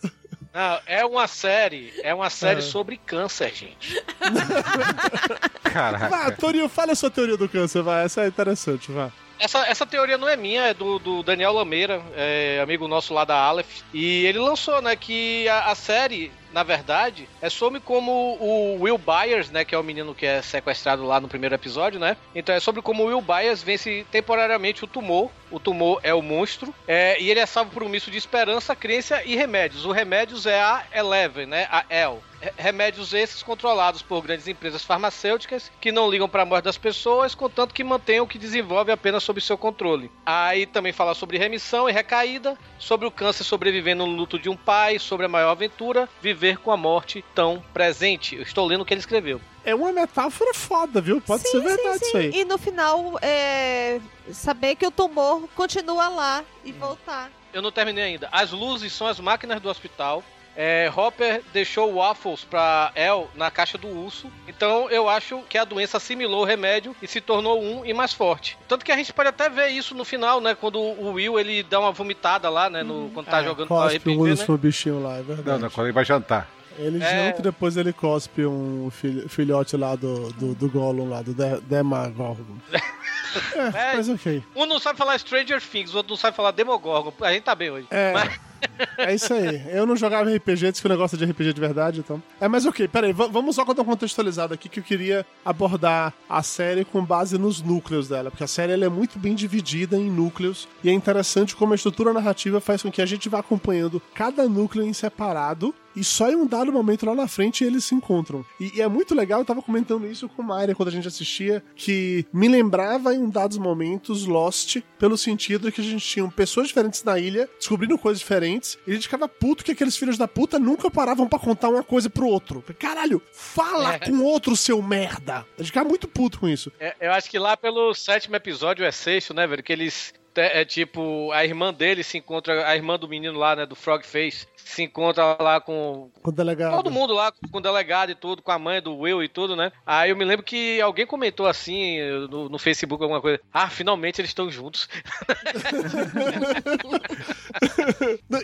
Não, 0.52 0.80
é 0.86 1.04
uma 1.04 1.28
série, 1.28 1.92
é 2.02 2.12
uma 2.14 2.28
série 2.28 2.58
É. 2.58 2.62
sobre 2.62 2.96
câncer, 2.96 3.52
gente. 3.54 4.02
Vá, 4.20 5.48
Caraca. 5.70 6.32
Torinho, 6.32 6.68
fale 6.68 6.92
a 6.92 6.96
sua 6.96 7.10
teoria 7.10 7.36
do 7.36 7.48
câncer, 7.48 7.82
vai. 7.82 8.04
Essa 8.04 8.22
é 8.22 8.28
interessante, 8.28 8.90
vá. 8.90 9.10
Essa, 9.38 9.66
essa 9.66 9.86
teoria 9.86 10.18
não 10.18 10.28
é 10.28 10.36
minha, 10.36 10.66
é 10.66 10.74
do, 10.74 10.98
do 10.98 11.22
Daniel 11.22 11.52
Lameira, 11.54 12.02
é, 12.14 12.60
amigo 12.62 12.86
nosso 12.86 13.14
lá 13.14 13.24
da 13.24 13.36
Aleph. 13.36 13.80
E 13.94 14.26
ele 14.26 14.38
lançou, 14.38 14.82
né, 14.82 14.94
que 14.96 15.48
a, 15.48 15.70
a 15.70 15.74
série 15.74 16.30
na 16.52 16.62
verdade, 16.62 17.28
é 17.42 17.48
sobre 17.50 17.80
como 17.80 18.36
o 18.40 18.78
Will 18.82 18.98
Byers, 18.98 19.50
né, 19.50 19.64
que 19.64 19.74
é 19.74 19.78
o 19.78 19.82
menino 19.82 20.14
que 20.14 20.26
é 20.26 20.42
sequestrado 20.42 21.04
lá 21.04 21.20
no 21.20 21.28
primeiro 21.28 21.54
episódio, 21.54 21.98
né? 21.98 22.16
Então 22.34 22.54
é 22.54 22.60
sobre 22.60 22.82
como 22.82 23.02
o 23.02 23.06
Will 23.06 23.20
Byers 23.22 23.62
vence 23.62 24.06
temporariamente 24.10 24.84
o 24.84 24.86
tumor. 24.86 25.30
O 25.50 25.58
tumor 25.58 25.98
é 26.04 26.14
o 26.14 26.22
monstro. 26.22 26.72
é, 26.86 27.20
e 27.20 27.28
ele 27.30 27.40
é 27.40 27.46
salvo 27.46 27.70
por 27.72 27.82
um 27.82 27.88
misto 27.88 28.10
de 28.10 28.16
esperança, 28.18 28.76
crença 28.76 29.22
e 29.24 29.34
remédios. 29.34 29.84
O 29.84 29.90
remédios 29.90 30.46
é 30.46 30.60
a 30.60 30.84
Eleven, 30.94 31.46
né? 31.46 31.66
A 31.70 31.84
El. 31.90 32.22
Re- 32.40 32.52
Remédios 32.56 33.12
esses 33.12 33.42
controlados 33.42 34.00
por 34.00 34.22
grandes 34.22 34.46
empresas 34.48 34.82
farmacêuticas 34.84 35.70
que 35.80 35.90
não 35.92 36.08
ligam 36.08 36.28
para 36.28 36.42
a 36.42 36.46
morte 36.46 36.64
das 36.64 36.78
pessoas, 36.78 37.34
contanto 37.34 37.74
que 37.74 37.82
mantenham 37.84 38.24
o 38.24 38.28
que 38.28 38.38
desenvolve 38.38 38.92
apenas 38.92 39.22
sob 39.24 39.40
seu 39.40 39.58
controle. 39.58 40.10
Aí 40.24 40.66
também 40.66 40.92
fala 40.92 41.14
sobre 41.14 41.36
remissão 41.36 41.88
e 41.88 41.92
recaída, 41.92 42.56
sobre 42.78 43.06
o 43.06 43.10
câncer 43.10 43.44
sobrevivendo 43.44 44.06
no 44.06 44.12
luto 44.14 44.38
de 44.38 44.48
um 44.48 44.56
pai, 44.56 44.98
sobre 44.98 45.26
a 45.26 45.28
maior 45.28 45.50
aventura, 45.50 46.08
viver 46.22 46.58
com 46.58 46.70
a 46.70 46.76
morte 46.76 47.24
tão 47.34 47.62
presente. 47.72 48.36
Eu 48.36 48.42
estou 48.42 48.66
lendo 48.66 48.82
o 48.82 48.84
que 48.84 48.94
ele 48.94 49.00
escreveu. 49.00 49.40
É 49.64 49.74
uma 49.74 49.92
metáfora 49.92 50.54
foda, 50.54 51.00
viu? 51.00 51.20
Pode 51.20 51.42
Sim, 51.42 51.50
ser 51.50 51.58
sim, 51.58 51.64
verdade 51.76 51.98
sim. 51.98 52.06
isso 52.06 52.16
aí. 52.16 52.30
E 52.34 52.44
no 52.44 52.56
final, 52.58 53.18
é, 53.20 54.00
saber 54.32 54.74
que 54.76 54.86
o 54.86 54.90
tumor 54.90 55.46
continua 55.54 56.08
lá 56.08 56.44
e 56.64 56.72
voltar. 56.72 57.30
Eu 57.52 57.60
não 57.60 57.70
terminei 57.72 58.04
ainda. 58.04 58.28
As 58.32 58.52
luzes 58.52 58.92
são 58.92 59.06
as 59.06 59.18
máquinas 59.20 59.60
do 59.60 59.68
hospital. 59.68 60.22
É, 60.56 60.90
Hopper 60.94 61.42
deixou 61.52 61.94
waffles 61.94 62.42
pra 62.44 62.90
El 62.94 63.30
na 63.34 63.50
caixa 63.50 63.78
do 63.78 63.86
urso. 63.88 64.30
Então 64.48 64.90
eu 64.90 65.08
acho 65.08 65.42
que 65.48 65.56
a 65.56 65.64
doença 65.64 65.96
assimilou 65.96 66.42
o 66.42 66.44
remédio 66.44 66.94
e 67.00 67.06
se 67.06 67.20
tornou 67.20 67.62
um 67.62 67.84
e 67.84 67.94
mais 67.94 68.12
forte. 68.12 68.58
Tanto 68.68 68.84
que 68.84 68.90
a 68.92 68.96
gente 68.96 69.12
pode 69.12 69.28
até 69.28 69.48
ver 69.48 69.68
isso 69.68 69.94
no 69.94 70.04
final, 70.04 70.40
né? 70.40 70.54
Quando 70.54 70.78
o 70.80 71.12
Will 71.12 71.38
ele 71.38 71.62
dá 71.62 71.78
uma 71.80 71.92
vomitada 71.92 72.50
lá, 72.50 72.68
né? 72.68 72.82
No, 72.82 73.10
quando 73.14 73.26
tá 73.26 73.40
É, 73.40 73.44
jogando 73.44 73.68
cospe 73.68 73.98
RPG, 73.98 74.16
o 74.18 74.24
né? 74.24 74.30
urso 74.32 74.52
no 74.52 74.58
bichinho 74.58 75.02
lá, 75.02 75.18
é 75.18 75.22
verdade. 75.22 75.48
Não, 75.48 75.58
não, 75.60 75.70
quando 75.70 75.86
ele 75.86 75.94
vai 75.94 76.04
jantar. 76.04 76.48
Ele 76.78 77.02
É. 77.02 77.26
janta 77.26 77.40
e 77.40 77.42
depois 77.42 77.76
ele 77.76 77.92
cospe 77.92 78.46
um 78.46 78.88
filho- 78.90 79.28
filhote 79.28 79.76
lá 79.76 79.94
do, 79.96 80.32
do, 80.34 80.54
do 80.54 80.68
Gollum 80.70 81.08
lá, 81.10 81.20
do 81.22 81.34
De- 81.34 81.60
Demagorgon. 81.62 82.56
é, 82.72 83.92
É. 83.92 83.96
mas 83.96 84.08
ok. 84.08 84.42
Um 84.54 84.66
não 84.66 84.78
sabe 84.78 84.96
falar 84.98 85.18
Stranger 85.18 85.60
Things, 85.60 85.92
o 85.92 85.98
outro 85.98 86.10
não 86.10 86.16
sabe 86.16 86.36
falar 86.36 86.52
Demogorgon. 86.52 87.12
A 87.22 87.32
gente 87.32 87.42
tá 87.42 87.54
bem 87.54 87.70
hoje. 87.70 87.86
É. 87.90 88.12
Mas- 88.12 88.40
É 89.06 89.14
isso 89.14 89.32
aí. 89.32 89.62
Eu 89.70 89.86
não 89.86 89.96
jogava 89.96 90.30
RPG, 90.34 90.70
disse 90.70 90.80
que 90.82 90.86
o 90.86 90.90
negócio 90.90 91.16
é 91.16 91.18
de 91.18 91.24
RPG 91.30 91.52
de 91.52 91.60
verdade, 91.60 92.00
então. 92.00 92.22
É, 92.40 92.46
mas 92.48 92.66
ok, 92.66 92.86
peraí, 92.88 93.12
va- 93.12 93.26
vamos 93.28 93.56
só 93.56 93.64
dar 93.64 93.82
uma 93.82 93.84
contextualizada 93.92 94.54
aqui 94.54 94.68
que 94.68 94.80
eu 94.80 94.84
queria 94.84 95.24
abordar 95.44 96.12
a 96.28 96.42
série 96.42 96.84
com 96.84 97.04
base 97.04 97.36
nos 97.38 97.60
núcleos 97.62 98.08
dela, 98.08 98.30
porque 98.30 98.44
a 98.44 98.48
série 98.48 98.72
ela 98.72 98.84
é 98.84 98.88
muito 98.88 99.18
bem 99.18 99.34
dividida 99.34 99.96
em 99.96 100.10
núcleos 100.10 100.68
e 100.82 100.88
é 100.88 100.92
interessante 100.92 101.54
como 101.56 101.72
a 101.72 101.76
estrutura 101.76 102.12
narrativa 102.12 102.60
faz 102.60 102.82
com 102.82 102.90
que 102.90 103.02
a 103.02 103.06
gente 103.06 103.28
vá 103.28 103.40
acompanhando 103.40 104.00
cada 104.14 104.48
núcleo 104.48 104.84
em 104.84 104.92
separado 104.92 105.74
e 105.96 106.04
só 106.04 106.30
em 106.30 106.36
um 106.36 106.46
dado 106.46 106.72
momento 106.72 107.04
lá 107.04 107.14
na 107.16 107.26
frente 107.26 107.64
eles 107.64 107.84
se 107.84 107.96
encontram. 107.96 108.44
E, 108.60 108.76
e 108.76 108.80
é 108.80 108.86
muito 108.86 109.12
legal, 109.12 109.40
eu 109.40 109.44
tava 109.44 109.60
comentando 109.60 110.06
isso 110.06 110.28
com 110.28 110.40
Mayra 110.42 110.72
quando 110.74 110.88
a 110.88 110.92
gente 110.92 111.08
assistia, 111.08 111.62
que 111.74 112.24
me 112.32 112.46
lembrava 112.46 113.12
em 113.12 113.18
um 113.18 113.28
dados 113.28 113.58
momentos 113.58 114.24
Lost, 114.24 114.76
pelo 115.00 115.18
sentido 115.18 115.70
que 115.72 115.80
a 115.80 115.84
gente 115.84 116.06
tinha 116.06 116.26
pessoas 116.28 116.68
diferentes 116.68 117.02
na 117.02 117.18
ilha, 117.18 117.48
descobrindo 117.58 117.98
coisas 117.98 118.20
diferentes, 118.20 118.78
e 118.90 118.92
a 118.92 118.94
gente 118.96 119.04
ficava 119.04 119.28
puto 119.28 119.62
que 119.64 119.70
aqueles 119.70 119.96
filhos 119.96 120.18
da 120.18 120.26
puta 120.26 120.58
nunca 120.58 120.90
paravam 120.90 121.28
pra 121.28 121.38
contar 121.38 121.68
uma 121.68 121.84
coisa 121.84 122.10
pro 122.10 122.26
outro. 122.26 122.60
Caralho, 122.76 123.22
fala 123.32 123.94
É. 123.94 123.98
com 124.00 124.20
outro, 124.24 124.56
seu 124.56 124.82
merda! 124.82 125.46
A 125.56 125.62
gente 125.62 125.66
ficava 125.68 125.88
muito 125.88 126.08
puto 126.08 126.40
com 126.40 126.48
isso. 126.48 126.72
É, 126.80 126.96
eu 127.00 127.12
acho 127.12 127.30
que 127.30 127.38
lá 127.38 127.56
pelo 127.56 127.94
sétimo 127.94 128.34
episódio, 128.34 128.84
é 128.84 128.90
sexto, 128.90 129.32
né, 129.32 129.46
velho? 129.46 129.62
Que 129.62 129.72
eles. 129.72 130.12
É, 130.34 130.62
é 130.62 130.64
tipo, 130.64 131.30
a 131.32 131.44
irmã 131.44 131.72
dele 131.72 132.02
se 132.02 132.18
encontra, 132.18 132.66
a 132.66 132.74
irmã 132.74 132.98
do 132.98 133.08
menino 133.08 133.38
lá, 133.38 133.54
né, 133.54 133.66
do 133.66 133.74
Frog 133.76 134.04
Face, 134.04 134.46
se 134.64 134.82
encontra 134.82 135.36
lá 135.40 135.60
com 135.60 136.10
Com 136.22 136.30
o 136.30 136.32
delegado. 136.32 136.76
todo 136.76 136.90
mundo 136.90 137.12
lá, 137.14 137.32
com 137.32 137.58
o 137.58 137.60
delegado 137.60 138.10
e 138.10 138.14
tudo, 138.14 138.42
com 138.42 138.52
a 138.52 138.58
mãe 138.58 138.80
do 138.80 138.96
Will 138.96 139.22
e 139.22 139.28
tudo, 139.28 139.56
né? 139.56 139.72
Aí 139.84 140.10
eu 140.10 140.16
me 140.16 140.24
lembro 140.24 140.44
que 140.44 140.80
alguém 140.80 141.06
comentou 141.06 141.46
assim 141.46 141.98
no, 142.30 142.48
no 142.48 142.58
Facebook 142.58 143.02
alguma 143.02 143.20
coisa. 143.20 143.40
Ah, 143.52 143.68
finalmente 143.68 144.20
eles 144.20 144.30
estão 144.30 144.50
juntos. 144.50 144.88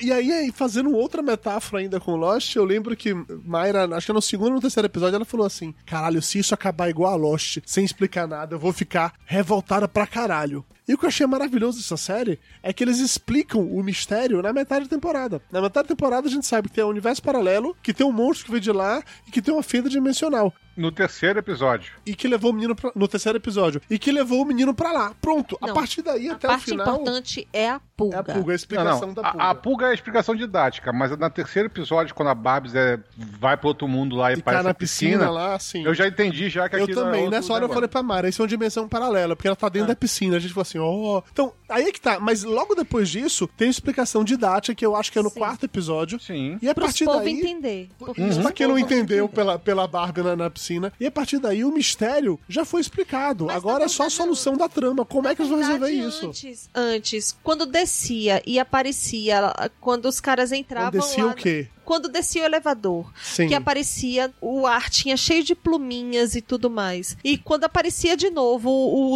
E 0.02 0.12
aí, 0.12 0.32
aí, 0.32 0.52
fazendo 0.52 0.94
outra 0.94 1.22
metáfora 1.22 1.80
ainda 1.80 1.98
com 2.00 2.16
Lost, 2.16 2.54
eu 2.54 2.64
lembro 2.64 2.96
que 2.96 3.14
Mayra, 3.44 3.86
acho 3.96 4.06
que 4.06 4.12
no 4.12 4.20
segundo 4.22 4.48
ou 4.48 4.54
no 4.54 4.60
terceiro 4.60 4.86
episódio, 4.86 5.16
ela 5.16 5.24
falou 5.24 5.46
assim: 5.46 5.74
Caralho, 5.84 6.20
se 6.22 6.38
isso 6.38 6.54
acabar 6.54 6.88
igual 6.88 7.12
a 7.12 7.16
Lost, 7.16 7.58
sem 7.64 7.84
explicar 7.84 8.26
nada, 8.26 8.54
eu 8.54 8.58
vou 8.58 8.72
ficar 8.72 9.14
revoltada 9.24 9.86
pra 9.88 10.06
caralho. 10.06 10.64
E 10.88 10.94
o 10.94 10.98
que 10.98 11.04
eu 11.04 11.08
achei 11.08 11.26
maravilhoso 11.26 11.78
dessa 11.78 11.96
série 11.96 12.38
é 12.62 12.72
que 12.72 12.84
eles 12.84 13.00
explicam 13.00 13.60
o 13.60 13.82
mistério 13.82 14.40
na 14.40 14.52
metade 14.52 14.84
da 14.84 14.90
temporada. 14.94 15.42
Na 15.50 15.60
metade 15.60 15.88
da 15.88 15.94
temporada 15.96 16.05
a 16.14 16.30
gente 16.30 16.46
sabe 16.46 16.68
que 16.68 16.74
tem 16.74 16.84
um 16.84 16.88
universo 16.88 17.22
paralelo, 17.22 17.76
que 17.82 17.92
tem 17.92 18.06
um 18.06 18.12
monstro 18.12 18.46
que 18.46 18.50
veio 18.50 18.60
de 18.60 18.72
lá 18.72 19.02
e 19.26 19.30
que 19.30 19.42
tem 19.42 19.52
uma 19.52 19.62
fenda 19.62 19.88
dimensional. 19.88 20.52
No 20.76 20.92
terceiro 20.92 21.38
episódio. 21.38 21.92
E 22.04 22.14
que 22.14 22.28
levou 22.28 22.50
o 22.50 22.54
menino 22.54 22.74
pra, 22.76 22.90
no 22.94 23.08
terceiro 23.08 23.38
episódio. 23.38 23.80
E 23.88 23.98
que 23.98 24.12
levou 24.12 24.42
o 24.42 24.44
menino 24.44 24.74
pra 24.74 24.92
lá. 24.92 25.14
Pronto. 25.20 25.56
a 25.60 25.68
Não, 25.68 25.74
partir 25.74 26.02
daí 26.02 26.28
A 26.28 26.34
até 26.34 26.46
o 26.46 26.50
parte 26.50 26.64
final. 26.66 26.86
importante 26.86 27.48
é 27.52 27.70
a 27.70 27.80
pulga. 27.96 28.16
É 28.16 28.20
a 28.20 28.22
pulga, 28.24 28.40
a 28.40 28.44
Não, 28.46 28.54
explicação 28.54 29.06
não. 29.08 29.14
da 29.14 29.22
pulga. 29.30 29.44
A, 29.44 29.50
a 29.50 29.54
pulga 29.54 29.86
é 29.86 29.90
a 29.90 29.94
explicação 29.94 30.34
didática, 30.36 30.92
mas 30.92 31.10
no 31.16 31.30
terceiro 31.30 31.66
episódio, 31.68 32.14
quando 32.14 32.28
a 32.28 32.34
Barbs 32.34 32.74
é, 32.74 32.98
vai 33.16 33.56
pro 33.56 33.68
outro 33.68 33.88
mundo 33.88 34.16
lá 34.16 34.32
e, 34.32 34.36
E 34.38 34.42
cai 34.42 34.62
na 34.62 34.70
a 34.70 34.74
piscina, 34.74 35.12
piscina 35.18 35.30
lá, 35.30 35.54
assim. 35.54 35.82
eu 35.84 35.94
já 35.94 36.06
entendi 36.06 36.48
já 36.50 36.68
que 36.68 36.76
Eu 36.76 36.84
aquilo 36.84 37.00
é 37.00 37.04
também, 37.04 37.20
outro 37.24 37.36
nessa 37.36 37.52
hora 37.52 37.64
eu 37.64 37.68
negócio. 37.68 37.74
falei 37.74 37.88
pra 37.88 38.02
Mara, 38.02 38.28
isso 38.28 38.42
é 38.42 38.44
uma 38.44 38.48
dimensão 38.48 38.86
paralela, 38.88 39.34
porque 39.34 39.48
ela 39.48 39.56
tá 39.56 39.68
dentro 39.68 39.88
da 39.88 39.96
piscina. 39.96 40.36
A 40.36 40.38
gente 40.40 40.52
falou 40.52 40.62
assim, 40.62 40.78
ó. 40.78 41.22
Então, 41.32 41.52
aí 41.68 41.84
é 41.84 41.92
que 41.92 42.00
tá. 42.00 42.20
Mas 42.20 42.42
logo 42.44 42.74
depois 42.74 43.08
disso, 43.08 43.48
tem 43.56 43.68
a 43.68 43.70
explicação 43.70 44.22
didática, 44.22 44.74
que 44.74 44.84
eu 44.84 44.94
acho 44.94 45.10
que 45.10 45.18
é 45.18 45.22
no 45.22 45.30
Sim. 45.30 45.38
quarto 45.38 45.64
episódio. 45.64 46.20
Sim. 46.20 46.58
E 46.60 46.68
a 46.68 46.74
Pros 46.74 46.88
partir 46.88 47.06
daí. 47.06 47.40
entender. 47.40 47.88
Porque 47.98 48.20
Isso 48.20 48.38
os 48.38 48.42
pra 48.44 48.52
quem 48.52 48.66
não 48.68 48.78
entendeu 48.78 49.26
pela, 49.28 49.58
pela 49.58 49.86
Barbie 49.88 50.22
na, 50.22 50.36
na 50.36 50.50
piscina. 50.50 50.65
E 50.98 51.06
a 51.06 51.10
partir 51.10 51.38
daí 51.38 51.64
o 51.64 51.72
mistério 51.72 52.38
já 52.48 52.64
foi 52.64 52.80
explicado. 52.80 53.46
Mas, 53.46 53.56
Agora 53.56 53.80
na 53.80 53.84
é 53.86 53.88
só 53.88 54.06
a 54.06 54.10
solução 54.10 54.56
da 54.56 54.68
trama. 54.68 55.04
Como 55.04 55.28
é 55.28 55.34
que 55.34 55.42
eles 55.42 55.50
vão 55.50 55.58
resolver 55.58 55.90
isso? 55.90 56.26
Antes, 56.26 56.70
antes, 56.74 57.36
quando 57.42 57.66
descia 57.66 58.42
e 58.46 58.58
aparecia, 58.58 59.52
quando 59.80 60.06
os 60.06 60.20
caras 60.20 60.52
entravam 60.52 60.90
Quando 60.90 61.02
descia 61.02 61.24
lá, 61.24 61.32
o 61.32 61.34
quê? 61.34 61.68
Quando 61.86 62.08
descia 62.08 62.42
o 62.42 62.44
elevador, 62.44 63.10
Sim. 63.22 63.46
que 63.48 63.54
aparecia 63.54 64.30
o 64.40 64.66
ar 64.66 64.90
tinha 64.90 65.16
cheio 65.16 65.42
de 65.42 65.54
pluminhas 65.54 66.34
e 66.34 66.42
tudo 66.42 66.68
mais. 66.68 67.16
E 67.24 67.38
quando 67.38 67.64
aparecia 67.64 68.16
de 68.16 68.28
novo 68.28 68.68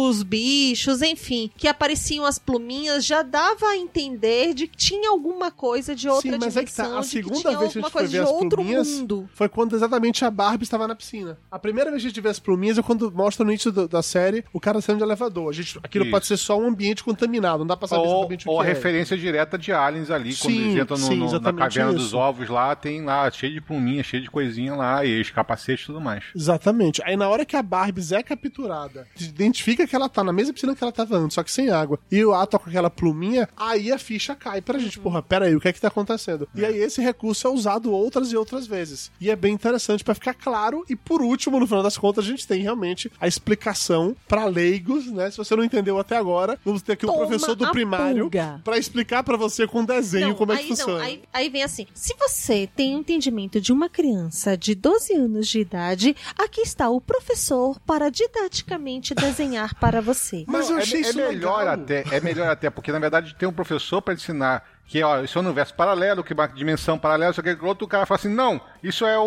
os 0.07 0.23
bichos, 0.23 1.01
enfim, 1.01 1.51
que 1.57 1.67
apareciam 1.67 2.25
as 2.25 2.39
pluminhas, 2.39 3.05
já 3.05 3.21
dava 3.21 3.67
a 3.67 3.77
entender 3.77 4.53
de 4.53 4.67
que 4.67 4.77
tinha 4.77 5.09
alguma 5.09 5.51
coisa 5.51 5.93
de 5.95 6.07
outra 6.09 6.31
Sim, 6.31 6.37
mas 6.39 6.55
é 6.57 6.63
que 6.63 6.73
tá. 6.73 6.83
dimensão, 6.83 6.97
A 6.99 7.01
de 7.01 7.07
que 7.07 7.11
segunda 7.13 7.39
tinha 7.49 7.59
vez 7.59 7.73
que 7.73 7.79
a 7.79 7.81
gente 7.81 7.91
foi 7.91 8.07
ver 8.07 8.19
as 8.23 8.29
outro 8.29 8.49
pluminhas 8.49 8.87
mundo. 8.87 9.29
foi 9.33 9.49
quando 9.49 9.75
exatamente 9.75 10.23
a 10.23 10.31
Barbie 10.31 10.63
estava 10.63 10.87
na 10.87 10.95
piscina. 10.95 11.37
A 11.51 11.59
primeira 11.59 11.89
vez 11.91 12.01
que 12.01 12.07
a 12.07 12.09
gente 12.09 12.21
vê 12.21 12.29
as 12.29 12.39
pluminhas 12.39 12.77
é 12.77 12.81
quando 12.81 13.11
mostra 13.11 13.43
no 13.45 13.51
início 13.51 13.71
do- 13.71 13.87
da 13.87 14.01
série 14.01 14.45
o 14.53 14.59
cara 14.59 14.79
saindo 14.81 14.99
de 14.99 15.03
elevador. 15.03 15.49
A 15.49 15.53
gente, 15.53 15.77
aquilo 15.83 16.05
Isso. 16.05 16.11
pode 16.11 16.25
ser 16.27 16.37
só 16.37 16.57
um 16.57 16.67
ambiente 16.67 17.03
contaminado, 17.03 17.59
não 17.59 17.67
dá 17.67 17.75
pra 17.75 17.87
saber 17.87 18.01
Ou, 18.07 18.19
exatamente 18.19 18.47
o 18.47 18.51
ou 18.51 18.59
que 18.61 18.67
a 18.67 18.69
é. 18.69 18.73
referência 18.73 19.17
direta 19.17 19.57
de 19.57 19.71
aliens 19.71 20.09
ali, 20.09 20.35
quando 20.35 20.53
Sim, 20.53 20.61
eles 20.69 20.81
entram 20.83 20.97
no- 20.97 21.05
sim, 21.07 21.15
no- 21.17 21.39
na 21.39 21.53
caverna 21.53 21.91
isso. 21.91 21.99
dos 21.99 22.13
ovos 22.13 22.47
lá, 22.49 22.60
tem 22.75 23.03
lá 23.03 23.29
cheio 23.31 23.53
de 23.53 23.61
pluminha, 23.61 24.03
cheio 24.03 24.23
de 24.23 24.29
coisinha 24.29 24.75
lá, 24.75 25.03
e 25.05 25.19
os 25.21 25.29
capacetes 25.29 25.83
e 25.83 25.87
tudo 25.87 26.01
mais. 26.01 26.23
Exatamente. 26.35 27.01
Aí 27.03 27.15
na 27.17 27.27
hora 27.29 27.45
que 27.45 27.55
a 27.55 27.61
Barbie 27.63 28.01
é 28.13 28.23
capturada, 28.23 29.07
identifica 29.19 29.85
que 29.87 29.95
ela 29.95 30.09
tá 30.09 30.23
na 30.23 30.33
mesma 30.33 30.53
piscina 30.53 30.75
que 30.75 30.83
ela 30.83 30.91
tava 30.91 31.17
antes, 31.17 31.35
só 31.35 31.43
que 31.43 31.51
sem 31.51 31.69
água, 31.69 31.99
e 32.11 32.23
o 32.23 32.33
ato 32.33 32.59
com 32.59 32.69
aquela 32.69 32.89
pluminha, 32.89 33.47
aí 33.55 33.91
a 33.91 33.97
ficha 33.97 34.35
cai 34.35 34.61
pra 34.61 34.77
gente. 34.79 34.99
Porra, 34.99 35.21
pera 35.21 35.45
aí, 35.45 35.55
o 35.55 35.59
que 35.59 35.67
é 35.67 35.73
que 35.73 35.79
tá 35.81 35.87
acontecendo? 35.87 36.47
E 36.53 36.65
aí 36.65 36.77
esse 36.77 37.01
recurso 37.01 37.47
é 37.47 37.49
usado 37.49 37.91
outras 37.91 38.31
e 38.31 38.37
outras 38.37 38.67
vezes. 38.67 39.11
E 39.19 39.29
é 39.29 39.35
bem 39.35 39.53
interessante 39.53 40.03
pra 40.03 40.13
ficar 40.13 40.33
claro. 40.33 40.83
E 40.89 40.95
por 40.95 41.21
último, 41.21 41.59
no 41.59 41.65
final 41.67 41.81
das 41.83 41.97
contas, 41.97 42.25
a 42.25 42.27
gente 42.27 42.47
tem 42.47 42.61
realmente 42.61 43.11
a 43.19 43.27
explicação 43.27 44.15
pra 44.27 44.45
leigos, 44.45 45.07
né? 45.11 45.29
Se 45.31 45.37
você 45.37 45.55
não 45.55 45.63
entendeu 45.63 45.97
até 45.99 46.17
agora, 46.17 46.59
vamos 46.65 46.81
ter 46.81 46.93
aqui 46.93 47.05
o 47.05 47.09
Toma 47.09 47.19
professor 47.25 47.55
do 47.55 47.69
primário 47.71 48.23
pulga. 48.23 48.59
pra 48.63 48.77
explicar 48.77 49.23
pra 49.23 49.37
você 49.37 49.65
com 49.67 49.83
desenho 49.85 50.29
Não, 50.29 50.35
como 50.35 50.51
é 50.51 50.57
aí 50.57 50.63
que 50.63 50.69
não, 50.71 50.77
funciona. 50.77 51.03
aí, 51.03 51.21
aí 51.31 51.49
vem 51.49 51.63
assim: 51.63 51.87
se 51.93 52.13
você 52.17 52.50
tem 52.73 52.95
o 52.95 52.99
entendimento 52.99 53.59
de 53.61 53.71
uma 53.71 53.89
criança 53.89 54.57
de 54.57 54.75
12 54.75 55.13
anos 55.13 55.47
de 55.47 55.59
idade, 55.59 56.15
aqui 56.37 56.61
está 56.61 56.89
o 56.89 56.99
professor 57.01 57.79
para 57.81 58.09
didaticamente 58.09 59.13
desenhar 59.15 59.75
para 59.75 60.01
você. 60.01 60.43
Mas 60.47 60.69
eu 60.69 60.75
Não, 60.75 60.81
achei 60.81 60.99
é, 60.99 61.01
isso 61.01 61.19
é 61.19 61.29
melhor 61.29 61.59
legal. 61.59 61.73
até, 61.73 62.03
é 62.11 62.19
melhor 62.19 62.49
até, 62.49 62.69
porque 62.69 62.91
na 62.91 62.99
verdade 62.99 63.35
tem 63.35 63.47
um 63.47 63.53
professor 63.53 64.01
pra 64.01 64.13
ensinar 64.13 64.63
que 64.85 65.01
ó, 65.01 65.21
isso 65.21 65.37
é 65.37 65.41
um 65.41 65.45
universo 65.45 65.73
paralelo, 65.73 66.23
que 66.23 66.33
é 66.33 66.35
uma 66.35 66.47
dimensão 66.47 66.99
paralela, 66.99 67.31
só 67.31 67.41
que 67.41 67.51
o 67.53 67.65
outro 67.65 67.87
cara 67.87 68.05
fala 68.05 68.19
assim, 68.19 68.33
não, 68.33 68.59
isso 68.83 69.05
é 69.05 69.17
o, 69.17 69.23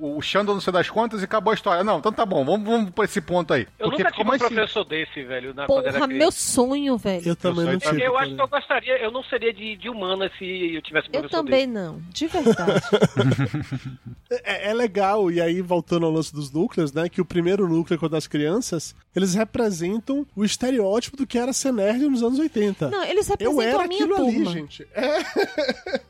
o, 0.00 0.16
o 0.18 0.22
Xandão 0.22 0.54
não 0.54 0.60
sei 0.60 0.72
das 0.72 0.90
contas 0.90 1.20
e 1.20 1.24
acabou 1.24 1.50
a 1.50 1.54
história. 1.54 1.82
Não, 1.82 1.98
então 1.98 2.12
tá 2.12 2.26
bom, 2.26 2.44
vamos, 2.44 2.68
vamos 2.68 2.90
por 2.90 3.04
esse 3.04 3.20
ponto 3.20 3.52
aí. 3.54 3.66
Eu 3.78 3.88
porque 3.90 4.02
nunca 4.02 4.12
tive 4.16 4.28
um 4.28 4.32
simples. 4.32 4.52
professor 4.52 4.84
desse, 4.84 5.22
velho, 5.24 5.54
na, 5.54 5.66
Porra, 5.66 6.06
meu 6.06 6.30
sonho, 6.30 6.96
velho. 6.98 7.26
Eu 7.26 7.36
também 7.36 7.66
Eu 7.66 7.72
não 7.72 7.78
tive. 7.78 8.02
Eu 8.02 8.18
acho 8.18 8.34
que 8.34 8.40
eu 8.42 8.48
gostaria, 8.48 8.98
eu 9.02 9.10
não 9.10 9.22
seria 9.24 9.52
de, 9.52 9.76
de 9.76 9.88
humana 9.88 10.30
se 10.38 10.74
eu 10.74 10.82
tivesse 10.82 11.08
um 11.08 11.12
Eu 11.14 11.20
professor 11.20 11.44
também 11.44 11.66
não, 11.66 12.00
de 12.10 12.26
verdade. 12.26 12.82
É, 14.44 14.70
é 14.70 14.74
legal, 14.74 15.30
e 15.30 15.42
aí 15.42 15.60
voltando 15.60 16.06
ao 16.06 16.12
lance 16.12 16.32
dos 16.32 16.50
núcleos, 16.50 16.90
né? 16.90 17.06
Que 17.06 17.20
o 17.20 17.24
primeiro 17.24 17.68
núcleo, 17.68 17.98
quando 17.98 18.12
das 18.12 18.26
crianças, 18.26 18.94
eles 19.14 19.34
representam 19.34 20.26
o 20.34 20.42
estereótipo 20.42 21.18
do 21.18 21.26
que 21.26 21.36
era 21.38 21.52
ser 21.52 21.70
nerd 21.70 22.00
nos 22.08 22.22
anos 22.22 22.38
80. 22.38 22.88
Não, 22.88 23.04
eles 23.04 23.28
Eu 23.28 23.56
representam 23.56 23.62
era 23.62 23.84
a 23.84 23.86
minha 23.88 24.04
aquilo 24.04 24.16
turma. 24.16 24.50
ali, 24.50 24.58
gente. 24.58 24.88
É. 24.94 25.18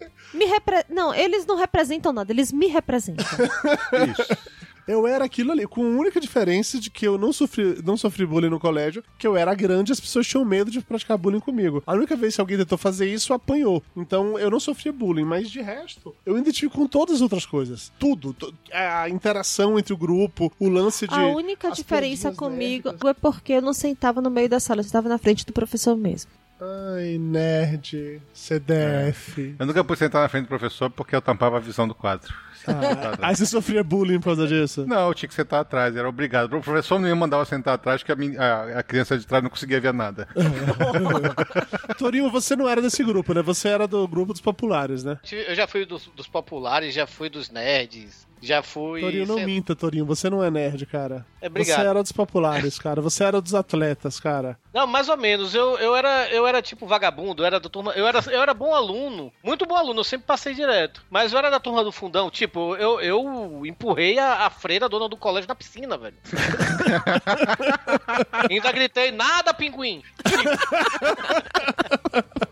Me 0.35 0.45
repre... 0.47 0.85
Não, 0.89 1.15
eles 1.15 1.45
não 1.47 1.57
representam 1.57 2.13
nada, 2.13 2.33
eles 2.33 2.51
me 2.53 2.67
representam. 2.67 3.25
Isso. 4.11 4.37
Eu 4.85 5.07
era 5.07 5.25
aquilo 5.25 5.53
ali, 5.53 5.65
com 5.65 5.81
a 5.81 5.89
única 6.01 6.21
diferença 6.21 6.77
de 6.81 6.91
que 6.91 7.07
eu 7.07 7.17
não 7.17 7.33
sofri, 7.33 7.81
não 7.85 7.97
sofri 7.97 8.27
bullying 8.27 8.49
no 8.49 8.59
colégio, 8.59 9.03
que 9.17 9.25
eu 9.25 9.37
era 9.37 9.55
grande 9.55 9.91
e 9.91 9.95
as 9.95 10.01
pessoas 10.01 10.27
tinham 10.27 10.45
medo 10.45 10.73
de 10.73 10.81
praticar 10.81 11.17
bullying 11.17 11.39
comigo. 11.39 11.81
A 11.87 11.93
única 11.95 12.17
vez 12.17 12.35
que 12.35 12.41
alguém 12.41 12.59
tentou 12.59 12.77
fazer 12.77 13.09
isso, 13.09 13.33
apanhou. 13.33 13.81
Então 13.97 14.37
eu 14.37 14.51
não 14.51 14.59
sofria 14.59 14.93
bullying, 14.93 15.23
mas 15.25 15.49
de 15.49 15.61
resto, 15.61 16.13
eu 16.27 16.37
identifico 16.37 16.77
com 16.77 16.89
todas 16.89 17.17
as 17.17 17.21
outras 17.23 17.47
coisas. 17.47 17.93
Tudo. 17.97 18.33
to- 18.33 18.53
A 18.73 19.09
interação 19.09 19.79
entre 19.79 19.93
o 19.93 19.97
grupo, 19.97 20.53
o 20.59 20.69
lance 20.69 21.07
de. 21.07 21.15
A 21.15 21.27
única 21.29 21.71
diferença 21.71 22.33
comigo 22.33 22.89
é 23.09 23.15
porque 23.15 23.53
eu 23.53 23.63
não 23.63 23.73
sentava 23.73 24.21
no 24.21 24.31
meio 24.31 24.49
da 24.49 24.59
sala, 24.59 24.81
eu 24.81 24.85
estava 24.85 25.09
na 25.09 25.17
frente 25.17 25.47
do 25.47 25.53
professor 25.53 25.97
mesmo. 25.97 26.29
Ai, 26.65 27.19
nerd, 27.19 28.23
CDF. 28.33 29.57
Eu 29.59 29.67
nunca 29.67 29.83
pude 29.83 29.99
sentar 29.99 30.23
na 30.23 30.29
frente 30.29 30.45
do 30.45 30.49
professor 30.49 30.89
porque 30.89 31.17
eu 31.17 31.21
tampava 31.21 31.57
a 31.57 31.61
visão 31.61 31.89
do 31.89 31.95
quadro. 31.95 32.33
Ah, 32.67 33.19
aí 33.29 33.37
você 33.37 33.47
sofria 33.47 33.83
bullying 33.85 34.19
por 34.19 34.27
causa 34.37 34.47
disso? 34.47 34.85
Não, 34.87 35.09
eu 35.09 35.15
tinha 35.15 35.29
que 35.29 35.35
sentar 35.35 35.61
atrás, 35.61 35.97
era 35.97 36.09
obrigado. 36.09 36.53
O 36.57 36.61
professor 36.61 36.99
não 36.99 37.09
ia 37.09 37.15
mandar 37.17 37.39
eu 37.39 37.45
sentar 37.45 37.75
atrás 37.75 38.01
porque 38.03 38.13
a, 38.13 38.17
min- 38.17 38.37
a- 38.37 38.79
a 38.79 38.83
criança 38.83 39.19
de 39.19 39.27
trás 39.27 39.43
não 39.43 39.51
conseguia 39.51 39.81
ver 39.81 39.93
nada. 39.93 40.29
Torinho, 41.99 42.31
você 42.31 42.57
não 42.57 42.69
era 42.69 42.81
desse 42.83 43.03
grupo, 43.05 43.33
né? 43.35 43.43
Você 43.43 43.69
era 43.69 43.87
do 43.87 44.07
grupo 44.07 44.33
dos 44.33 44.41
populares, 44.43 45.05
né? 45.05 45.19
Eu 45.49 45.55
já 45.55 45.67
fui 45.67 45.85
dos, 45.85 46.07
dos 46.15 46.27
populares, 46.27 46.95
já 46.95 47.07
fui 47.07 47.29
dos 47.29 47.51
nerds, 47.51 48.27
já 48.41 48.63
fui. 48.63 49.01
Torinho, 49.01 49.27
não 49.27 49.37
sei- 49.37 49.45
minta, 49.47 49.75
Torinho. 49.77 50.05
Você 50.07 50.29
não 50.31 50.43
é 50.43 50.51
nerd, 50.51 50.85
cara. 50.87 51.25
É, 51.41 51.47
obrigado. 51.47 51.81
Você 51.81 51.87
era 51.87 52.03
dos 52.03 52.13
populares, 52.13 52.79
cara. 52.79 53.01
Você 53.01 53.25
era 53.25 53.41
dos 53.41 53.55
atletas, 53.55 54.19
cara. 54.21 54.59
Não, 54.73 54.87
mais 54.87 55.09
ou 55.09 55.17
menos. 55.17 55.55
Eu, 55.55 55.79
eu, 55.79 55.95
era, 55.95 56.29
eu 56.31 56.47
era 56.47 56.61
tipo 56.63 56.87
vagabundo, 56.87 57.43
eu 57.43 57.47
era 57.47 57.61
da 57.61 57.69
turma. 57.69 57.93
Eu 57.93 58.07
era, 58.07 58.21
eu 58.31 58.41
era 58.43 58.55
bom 58.55 58.75
aluno, 58.75 59.33
muito 59.43 59.67
bom 59.67 59.77
aluno, 59.77 60.01
eu 60.01 60.05
sempre 60.05 60.27
passei 60.27 60.55
direto. 60.55 61.03
Mas 61.11 61.33
eu 61.33 61.39
era 61.39 61.51
da 61.51 61.61
turma 61.61 61.85
do 61.85 61.93
fundão, 61.93 62.31
tipo, 62.31 62.52
eu, 62.61 63.01
eu 63.01 63.67
empurrei 63.67 64.19
a, 64.19 64.47
a 64.47 64.51
freira 64.51 64.89
dona 64.89 65.09
do 65.09 65.17
colégio 65.17 65.49
na 65.49 65.55
piscina, 65.55 65.97
velho. 65.99 66.17
Ainda 68.51 68.73
gritei, 68.73 69.11
nada, 69.11 69.53
pinguim! 69.55 70.03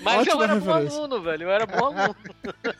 Mas 0.00 0.20
Ótima 0.20 0.34
eu 0.34 0.42
era 0.44 0.54
bom 0.54 0.72
referência. 0.72 0.98
aluno, 0.98 1.20
velho. 1.20 1.42
Eu 1.42 1.50
era 1.50 1.66
bom 1.66 1.86
aluno. 1.86 2.16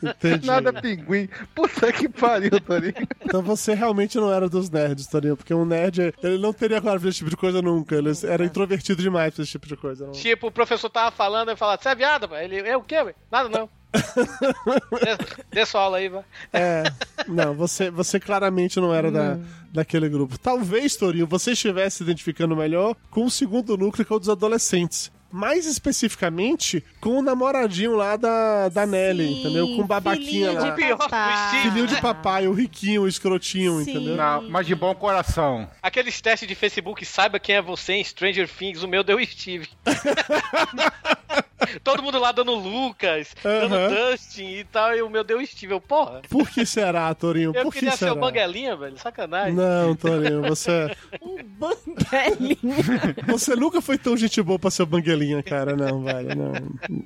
Entendi. 0.01 0.47
Nada 0.47 0.81
pinguim. 0.81 1.27
Puta 1.53 1.91
que 1.91 2.07
pariu, 2.07 2.59
Torinho. 2.61 2.93
Então 3.21 3.41
você 3.41 3.73
realmente 3.73 4.17
não 4.17 4.33
era 4.33 4.47
dos 4.47 4.69
nerds, 4.69 5.07
Torinho. 5.07 5.35
Porque 5.35 5.53
um 5.53 5.65
nerd, 5.65 6.13
ele 6.23 6.37
não 6.37 6.53
teria 6.53 6.79
coragem 6.79 7.01
pra 7.01 7.09
esse 7.09 7.17
tipo 7.19 7.29
de 7.29 7.37
coisa 7.37 7.61
nunca. 7.61 7.95
Ele 7.95 8.11
era 8.23 8.45
introvertido 8.45 9.01
demais 9.01 9.33
pra 9.33 9.43
esse 9.43 9.51
tipo 9.51 9.67
de 9.67 9.75
coisa. 9.75 10.05
Não. 10.05 10.13
Tipo, 10.13 10.47
o 10.47 10.51
professor 10.51 10.89
tava 10.89 11.11
falando 11.11 11.51
e 11.51 11.55
falava, 11.55 11.81
você 11.81 11.89
é 11.89 11.95
viado, 11.95 12.27
velho? 12.27 12.53
Ele, 12.53 12.69
é 12.69 12.77
o 12.77 12.83
quê, 12.83 13.03
velho? 13.03 13.15
Nada 13.29 13.49
não. 13.49 13.69
Dê- 15.51 15.65
sua 15.65 15.81
aula 15.81 15.97
aí, 15.97 16.09
vai. 16.09 16.23
É, 16.53 16.83
não, 17.27 17.53
você, 17.53 17.89
você 17.89 18.19
claramente 18.19 18.79
não 18.79 18.93
era 18.93 19.11
da, 19.11 19.37
daquele 19.71 20.07
grupo. 20.09 20.37
Talvez, 20.37 20.95
Torinho, 20.95 21.27
você 21.27 21.51
estivesse 21.51 21.97
se 21.97 22.03
identificando 22.03 22.55
melhor 22.55 22.95
com 23.09 23.25
o 23.25 23.31
segundo 23.31 23.77
núcleo, 23.77 24.05
que 24.05 24.13
é 24.13 24.15
o 24.15 24.19
dos 24.19 24.29
adolescentes. 24.29 25.11
Mais 25.31 25.67
especificamente, 25.67 26.83
com 26.99 27.19
o 27.19 27.21
namoradinho 27.21 27.95
lá 27.95 28.15
da, 28.15 28.67
da 28.69 28.83
Nelly, 28.87 29.27
Sim, 29.27 29.39
entendeu? 29.39 29.67
Com 29.75 29.81
o 29.83 29.85
babaquinha 29.85 30.53
lá. 30.53 30.69
de 30.71 30.75
Pior. 30.75 30.97
Filhinho 31.61 31.85
de 31.85 32.01
papai, 32.01 32.47
o 32.47 32.51
riquinho, 32.51 33.03
o 33.03 33.07
escrotinho, 33.07 33.77
Sim. 33.83 33.91
entendeu? 33.91 34.15
Não, 34.15 34.49
mas 34.49 34.65
de 34.65 34.73
bom 34.73 34.95
coração. 34.95 35.69
Aqueles 35.83 36.19
testes 36.19 36.47
de 36.47 36.55
Facebook, 36.55 37.05
saiba 37.05 37.39
quem 37.39 37.55
é 37.57 37.61
você 37.61 37.93
em 37.93 38.03
Stranger 38.03 38.49
Things, 38.49 38.81
o 38.81 38.87
meu 38.87 39.03
deu 39.03 39.23
Steve. 39.23 39.69
Todo 41.83 42.01
mundo 42.01 42.17
lá 42.19 42.31
dando 42.31 42.55
Lucas, 42.55 43.35
dando. 43.43 43.75
Dustin 44.11 44.45
e 44.59 44.63
tal, 44.63 44.95
e 44.95 45.01
o 45.01 45.09
meu 45.09 45.23
deu 45.23 45.45
Steve. 45.45 45.73
Eu, 45.73 45.81
porra, 45.81 46.21
Por 46.29 46.49
que 46.49 46.65
será, 46.65 47.13
Torinho? 47.13 47.51
eu 47.55 47.63
Por 47.63 47.73
que 47.73 47.79
queria 47.79 47.95
ser 47.95 48.11
o 48.11 48.15
Banguelinha, 48.15 48.75
velho, 48.75 48.97
sacanagem. 48.97 49.53
Não, 49.53 49.95
Torinho, 49.95 50.41
você, 50.43 50.95
Um 51.21 51.37
banguelinho. 51.43 52.57
você 53.27 53.55
nunca 53.55 53.81
foi 53.81 53.97
tão 53.97 54.15
gente 54.17 54.41
boa 54.41 54.57
pra 54.57 54.71
ser 54.71 54.83
o 54.83 54.85
Banguelinha, 54.85 55.43
cara. 55.43 55.75
Não, 55.75 56.03
velho, 56.03 56.35
não. 56.35 56.53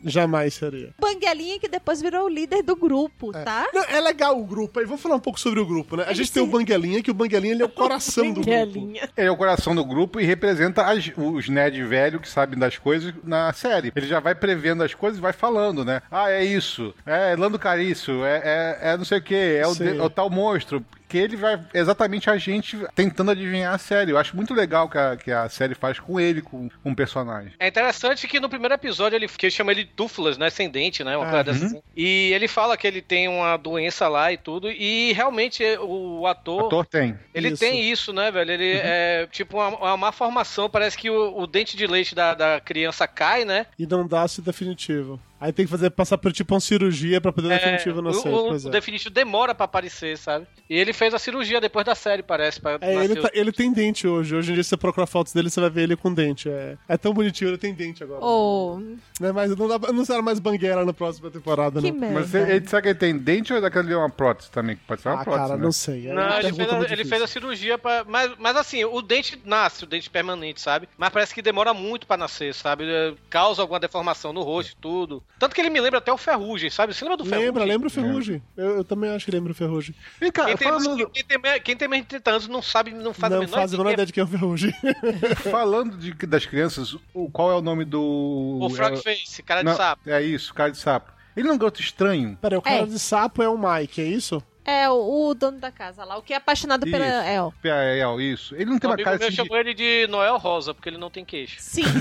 Jamais 0.05 0.53
seria. 0.53 0.93
banguelinha 0.99 1.59
que 1.59 1.67
depois 1.67 2.01
virou 2.01 2.25
o 2.25 2.29
líder 2.29 2.63
do 2.63 2.75
grupo, 2.75 3.31
tá? 3.31 3.67
Não, 3.73 3.83
é 3.83 3.99
legal 3.99 4.39
o 4.39 4.45
grupo. 4.45 4.79
Aí 4.79 4.85
vamos 4.85 5.01
falar 5.01 5.15
um 5.15 5.19
pouco 5.19 5.39
sobre 5.39 5.59
o 5.59 5.65
grupo, 5.65 5.97
né? 5.97 6.05
A 6.07 6.13
gente 6.13 6.31
tem 6.31 6.41
o 6.43 6.47
Banguelinha, 6.47 7.01
que 7.01 7.11
o 7.11 7.13
Banguelinha 7.13 7.53
ele 7.53 7.63
é 7.63 7.65
o 7.65 7.69
coração 7.69 8.25
do 8.27 8.41
grupo. 8.41 8.49
Banguelinha. 8.49 9.09
Ele 9.17 9.27
é 9.27 9.31
o 9.31 9.37
coração 9.37 9.75
do 9.75 9.83
grupo 9.85 10.19
e 10.19 10.25
representa 10.25 10.83
as- 10.83 11.11
os 11.17 11.49
nerds 11.49 11.87
velhos 11.87 12.21
que 12.21 12.29
sabem 12.29 12.57
das 12.57 12.77
coisas 12.77 13.13
na 13.23 13.51
série. 13.53 13.91
Ele 13.95 14.07
já 14.13 14.19
vai 14.19 14.35
prevendo 14.35 14.83
as 14.83 14.93
coisas 14.93 15.17
e 15.17 15.21
vai 15.21 15.33
falando, 15.33 15.83
né? 15.83 16.01
Ah, 16.11 16.29
é 16.29 16.43
isso. 16.45 16.93
É 17.05 17.35
Lando 17.35 17.57
Carício. 17.57 18.23
É, 18.23 18.41
é, 18.43 18.91
é 18.91 18.97
não 18.97 19.03
sei 19.05 19.17
o 19.17 19.21
que. 19.21 19.35
É, 19.35 19.65
o 19.65 19.73
de- 19.73 19.97
é 19.97 20.01
o 20.03 20.09
tal 20.09 20.29
monstro. 20.29 20.85
Que 21.13 21.19
ele 21.19 21.35
vai 21.37 21.59
exatamente 21.75 22.27
a 22.27 22.37
gente 22.37 22.75
tentando 22.95 23.29
adivinhar 23.29 23.71
a 23.71 23.77
série. 23.77 24.09
Eu 24.09 24.17
acho 24.17 24.35
muito 24.35 24.51
legal 24.51 24.89
que 24.89 24.97
a, 24.97 25.15
que 25.15 25.31
a 25.31 25.47
série 25.47 25.75
faz 25.75 25.99
com 25.99 26.19
ele, 26.19 26.41
com 26.41 26.67
com 26.81 26.89
um 26.89 26.95
personagem. 26.95 27.53
É 27.59 27.67
interessante 27.67 28.27
que 28.27 28.39
no 28.39 28.49
primeiro 28.49 28.73
episódio 28.73 29.15
ele 29.15 29.27
que 29.27 29.45
ele 29.45 29.51
chama 29.51 29.71
ele 29.73 29.83
de 29.83 29.91
Tuflas, 29.91 30.39
né? 30.39 30.49
Sem 30.49 30.67
dente, 30.71 31.03
né? 31.03 31.15
Uma 31.15 31.29
coisa 31.29 31.43
dessa 31.43 31.65
assim. 31.67 31.81
E 31.95 32.31
ele 32.33 32.47
fala 32.47 32.75
que 32.75 32.87
ele 32.87 32.99
tem 32.99 33.27
uma 33.27 33.55
doença 33.57 34.07
lá 34.07 34.33
e 34.33 34.37
tudo. 34.37 34.71
E 34.71 35.13
realmente 35.13 35.63
o 35.77 36.21
O 36.21 36.25
ator. 36.25 36.65
ator 36.65 36.85
tem. 36.87 37.15
Ele 37.31 37.49
Isso. 37.49 37.59
tem 37.59 37.91
isso, 37.91 38.11
né, 38.11 38.31
velho? 38.31 38.51
Ele 38.51 38.79
é 38.81 39.27
tipo 39.31 39.57
uma, 39.57 39.67
uma 39.69 39.97
má 39.97 40.11
formação. 40.11 40.67
Parece 40.67 40.97
que 40.97 41.11
o, 41.11 41.37
o 41.37 41.45
dente 41.45 41.77
de 41.77 41.85
leite 41.85 42.15
da, 42.15 42.33
da 42.33 42.59
criança 42.59 43.07
cai, 43.07 43.45
né? 43.45 43.67
E 43.77 43.85
não 43.85 44.07
dá-se 44.07 44.41
definitivo. 44.41 45.19
Aí 45.43 45.51
tem 45.51 45.65
que 45.65 45.71
fazer, 45.71 45.89
passar 45.89 46.17
por 46.17 46.31
tipo 46.31 46.53
uma 46.53 46.61
cirurgia 46.61 47.19
pra 47.19 47.33
poder 47.33 47.51
É, 47.51 47.57
definitivo 47.59 47.99
o, 47.99 48.01
nascer. 48.01 48.29
o, 48.29 48.47
pois 48.47 48.63
o 48.63 48.69
é. 48.69 48.71
definitivo 48.71 49.09
demora 49.09 49.53
pra 49.53 49.65
aparecer, 49.65 50.17
sabe? 50.17 50.47
E 50.69 50.77
ele 50.79 50.93
fez 50.93 51.13
a 51.13 51.19
cirurgia 51.19 51.59
depois 51.59 51.85
da 51.85 51.93
série, 51.95 52.23
parece. 52.23 52.61
Pra 52.61 52.77
É, 52.79 53.03
ele, 53.03 53.19
o- 53.19 53.21
tá- 53.21 53.29
ele 53.33 53.51
tem 53.51 53.73
dente 53.73 54.07
hoje. 54.07 54.33
Hoje 54.33 54.51
em 54.51 54.53
dia, 54.53 54.63
se 54.63 54.69
você 54.69 54.77
procurar 54.77 55.05
fotos 55.05 55.33
dele, 55.33 55.49
você 55.49 55.59
vai 55.59 55.69
ver 55.69 55.81
ele 55.81 55.97
com 55.97 56.13
dente. 56.13 56.47
É, 56.47 56.77
é 56.87 56.97
tão 56.97 57.13
bonitinho, 57.13 57.49
ele 57.49 57.57
tem 57.57 57.73
dente 57.73 58.01
agora. 58.01 58.23
Oh, 58.23 58.79
Né, 59.19 59.31
Mas 59.33 59.53
não, 59.55 59.67
dá, 59.67 59.91
não 59.91 60.05
será 60.05 60.21
mais 60.21 60.39
bangueira 60.39 60.85
na 60.85 60.93
próxima 60.93 61.29
temporada, 61.29 61.81
que 61.81 61.91
não. 61.91 61.99
merda. 61.99 62.19
Mas 62.21 62.33
ele, 62.33 62.51
ele- 62.53 62.67
será 62.67 62.81
que 62.81 62.87
ele 62.87 62.95
tem 62.99 63.17
dente 63.17 63.51
ou 63.51 63.59
é 63.59 63.61
daquele 63.61 63.87
ali 63.87 63.95
uma 63.95 64.09
prótese 64.09 64.49
também? 64.49 64.77
Pode 64.87 65.01
ser 65.01 65.09
uma 65.09 65.19
Ah, 65.21 65.23
prótese, 65.25 65.45
cara, 65.47 65.57
né? 65.57 65.63
não 65.65 65.71
sei. 65.73 66.07
É 66.07 66.13
Não, 66.13 66.39
ele 66.39 66.53
fez, 66.53 66.69
a, 66.71 66.93
ele 66.93 67.05
fez 67.05 67.21
a 67.21 67.27
cirurgia 67.27 67.77
pra. 67.77 68.05
Mas, 68.07 68.31
mas 68.39 68.55
assim, 68.55 68.85
o 68.85 69.01
dente 69.01 69.37
nasce, 69.43 69.83
o 69.83 69.87
dente 69.87 70.09
permanente, 70.09 70.61
sabe? 70.61 70.87
Mas 70.97 71.09
parece 71.09 71.33
que 71.35 71.41
demora 71.41 71.73
muito 71.73 72.07
pra 72.07 72.15
nascer, 72.15 72.53
sabe? 72.53 72.85
Causa 73.29 73.61
alguma 73.61 73.79
deformação 73.79 74.31
no 74.31 74.41
rosto 74.41 74.71
e 74.71 74.75
tudo. 74.81 75.21
Tanto 75.39 75.55
que 75.55 75.61
ele 75.61 75.69
me 75.69 75.81
lembra 75.81 75.99
até 75.99 76.11
o 76.13 76.17
Ferrugem, 76.17 76.69
sabe? 76.69 76.93
Você 76.93 77.03
lembra 77.03 77.17
do 77.17 77.25
Ferrugem? 77.25 77.47
Lembra, 77.47 77.63
lembra 77.65 77.87
o 77.87 77.91
Ferrugem. 77.91 78.41
Eu, 78.55 78.77
eu 78.77 78.83
também 78.83 79.09
acho 79.09 79.25
que 79.25 79.31
lembra 79.31 79.51
o 79.51 79.55
Ferrugem. 79.55 79.93
Vem 80.19 80.31
cá, 80.31 80.45
Quem 80.45 80.55
tem, 80.57 80.67
falando, 80.67 81.09
quem, 81.09 81.23
tem, 81.25 81.61
quem 81.61 81.75
tem 81.75 81.87
menos 81.87 82.05
de 82.05 82.09
30 82.09 82.31
anos 82.31 82.47
não 82.47 82.61
sabe, 82.61 82.91
não 82.91 83.13
faz 83.13 83.33
a 83.33 83.35
não 83.35 83.43
menor 83.43 83.55
faz 83.55 83.73
a 83.73 83.77
menor 83.77 83.91
ideia 83.91 84.05
de 84.05 84.13
quem 84.13 84.21
é 84.21 84.23
o 84.23 84.27
Ferrugem. 84.27 84.73
falando 85.51 85.97
de, 85.97 86.13
das 86.27 86.45
crianças, 86.45 86.95
o, 87.13 87.29
qual 87.29 87.51
é 87.51 87.55
o 87.55 87.61
nome 87.61 87.83
do. 87.83 88.59
O 88.61 88.69
Frog 88.69 88.93
é, 88.93 88.97
Face, 88.97 89.43
cara 89.43 89.61
de 89.61 89.69
não, 89.69 89.75
sapo. 89.75 90.09
É 90.09 90.21
isso, 90.21 90.53
cara 90.53 90.71
de 90.71 90.77
sapo. 90.77 91.11
Ele 91.35 91.45
não 91.45 91.53
é 91.53 91.55
um 91.55 91.59
garoto 91.59 91.81
estranho. 91.81 92.37
Peraí, 92.39 92.57
o 92.57 92.61
cara 92.61 92.77
É. 92.77 92.85
de 92.85 92.99
sapo 92.99 93.41
é 93.41 93.49
o 93.49 93.57
Mike, 93.57 94.01
é 94.01 94.05
isso? 94.05 94.41
É 94.65 94.89
o, 94.89 95.29
o 95.29 95.33
dono 95.33 95.59
da 95.59 95.71
casa 95.71 96.03
lá, 96.03 96.17
o 96.17 96.21
que 96.21 96.33
é 96.33 96.37
apaixonado 96.37 96.85
pela 96.85 97.05
Isso. 97.05 97.27
El. 97.27 97.53
É, 97.63 97.99
é, 97.99 98.21
isso. 98.21 98.55
Ele 98.55 98.65
não 98.65 98.79
tem 98.79 98.87
Um 98.87 98.91
uma 98.91 98.95
amigo 98.95 99.05
cara 99.05 99.17
meu 99.17 99.27
assim 99.27 99.43
de... 99.43 99.53
ele 99.55 99.73
de 99.73 100.07
Noel 100.07 100.37
Rosa, 100.37 100.73
porque 100.73 100.89
ele 100.89 100.97
não 100.97 101.09
tem 101.09 101.25
queixo. 101.25 101.57
Sim. 101.59 101.83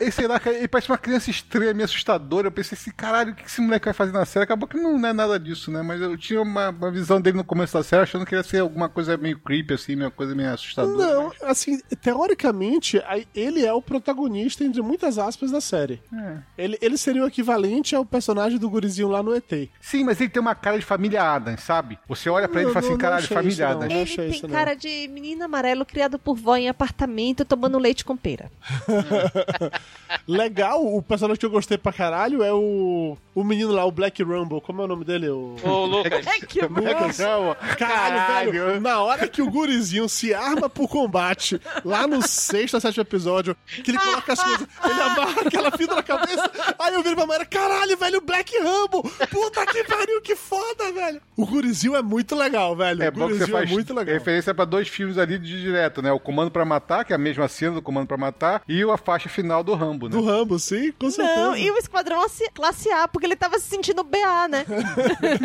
Ele, 0.00 0.10
sei 0.10 0.26
lá, 0.26 0.40
ele 0.46 0.68
parece 0.68 0.88
uma 0.88 0.98
criança 0.98 1.30
estranha, 1.30 1.74
meio 1.74 1.84
assustadora. 1.84 2.46
Eu 2.46 2.52
pensei 2.52 2.76
assim, 2.76 2.90
caralho, 2.90 3.32
o 3.32 3.34
que 3.34 3.44
esse 3.44 3.60
moleque 3.60 3.84
vai 3.84 3.94
fazer 3.94 4.12
na 4.12 4.24
série? 4.24 4.44
Acabou 4.44 4.66
que 4.68 4.76
não 4.76 5.06
é 5.06 5.12
nada 5.12 5.38
disso, 5.38 5.70
né? 5.70 5.82
Mas 5.82 6.00
eu 6.00 6.16
tinha 6.16 6.40
uma, 6.40 6.70
uma 6.70 6.90
visão 6.90 7.20
dele 7.20 7.36
no 7.36 7.44
começo 7.44 7.74
da 7.74 7.82
série, 7.82 8.02
achando 8.02 8.24
que 8.24 8.34
ia 8.34 8.42
ser 8.42 8.60
alguma 8.60 8.88
coisa 8.88 9.16
meio 9.16 9.38
creepy, 9.38 9.74
assim, 9.74 9.94
uma 9.94 10.10
coisa 10.10 10.34
meio 10.34 10.50
assustadora. 10.52 10.96
Não, 10.96 11.32
assim, 11.42 11.80
teoricamente, 12.00 13.02
ele 13.34 13.64
é 13.64 13.72
o 13.72 13.82
protagonista, 13.82 14.64
entre 14.64 14.80
muitas 14.80 15.18
aspas, 15.18 15.50
da 15.50 15.60
série. 15.60 16.00
É. 16.12 16.38
Ele, 16.56 16.78
ele 16.80 16.96
seria 16.96 17.24
o 17.24 17.26
equivalente 17.26 17.94
ao 17.94 18.04
personagem 18.04 18.58
do 18.58 18.70
gurizinho 18.70 19.08
lá 19.08 19.22
no 19.22 19.34
ET. 19.34 19.68
Sim, 19.80 20.04
mas 20.04 20.20
ele 20.20 20.30
tem 20.30 20.40
uma 20.40 20.54
cara 20.54 20.69
de 20.78 20.84
família 20.84 21.22
Adams, 21.22 21.62
sabe? 21.62 21.98
Você 22.08 22.28
olha 22.30 22.48
pra 22.48 22.60
ele 22.60 22.70
e 22.70 22.72
Não, 22.72 22.74
fala 22.74 22.86
assim, 22.86 22.88
não, 22.88 22.96
não 22.96 23.00
caralho, 23.00 23.26
família 23.28 23.50
isso, 23.52 23.60
não. 23.62 23.70
Adams. 23.70 23.88
Não 23.88 24.00
Ele 24.00 24.02
achei 24.02 24.16
tem 24.26 24.34
isso, 24.34 24.48
não. 24.48 24.54
cara 24.54 24.74
de 24.74 25.08
menino 25.08 25.44
amarelo 25.44 25.84
criado 25.84 26.18
por 26.18 26.36
vó 26.36 26.56
em 26.56 26.68
apartamento 26.68 27.44
tomando 27.44 27.78
leite 27.78 28.04
com 28.04 28.16
pera. 28.16 28.50
Legal, 30.26 30.84
o 30.84 31.02
personagem 31.02 31.38
que 31.38 31.46
eu 31.46 31.50
gostei 31.50 31.78
pra 31.78 31.92
caralho 31.92 32.42
é 32.42 32.52
o, 32.52 33.16
o 33.34 33.44
menino 33.44 33.72
lá, 33.72 33.84
o 33.84 33.92
Black 33.92 34.22
Rumble. 34.22 34.60
Como 34.60 34.82
é 34.82 34.84
o 34.84 34.88
nome 34.88 35.04
dele? 35.04 35.28
O... 35.28 35.56
Ô, 35.62 35.84
Lucas. 35.86 36.26
É 36.26 36.40
que 36.40 36.60
Lucas. 36.60 37.18
Não, 37.18 37.56
Caralho, 37.78 38.52
velho, 38.52 38.80
na 38.80 39.00
hora 39.00 39.28
que 39.28 39.40
o 39.42 39.50
gurizinho 39.50 40.08
se 40.08 40.34
arma 40.34 40.68
pro 40.68 40.86
combate, 40.88 41.60
lá 41.84 42.06
no 42.06 42.26
sexto 42.26 42.74
ou 42.74 42.80
sétimo 42.80 43.02
episódio, 43.02 43.56
que 43.66 43.90
ele 43.90 43.98
coloca 43.98 44.32
as 44.32 44.42
coisas, 44.42 44.66
ele 44.84 45.00
amarra 45.00 45.42
aquela 45.42 45.70
fita 45.72 45.94
na 45.94 46.02
cabeça, 46.02 46.50
aí 46.78 46.94
eu 46.94 47.02
viro 47.02 47.16
pra 47.16 47.26
Mayra, 47.26 47.46
caralho, 47.46 47.96
velho, 47.96 48.18
o 48.18 48.20
Black 48.20 48.56
Rumble, 48.58 49.10
puta 49.30 49.66
que 49.66 49.84
pariu, 49.84 50.20
que 50.22 50.34
foda! 50.36 50.59
Foda, 50.60 50.92
velho. 50.92 51.20
O 51.36 51.46
Gurizil 51.46 51.96
é 51.96 52.02
muito 52.02 52.34
legal, 52.34 52.76
velho. 52.76 53.02
É 53.02 53.08
o 53.08 53.12
bom 53.12 53.28
que 53.28 53.34
você 53.34 53.44
é 53.44 53.46
faz 53.46 53.70
muito 53.70 53.94
legal. 53.94 54.14
referência 54.14 54.54
pra 54.54 54.64
dois 54.64 54.88
filmes 54.88 55.18
ali 55.18 55.38
de 55.38 55.60
direto, 55.60 56.02
né? 56.02 56.12
O 56.12 56.20
Comando 56.20 56.50
pra 56.50 56.64
Matar, 56.64 57.04
que 57.04 57.12
é 57.12 57.16
a 57.16 57.18
mesma 57.18 57.48
cena 57.48 57.76
do 57.76 57.82
Comando 57.82 58.06
pra 58.06 58.16
Matar, 58.16 58.62
e 58.68 58.82
a 58.82 58.96
faixa 58.96 59.28
final 59.28 59.62
do 59.62 59.74
Rambo, 59.74 60.08
né? 60.08 60.16
Do 60.16 60.24
Rambo, 60.24 60.58
sim, 60.58 60.92
com 60.92 61.10
certeza. 61.10 61.40
Não, 61.40 61.56
e 61.56 61.70
o 61.70 61.78
Esquadrão 61.78 62.20
Classe 62.54 62.90
A, 62.90 63.08
porque 63.08 63.26
ele 63.26 63.36
tava 63.36 63.58
se 63.58 63.66
sentindo 63.66 64.04
BA, 64.04 64.48
né? 64.48 64.66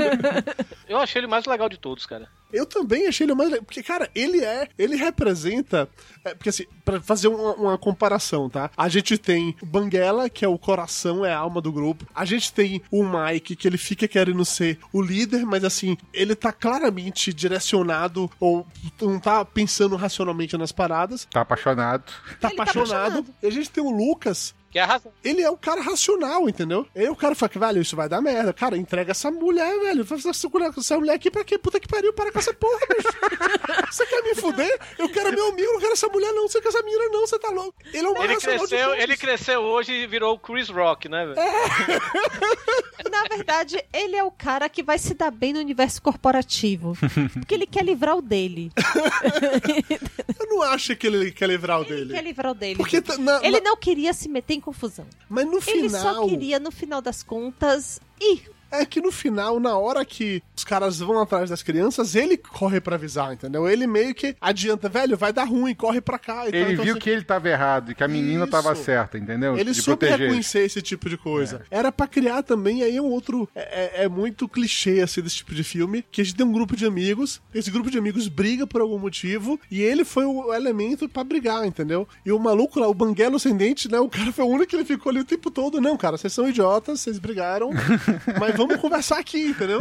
Eu 0.88 0.97
achei 0.97 1.20
ele 1.20 1.28
mais 1.28 1.45
legal 1.45 1.70
de 1.70 1.78
todos, 1.78 2.05
cara. 2.05 2.28
Eu 2.56 2.66
também 2.66 3.08
achei 3.08 3.26
ele 3.26 3.34
mais 3.34 3.49
legal. 3.49 3.66
Porque, 3.66 3.84
cara, 3.84 4.10
ele 4.16 4.43
é. 4.43 4.68
Ele 4.78 4.95
representa. 4.95 5.89
é, 6.24 6.34
porque, 6.34 6.49
assim, 6.49 6.66
pra 6.84 7.01
fazer 7.01 7.28
uma, 7.28 7.53
uma 7.56 7.78
comparação, 7.78 8.49
tá? 8.49 8.72
A 8.78 8.88
gente 8.88 9.18
tem 9.18 9.56
o 9.62 9.66
Banguela, 9.66 10.30
que 10.30 10.45
é 10.45 10.47
o 10.47 10.58
coração, 10.58 11.26
é 11.26 11.34
a 11.34 11.38
alma 11.38 11.62
do 11.62 11.72
grupo. 11.72 12.08
A 12.16 12.24
gente 12.24 12.53
tem 12.53 12.82
o 12.89 13.03
Mike, 13.03 13.56
que 13.56 13.68
ele 13.68 13.78
fica 13.78 14.08
querendo 14.08 14.45
ser 14.45 14.80
o 14.93 15.01
líder, 15.01 15.45
mas, 15.45 15.64
assim, 15.64 15.97
ele 16.14 16.36
tá 16.36 16.51
claramente 16.51 17.34
direcionado 17.34 18.30
ou 18.39 18.66
não 19.01 19.20
tá 19.20 19.43
pensando 19.43 19.95
racionalmente 19.95 20.58
nas 20.58 20.72
paradas. 20.72 21.28
Tá 21.32 21.41
apaixonado. 21.41 22.06
Tá 22.39 22.47
tá 22.47 22.47
apaixonado. 22.49 23.20
apaixonado. 23.20 23.26
E 23.43 23.47
a 23.47 23.51
gente 23.51 23.70
tem 23.70 23.84
o 23.84 23.89
Lucas, 23.89 24.56
Que 24.76 24.80
é 24.80 24.82
a 24.82 24.86
razão. 24.88 25.10
ele 25.24 25.42
é 25.42 25.50
o 25.50 25.56
cara 25.56 25.80
racional, 25.80 26.50
entendeu? 26.50 26.86
Aí 26.94 27.08
o 27.08 27.16
cara 27.16 27.34
fala 27.34 27.50
que, 27.50 27.58
velho, 27.58 27.82
isso 27.82 27.96
vai 27.96 28.10
dar 28.10 28.22
merda. 28.22 28.52
Cara, 28.52 28.76
entrega 28.76 29.12
essa 29.12 29.32
mulher, 29.32 29.74
velho. 29.80 30.04
Faz 30.06 30.26
essa 30.26 30.50
mulher, 30.50 30.70
essa 30.78 30.98
mulher 31.00 31.14
aqui 31.14 31.32
pra 31.32 31.46
quê? 31.46 31.58
Puta 31.58 31.80
que 31.80 31.88
pariu, 31.88 32.12
para 32.12 32.30
com 32.30 32.40
essa 32.40 32.54
porra, 32.54 32.78
bicho. 32.94 33.08
Você 33.90 34.06
quer 34.06 34.22
me 34.24 34.36
fuder? 34.36 34.78
Eu 35.00 35.08
quero 35.08 35.32
meu 35.32 35.48
amigo, 35.48 35.72
não 35.72 35.80
quero 35.80 35.94
essa 35.94 36.10
mulher, 36.10 36.34
não. 36.34 36.50
Você 36.50 36.60
quer 36.60 36.68
essa 36.68 36.84
menina, 36.84 37.06
não. 37.08 37.22
Você 37.26 37.40
tá 37.40 37.52
louco. 37.52 37.74
Ele 37.94 38.06
é 38.06 38.10
o 38.10 38.14
mais 38.16 38.30
Ele 38.30 38.38
cresceu, 38.42 38.96
ele 38.96 39.16
cresceu 39.16 39.62
hoje 39.62 39.94
e 39.94 40.06
virou 40.08 40.34
o 40.36 40.40
Chris 40.40 40.68
Rock, 40.68 41.08
né, 41.08 41.26
velho? 41.26 41.36
Na 43.10 43.24
verdade, 43.34 43.82
ele 43.94 44.16
é 44.18 44.24
o 44.26 44.32
cara 44.32 44.68
que 44.68 44.84
vai 44.84 44.98
se 45.00 45.14
dar 45.14 45.32
bem 45.32 45.54
no 45.54 45.60
universo 45.60 46.02
corporativo. 46.02 46.98
Porque 47.34 47.54
ele 47.54 47.66
quer 47.68 47.84
livrar 47.86 48.18
o 48.18 48.22
dele. 48.22 48.72
Eu 50.40 50.48
não 50.50 50.62
acho 50.64 50.96
que 50.96 51.08
ele 51.08 51.32
quer 51.32 51.48
livrar 51.48 51.80
o 51.80 51.84
Ele 51.84 51.96
dele. 51.96 52.14
quer 52.14 52.24
livrar 52.24 52.52
o 52.52 52.56
dele. 52.56 52.76
Porque 52.76 53.02
tá- 53.02 53.18
na- 53.18 53.40
Ele 53.44 53.60
na- 53.60 53.70
não 53.70 53.78
queria 53.78 54.12
se 54.14 54.28
meter 54.28 54.56
em 54.56 54.60
confusão. 54.66 55.05
Mas 55.30 55.45
no 55.45 55.59
Ele 55.68 55.88
final. 55.89 56.01
só 56.01 56.28
queria, 56.28 56.59
no 56.59 56.72
final 56.72 57.01
das 57.01 57.22
contas, 57.22 58.01
ir. 58.20 58.49
É 58.82 58.86
que 58.86 59.02
no 59.02 59.12
final, 59.12 59.60
na 59.60 59.78
hora 59.78 60.04
que 60.06 60.42
os 60.56 60.64
caras 60.64 61.00
vão 61.00 61.20
atrás 61.22 61.50
das 61.50 61.62
crianças, 61.64 62.16
ele 62.16 62.38
corre 62.38 62.80
pra 62.82 62.96
avisar, 62.96 63.34
entendeu? 63.34 63.68
Ele 63.70 63.88
meio 63.88 64.14
que 64.14 64.36
adianta, 64.40 64.90
velho, 64.90 65.18
vai 65.18 65.32
dar 65.34 65.44
ruim, 65.46 65.74
corre 65.74 66.02
pra 66.02 66.18
cá. 66.20 66.48
e 66.48 66.52
tal. 66.52 66.60
Ele 66.62 66.74
Então, 66.74 66.84
viu 66.86 66.94
assim, 66.94 67.02
que 67.02 67.10
ele 67.10 67.24
tava 67.24 67.50
errado 67.50 67.92
e 67.92 67.96
que 67.96 68.04
a 68.04 68.08
menina 68.08 68.44
Isso. 68.44 68.52
tava 68.52 68.74
certa, 68.76 69.18
entendeu? 69.18 69.58
Ele 69.58 69.72
de 69.72 69.82
soube 69.82 70.06
reconhecer 70.08 70.60
esse 70.62 70.82
tipo 70.82 71.10
de 71.10 71.18
coisa. 71.18 71.62
Era 71.70 71.92
pra 71.92 72.08
criar 72.08 72.44
também, 72.44 72.84
aí 72.84 72.98
é 72.98 73.02
um 73.02 73.06
outro. 73.10 73.48
É, 73.56 74.02
é- 74.02 74.04
é 74.06 74.10
muito 74.10 74.48
clichê, 74.48 75.02
assim, 75.02 75.22
desse 75.22 75.38
tipo 75.38 75.54
de 75.54 75.64
filme. 75.64 76.04
Que 76.12 76.22
a 76.22 76.24
gente 76.24 76.36
tem 76.36 76.46
um 76.46 76.52
grupo 76.52 76.76
de 76.76 76.86
amigos, 76.86 77.42
esse 77.54 77.70
grupo 77.72 77.90
de 77.92 77.98
amigos 77.98 78.28
briga 78.28 78.66
por 78.68 78.82
algum 78.82 78.98
motivo, 79.00 79.60
e 79.70 79.82
ele 79.82 80.04
foi 80.06 80.26
o 80.26 80.54
elemento 80.54 81.08
pra 81.10 81.24
brigar, 81.24 81.66
entendeu? 81.66 82.08
E 82.26 82.32
o 82.32 82.40
maluco 82.40 82.80
lá, 82.80 82.88
o 82.88 82.94
banguelo 82.94 83.36
ascendente, 83.38 83.90
né? 83.92 84.00
O 84.00 84.10
cara 84.10 84.32
foi 84.32 84.46
o 84.46 84.48
único 84.48 84.68
que 84.68 84.76
ele 84.76 84.86
ficou 84.86 85.10
ali 85.10 85.20
o 85.20 85.26
tempo 85.26 85.50
todo. 85.52 85.80
Não, 85.82 85.96
cara, 85.98 86.18
vocês 86.18 86.34
são 86.34 86.48
idiotas, 86.50 87.00
vocês 87.02 87.20
brigaram, 87.20 87.70
mas 88.40 88.56
vamos 88.56 88.64
conversar 88.78 89.20
aqui, 89.20 89.41
entendeu? 89.47 89.80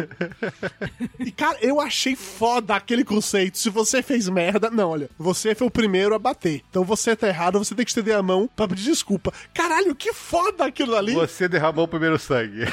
E, 1.18 1.30
cara, 1.30 1.58
eu 1.60 1.80
achei 1.80 2.14
foda 2.14 2.74
aquele 2.74 3.04
conceito. 3.04 3.58
Se 3.58 3.70
você 3.70 4.02
fez 4.02 4.28
merda, 4.28 4.70
não, 4.70 4.90
olha, 4.90 5.10
você 5.18 5.54
foi 5.54 5.66
o 5.66 5.70
primeiro 5.70 6.14
a 6.14 6.18
bater. 6.18 6.62
Então 6.68 6.84
você 6.84 7.16
tá 7.16 7.28
errado, 7.28 7.58
você 7.58 7.74
tem 7.74 7.84
que 7.84 7.90
estender 7.90 8.14
a 8.14 8.22
mão 8.22 8.48
pra 8.54 8.68
pedir 8.68 8.84
desculpa. 8.84 9.32
Caralho, 9.52 9.94
que 9.94 10.12
foda 10.12 10.64
aquilo 10.64 10.96
ali. 10.96 11.14
Você 11.14 11.48
derramou 11.48 11.84
o 11.84 11.88
primeiro 11.88 12.18
sangue. 12.18 12.64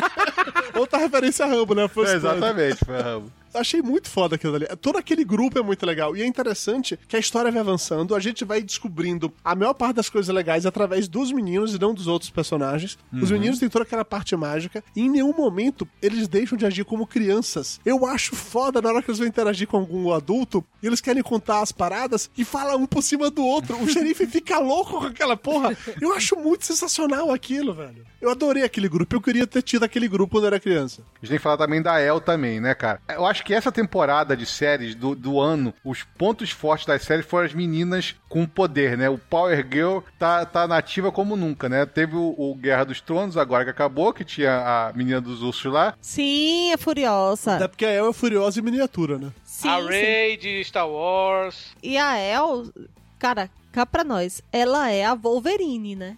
Outra 0.74 0.98
referência 0.98 1.44
a 1.44 1.48
Rambo, 1.48 1.74
né? 1.74 1.88
First 1.88 2.12
É, 2.12 2.16
exatamente, 2.16 2.84
foi 2.84 3.00
Rambo. 3.00 3.32
Achei 3.54 3.82
muito 3.82 4.08
foda 4.08 4.36
aquilo 4.36 4.56
ali. 4.56 4.66
Todo 4.80 4.96
aquele 4.98 5.24
grupo 5.24 5.58
é 5.58 5.62
muito 5.62 5.84
legal. 5.84 6.16
E 6.16 6.22
é 6.22 6.26
interessante 6.26 6.98
que 7.08 7.16
a 7.16 7.18
história 7.18 7.50
vai 7.50 7.60
avançando, 7.60 8.14
a 8.14 8.20
gente 8.20 8.44
vai 8.44 8.62
descobrindo 8.62 9.32
a 9.44 9.54
maior 9.54 9.74
parte 9.74 9.96
das 9.96 10.08
coisas 10.08 10.34
legais 10.34 10.66
através 10.66 11.08
dos 11.08 11.32
meninos 11.32 11.74
e 11.74 11.78
não 11.78 11.94
dos 11.94 12.06
outros 12.06 12.30
personagens. 12.30 12.98
Os 13.12 13.30
meninos 13.30 13.58
têm 13.58 13.68
toda 13.68 13.84
aquela 13.84 14.04
parte 14.04 14.34
mágica 14.36 14.82
e 14.94 15.02
em 15.02 15.10
nenhum 15.10 15.32
momento 15.36 15.86
eles 16.00 16.28
deixam 16.28 16.56
de 16.56 16.66
agir 16.66 16.84
como 16.84 17.06
crianças. 17.06 17.80
Eu 17.84 18.06
acho 18.06 18.36
foda 18.36 18.80
na 18.80 18.88
hora 18.88 19.02
que 19.02 19.10
eles 19.10 19.18
vão 19.18 19.28
interagir 19.28 19.66
com 19.66 19.78
algum 19.78 20.12
adulto 20.12 20.64
e 20.82 20.86
eles 20.86 21.00
querem 21.00 21.22
contar 21.22 21.60
as 21.60 21.72
paradas 21.72 22.30
e 22.36 22.44
fala 22.44 22.76
um 22.76 22.86
por 22.86 23.02
cima 23.02 23.30
do 23.30 23.44
outro. 23.44 23.76
O 23.82 23.88
xerife 23.88 24.26
fica 24.28 24.58
louco 24.58 25.00
com 25.00 25.06
aquela 25.06 25.36
porra. 25.36 25.76
Eu 26.00 26.12
acho 26.14 26.36
muito 26.36 26.64
sensacional 26.64 27.32
aquilo, 27.32 27.74
velho. 27.74 28.04
Eu 28.20 28.30
adorei 28.30 28.62
aquele 28.62 28.88
grupo. 28.88 29.14
Eu 29.14 29.20
queria 29.20 29.46
ter 29.46 29.62
tido 29.62 29.84
aquele 29.84 30.08
grupo 30.08 30.32
quando 30.32 30.44
eu 30.44 30.48
era 30.48 30.60
criança. 30.60 31.02
A 31.02 31.18
gente 31.20 31.30
tem 31.30 31.38
que 31.38 31.42
falar 31.42 31.56
também 31.56 31.80
da 31.82 32.00
El 32.00 32.20
também, 32.20 32.60
né, 32.60 32.74
cara? 32.74 33.00
Eu 33.08 33.24
acho 33.26 33.39
que 33.44 33.54
essa 33.54 33.72
temporada 33.72 34.36
de 34.36 34.46
séries 34.46 34.94
do, 34.94 35.14
do 35.14 35.40
ano, 35.40 35.74
os 35.84 36.02
pontos 36.02 36.50
fortes 36.50 36.86
das 36.86 37.02
séries 37.02 37.26
foram 37.26 37.46
as 37.46 37.54
meninas 37.54 38.14
com 38.28 38.46
poder, 38.46 38.96
né? 38.96 39.08
O 39.08 39.18
Power 39.18 39.66
Girl 39.70 39.98
tá, 40.18 40.44
tá 40.44 40.66
nativa 40.66 41.10
como 41.10 41.36
nunca, 41.36 41.68
né? 41.68 41.84
Teve 41.86 42.16
o, 42.16 42.34
o 42.36 42.54
Guerra 42.54 42.84
dos 42.84 43.00
Tronos, 43.00 43.36
agora 43.36 43.64
que 43.64 43.70
acabou, 43.70 44.12
que 44.12 44.24
tinha 44.24 44.88
a 44.88 44.92
menina 44.92 45.20
dos 45.20 45.42
ursos 45.42 45.72
lá. 45.72 45.94
Sim, 46.00 46.72
é 46.72 46.76
furiosa. 46.76 47.56
Até 47.56 47.68
porque 47.68 47.84
a 47.84 47.90
El 47.90 48.10
é 48.10 48.12
furiosa 48.12 48.60
em 48.60 48.62
miniatura, 48.62 49.18
né? 49.18 49.32
Sim, 49.44 49.68
a. 49.68 49.80
Rey 49.80 50.36
de 50.36 50.62
Star 50.64 50.88
Wars. 50.88 51.74
E 51.82 51.96
a 51.96 52.18
El, 52.18 52.70
cara, 53.18 53.50
cá 53.72 53.84
pra 53.84 54.04
nós, 54.04 54.42
ela 54.52 54.90
é 54.90 55.04
a 55.04 55.14
Wolverine, 55.14 55.96
né? 55.96 56.16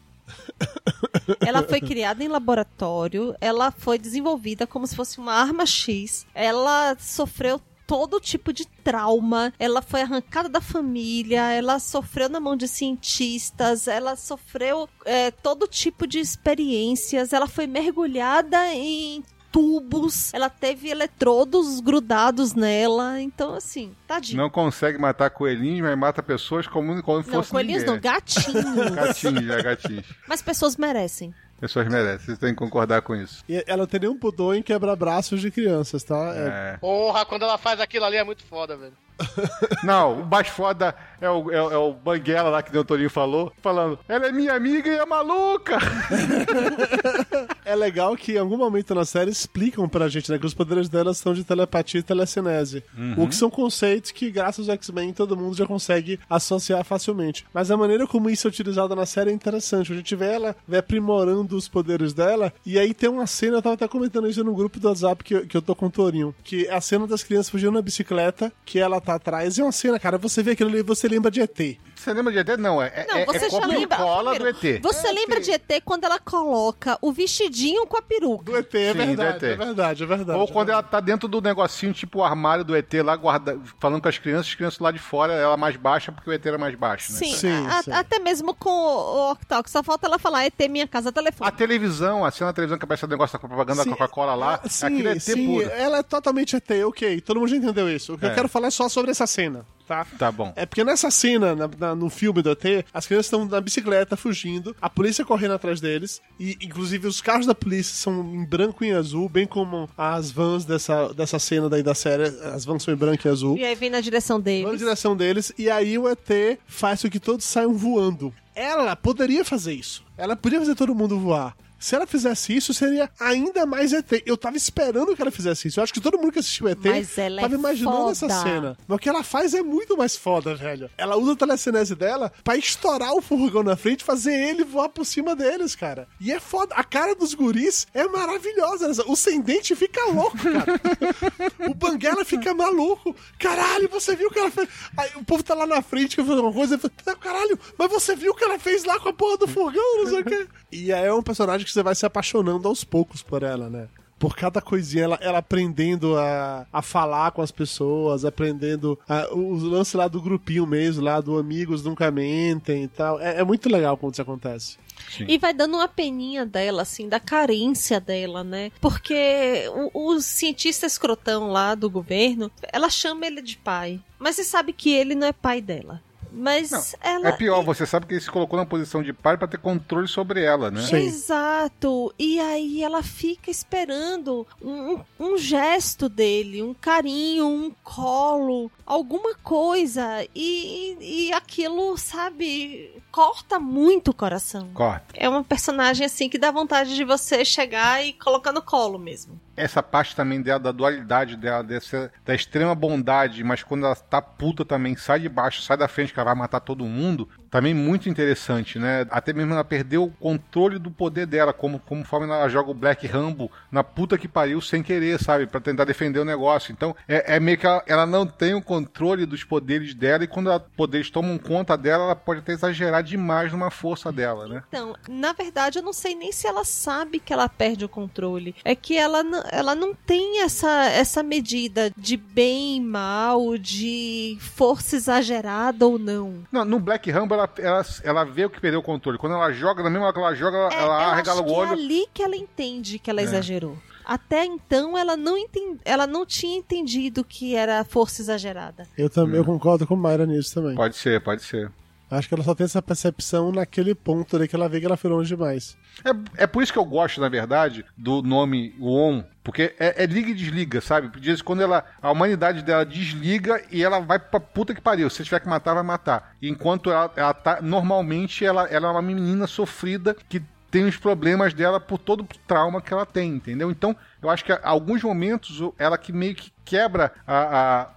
Ela 1.41 1.63
foi 1.63 1.81
criada 1.81 2.23
em 2.23 2.29
laboratório, 2.29 3.35
ela 3.41 3.71
foi 3.71 3.99
desenvolvida 3.99 4.67
como 4.67 4.87
se 4.87 4.97
fosse 4.97 5.19
uma 5.19 5.33
arma 5.33 5.67
X, 5.67 6.27
ela 6.35 6.97
sofreu 6.99 7.61
todo 7.87 8.21
tipo 8.21 8.53
de 8.53 8.67
trauma, 8.67 9.53
ela 9.59 9.83
foi 9.83 10.01
arrancada 10.01 10.49
da 10.49 10.61
família, 10.61 11.51
ela 11.51 11.79
sofreu 11.79 12.29
na 12.29 12.41
mão 12.41 12.57
de 12.57 12.67
cientistas, 12.67 13.87
ela 13.87 14.17
sofreu 14.17 14.89
é, 15.05 15.31
todo 15.31 15.67
tipo 15.67 16.07
de 16.07 16.19
experiências, 16.19 17.33
ela 17.33 17.47
foi 17.47 17.67
mergulhada 17.67 18.73
em 18.75 19.23
tubos, 19.53 20.33
ela 20.33 20.49
teve 20.49 20.89
eletrodos 20.89 21.79
grudados 21.81 22.55
nela, 22.55 23.21
então 23.21 23.55
assim, 23.55 23.95
tadinho. 24.07 24.39
Não 24.43 24.49
consegue 24.51 24.99
matar 24.99 25.29
coelhinhos, 25.31 25.83
mas 25.83 25.99
mata 25.99 26.23
pessoas 26.23 26.67
como, 26.67 27.01
como 27.03 27.19
Não, 27.19 27.25
fosse 27.25 27.51
coelhinhos 27.51 27.83
ninguém. 27.83 27.95
não, 27.95 28.01
gatinhos. 28.01 28.65
Gatinhos, 28.97 29.51
é 29.51 29.63
gatinhos. 29.63 30.07
Mas 30.27 30.41
pessoas 30.43 30.77
merecem. 30.77 31.35
Pessoas 31.61 31.87
merecem, 31.87 32.27
vocês 32.27 32.39
têm 32.39 32.49
que 32.51 32.57
concordar 32.57 33.03
com 33.03 33.15
isso. 33.15 33.45
E 33.49 33.63
ela 33.69 33.79
não 33.83 33.87
tem 33.87 34.01
nenhum 34.01 34.19
pudor 34.19 34.57
em 34.57 34.63
quebrar 34.63 34.97
braços 34.97 35.41
de 35.41 35.49
crianças, 35.51 36.03
tá? 36.03 36.33
É- 36.35 36.73
É. 36.75 36.77
Porra, 36.79 37.25
quando 37.25 37.43
ela 37.43 37.57
faz 37.59 37.79
aquilo 37.81 38.05
ali 38.05 38.17
é 38.17 38.25
muito 38.25 38.45
foda, 38.45 38.77
velho. 38.77 38.95
Não, 39.85 40.21
o 40.23 40.27
mais 40.27 40.49
foda 40.49 40.95
é 41.21 41.29
o, 41.31 41.51
é, 41.51 41.57
é 41.57 41.77
o 41.77 41.93
Banguela 41.93 42.51
lá 42.51 42.63
que 42.63 42.77
o 42.77 42.85
Torinho 42.85 43.11
falou, 43.11 43.53
falando, 43.63 43.99
ela 44.09 44.27
é 44.27 44.33
minha 44.33 44.55
amiga 44.55 44.89
e 44.89 44.97
é 44.97 45.05
maluca. 45.07 45.79
É 47.65 47.75
legal 47.77 48.17
que 48.17 48.33
em 48.33 48.39
algum 48.39 48.57
momento 48.57 48.95
na 48.95 49.05
série 49.05 49.31
explicam 49.31 49.89
pra 49.89 50.09
gente, 50.09 50.31
né, 50.31 50.39
que 50.39 50.45
os 50.47 50.53
poderes 50.55 50.89
dela 50.89 51.15
são 51.15 51.33
de 51.33 51.45
telepatia 51.45 52.01
e 52.01 52.03
telecinese. 52.03 52.83
O 53.17 53.27
que 53.29 53.35
são 53.35 53.49
conceitos 53.49 54.11
que, 54.11 54.31
graças 54.31 54.69
ao 54.69 54.75
X-Men, 54.75 55.13
todo 55.13 55.37
mundo 55.37 55.57
já 55.57 55.65
consegue 55.67 56.19
associar 56.29 56.85
facilmente. 56.85 57.47
Mas 57.55 57.71
a 57.71 57.77
maneira 57.77 58.07
como 58.07 58.29
isso 58.29 58.47
é 58.47 58.51
utilizado 58.51 58.95
na 58.97 59.07
série 59.07 59.31
é 59.31 59.33
interessante. 59.33 59.93
A 59.93 59.97
gente 59.97 60.15
vê 60.17 60.33
ela 60.33 60.57
vê 60.67 60.79
aprimorando 60.79 61.57
os 61.57 61.69
poderes 61.69 62.13
dela, 62.13 62.53
e 62.67 62.79
aí 62.79 62.93
tem 62.93 63.09
uma 63.09 63.27
cena, 63.27 63.59
eu 63.59 63.63
tava 63.63 63.75
até 63.75 63.87
comentando 63.89 64.29
isso 64.29 64.43
no 64.43 64.55
grupo 64.55 64.81
do 64.81 64.89
WhatsApp 64.89 65.23
que, 65.23 65.35
eu- 65.35 65.47
que 65.47 65.57
eu 65.57 65.63
tô 65.63 65.75
com 65.75 65.87
o 65.87 65.91
Torinho, 65.91 66.35
que 66.43 66.67
é 66.67 66.75
a 66.75 66.81
cena 66.81 67.07
das 67.07 67.23
crianças 67.23 67.49
fugindo 67.51 67.73
na 67.73 67.83
bicicleta, 67.83 68.53
que 68.65 68.79
ela 68.79 69.01
tá 69.01 69.12
atrás, 69.15 69.57
e 69.57 69.61
é 69.61 69.65
uma 69.65 69.73
cena, 69.73 69.99
cara, 69.99 70.19
você 70.19 70.43
vê 70.43 70.53
aquilo 70.53 70.71
ali, 70.71 70.83
você 70.83 71.09
lembra 71.09 71.31
de 71.31 71.41
ET. 71.41 71.79
Você 72.03 72.13
lembra 72.13 72.33
de 72.33 72.39
ET? 72.41 72.59
Não, 72.59 72.83
é, 72.83 73.07
Não, 73.09 73.17
é, 73.19 73.25
você 73.27 73.47
é 73.47 73.51
já 73.51 73.65
lembra. 73.67 73.97
cola 73.97 74.31
do 74.33 74.35
primeiro, 74.45 74.59
ET. 74.67 74.83
Você 74.83 75.13
lembra 75.13 75.41
de 75.41 75.51
ET 75.53 75.83
quando 75.85 76.05
ela 76.05 76.19
coloca 76.19 76.99
o 77.01 77.13
vestidinho 77.13 77.87
com 77.87 77.97
a 77.97 78.03
peruca? 78.03 78.45
Do 78.45 78.57
ET, 78.57 78.75
é 78.75 78.93
Sim, 78.93 78.99
do 78.99 79.07
verdade, 79.07 79.37
ET. 79.37 79.43
é 79.53 79.57
verdade, 79.57 80.03
é 80.03 80.07
verdade. 80.07 80.39
Ou 80.39 80.45
é 80.45 80.47
quando 80.49 80.67
verdade. 80.67 80.71
ela 80.73 80.83
tá 80.83 81.01
dentro 81.01 81.29
do 81.29 81.41
negocinho, 81.41 81.93
tipo 81.93 82.19
o 82.19 82.25
armário 82.25 82.65
do 82.65 82.75
ET 82.77 82.93
lá, 83.05 83.15
guarda, 83.17 83.59
falando 83.81 84.03
com 84.03 84.09
as 84.09 84.19
crianças, 84.19 84.49
as 84.49 84.55
crianças 84.55 84.79
lá 84.81 84.91
de 84.91 84.99
fora, 84.99 85.33
ela 85.33 85.57
mais 85.57 85.77
baixa 85.77 86.11
porque 86.11 86.29
o 86.29 86.33
ET 86.33 86.45
era 86.45 86.59
mais 86.59 86.75
baixo, 86.75 87.13
né? 87.13 87.19
Sim, 87.19 87.33
Sim, 87.37 87.67
a- 87.69 87.83
sim. 87.83 87.93
até 87.93 88.19
mesmo 88.19 88.55
com 88.55 88.71
o 88.71 89.31
Octal, 89.33 89.63
só 89.67 89.83
falta 89.83 90.07
ela 90.07 90.19
falar 90.19 90.45
ET 90.47 90.69
minha 90.69 90.89
casa 90.89 91.13
telefone. 91.13 91.49
A 91.49 91.53
televisão, 91.53 92.25
a 92.25 92.31
cena 92.31 92.51
da 92.51 92.55
televisão 92.55 92.79
que 92.79 92.85
aparece 92.85 93.05
o 93.05 93.09
negócio 93.09 93.39
da 93.39 93.47
propaganda 93.49 93.85
da 93.85 93.91
Coca-Cola 93.91 94.35
lá, 94.35 94.61
ah, 94.65 94.69
sim, 94.69 94.87
aquilo 94.87 95.09
é 95.09 95.13
ET 95.13 95.21
sim, 95.21 95.47
puro. 95.47 95.71
Ela 95.71 95.99
é 95.99 96.03
totalmente 96.03 96.57
ET, 96.57 96.71
ok. 96.85 97.21
Todo 97.21 97.39
mundo 97.41 97.49
já 97.49 97.57
entendeu 97.57 97.89
isso. 97.89 98.15
O 98.15 98.19
que 98.19 98.25
eu 98.25 98.31
É. 98.31 98.35
quero 98.35 98.49
falar 98.49 98.69
é 98.69 98.71
só 98.71 98.89
sobre 98.89 99.11
essa 99.11 99.27
cena, 99.27 99.65
tá? 99.87 100.07
Tá 100.19 100.31
bom. 100.33 100.53
É 100.57 100.65
porque 100.67 100.85
nessa 100.85 101.11
cena, 101.11 101.55
na- 101.55 101.71
na- 101.79 101.95
no 101.95 102.09
filme 102.11 102.43
do 102.43 102.51
ET, 102.51 102.85
as 102.93 103.07
crianças 103.07 103.27
estão 103.27 103.45
na 103.45 103.61
bicicleta 103.61 104.17
fugindo, 104.17 104.75
a 104.81 104.89
polícia 104.89 105.25
correndo 105.25 105.55
atrás 105.55 105.81
deles, 105.81 106.21
e 106.39 106.57
inclusive 106.63 107.07
os 107.07 107.21
carros 107.21 107.47
da 107.47 107.55
polícia 107.55 107.95
são 107.95 108.21
em 108.35 108.45
branco 108.45 108.85
e 108.85 108.89
em 108.89 108.93
azul, 108.93 109.29
bem 109.29 109.47
como 109.47 109.89
as 109.97 110.31
vans 110.31 110.65
dessa, 110.65 111.13
dessa 111.15 111.39
cena 111.39 111.69
daí 111.69 111.83
da 111.83 111.95
série, 111.95 112.25
as 112.25 112.65
vans 112.65 112.83
são 112.83 112.93
em 112.95 112.97
branco 112.97 113.27
e 113.27 113.31
azul. 113.31 113.57
E 113.59 113.65
aí 113.65 113.75
vem 113.75 113.91
na 113.91 114.01
direção 114.01 114.37
Vão 114.37 114.39
na 114.39 114.45
deles. 114.45 114.79
direção 114.79 115.17
deles, 115.17 115.53
e 115.59 115.71
aí 115.71 115.99
o 115.99 116.09
ET 116.09 116.59
faz 116.67 117.03
com 117.03 117.11
que 117.11 117.21
todos 117.21 117.45
saiam 117.45 117.75
voando. 117.75 118.33
Ela 118.55 118.95
poderia 118.95 119.45
fazer 119.45 119.73
isso. 119.73 120.05
Ela 120.17 120.37
podia 120.37 120.59
fazer 120.59 120.75
todo 120.75 120.95
mundo 120.95 121.19
voar. 121.19 121.57
Se 121.83 121.97
ela 121.97 122.07
fizesse 122.07 122.57
isso, 122.57 122.73
seria 122.73 123.11
ainda 123.19 123.67
mais 123.67 123.93
ET. 123.93 124.07
Eu 124.25 124.37
tava 124.37 124.57
esperando 124.57 125.17
que 125.17 125.21
ela 125.21 125.33
fizesse 125.33 125.67
isso. 125.67 125.81
Eu 125.81 125.83
acho 125.85 125.93
que 125.93 126.01
todo 126.01 126.17
mundo 126.17 126.31
que 126.31 126.39
assistiu 126.39 126.69
ET 126.69 126.79
Mas 126.85 127.19
ela 127.19 127.41
é 127.41 127.43
tava 127.43 127.57
imaginando 127.57 127.97
foda. 127.97 128.13
essa 128.13 128.29
cena. 128.29 128.79
Mas 128.87 128.97
o 128.97 128.99
que 129.01 129.09
ela 129.09 129.25
faz 129.25 129.53
é 129.53 129.63
muito 129.63 129.97
mais 129.97 130.17
foda, 130.17 130.55
velho. 130.55 130.89
Ela 130.97 131.17
usa 131.17 131.33
a 131.33 131.37
telecinese 131.37 131.97
dela 131.97 132.33
pra 132.45 132.57
estourar 132.57 133.13
o 133.15 133.21
furgão 133.21 133.65
na 133.65 133.75
frente, 133.75 134.05
fazer 134.05 134.33
ele 134.33 134.63
voar 134.63 134.91
por 134.91 135.05
cima 135.05 135.35
deles, 135.35 135.75
cara. 135.75 136.07
E 136.21 136.31
é 136.31 136.39
foda. 136.39 136.73
A 136.77 136.85
cara 136.85 137.17
dos 137.17 137.35
guris 137.35 137.85
é 137.93 138.07
maravilhosa. 138.07 139.03
O 139.09 139.17
sem 139.17 139.41
dente 139.41 139.75
fica 139.75 140.07
louco, 140.07 140.39
cara. 140.39 140.81
o 141.69 141.75
Banguela 141.75 142.25
fica 142.25 142.55
maluco. 142.55 143.17
Caralho, 143.41 143.89
você 143.89 144.15
viu 144.15 144.29
o 144.29 144.31
que 144.31 144.39
ela 144.39 144.53
fez? 144.53 144.69
Aí 144.97 145.11
o 145.17 145.25
povo 145.25 145.43
tá 145.43 145.53
lá 145.55 145.67
na 145.67 145.83
frente 145.83 146.15
que 146.15 146.23
fazer 146.23 146.41
uma 146.41 146.53
coisa. 146.53 146.77
e 146.77 146.79
fala, 146.79 146.93
"Não, 147.07 147.17
Caralho, 147.17 147.59
mas 147.77 147.91
você 147.91 148.15
viu 148.15 148.31
o 148.31 148.35
que 148.37 148.45
ela 148.45 148.59
fez 148.61 148.85
lá 148.85 149.01
com 149.01 149.09
a 149.09 149.13
porra 149.13 149.39
do 149.39 149.49
furgão? 149.49 149.99
Não 149.99 150.07
sei 150.07 150.21
o 150.21 150.25
quê. 150.25 150.47
E 150.71 150.93
aí 150.93 151.07
é 151.07 151.13
um 151.13 151.23
personagem 151.23 151.67
que 151.67 151.72
você 151.73 151.83
vai 151.83 151.95
se 151.95 152.07
apaixonando 152.07 152.69
aos 152.69 152.85
poucos 152.85 153.23
por 153.23 153.43
ela, 153.43 153.69
né? 153.69 153.89
Por 154.19 154.37
cada 154.37 154.61
coisinha, 154.61 155.03
ela, 155.03 155.19
ela 155.21 155.39
aprendendo 155.39 156.17
a, 156.17 156.65
a 156.73 156.81
falar 156.81 157.33
com 157.33 157.43
as 157.43 157.51
pessoas, 157.51 158.25
aprendendo 158.25 158.97
a, 159.09 159.35
o 159.35 159.57
lance 159.57 159.97
lá 159.97 160.07
do 160.07 160.23
grupinho 160.23 160.65
mesmo, 160.65 161.03
lá 161.03 161.21
do 161.21 161.37
Amigos 161.37 161.83
Nunca 161.83 162.09
Mentem 162.09 162.85
e 162.85 162.89
tal. 162.89 163.21
É, 163.21 163.41
é 163.41 163.45
muito 163.45 163.69
legal 163.69 163.97
quando 163.97 164.13
isso 164.13 164.23
acontece. 164.23 164.79
E 165.27 165.39
vai 165.39 165.53
dando 165.53 165.75
uma 165.75 165.89
peninha 165.89 166.47
dela, 166.47 166.83
assim, 166.83 167.09
da 167.09 167.19
carência 167.19 168.01
dela, 168.01 168.45
né? 168.45 168.71
Porque 168.81 169.65
o, 169.93 170.15
o 170.15 170.21
cientista 170.21 170.87
escrotão 170.87 171.51
lá 171.51 171.75
do 171.75 171.91
governo, 171.91 172.51
ela 172.73 172.89
chama 172.89 173.27
ele 173.27 173.43
de 173.43 173.57
pai. 173.57 174.01
Mas 174.21 174.37
você 174.37 174.45
sabe 174.45 174.73
que 174.73 174.91
ele 174.91 175.17
não 175.17 175.27
é 175.27 175.33
pai 175.33 175.61
dela. 175.61 176.01
Mas 176.35 176.97
ela. 177.01 177.29
É 177.29 177.33
pior, 177.33 177.63
você 177.63 177.85
sabe 177.85 178.07
que 178.07 178.15
ele 178.15 178.21
se 178.21 178.31
colocou 178.31 178.59
na 178.59 178.65
posição 178.65 179.03
de 179.03 179.13
pai 179.13 179.37
pra 179.37 179.47
ter 179.47 179.59
controle 179.59 180.09
sobre 180.09 180.43
ela, 180.43 180.71
né? 180.71 180.83
Sim. 180.83 180.97
Exato. 180.97 182.13
E 182.19 182.41
aí 182.41 182.83
ela 182.83 183.03
fica 183.03 183.51
esperando 183.51 184.47
um, 184.61 184.99
um 185.21 185.37
gesto 185.37 186.09
dele, 186.09 186.63
um 186.63 186.75
carinho, 186.75 187.47
um 187.47 187.73
colo, 187.85 188.71
alguma 188.87 189.35
coisa. 189.35 190.27
E, 190.35 190.97
e 191.01 191.33
aquilo, 191.33 191.97
sabe, 191.99 192.91
corta 193.11 193.61
muito 193.61 194.13
o 194.13 194.15
coração. 194.15 194.71
Corta. 194.73 195.15
É 195.15 195.29
uma 195.29 195.45
personagem 195.45 196.07
assim 196.07 196.29
que 196.29 196.39
dá 196.39 196.51
vontade 196.51 196.95
de 196.95 197.05
você 197.05 197.45
chegar 197.45 198.05
e 198.05 198.13
colocar 198.15 198.53
no 198.53 198.63
colo 198.63 198.99
mesmo. 198.99 199.39
Essa 199.57 199.83
parte 199.83 200.17
também 200.17 200.41
dela, 200.41 200.59
da 200.59 200.73
dualidade 200.73 201.37
dela, 201.37 201.63
dessa, 201.63 202.11
da 202.25 202.35
extrema 202.35 202.75
bondade, 202.75 203.45
mas 203.45 203.63
quando 203.63 203.85
ela 203.85 203.95
tá 203.95 204.23
puta 204.23 204.65
também, 204.65 204.97
sai 204.97 205.21
de 205.21 205.29
baixo, 205.29 205.63
sai 205.63 205.77
da 205.77 205.89
frente 205.89 206.13
que 206.13 206.19
ela 206.19 206.31
vai 206.31 206.35
matar 206.35 206.61
todo 206.61 206.85
mundo, 206.85 207.29
também 207.53 207.75
muito 207.75 208.09
interessante, 208.09 208.79
né? 208.79 209.07
Até 209.11 209.35
mesmo 209.35 209.53
ela 209.53 209.63
perdeu 209.63 210.05
o 210.05 210.11
controle 210.11 210.79
do 210.79 210.91
poder 210.91 211.27
dela, 211.27 211.53
como, 211.53 211.79
forma 212.03 212.35
ela 212.35 212.49
joga 212.49 212.71
o 212.71 212.75
Black 212.75 213.07
Rambo 213.07 213.53
na 213.71 213.85
puta 213.85 214.17
que 214.17 214.27
pariu 214.27 214.59
sem 214.63 214.83
querer, 214.83 215.23
sabe? 215.23 215.47
Pra 215.47 215.61
tentar 215.61 215.85
defender 215.85 216.19
o 216.19 216.25
negócio. 216.25 216.73
Então, 216.73 216.97
é, 217.07 217.37
é 217.37 217.39
meio 217.39 217.59
que 217.59 217.67
ela, 217.67 217.83
ela 217.87 218.07
não 218.07 218.27
tem 218.27 218.55
o 218.55 218.63
controle 218.63 219.27
dos 219.27 219.45
poderes 219.45 219.93
dela, 219.93 220.25
e 220.25 220.27
quando 220.27 220.51
os 220.51 220.63
poderes 220.75 221.11
tomam 221.11 221.37
conta 221.37 221.77
dela, 221.77 222.05
ela 222.05 222.17
pode 222.17 222.41
até 222.41 222.53
exagerar 222.53 223.03
demais 223.03 223.53
numa 223.53 223.71
força 223.71 224.11
dela, 224.11 224.49
né? 224.49 224.63
Então, 224.69 224.97
na 225.07 225.35
verdade, 225.35 225.79
eu 225.79 225.83
não 225.83 225.93
sei 225.93 226.15
nem 226.15 226.33
se 226.33 226.47
ela 226.47 226.65
sabe 226.65 227.21
que 227.21 227.35
ela 227.35 227.51
perde 227.51 227.85
o 227.85 227.89
controle. 227.89 228.55
É 228.65 228.75
que 228.75 228.97
ela, 228.97 229.23
ela 229.51 229.75
não 229.75 229.95
tem 229.95 230.43
essa, 230.43 230.87
essa 230.87 231.23
medida 231.23 231.93
de 231.99 232.17
bem 232.17 232.79
e 232.79 232.81
mal, 232.81 233.59
de 233.59 234.39
força 234.41 234.97
exagerada 234.97 235.87
ou 235.87 235.99
não. 235.99 236.45
Não, 236.51 236.65
no 236.65 236.81
Black 236.81 237.11
Rambo, 237.11 237.35
ela, 237.35 237.42
ela, 237.59 237.85
ela 238.05 238.25
vê 238.25 238.45
o 238.45 238.51
que 238.51 238.61
perdeu 238.61 238.81
o 238.81 238.83
controle. 238.83 239.19
Quando 239.19 239.35
ela 239.35 239.53
joga, 239.53 239.83
na 239.83 239.91
mesma 239.91 240.07
hora 240.07 240.13
que 240.15 240.19
ela 240.21 240.35
joga, 240.35 240.57
ela, 240.57 240.75
É, 240.75 240.83
ela 240.83 241.13
arregala 241.13 241.41
o 241.41 241.45
que 241.45 241.51
olho. 241.51 241.71
é 241.71 241.73
ali 241.73 242.07
que 242.13 242.23
ela 242.23 242.37
entende 242.37 242.99
que 242.99 243.11
ela 243.11 243.21
É. 243.21 243.25
exagerou. 243.25 243.77
Até 244.05 244.45
então, 244.45 244.99
ela 244.99 245.17
não, 245.17 245.39
enten... 245.39 245.79
ela 245.85 246.07
não 246.09 246.27
tinha 246.27 246.59
entendido 246.59 247.23
que 247.23 247.55
era 247.55 247.85
força 247.85 248.21
exagerada. 248.21 248.87
Eu 248.99 249.09
também 249.09 249.37
eu 249.37 249.45
concordo 249.45 249.87
com 249.87 249.95
Mayra 249.95 250.27
nisso 250.27 250.55
também. 250.55 250.75
Pode 250.75 250.97
ser, 250.97 251.21
pode 251.23 251.43
ser. 251.45 251.71
Acho 252.13 252.29
que 252.29 252.35
ela 252.35 252.45
só 252.45 252.55
tem 252.55 252.65
essa 252.65 252.83
percepção 252.83 253.51
naquele 253.51 253.95
ponto 253.95 254.37
ali 254.37 254.47
que 254.47 254.55
ela 254.55 254.69
vê 254.69 254.79
que 254.79 254.85
ela 254.85 254.99
foi 254.99 255.09
longe 255.09 255.35
demais. 255.35 255.79
É, 256.05 256.43
é 256.43 256.47
por 256.47 256.63
isso 256.63 256.71
que 256.71 256.79
eu 256.79 256.85
gosto, 256.85 257.23
na 257.23 257.29
verdade, 257.31 257.87
do 257.97 258.21
nome 258.21 258.75
ON, 258.79 259.25
porque 259.43 259.75
é, 259.79 260.03
é 260.03 260.07
liga 260.07 260.29
e 260.29 260.35
desliga, 260.35 260.83
sabe? 260.83 261.09
Que 261.09 261.43
quando 261.43 261.63
ela, 261.63 261.87
a 262.03 262.11
humanidade 262.11 262.61
dela 262.63 262.85
desliga 262.85 263.63
e 263.73 263.83
ela 263.83 263.99
vai 263.99 264.19
pra 264.19 264.39
puta 264.39 264.75
que 264.75 264.81
pariu. 264.81 265.09
Se 265.09 265.25
tiver 265.25 265.41
que 265.41 265.49
matar, 265.49 265.73
vai 265.73 265.83
matar. 265.83 266.37
Enquanto 266.43 266.91
ela, 266.91 267.11
ela 267.17 267.33
tá, 267.33 267.63
normalmente, 267.63 268.45
ela, 268.45 268.67
ela 268.67 268.89
é 268.89 268.91
uma 268.91 269.01
menina 269.01 269.47
sofrida 269.47 270.15
que 270.29 270.43
tem 270.71 270.85
os 270.85 270.99
problemas 270.99 271.55
dela 271.55 271.81
por 271.81 271.99
todo 271.99 272.23
o 272.23 272.29
trauma 272.47 272.83
que 272.83 272.93
ela 272.93 273.07
tem, 273.07 273.31
entendeu? 273.31 273.71
Então, 273.71 273.97
eu 274.23 274.29
acho 274.29 274.45
que 274.45 274.53
a 274.53 274.61
alguns 274.63 275.03
momentos 275.03 275.61
ela 275.79 275.97
que 275.97 276.13
meio 276.13 276.35
que 276.35 276.51
quebra 276.65 277.13
a, 277.27 277.37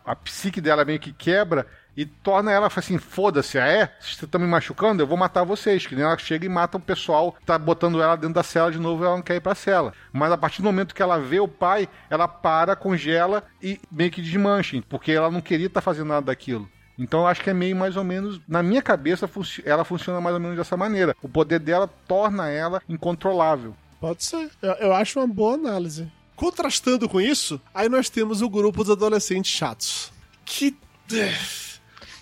a, 0.05 0.11
a 0.11 0.16
psique 0.16 0.59
dela, 0.59 0.84
meio 0.84 0.99
que 0.99 1.13
quebra 1.13 1.66
e 1.96 2.06
torna 2.06 2.52
ela 2.52 2.68
assim: 2.68 2.98
foda-se, 2.98 3.58
ah, 3.58 3.68
é? 3.68 3.91
Vocês 4.00 4.22
estão 4.22 4.39
me 4.39 4.48
machucando? 4.48 5.02
Eu 5.02 5.08
vou 5.08 5.18
matar 5.18 5.43
vocês. 5.43 5.86
Que 5.86 5.96
nem 5.96 6.04
ela 6.04 6.18
chega 6.18 6.46
e 6.46 6.50
mata 6.50 6.78
o 6.78 6.82
pessoal, 6.82 7.36
tá 7.46 7.58
botando 7.58 8.02
ela 8.02 8.16
dentro 8.16 8.36
da 8.36 8.43
cela 8.43 8.72
de 8.72 8.80
novo 8.80 9.04
ela 9.04 9.16
não 9.16 9.22
quer 9.22 9.36
ir 9.36 9.41
pra 9.41 9.56
cela. 9.56 9.93
Mas 10.12 10.32
a 10.32 10.38
partir 10.38 10.62
do 10.62 10.66
momento 10.66 10.96
que 10.96 11.02
ela 11.02 11.20
vê 11.20 11.39
o 11.39 11.48
pai, 11.48 11.88
ela 12.10 12.28
para, 12.28 12.76
congela 12.76 13.43
e 13.62 13.80
meio 13.91 14.12
que 14.12 14.22
desmancha, 14.22 14.82
porque 14.89 15.12
ela 15.12 15.32
não 15.32 15.41
queria 15.41 15.68
estar 15.68 15.82
fazendo 15.82 16.08
nada 16.08 16.28
daquilo. 16.28 16.70
Então 16.98 17.22
eu 17.22 17.28
acho 17.28 17.41
que 17.41 17.50
é 17.50 17.54
meio 17.54 17.76
mais 17.76 17.98
ou 17.98 18.04
menos, 18.04 18.39
na 18.48 18.64
minha 18.64 18.82
cabeça, 18.82 19.30
ela 19.66 19.84
funciona 19.84 20.22
mais 20.22 20.34
ou 20.34 20.39
menos 20.39 20.58
dessa 20.58 20.78
maneira. 20.78 21.16
O 21.22 21.28
poder 21.28 21.60
dela 21.60 21.89
torna 22.08 22.50
ela 22.50 22.82
incontrolável. 22.88 23.76
Pode 24.00 24.24
ser. 24.24 24.50
Eu, 24.62 24.74
eu 24.74 24.93
acho 24.93 25.20
uma 25.20 25.28
boa 25.28 25.56
análise. 25.56 26.10
Contrastando 26.36 27.08
com 27.08 27.20
isso, 27.20 27.62
aí 27.74 27.88
nós 27.88 28.10
temos 28.10 28.41
o 28.41 28.50
grupo 28.50 28.84
dos 28.84 28.91
adolescentes 28.91 29.52
chatos. 29.52 30.12
Que. 30.43 30.76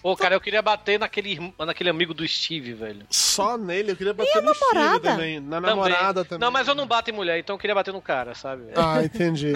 Pô, 0.03 0.17
cara, 0.17 0.35
eu 0.35 0.41
queria 0.41 0.61
bater 0.61 0.99
naquele, 0.99 1.53
naquele 1.57 1.89
amigo 1.89 2.13
do 2.13 2.27
Steve, 2.27 2.73
velho. 2.73 3.05
Só 3.09 3.57
nele, 3.57 3.93
eu 3.93 3.95
queria 3.95 4.13
bater 4.13 4.41
no 4.41 4.53
Steve 4.53 4.73
namorada? 4.75 5.11
também. 5.11 5.39
Na 5.39 5.61
namorada 5.61 6.25
também. 6.25 6.39
Não, 6.39 6.51
mas 6.51 6.67
eu 6.67 6.75
não 6.75 6.85
bato 6.85 7.09
em 7.09 7.13
mulher, 7.13 7.39
então 7.39 7.55
eu 7.55 7.57
queria 7.57 7.73
bater 7.73 7.93
no 7.93 8.01
cara, 8.01 8.35
sabe? 8.35 8.63
Ah, 8.75 9.01
entendi. 9.01 9.53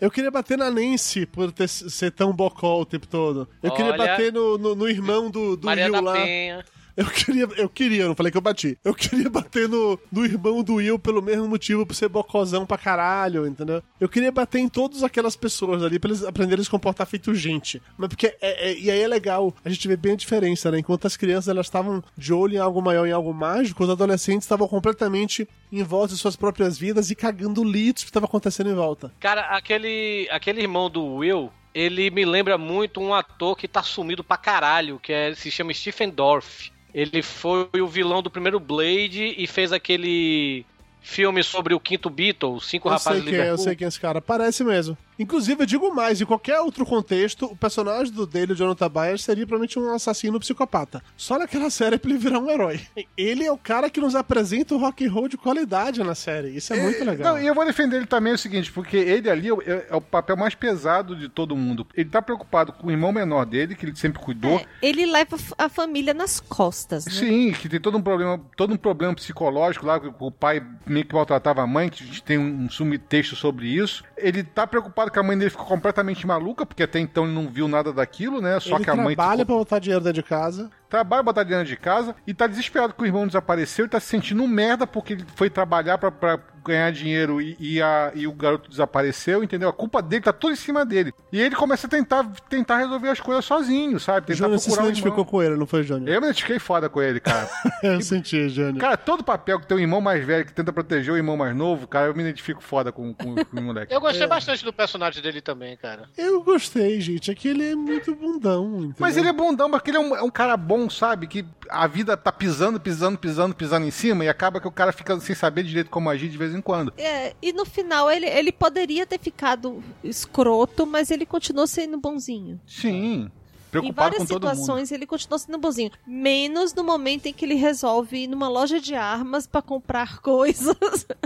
Eu 0.00 0.12
queria 0.12 0.30
bater 0.30 0.56
na 0.56 0.70
Nancy 0.70 1.26
por 1.26 1.50
ter, 1.50 1.68
ser 1.68 2.12
tão 2.12 2.32
bocó 2.32 2.80
o 2.80 2.86
tempo 2.86 3.08
todo. 3.08 3.48
Eu 3.60 3.72
queria 3.72 3.90
Olha. 3.90 4.06
bater 4.06 4.32
no, 4.32 4.56
no, 4.56 4.74
no 4.76 4.88
irmão 4.88 5.28
do, 5.28 5.56
do 5.56 5.66
Maria 5.66 5.86
Will 5.86 5.92
da 5.92 6.00
lá. 6.00 6.12
Penha. 6.12 6.64
Eu 6.96 7.06
queria, 7.06 7.48
eu 7.56 7.68
queria, 7.68 8.02
eu 8.02 8.08
não 8.08 8.14
falei 8.14 8.30
que 8.30 8.36
eu 8.36 8.42
bati. 8.42 8.78
Eu 8.84 8.94
queria 8.94 9.30
bater 9.30 9.68
no, 9.68 9.98
no 10.10 10.24
irmão 10.24 10.62
do 10.62 10.74
Will 10.74 10.98
pelo 10.98 11.22
mesmo 11.22 11.48
motivo, 11.48 11.86
por 11.86 11.94
ser 11.94 12.08
bocozão 12.08 12.66
pra 12.66 12.76
caralho, 12.76 13.46
entendeu? 13.46 13.82
Eu 14.00 14.08
queria 14.08 14.30
bater 14.30 14.58
em 14.58 14.68
todas 14.68 15.02
aquelas 15.02 15.34
pessoas 15.36 15.82
ali 15.82 15.98
pra 15.98 16.10
eles 16.10 16.22
aprenderem 16.24 16.60
a 16.60 16.64
se 16.64 16.70
comportar 16.70 17.06
feito 17.06 17.34
gente. 17.34 17.80
Mas 17.96 18.08
porque, 18.08 18.26
é, 18.40 18.70
é- 18.70 18.78
e 18.78 18.90
aí 18.90 19.00
é 19.00 19.08
legal, 19.08 19.54
a 19.64 19.68
gente 19.70 19.86
vê 19.88 19.96
bem 19.96 20.12
a 20.12 20.16
diferença, 20.16 20.70
né? 20.70 20.78
Enquanto 20.78 21.06
as 21.06 21.16
crianças 21.16 21.48
elas 21.48 21.66
estavam 21.66 22.02
de 22.16 22.32
olho 22.32 22.54
em 22.54 22.58
algo 22.58 22.82
maior, 22.82 23.06
em 23.06 23.12
algo 23.12 23.32
mágico, 23.32 23.82
os 23.84 23.90
adolescentes 23.90 24.44
estavam 24.44 24.68
completamente 24.68 25.48
em 25.70 25.82
volta 25.82 26.12
de 26.14 26.20
suas 26.20 26.36
próprias 26.36 26.76
vidas 26.76 27.10
e 27.10 27.14
cagando 27.14 27.64
litros 27.64 28.04
que 28.04 28.10
estava 28.10 28.26
acontecendo 28.26 28.68
em 28.70 28.74
volta. 28.74 29.12
Cara, 29.18 29.42
aquele, 29.56 30.28
aquele 30.30 30.60
irmão 30.60 30.90
do 30.90 31.02
Will, 31.16 31.50
ele 31.74 32.10
me 32.10 32.24
lembra 32.26 32.58
muito 32.58 33.00
um 33.00 33.14
ator 33.14 33.56
que 33.56 33.66
tá 33.66 33.82
sumido 33.82 34.22
pra 34.22 34.36
caralho, 34.36 34.98
que 34.98 35.12
é, 35.12 35.34
se 35.34 35.50
chama 35.50 35.72
Stephen 35.72 36.10
Dorff. 36.10 36.70
Ele 36.94 37.22
foi 37.22 37.68
o 37.80 37.86
vilão 37.86 38.22
do 38.22 38.30
primeiro 38.30 38.60
Blade 38.60 39.34
e 39.36 39.46
fez 39.46 39.72
aquele 39.72 40.64
filme 41.00 41.42
sobre 41.42 41.74
o 41.74 41.80
quinto 41.80 42.08
Beatle, 42.08 42.54
os 42.54 42.66
cinco 42.66 42.88
Eu 42.88 42.92
rapazes 42.92 43.22
sei 43.22 43.32
quem 43.32 43.34
é, 43.34 43.36
eu 43.38 43.42
Liverpool. 43.42 43.64
sei 43.64 43.76
quem 43.76 43.84
é 43.84 43.88
esse 43.88 44.00
cara. 44.00 44.20
Parece 44.20 44.62
mesmo. 44.62 44.96
Inclusive, 45.18 45.62
eu 45.62 45.66
digo 45.66 45.94
mais, 45.94 46.20
em 46.20 46.24
qualquer 46.24 46.58
outro 46.60 46.84
contexto, 46.86 47.46
o 47.46 47.56
personagem 47.56 48.12
do 48.12 48.26
dele, 48.26 48.52
o 48.52 48.56
Jonathan 48.56 48.88
Byers, 48.90 49.22
seria 49.22 49.46
provavelmente 49.46 49.78
um 49.78 49.92
assassino 49.94 50.38
psicopata. 50.40 51.02
Só 51.16 51.38
naquela 51.38 51.68
série 51.70 51.98
pra 51.98 52.10
ele 52.10 52.18
virar 52.18 52.38
um 52.38 52.50
herói. 52.50 52.80
Ele 53.16 53.44
é 53.44 53.52
o 53.52 53.58
cara 53.58 53.90
que 53.90 54.00
nos 54.00 54.14
apresenta 54.14 54.74
o 54.74 54.78
rock 54.78 55.06
and 55.06 55.10
roll 55.12 55.28
de 55.28 55.36
qualidade 55.36 56.02
na 56.02 56.14
série. 56.14 56.56
Isso 56.56 56.72
é 56.72 56.80
muito 56.82 57.04
legal. 57.04 57.34
Não, 57.34 57.42
e 57.42 57.46
eu 57.46 57.54
vou 57.54 57.64
defender 57.64 57.96
ele 57.96 58.06
também 58.06 58.32
o 58.32 58.38
seguinte, 58.38 58.72
porque 58.72 58.96
ele 58.96 59.28
ali 59.30 59.48
é, 59.48 59.52
o- 59.52 59.62
é 59.62 59.86
o 59.94 60.00
papel 60.00 60.36
mais 60.36 60.54
pesado 60.54 61.14
de 61.14 61.28
todo 61.28 61.54
mundo. 61.56 61.86
Ele 61.94 62.08
tá 62.08 62.20
preocupado 62.22 62.72
com 62.72 62.86
o 62.86 62.90
irmão 62.90 63.12
menor 63.12 63.44
dele, 63.44 63.74
que 63.74 63.84
ele 63.84 63.94
sempre 63.96 64.20
cuidou. 64.20 64.58
É, 64.58 64.66
ele 64.80 65.06
leva 65.06 65.36
a 65.58 65.68
família 65.68 66.14
nas 66.14 66.40
costas, 66.40 67.06
né? 67.06 67.12
Sim, 67.12 67.52
que 67.52 67.68
tem 67.68 67.80
todo 67.80 67.96
um 67.98 68.02
problema, 68.02 68.40
todo 68.56 68.72
um 68.72 68.76
problema 68.76 69.14
psicológico 69.14 69.86
lá, 69.86 70.00
que 70.00 70.10
o 70.18 70.30
pai 70.30 70.64
meio 70.86 71.04
que 71.06 71.14
maltratava 71.14 71.62
a 71.62 71.66
mãe, 71.66 71.88
que 71.88 72.02
a 72.02 72.06
gente 72.06 72.22
tem 72.22 72.38
um 72.38 72.68
subtexto 72.70 73.36
sobre 73.36 73.66
isso. 73.68 74.02
Ele 74.16 74.42
tá 74.42 74.66
preocupado 74.66 75.01
que 75.10 75.18
a 75.18 75.22
mãe 75.22 75.36
dele 75.36 75.50
ficou 75.50 75.66
completamente 75.66 76.26
maluca, 76.26 76.64
porque 76.64 76.82
até 76.82 76.98
então 76.98 77.24
ele 77.24 77.34
não 77.34 77.48
viu 77.48 77.66
nada 77.68 77.92
daquilo, 77.92 78.40
né? 78.40 78.58
Só 78.60 78.76
ele 78.76 78.84
que 78.84 78.90
a 78.90 78.94
mãe 78.96 79.14
trabalha 79.16 79.40
ficou- 79.40 79.46
pra 79.46 79.54
botar 79.56 79.78
dinheiro 79.78 80.02
dentro 80.04 80.22
de 80.22 80.28
casa. 80.28 80.70
trabalha 80.88 81.22
botar 81.22 81.42
dinheiro 81.42 81.66
de 81.66 81.76
casa 81.76 82.14
e 82.26 82.34
tá 82.34 82.46
desesperado 82.46 82.92
que 82.92 83.02
o 83.02 83.06
irmão 83.06 83.26
desapareceu 83.26 83.86
e 83.86 83.88
tá 83.88 83.98
se 83.98 84.06
sentindo 84.06 84.42
um 84.42 84.46
merda 84.48 84.86
porque 84.86 85.14
ele 85.14 85.24
foi 85.36 85.48
trabalhar 85.48 85.96
pra, 85.98 86.10
pra 86.10 86.38
ganhar 86.64 86.90
dinheiro 86.92 87.40
e, 87.40 87.56
e 87.58 87.82
a- 87.82 88.12
e 88.14 88.26
o 88.26 88.32
garoto 88.32 88.68
desapareceu, 88.70 89.42
entendeu? 89.42 89.68
A 89.68 89.72
culpa 89.72 90.00
dele 90.02 90.22
tá 90.22 90.32
tudo 90.32 90.52
em 90.52 90.56
cima 90.56 90.84
dele. 90.84 91.12
E 91.32 91.40
ele 91.40 91.54
começa 91.56 91.86
a 91.86 91.90
tentar, 91.90 92.24
tentar 92.48 92.78
resolver 92.78 93.08
as 93.08 93.20
coisas 93.20 93.44
sozinho, 93.44 93.98
sabe? 93.98 94.26
Tentar 94.26 94.38
Júnior, 94.38 94.58
você 94.58 94.64
se 94.64 94.68
procurar 94.70 94.84
o 94.84 94.88
identificou 94.88 95.12
irmão. 95.18 95.24
com 95.30 95.42
ele, 95.42 95.56
não 95.56 95.66
foi, 95.66 95.82
Júnior? 95.82 96.08
Eu 96.08 96.20
me 96.20 96.26
identifiquei 96.26 96.58
foda 96.58 96.88
com 96.88 97.00
ele, 97.02 97.20
cara. 97.20 97.48
Eu 97.82 98.00
senti, 98.00 98.48
Júnior. 98.48 98.78
Cara, 98.78 98.96
todo 98.96 99.24
papel 99.24 99.58
que 99.60 99.66
tem 99.66 99.76
um 99.76 99.80
irmão 99.80 100.00
mais 100.00 100.24
velho 100.24 100.44
que 100.44 100.52
tenta 100.52 100.72
proteger 100.72 101.12
o 101.12 101.16
irmão 101.16 101.36
mais 101.36 101.54
novo, 101.54 101.86
cara, 101.86 102.06
eu 102.08 102.14
me 102.14 102.22
identifico 102.22 102.62
foda 102.62 102.92
com, 102.92 103.12
com, 103.14 103.34
com 103.44 103.56
o 103.58 103.62
moleque. 103.62 103.92
Eu 103.92 104.00
gostei 104.00 104.26
bastante 104.26 104.64
do 104.64 104.72
personagem 104.72 105.22
dele 105.22 105.40
também, 105.40 105.76
cara. 105.76 106.08
Eu 106.16 106.42
gostei, 106.42 107.00
gente. 107.00 107.30
É 107.30 107.34
que 107.34 107.48
ele 107.48 107.72
é 107.72 107.74
muito 107.74 108.14
bundão, 108.14 108.66
entendeu? 108.76 108.94
Mas 108.98 109.16
ele 109.16 109.28
é 109.28 109.32
bundão, 109.32 109.70
porque 109.70 109.90
ele 109.90 109.96
é 109.96 110.00
um, 110.00 110.16
é 110.16 110.22
um 110.22 110.30
cara 110.30 110.56
bom, 110.56 110.88
sabe? 110.88 111.26
Que 111.26 111.44
a 111.68 111.86
vida 111.86 112.16
tá 112.16 112.30
pisando, 112.30 112.78
pisando, 112.78 113.18
pisando, 113.18 113.54
pisando 113.54 113.86
em 113.86 113.90
cima 113.90 114.24
e 114.24 114.28
acaba 114.28 114.60
que 114.60 114.68
o 114.68 114.72
cara 114.72 114.92
fica 114.92 115.18
sem 115.20 115.34
saber 115.34 115.62
direito 115.64 115.90
como 115.90 116.08
agir 116.08 116.28
de 116.28 116.38
vez 116.38 116.51
em 116.54 116.60
quando. 116.60 116.92
É, 116.96 117.34
e 117.42 117.52
no 117.52 117.64
final 117.64 118.10
ele, 118.10 118.26
ele 118.26 118.52
poderia 118.52 119.06
ter 119.06 119.18
ficado 119.18 119.82
escroto, 120.02 120.86
mas 120.86 121.10
ele 121.10 121.26
continuou 121.26 121.66
sendo 121.66 121.98
bonzinho. 121.98 122.60
Sim. 122.66 123.24
em 123.24 123.30
Preocupado 123.72 124.10
várias 124.10 124.22
com 124.28 124.34
todo 124.34 124.42
mundo. 124.44 124.50
situações 124.54 124.92
ele 124.92 125.06
continuou 125.06 125.38
sendo 125.38 125.56
bonzinho. 125.56 125.90
Menos 126.06 126.74
no 126.74 126.84
momento 126.84 127.24
em 127.24 127.32
que 127.32 127.42
ele 127.42 127.54
resolve 127.54 128.24
ir 128.24 128.26
numa 128.26 128.46
loja 128.46 128.78
de 128.78 128.94
armas 128.94 129.46
pra 129.46 129.62
comprar 129.62 130.18
coisas. 130.20 130.76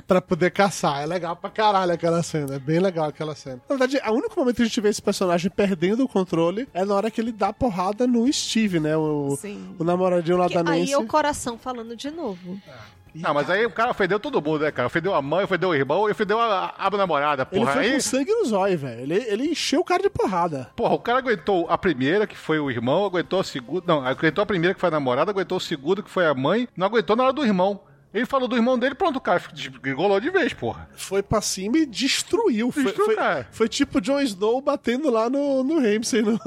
Pra 0.06 0.22
poder 0.22 0.52
caçar. 0.52 1.02
É 1.02 1.06
legal 1.06 1.34
pra 1.34 1.50
caralho 1.50 1.92
aquela 1.92 2.22
cena. 2.22 2.54
É 2.54 2.58
bem 2.60 2.78
legal 2.78 3.06
aquela 3.06 3.34
cena. 3.34 3.60
Na 3.68 3.76
verdade, 3.76 4.00
o 4.08 4.12
único 4.12 4.38
momento 4.38 4.56
que 4.56 4.62
a 4.62 4.66
gente 4.66 4.80
vê 4.80 4.90
esse 4.90 5.02
personagem 5.02 5.50
perdendo 5.50 6.04
o 6.04 6.08
controle 6.08 6.68
é 6.72 6.84
na 6.84 6.94
hora 6.94 7.10
que 7.10 7.20
ele 7.20 7.32
dá 7.32 7.52
porrada 7.52 8.06
no 8.06 8.32
Steve, 8.32 8.78
né? 8.78 8.96
O, 8.96 9.36
Sim. 9.40 9.74
o 9.76 9.82
namoradinho 9.82 10.36
lá 10.38 10.46
Que 10.48 10.54
da 10.62 10.70
aí 10.70 10.80
Nancy. 10.82 10.92
é 10.92 10.98
o 10.98 11.04
coração 11.06 11.58
falando 11.58 11.96
de 11.96 12.12
novo. 12.12 12.60
Não, 13.20 13.34
mas 13.34 13.48
aí 13.50 13.64
o 13.66 13.70
cara 13.70 13.90
ofendeu 13.90 14.18
todo 14.20 14.40
mundo, 14.42 14.60
né, 14.64 14.70
cara? 14.70 14.86
Ofendeu 14.86 15.14
a 15.14 15.22
mãe, 15.22 15.44
ofendeu 15.44 15.70
o 15.70 15.74
irmão 15.74 16.08
e 16.08 16.12
ofendeu 16.12 16.40
a, 16.40 16.74
a 16.78 16.90
namorada, 16.90 17.46
Ele 17.50 17.60
porra. 17.60 17.72
foi 17.74 17.84
Aí, 17.84 17.92
com 17.94 18.00
sangue 18.00 18.32
no 18.32 18.44
zóio, 18.46 18.78
velho. 18.78 19.00
Ele, 19.02 19.14
ele 19.28 19.44
encheu 19.50 19.80
o 19.80 19.84
cara 19.84 20.02
de 20.02 20.10
porrada. 20.10 20.70
porra, 20.76 20.94
o 20.94 20.98
cara 21.00 21.18
aguentou 21.18 21.66
a 21.68 21.76
primeira, 21.78 22.26
que 22.26 22.36
foi 22.36 22.58
o 22.58 22.70
irmão, 22.70 23.04
aguentou 23.04 23.40
a 23.40 23.44
segunda. 23.44 23.82
Não, 23.86 24.04
aguentou 24.06 24.42
a 24.42 24.46
primeira, 24.46 24.74
que 24.74 24.80
foi 24.80 24.88
a 24.88 24.92
namorada, 24.92 25.30
aguentou 25.30 25.58
o 25.58 25.60
segundo, 25.60 26.02
que 26.02 26.10
foi 26.10 26.26
a 26.26 26.34
mãe, 26.34 26.68
não 26.76 26.86
aguentou 26.86 27.16
na 27.16 27.24
hora 27.24 27.32
do 27.32 27.44
irmão. 27.44 27.80
Ele 28.16 28.26
falou 28.26 28.48
do 28.48 28.56
irmão 28.56 28.78
dele, 28.78 28.94
pronto, 28.94 29.16
o 29.16 29.20
cara 29.20 29.42
desgolou 29.52 30.18
de 30.20 30.30
vez, 30.30 30.52
porra. 30.52 30.88
Foi 30.96 31.22
pra 31.22 31.40
cima 31.40 31.78
e 31.78 31.86
destruiu. 31.86 32.72
Foi, 32.72 32.84
Destruiu, 32.84 33.06
foi, 33.06 33.14
cara. 33.16 33.48
foi 33.50 33.68
tipo 33.68 34.00
Jon 34.00 34.20
Snow 34.20 34.60
batendo 34.60 35.10
lá 35.10 35.28
no, 35.28 35.62
no 35.62 35.78
Ramsay 35.80 36.22
no, 36.22 36.40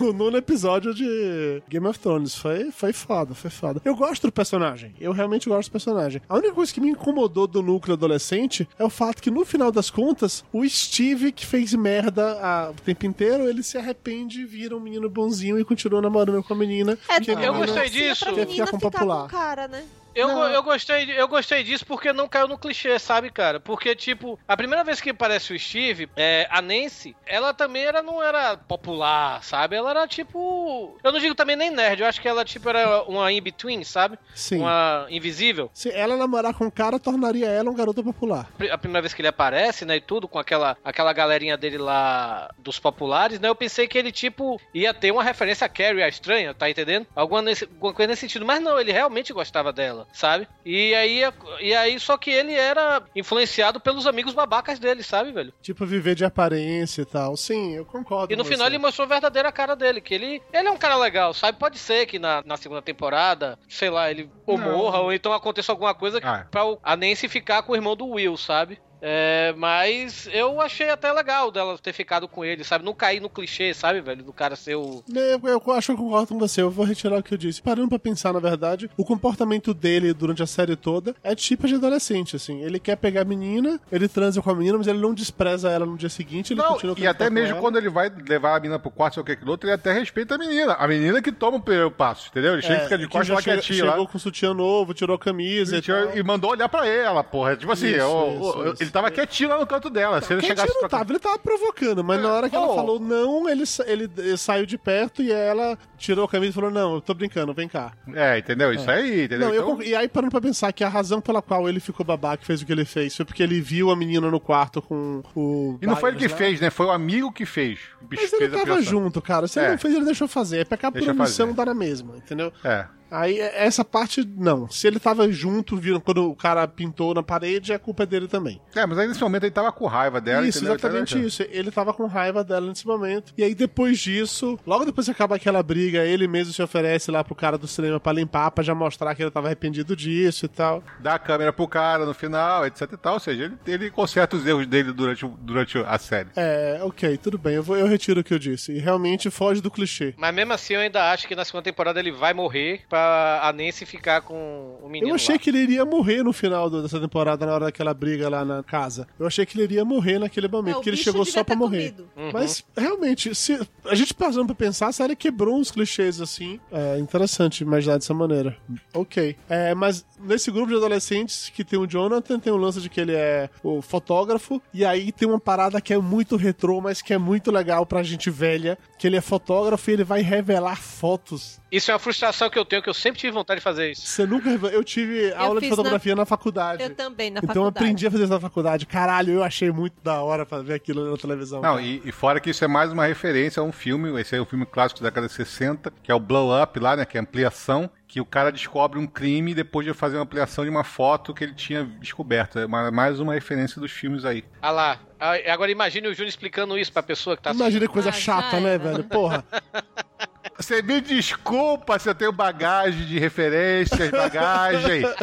no, 0.00 0.12
nono 0.12 0.36
episódio 0.36 0.94
de 0.94 1.62
Game 1.68 1.86
of 1.86 1.98
Thrones. 1.98 2.34
Foi, 2.36 2.70
foi 2.70 2.92
foda, 2.92 3.34
foi 3.34 3.50
foda. 3.50 3.80
Eu 3.84 3.94
gosto 3.96 4.26
do 4.28 4.32
personagem. 4.32 4.94
Eu 5.00 5.12
realmente 5.12 5.48
gosto 5.48 5.68
do 5.68 5.72
personagem. 5.72 6.22
A 6.28 6.36
única 6.36 6.52
coisa 6.54 6.72
que 6.72 6.80
me 6.80 6.90
incomodou 6.90 7.46
do 7.46 7.62
núcleo 7.62 7.94
adolescente 7.94 8.68
é 8.78 8.84
o 8.84 8.90
fato 8.90 9.22
que, 9.22 9.30
no 9.30 9.44
final 9.44 9.72
das 9.72 9.90
contas, 9.90 10.44
o 10.52 10.66
Steve, 10.68 11.32
que 11.32 11.44
fez 11.44 11.74
merda 11.74 12.38
a- 12.40 12.70
o 12.70 12.74
tempo 12.74 13.04
inteiro, 13.06 13.48
ele 13.48 13.62
se 13.62 13.76
arrepende, 13.76 14.44
vira 14.44 14.76
um 14.76 14.80
menino 14.80 15.08
bonzinho 15.10 15.58
e 15.58 15.64
continua 15.64 16.00
namorando 16.00 16.42
com 16.42 16.54
a 16.54 16.56
menina. 16.56 16.96
É, 17.08 17.20
que 17.20 17.30
a 17.30 17.34
eu 17.34 17.52
menina- 17.52 17.66
gostei 17.66 17.90
disso. 17.90 18.24
Quer 18.26 18.32
menina 18.46 18.66
ficar 18.66 18.70
com 18.70 18.78
popular. 18.78 19.22
com 19.22 19.28
cara, 19.28 19.66
né? 19.68 19.84
Eu, 20.16 20.28
Não. 20.28 20.48
eu, 20.48 20.62
gostei, 20.62 21.12
eu 21.12 21.28
gostei 21.28 21.62
disso 21.62 21.84
porque 21.84 22.10
não 22.10 22.26
caiu 22.26 22.48
no 22.48 22.56
clichê, 22.56 22.98
sabe, 22.98 23.30
cara? 23.30 23.60
Porque, 23.60 23.94
tipo, 23.94 24.38
a 24.48 24.56
primeira 24.56 24.82
vez 24.82 24.98
que 24.98 25.10
aparece 25.10 25.52
o 25.52 25.58
Steve, 25.58 26.08
é, 26.16 26.48
a 26.50 26.62
Nancy, 26.62 27.14
ela 27.26 27.52
também 27.52 27.84
era, 27.84 28.02
não 28.02 28.22
era 28.22 28.56
popular, 28.56 29.44
sabe? 29.44 29.76
Ela 29.76 29.90
era, 29.90 30.08
tipo... 30.08 30.98
Eu 31.04 31.12
não 31.12 31.20
digo 31.20 31.34
também 31.34 31.54
nem 31.54 31.70
nerd, 31.70 32.00
eu 32.00 32.08
acho 32.08 32.20
que 32.20 32.26
ela, 32.26 32.46
tipo, 32.46 32.66
era 32.66 33.02
uma 33.02 33.30
in-between, 33.30 33.84
sabe? 33.84 34.18
Sim. 34.34 34.60
Uma 34.60 35.06
invisível. 35.10 35.70
Se 35.74 35.90
ela 35.90 36.16
namorar 36.16 36.54
com 36.54 36.66
o 36.66 36.72
cara, 36.72 36.98
tornaria 36.98 37.48
ela 37.48 37.70
um 37.70 37.74
garoto 37.74 38.02
popular. 38.02 38.48
A 38.70 38.78
primeira 38.78 39.02
vez 39.02 39.12
que 39.12 39.20
ele 39.20 39.28
aparece, 39.28 39.84
né, 39.84 39.96
e 39.96 40.00
tudo, 40.00 40.26
com 40.26 40.38
aquela, 40.38 40.78
aquela 40.82 41.12
galerinha 41.12 41.58
dele 41.58 41.76
lá 41.76 42.50
dos 42.58 42.78
populares, 42.78 43.38
né, 43.38 43.48
eu 43.48 43.54
pensei 43.54 43.86
que 43.86 43.98
ele, 43.98 44.10
tipo, 44.10 44.58
ia 44.72 44.94
ter 44.94 45.10
uma 45.10 45.22
referência 45.22 45.66
a 45.66 45.68
Carrie, 45.68 46.02
a 46.02 46.08
estranha, 46.08 46.54
tá 46.54 46.70
entendendo? 46.70 47.06
Alguma, 47.14 47.42
nesse, 47.42 47.64
alguma 47.64 47.92
coisa 47.92 48.08
nesse 48.08 48.20
sentido, 48.20 48.46
mas 48.46 48.62
não, 48.62 48.80
ele 48.80 48.92
realmente 48.92 49.32
gostava 49.32 49.72
dela, 49.72 50.05
sabe? 50.12 50.48
E 50.64 50.94
aí, 50.94 51.22
e 51.60 51.74
aí, 51.74 51.98
só 52.00 52.16
que 52.16 52.30
ele 52.30 52.52
era 52.54 53.02
influenciado 53.14 53.78
pelos 53.80 54.06
amigos 54.06 54.34
babacas 54.34 54.78
dele, 54.78 55.02
sabe, 55.02 55.32
velho? 55.32 55.52
Tipo, 55.62 55.84
viver 55.86 56.14
de 56.14 56.24
aparência 56.24 57.02
e 57.02 57.04
tal. 57.04 57.36
Sim, 57.36 57.74
eu 57.76 57.84
concordo. 57.84 58.32
E 58.32 58.36
no 58.36 58.42
com 58.44 58.50
final 58.50 58.66
você. 58.66 58.72
ele 58.74 58.78
mostrou 58.78 59.04
a 59.04 59.08
verdadeira 59.08 59.52
cara 59.52 59.76
dele, 59.76 60.00
que 60.00 60.14
ele, 60.14 60.42
ele 60.52 60.68
é 60.68 60.70
um 60.70 60.76
cara 60.76 60.96
legal, 60.96 61.32
sabe? 61.34 61.58
Pode 61.58 61.78
ser 61.78 62.06
que 62.06 62.18
na, 62.18 62.42
na 62.44 62.56
segunda 62.56 62.82
temporada, 62.82 63.58
sei 63.68 63.90
lá, 63.90 64.10
ele 64.10 64.30
ou 64.46 64.58
Não. 64.58 64.72
morra, 64.76 65.00
ou 65.00 65.12
então 65.12 65.32
aconteça 65.32 65.70
alguma 65.72 65.94
coisa 65.94 66.20
Ah. 66.22 66.46
pra 66.50 66.64
o- 66.64 66.78
a 66.82 66.96
Nancy 66.96 67.28
ficar 67.28 67.62
com 67.62 67.72
o 67.72 67.76
irmão 67.76 67.94
do 67.96 68.06
Will, 68.06 68.36
sabe? 68.36 68.78
É, 69.02 69.54
mas 69.56 70.28
eu 70.32 70.60
achei 70.60 70.88
até 70.90 71.12
legal 71.12 71.50
dela 71.50 71.76
ter 71.78 71.92
ficado 71.92 72.26
com 72.26 72.44
ele, 72.44 72.64
sabe? 72.64 72.84
Não 72.84 72.94
cair 72.94 73.20
no 73.20 73.28
clichê, 73.28 73.74
sabe, 73.74 74.00
velho? 74.00 74.22
Do 74.22 74.32
cara 74.32 74.56
ser 74.56 74.74
o. 74.76 75.02
Eu, 75.14 75.40
eu 75.48 75.72
acho 75.72 75.86
que 75.88 75.92
eu 75.92 76.04
concordo 76.04 76.28
com 76.28 76.38
você, 76.38 76.62
eu 76.62 76.70
vou 76.70 76.84
retirar 76.84 77.18
o 77.18 77.22
que 77.22 77.34
eu 77.34 77.38
disse. 77.38 77.60
Parando 77.62 77.88
pra 77.88 77.98
pensar, 77.98 78.32
na 78.32 78.40
verdade, 78.40 78.90
o 78.96 79.04
comportamento 79.04 79.74
dele 79.74 80.12
durante 80.14 80.42
a 80.42 80.46
série 80.46 80.76
toda 80.76 81.14
é 81.22 81.34
tipo 81.34 81.66
de 81.66 81.74
adolescente, 81.74 82.36
assim. 82.36 82.62
Ele 82.62 82.78
quer 82.78 82.96
pegar 82.96 83.22
a 83.22 83.24
menina, 83.24 83.78
ele 83.92 84.08
transa 84.08 84.40
com 84.40 84.50
a 84.50 84.54
menina, 84.54 84.78
mas 84.78 84.86
ele 84.86 84.98
não 84.98 85.12
despreza 85.14 85.70
ela 85.70 85.84
no 85.86 85.96
dia 85.96 86.08
seguinte, 86.08 86.52
ele 86.52 86.60
Não, 86.62 86.68
continua 86.72 86.96
e 86.98 87.06
até 87.06 87.28
mesmo 87.28 87.52
ela. 87.52 87.60
quando 87.60 87.76
ele 87.76 87.90
vai 87.90 88.10
levar 88.28 88.56
a 88.56 88.60
menina 88.60 88.78
pro 88.78 88.90
quarto, 88.90 89.14
sei 89.14 89.22
o 89.22 89.26
que 89.26 89.32
aquilo 89.32 89.50
outro, 89.50 89.68
ele 89.68 89.74
até 89.74 89.92
respeita 89.92 90.34
a 90.34 90.38
menina. 90.38 90.72
A 90.74 90.88
menina 90.88 91.20
que 91.20 91.30
toma 91.32 91.58
o 91.58 91.60
primeiro 91.60 91.90
passo, 91.90 92.28
entendeu? 92.30 92.54
Ele 92.54 92.62
chega 92.62 92.80
e 92.80 92.82
fica 92.84 92.98
de 92.98 93.04
É, 93.04 93.06
que 93.06 93.12
costas 93.12 93.28
lá 93.34 93.42
chega- 93.42 93.56
quietinho 93.60 93.84
chegou 93.86 94.02
lá. 94.04 94.08
com 94.08 94.18
sutiã 94.18 94.54
novo, 94.54 94.94
tirou 94.94 95.16
a 95.16 95.18
camisa 95.18 95.76
e, 95.76 95.78
E, 95.78 95.82
tal. 95.82 96.16
e 96.16 96.22
mandou 96.22 96.50
olhar 96.50 96.68
pra 96.68 96.86
ela, 96.86 97.22
porra. 97.22 97.56
Tipo 97.56 97.72
assim, 97.72 97.88
Isso, 97.88 98.06
o- 98.06 98.32
isso, 98.32 98.58
o- 98.58 98.72
isso. 98.72 98.85
Ele 98.86 98.92
tava 98.92 99.10
quietinho 99.10 99.50
lá 99.50 99.58
no 99.58 99.66
canto 99.66 99.90
dela. 99.90 100.20
Se 100.20 100.32
ele 100.32 100.42
chegasse 100.42 100.72
não 100.80 100.88
tava, 100.88 101.10
ele 101.12 101.18
tava 101.18 101.38
provocando, 101.38 102.02
mas 102.02 102.20
na 102.22 102.32
hora 102.32 102.48
que 102.50 102.56
ela 102.56 102.66
Oh. 102.68 102.74
falou 102.74 102.98
não, 102.98 103.48
ele, 103.48 103.64
ele, 103.86 104.10
ele 104.16 104.36
saiu 104.36 104.64
de 104.66 104.78
perto 104.78 105.22
e 105.22 105.30
ela 105.32 105.78
tirou 105.98 106.24
a 106.24 106.28
camisa 106.28 106.50
e 106.50 106.54
falou: 106.54 106.70
Não, 106.70 106.94
eu 106.96 107.00
tô 107.00 107.14
brincando, 107.14 107.52
vem 107.54 107.68
cá. 107.68 107.92
É, 108.14 108.38
entendeu? 108.38 108.72
Isso 108.72 108.90
aí, 108.90 109.24
entendeu? 109.24 109.48
Não, 109.48 109.54
eu 109.54 109.62
Então, 109.62 109.76
conc- 109.76 109.86
e 109.86 109.94
aí 109.94 110.08
parando 110.08 110.30
pra 110.30 110.40
pensar 110.40 110.72
que 110.72 110.82
a 110.84 110.88
razão 110.88 111.20
pela 111.20 111.40
qual 111.42 111.68
ele 111.68 111.80
ficou 111.80 112.04
babaca 112.04 112.42
e 112.42 112.46
fez 112.46 112.62
o 112.62 112.66
que 112.66 112.72
ele 112.72 112.84
fez 112.84 113.14
foi 113.16 113.24
porque 113.24 113.42
ele 113.42 113.60
viu 113.60 113.90
a 113.90 113.96
menina 113.96 114.30
no 114.30 114.40
quarto 114.40 114.80
com 114.82 115.22
o. 115.34 115.78
E 115.82 115.86
não 115.86 115.96
foi 115.96 116.10
ele 116.10 116.18
que 116.18 116.28
lá. 116.28 116.36
fez, 116.36 116.60
né? 116.60 116.70
Foi 116.70 116.86
o 116.86 116.90
amigo 116.90 117.32
que 117.32 117.44
fez. 117.46 117.78
O 118.02 118.06
bicho 118.06 118.22
Mas 118.22 118.32
ele 118.34 118.48
fez 118.50 118.62
tava 118.64 118.82
junto, 118.82 119.20
cara. 119.22 119.46
Se 119.48 119.58
ele 119.58 119.66
É. 119.66 119.70
não 119.72 119.78
fez, 119.78 119.94
ele 119.94 120.04
deixou 120.04 120.28
fazer. 120.28 120.58
É 120.60 120.64
pecar 120.64 120.90
por 120.92 120.98
Deixa 120.98 121.12
omissão, 121.12 121.52
dá 121.52 121.64
na 121.66 121.74
mesma, 121.74 122.16
entendeu? 122.16 122.52
É. 122.64 122.86
Aí, 123.10 123.38
essa 123.38 123.84
parte, 123.84 124.24
não. 124.24 124.68
Se 124.68 124.86
ele 124.86 124.98
tava 124.98 125.30
junto, 125.30 125.76
viram 125.76 126.00
quando 126.00 126.30
o 126.30 126.36
cara 126.36 126.66
pintou 126.66 127.14
na 127.14 127.22
parede, 127.22 127.72
a 127.72 127.78
culpa 127.78 128.02
é 128.02 128.06
dele 128.06 128.28
também. 128.28 128.60
É, 128.74 128.84
mas 128.84 128.98
aí 128.98 129.06
nesse 129.06 129.20
momento 129.20 129.44
ele 129.44 129.52
tava 129.52 129.72
com 129.72 129.86
raiva 129.86 130.20
dela, 130.20 130.46
isso, 130.46 130.58
entendeu? 130.58 130.74
exatamente 130.74 131.14
Então, 131.16 131.26
isso. 131.26 131.42
Ele 131.50 131.70
tava 131.70 131.92
com 131.92 132.06
raiva 132.06 132.42
dela 132.42 132.66
nesse 132.66 132.86
momento. 132.86 133.32
E 133.36 133.42
aí, 133.42 133.54
depois 133.54 133.98
disso, 133.98 134.58
logo 134.66 134.84
depois 134.84 135.06
que 135.06 135.12
acaba 135.12 135.36
aquela 135.36 135.62
briga, 135.62 136.04
ele 136.04 136.26
mesmo 136.26 136.52
se 136.52 136.62
oferece 136.62 137.10
lá 137.10 137.22
pro 137.22 137.34
cara 137.34 137.56
do 137.56 137.66
cinema 137.66 138.00
pra 138.00 138.12
limpar, 138.12 138.50
pra 138.50 138.64
já 138.64 138.74
mostrar 138.74 139.14
que 139.14 139.22
ele 139.22 139.30
tava 139.30 139.48
arrependido 139.48 139.94
disso 139.94 140.46
e 140.46 140.48
tal. 140.48 140.82
Dá 141.00 141.14
a 141.14 141.18
câmera 141.18 141.52
pro 141.52 141.68
cara 141.68 142.04
no 142.04 142.14
final, 142.14 142.66
etc 142.66 142.92
e 142.92 142.96
tal. 142.96 143.14
Ou 143.14 143.20
seja, 143.20 143.44
ele, 143.44 143.54
ele 143.66 143.90
conserta 143.90 144.36
os 144.36 144.46
erros 144.46 144.66
dele 144.66 144.92
durante, 144.92 145.26
durante 145.40 145.78
a 145.78 145.98
série. 145.98 146.30
É, 146.36 146.80
ok, 146.82 147.16
tudo 147.18 147.38
bem. 147.38 147.54
Eu, 147.54 147.62
vou, 147.62 147.76
eu 147.76 147.86
retiro 147.86 148.20
o 148.20 148.24
que 148.24 148.34
eu 148.34 148.38
disse. 148.38 148.72
E 148.72 148.78
realmente 148.78 149.30
foge 149.30 149.60
do 149.60 149.70
clichê. 149.70 150.14
Mas 150.16 150.34
mesmo 150.34 150.52
assim, 150.52 150.74
eu 150.74 150.80
ainda 150.80 151.12
acho 151.12 151.26
que 151.26 151.34
na 151.36 151.44
segunda 151.44 151.64
temporada 151.64 152.00
ele 152.00 152.12
vai 152.12 152.34
morrer 152.34 152.82
pra 152.88 152.95
a 152.96 153.52
Nancy 153.52 153.86
ficar 153.86 154.22
com 154.22 154.78
o 154.82 154.88
menino. 154.88 155.10
Eu 155.10 155.14
achei 155.14 155.34
lá. 155.34 155.38
que 155.38 155.50
ele 155.50 155.58
iria 155.58 155.84
morrer 155.84 156.22
no 156.22 156.32
final 156.32 156.68
dessa 156.70 157.00
temporada, 157.00 157.44
na 157.46 157.52
hora 157.52 157.64
daquela 157.66 157.94
briga 157.94 158.28
lá 158.28 158.44
na 158.44 158.62
casa. 158.62 159.06
Eu 159.18 159.26
achei 159.26 159.44
que 159.46 159.56
ele 159.56 159.64
iria 159.64 159.84
morrer 159.84 160.18
naquele 160.18 160.48
momento, 160.48 160.70
É, 160.70 160.74
porque 160.74 160.90
ele 160.90 160.96
bicho 160.96 161.10
chegou 161.10 161.24
só 161.24 161.44
pra 161.44 161.54
ter 161.54 161.58
morrer. 161.58 161.94
Uhum. 162.16 162.30
Mas, 162.32 162.64
realmente, 162.76 163.34
se 163.34 163.58
a 163.84 163.94
gente 163.94 164.14
passando 164.14 164.46
pra 164.46 164.54
pensar, 164.54 164.88
a 164.88 164.92
série 164.92 165.16
quebrou 165.16 165.56
uns 165.58 165.70
clichês 165.70 166.20
assim. 166.20 166.60
É 166.72 166.98
interessante 166.98 167.62
imaginar 167.62 167.98
dessa 167.98 168.14
maneira. 168.14 168.56
Ok. 168.94 169.36
É, 169.48 169.74
mas 169.74 170.04
nesse 170.20 170.50
grupo 170.50 170.68
de 170.68 170.76
adolescentes 170.76 171.50
que 171.54 171.64
tem 171.64 171.78
o 171.78 171.86
Jonathan, 171.86 172.38
tem 172.38 172.52
o 172.52 172.56
lance 172.56 172.80
de 172.80 172.88
que 172.88 173.00
ele 173.00 173.14
é 173.14 173.48
o 173.62 173.82
fotógrafo, 173.82 174.60
e 174.72 174.84
aí 174.84 175.12
tem 175.12 175.28
uma 175.28 175.40
parada 175.40 175.80
que 175.80 175.92
é 175.92 175.98
muito 175.98 176.36
retrô, 176.36 176.80
mas 176.80 177.02
que 177.02 177.12
é 177.12 177.18
muito 177.18 177.50
legal 177.50 177.84
pra 177.86 178.02
gente 178.02 178.30
velha, 178.30 178.78
que 178.98 179.06
ele 179.06 179.16
é 179.16 179.20
fotógrafo 179.20 179.90
e 179.90 179.94
ele 179.94 180.04
vai 180.04 180.22
revelar 180.22 180.76
fotos. 180.76 181.60
Isso 181.76 181.90
é 181.90 181.94
uma 181.94 182.00
frustração 182.00 182.48
que 182.48 182.58
eu 182.58 182.64
tenho, 182.64 182.80
que 182.80 182.88
eu 182.88 182.94
sempre 182.94 183.20
tive 183.20 183.32
vontade 183.32 183.60
de 183.60 183.64
fazer 183.64 183.90
isso. 183.90 184.06
Você 184.06 184.24
nunca... 184.24 184.48
Eu 184.48 184.82
tive 184.82 185.30
aula 185.34 185.60
de 185.60 185.68
fotografia 185.68 186.16
na, 186.16 186.24
faculdade. 186.24 186.82
Eu 186.82 186.94
também, 186.94 187.30
na 187.30 187.40
então 187.40 187.48
eu 187.50 187.54
faculdade. 187.54 187.84
aprendi 187.84 188.06
a 188.06 188.10
fazer 188.10 188.24
isso 188.24 188.32
na 188.32 188.40
faculdade. 188.40 188.86
Caralho, 188.86 189.34
eu 189.34 189.44
achei 189.44 189.70
muito 189.70 189.94
da 190.02 190.22
hora 190.22 190.46
pra 190.46 190.62
ver 190.62 190.72
aquilo 190.72 191.10
na 191.10 191.18
televisão. 191.18 191.60
Não, 191.60 191.78
e, 191.78 192.00
e 192.02 192.10
fora 192.10 192.40
que 192.40 192.48
isso 192.48 192.64
é 192.64 192.68
mais 192.68 192.90
uma 192.90 193.04
referência 193.04 193.60
a 193.60 193.62
um 193.62 193.72
filme, 193.72 194.18
esse 194.18 194.34
é 194.34 194.40
um 194.40 194.46
filme 194.46 194.64
clássico 194.64 195.02
da 195.02 195.10
década 195.10 195.26
de 195.26 195.34
60, 195.34 195.92
que 196.02 196.10
é 196.10 196.14
o 196.14 196.18
Blow 196.18 196.50
Up 196.62 196.80
lá, 196.80 196.96
né? 196.96 197.04
Que 197.04 197.18
é 197.18 197.20
a 197.20 197.22
ampliação, 197.22 197.90
que 198.08 198.22
o 198.22 198.24
cara 198.24 198.50
descobre 198.50 198.98
um 198.98 199.06
crime 199.06 199.54
depois 199.54 199.86
de 199.86 199.92
fazer 199.92 200.16
uma 200.16 200.22
ampliação 200.22 200.64
de 200.64 200.70
uma 200.70 200.82
foto 200.82 201.34
que 201.34 201.44
ele 201.44 201.54
tinha 201.54 201.84
descoberto. 201.84 202.58
É 202.58 202.66
mais 202.66 203.20
uma 203.20 203.34
referência 203.34 203.78
dos 203.78 203.92
filmes 203.92 204.24
aí. 204.24 204.42
Ah 204.62 204.70
lá. 204.70 204.98
Agora 205.46 205.70
imagine 205.70 206.08
o 206.08 206.14
Júnior 206.14 206.28
explicando 206.28 206.78
isso 206.78 206.90
pra 206.90 207.02
pessoa 207.02 207.36
que 207.36 207.42
tá 207.42 207.52
Imagina 207.52 207.86
que 207.86 207.92
coisa 207.92 208.08
Ah, 208.08 208.12
chata, 208.12 208.60
né, 208.60 208.78
velho? 208.78 209.04
Porra. 209.04 209.44
Você 210.58 210.82
me 210.82 211.00
desculpa 211.00 211.98
se 211.98 212.08
eu 212.08 212.14
tenho 212.14 212.32
bagagem 212.32 213.06
de 213.06 213.18
referências, 213.18 214.10
bagagem. 214.10 215.02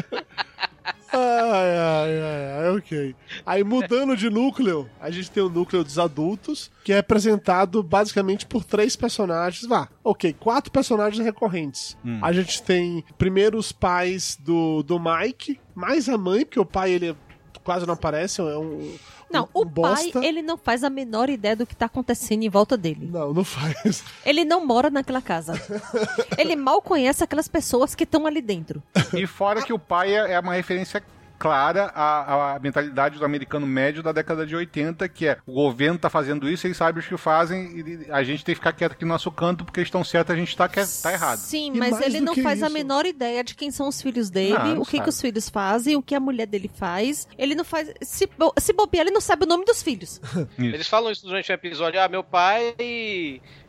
Ai, 1.15 1.77
ai, 1.77 2.21
ai, 2.21 2.63
ai. 2.63 2.69
ok. 2.75 3.15
Aí 3.45 3.63
mudando 3.63 4.17
de 4.17 4.31
núcleo, 4.31 4.89
a 4.99 5.11
gente 5.11 5.29
tem 5.29 5.43
o 5.43 5.49
núcleo 5.49 5.83
dos 5.83 5.99
adultos, 5.99 6.71
que 6.83 6.91
é 6.91 6.95
representado 6.95 7.83
basicamente 7.83 8.47
por 8.47 8.63
três 8.63 8.95
personagens. 8.95 9.67
Vá, 9.67 9.87
ok, 10.03 10.33
quatro 10.33 10.71
personagens 10.71 11.23
recorrentes. 11.23 11.95
A 12.19 12.33
gente 12.33 12.63
tem 12.63 13.05
primeiro 13.15 13.59
os 13.59 13.71
pais 13.71 14.35
do, 14.41 14.81
do 14.81 14.99
Mike, 14.99 15.59
mais 15.75 16.09
a 16.09 16.17
mãe, 16.17 16.43
porque 16.45 16.59
o 16.59 16.65
pai 16.65 16.91
ele 16.91 17.15
quase 17.63 17.85
não 17.85 17.93
aparece, 17.93 18.41
é 18.41 18.57
um. 18.57 18.95
Não, 19.31 19.49
um, 19.55 19.59
o 19.59 19.61
um 19.63 19.69
pai, 19.69 20.11
bosta. 20.11 20.25
ele 20.25 20.41
não 20.41 20.57
faz 20.57 20.83
a 20.83 20.89
menor 20.89 21.29
ideia 21.29 21.55
do 21.55 21.65
que 21.65 21.75
tá 21.75 21.87
acontecendo 21.87 22.43
em 22.43 22.49
volta 22.49 22.77
dele. 22.77 23.09
Não, 23.11 23.33
não 23.33 23.43
faz. 23.43 24.03
Ele 24.25 24.45
não 24.45 24.65
mora 24.65 24.89
naquela 24.89 25.21
casa. 25.21 25.53
ele 26.37 26.55
mal 26.55 26.81
conhece 26.81 27.23
aquelas 27.23 27.47
pessoas 27.47 27.95
que 27.95 28.03
estão 28.03 28.27
ali 28.27 28.41
dentro. 28.41 28.81
E 29.13 29.25
fora 29.25 29.61
que 29.61 29.73
o 29.73 29.79
pai 29.79 30.15
é 30.15 30.33
é 30.33 30.39
uma 30.39 30.53
referência 30.53 31.03
clara 31.39 31.91
à, 31.95 32.55
à 32.55 32.59
mentalidade 32.59 33.19
do 33.19 33.25
americano 33.25 33.65
médio 33.67 34.01
da 34.01 34.11
década 34.11 34.45
de 34.45 34.55
80, 34.55 35.07
que 35.09 35.27
é 35.27 35.37
o 35.45 35.53
governo 35.53 35.99
tá 35.99 36.09
fazendo 36.09 36.49
isso, 36.49 36.65
eles 36.67 36.77
sabem 36.77 37.03
o 37.03 37.05
que 37.05 37.17
fazem, 37.17 37.65
e 37.79 38.11
a 38.11 38.23
gente 38.23 38.45
tem 38.45 38.53
que 38.55 38.59
ficar 38.59 38.71
quieto 38.73 38.93
aqui 38.93 39.03
no 39.05 39.09
nosso 39.09 39.29
canto, 39.31 39.65
porque 39.65 39.79
eles 39.79 39.87
estão 39.87 40.03
certos, 40.03 40.33
a 40.33 40.37
gente 40.37 40.55
tá, 40.55 40.67
que- 40.69 40.81
tá 41.01 41.11
errado. 41.11 41.37
Sim, 41.39 41.71
E 41.73 41.77
mas 41.77 41.99
ele 42.01 42.19
não 42.21 42.35
faz 42.35 42.61
a 42.63 42.67
isso- 42.67 42.73
menor 42.73 43.05
ideia 43.05 43.43
de 43.43 43.55
quem 43.55 43.71
são 43.71 43.87
os 43.87 44.01
filhos 44.01 44.29
dele, 44.29 44.53
Não, 44.57 44.75
não 44.75 44.81
o 44.81 44.85
que, 44.85 44.99
que 45.01 45.09
os 45.09 45.19
filhos 45.19 45.49
fazem, 45.49 45.95
o 45.95 46.01
que 46.01 46.15
a 46.15 46.19
mulher 46.19 46.45
dele 46.47 46.69
faz. 46.73 47.27
Ele 47.37 47.55
não 47.55 47.63
faz. 47.65 47.91
Se, 48.01 48.27
bo- 48.37 48.53
se 48.57 48.71
bobear, 48.73 49.05
ele 49.05 49.13
não 49.13 49.21
sabe 49.21 49.43
o 49.43 49.47
nome 49.47 49.65
dos 49.65 49.81
filhos. 49.83 50.21
Eles 50.57 50.87
falam 50.87 51.11
isso 51.11 51.25
durante 51.25 51.51
o 51.51 51.53
episódio. 51.53 51.99
Ah, 52.01 52.07
meu 52.07 52.23
pai 52.23 52.75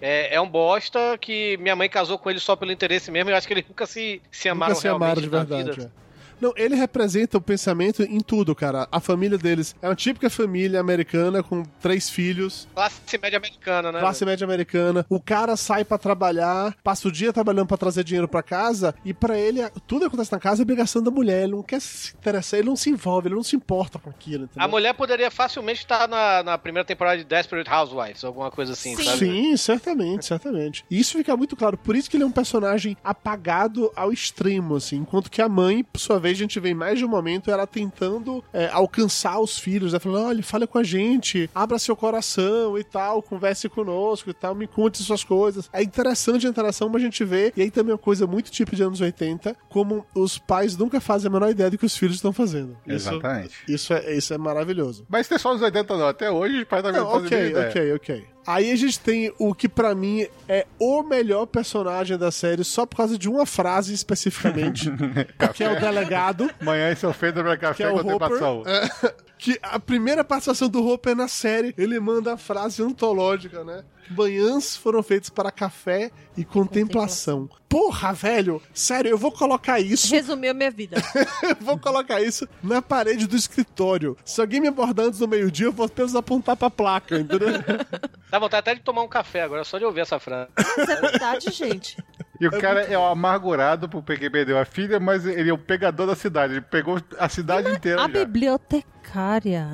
é, 0.01 0.35
é 0.35 0.41
um 0.41 0.49
bosta 0.49 1.17
que 1.21 1.57
minha 1.59 1.75
mãe 1.77 1.89
casou 1.89 2.19
com 2.19 2.31
ele 2.31 2.39
só 2.41 2.55
pelo 2.57 2.73
interesse 2.73 3.11
mesmo. 3.11 3.31
Eu 3.31 3.37
acho 3.37 3.47
que 3.47 3.53
eles 3.55 3.65
nunca 3.69 3.87
se, 3.87 4.21
se 4.31 4.49
amaram 4.49 4.71
Nunca 4.75 4.81
se 4.81 4.89
amaram 4.89 5.21
de 5.21 5.29
realmente 5.29 5.51
na 5.51 5.57
verdade. 5.59 5.81
vida. 5.81 5.93
é. 6.01 6.04
Não, 6.45 6.53
ele 6.57 6.74
representa 6.74 7.38
o 7.38 7.40
pensamento 7.40 8.03
em 8.03 8.20
tudo, 8.20 8.55
cara. 8.55 8.86
A 8.92 9.01
família 9.01 9.38
deles 9.38 9.74
é 9.80 9.88
uma 9.88 9.95
típica 9.95 10.28
família 10.28 10.78
americana 10.78 11.42
com 11.42 11.62
três 11.80 12.11
filhos, 12.11 12.68
Classe 12.74 13.01
média 13.16 13.38
americana, 13.38 13.90
né? 13.90 13.99
classe 13.99 14.26
média 14.26 14.45
americana. 14.45 15.07
O 15.09 15.18
cara 15.18 15.57
sai 15.57 15.86
pra 15.86 15.97
trabalhar, 15.97 16.76
passa 16.84 17.09
o 17.09 17.12
dia 17.12 17.32
trabalhando 17.32 17.66
pra 17.66 17.78
trazer 17.78 18.05
dinheiro 18.05 18.28
pra 18.28 18.42
casa 18.42 18.95
e 19.07 19.14
pra 19.14 19.38
ele 19.38 19.66
tudo 19.86 20.01
que 20.01 20.07
acontece 20.09 20.32
na 20.32 20.38
casa 20.38 20.61
é 20.61 20.64
obrigação 20.64 21.03
da 21.03 21.11
mulher. 21.11 21.45
Ele 21.45 21.53
não 21.53 21.62
quer 21.62 21.80
se 21.80 22.12
interessar, 22.14 22.61
ele 22.61 22.68
não 22.68 22.76
se 22.76 22.90
envolve, 22.90 23.28
ele 23.28 23.36
não 23.36 23.42
se 23.42 23.57
importa 23.57 23.99
com 23.99 24.11
aquilo, 24.11 24.45
entendeu? 24.45 24.62
A 24.62 24.68
mulher 24.68 24.92
poderia 24.92 25.30
facilmente 25.30 25.80
estar 25.80 26.07
na, 26.07 26.42
na 26.42 26.59
primeira 26.59 26.84
temporada 26.86 27.16
de 27.16 27.24
Desperate 27.24 27.70
Housewives, 27.70 28.22
alguma 28.22 28.51
coisa 28.51 28.74
assim, 28.74 28.95
Sim. 28.97 29.03
sabe? 29.03 29.18
Sim, 29.18 29.57
certamente, 29.57 30.26
certamente. 30.26 30.84
E 30.90 31.01
isso 31.01 31.16
fica 31.16 31.34
muito 31.34 31.57
claro. 31.57 31.78
Por 31.78 31.97
isso 31.97 32.11
que 32.11 32.18
ele 32.18 32.24
é 32.24 32.26
um 32.26 32.30
personagem 32.32 32.99
apagado 33.03 33.90
ao 33.97 34.12
extremo, 34.12 34.76
assim. 34.76 34.97
Enquanto 34.97 35.30
que 35.30 35.40
a 35.40 35.49
mãe, 35.49 35.82
por 35.82 35.99
sua 35.99 36.18
vez, 36.20 36.34
a 36.35 36.45
gente 36.45 36.59
vê 36.61 36.70
em 36.70 36.74
mais 36.74 36.99
de 36.99 37.05
um 37.05 37.09
momento 37.09 37.51
ela 37.51 37.66
tentando 37.66 38.43
é, 38.53 38.68
alcançar 38.72 39.39
os 39.41 39.59
filhos, 39.59 39.93
né? 39.93 39.99
Falando, 39.99 40.26
olha, 40.26 40.43
fale 40.43 40.66
com 40.66 40.78
a 40.78 40.85
gente, 40.85 41.49
abra 41.55 41.78
seu 41.78 41.97
coração 41.97 42.78
e 42.78 42.85
tal, 42.85 43.22
converse 43.22 43.68
conosco 43.68 44.30
e 44.30 44.35
tal, 44.35 44.55
me 44.55 44.66
conte 44.66 45.03
suas 45.03 45.24
coisas. 45.24 45.68
É 45.72 45.82
interessante 45.82 46.47
a 46.47 46.51
interação, 46.51 46.89
mas 46.89 47.03
a 47.03 47.05
gente 47.05 47.24
vê, 47.24 47.53
e 47.57 47.62
aí 47.62 47.70
também 47.70 47.91
é 47.91 47.95
uma 47.95 47.99
coisa 47.99 48.26
muito 48.26 48.51
tipo 48.51 48.74
de 48.74 48.82
anos 48.82 49.01
80, 49.01 49.57
como 49.68 50.05
os 50.14 50.39
pais 50.39 50.76
nunca 50.76 51.01
fazem 51.01 51.28
a 51.28 51.32
menor 51.32 51.51
ideia 51.51 51.70
do 51.70 51.78
que 51.78 51.87
os 51.87 51.97
filhos 51.97 52.16
estão 52.16 52.32
fazendo. 52.32 52.76
Isso, 52.87 53.09
Exatamente. 53.11 53.55
isso, 53.68 53.93
é, 53.93 54.14
isso 54.14 54.35
é 54.35 54.39
maravilhoso. 54.39 55.07
Mas 55.09 55.28
tem 55.28 55.39
só 55.39 55.55
os 55.55 55.62
80 55.62 55.97
não, 55.97 56.07
até 56.07 56.30
hoje 56.30 56.59
os 56.59 56.64
pais 56.64 56.82
também 56.82 57.01
Não, 57.01 57.07
não 57.07 57.20
fazem 57.20 57.53
ok, 57.53 57.68
ok, 57.68 57.95
ok. 57.95 58.34
Aí 58.47 58.70
a 58.70 58.76
gente 58.76 59.01
tem 59.01 59.32
o 59.38 59.55
que 59.55 59.68
pra 59.68 59.95
mim 59.95 60.26
é 60.49 60.66
o 60.78 61.03
melhor 61.03 61.47
personagem 61.47 62.18
da 62.18 62.30
série, 62.30 62.62
só 62.62 62.84
por 62.84 62.97
causa 62.97 63.16
de 63.16 63.28
uma 63.28 63.47
frase 63.47 63.95
especificamente, 63.95 64.90
que 65.55 65.64
é 65.64 65.70
o 65.70 65.80
delegado. 65.80 66.51
Manhã 66.61 66.95
se 66.95 67.07
ofenda 67.07 67.42
pra 67.42 67.57
Que 67.57 67.62
café 67.62 67.84
é 67.84 67.88
o 67.88 67.95
contemplação. 67.95 68.61
Hopper, 68.61 68.72
é, 69.05 69.14
que 69.45 69.59
a 69.62 69.78
primeira 69.78 70.24
participação 70.24 70.70
do 70.70 70.82
Hopper 70.82 71.14
na 71.14 71.28
série, 71.28 71.74
ele 71.76 72.01
manda 72.01 72.32
a 72.32 72.36
frase 72.38 72.82
antológica, 72.82 73.62
né? 73.62 73.84
Manhãs 74.09 74.74
foram 74.74 75.03
feitas 75.03 75.28
para 75.28 75.51
café 75.51 76.11
e 76.34 76.47
contemplação. 76.47 77.47
Porra, 77.68 78.14
velho! 78.14 78.62
Sério, 78.72 79.11
eu 79.11 79.18
vou 79.18 79.30
colocar 79.30 79.78
isso 79.80 80.11
Resumiu 80.11 80.51
a 80.51 80.55
minha 80.55 80.70
vida. 80.70 80.97
eu 81.42 81.57
vou 81.61 81.78
colocar 81.78 82.22
isso 82.22 82.49
na 82.62 82.80
parede 82.80 83.26
do 83.26 83.36
escritório. 83.36 84.16
Se 84.24 84.40
alguém 84.40 84.61
me 84.62 84.68
abordar 84.68 85.07
antes 85.07 85.18
do 85.18 85.28
meio-dia, 85.28 85.66
eu 85.66 85.72
vou 85.72 85.84
apenas 85.84 86.14
apontar 86.14 86.57
pra 86.57 86.70
placa, 86.70 87.18
entendeu? 87.18 87.49
Dá 88.32 88.38
vontade 88.38 88.61
até 88.61 88.74
de 88.74 88.80
tomar 88.80 89.03
um 89.03 89.09
café 89.09 89.42
agora, 89.42 89.62
só 89.62 89.76
de 89.78 89.84
ouvir 89.84 90.01
essa 90.01 90.18
frase. 90.18 90.49
Mas 90.57 90.88
é 90.88 91.01
verdade, 91.01 91.51
gente. 91.51 91.99
E 92.41 92.47
o 92.49 92.51
cara 92.51 92.82
é 92.82 92.99
o 92.99 93.05
amargurado 93.05 93.89
porque 93.89 94.28
perdeu 94.28 94.59
a 94.59 94.64
filha, 94.64 94.99
mas 94.99 95.24
ele 95.24 95.51
é 95.51 95.53
o 95.53 95.59
pegador 95.59 96.07
da 96.07 96.16
cidade. 96.16 96.55
Ele 96.55 96.61
pegou 96.61 97.01
a 97.18 97.28
cidade 97.28 97.70
inteira 97.70 98.01
A 98.01 98.09
já. 98.09 98.09
bibliotecária. 98.09 99.68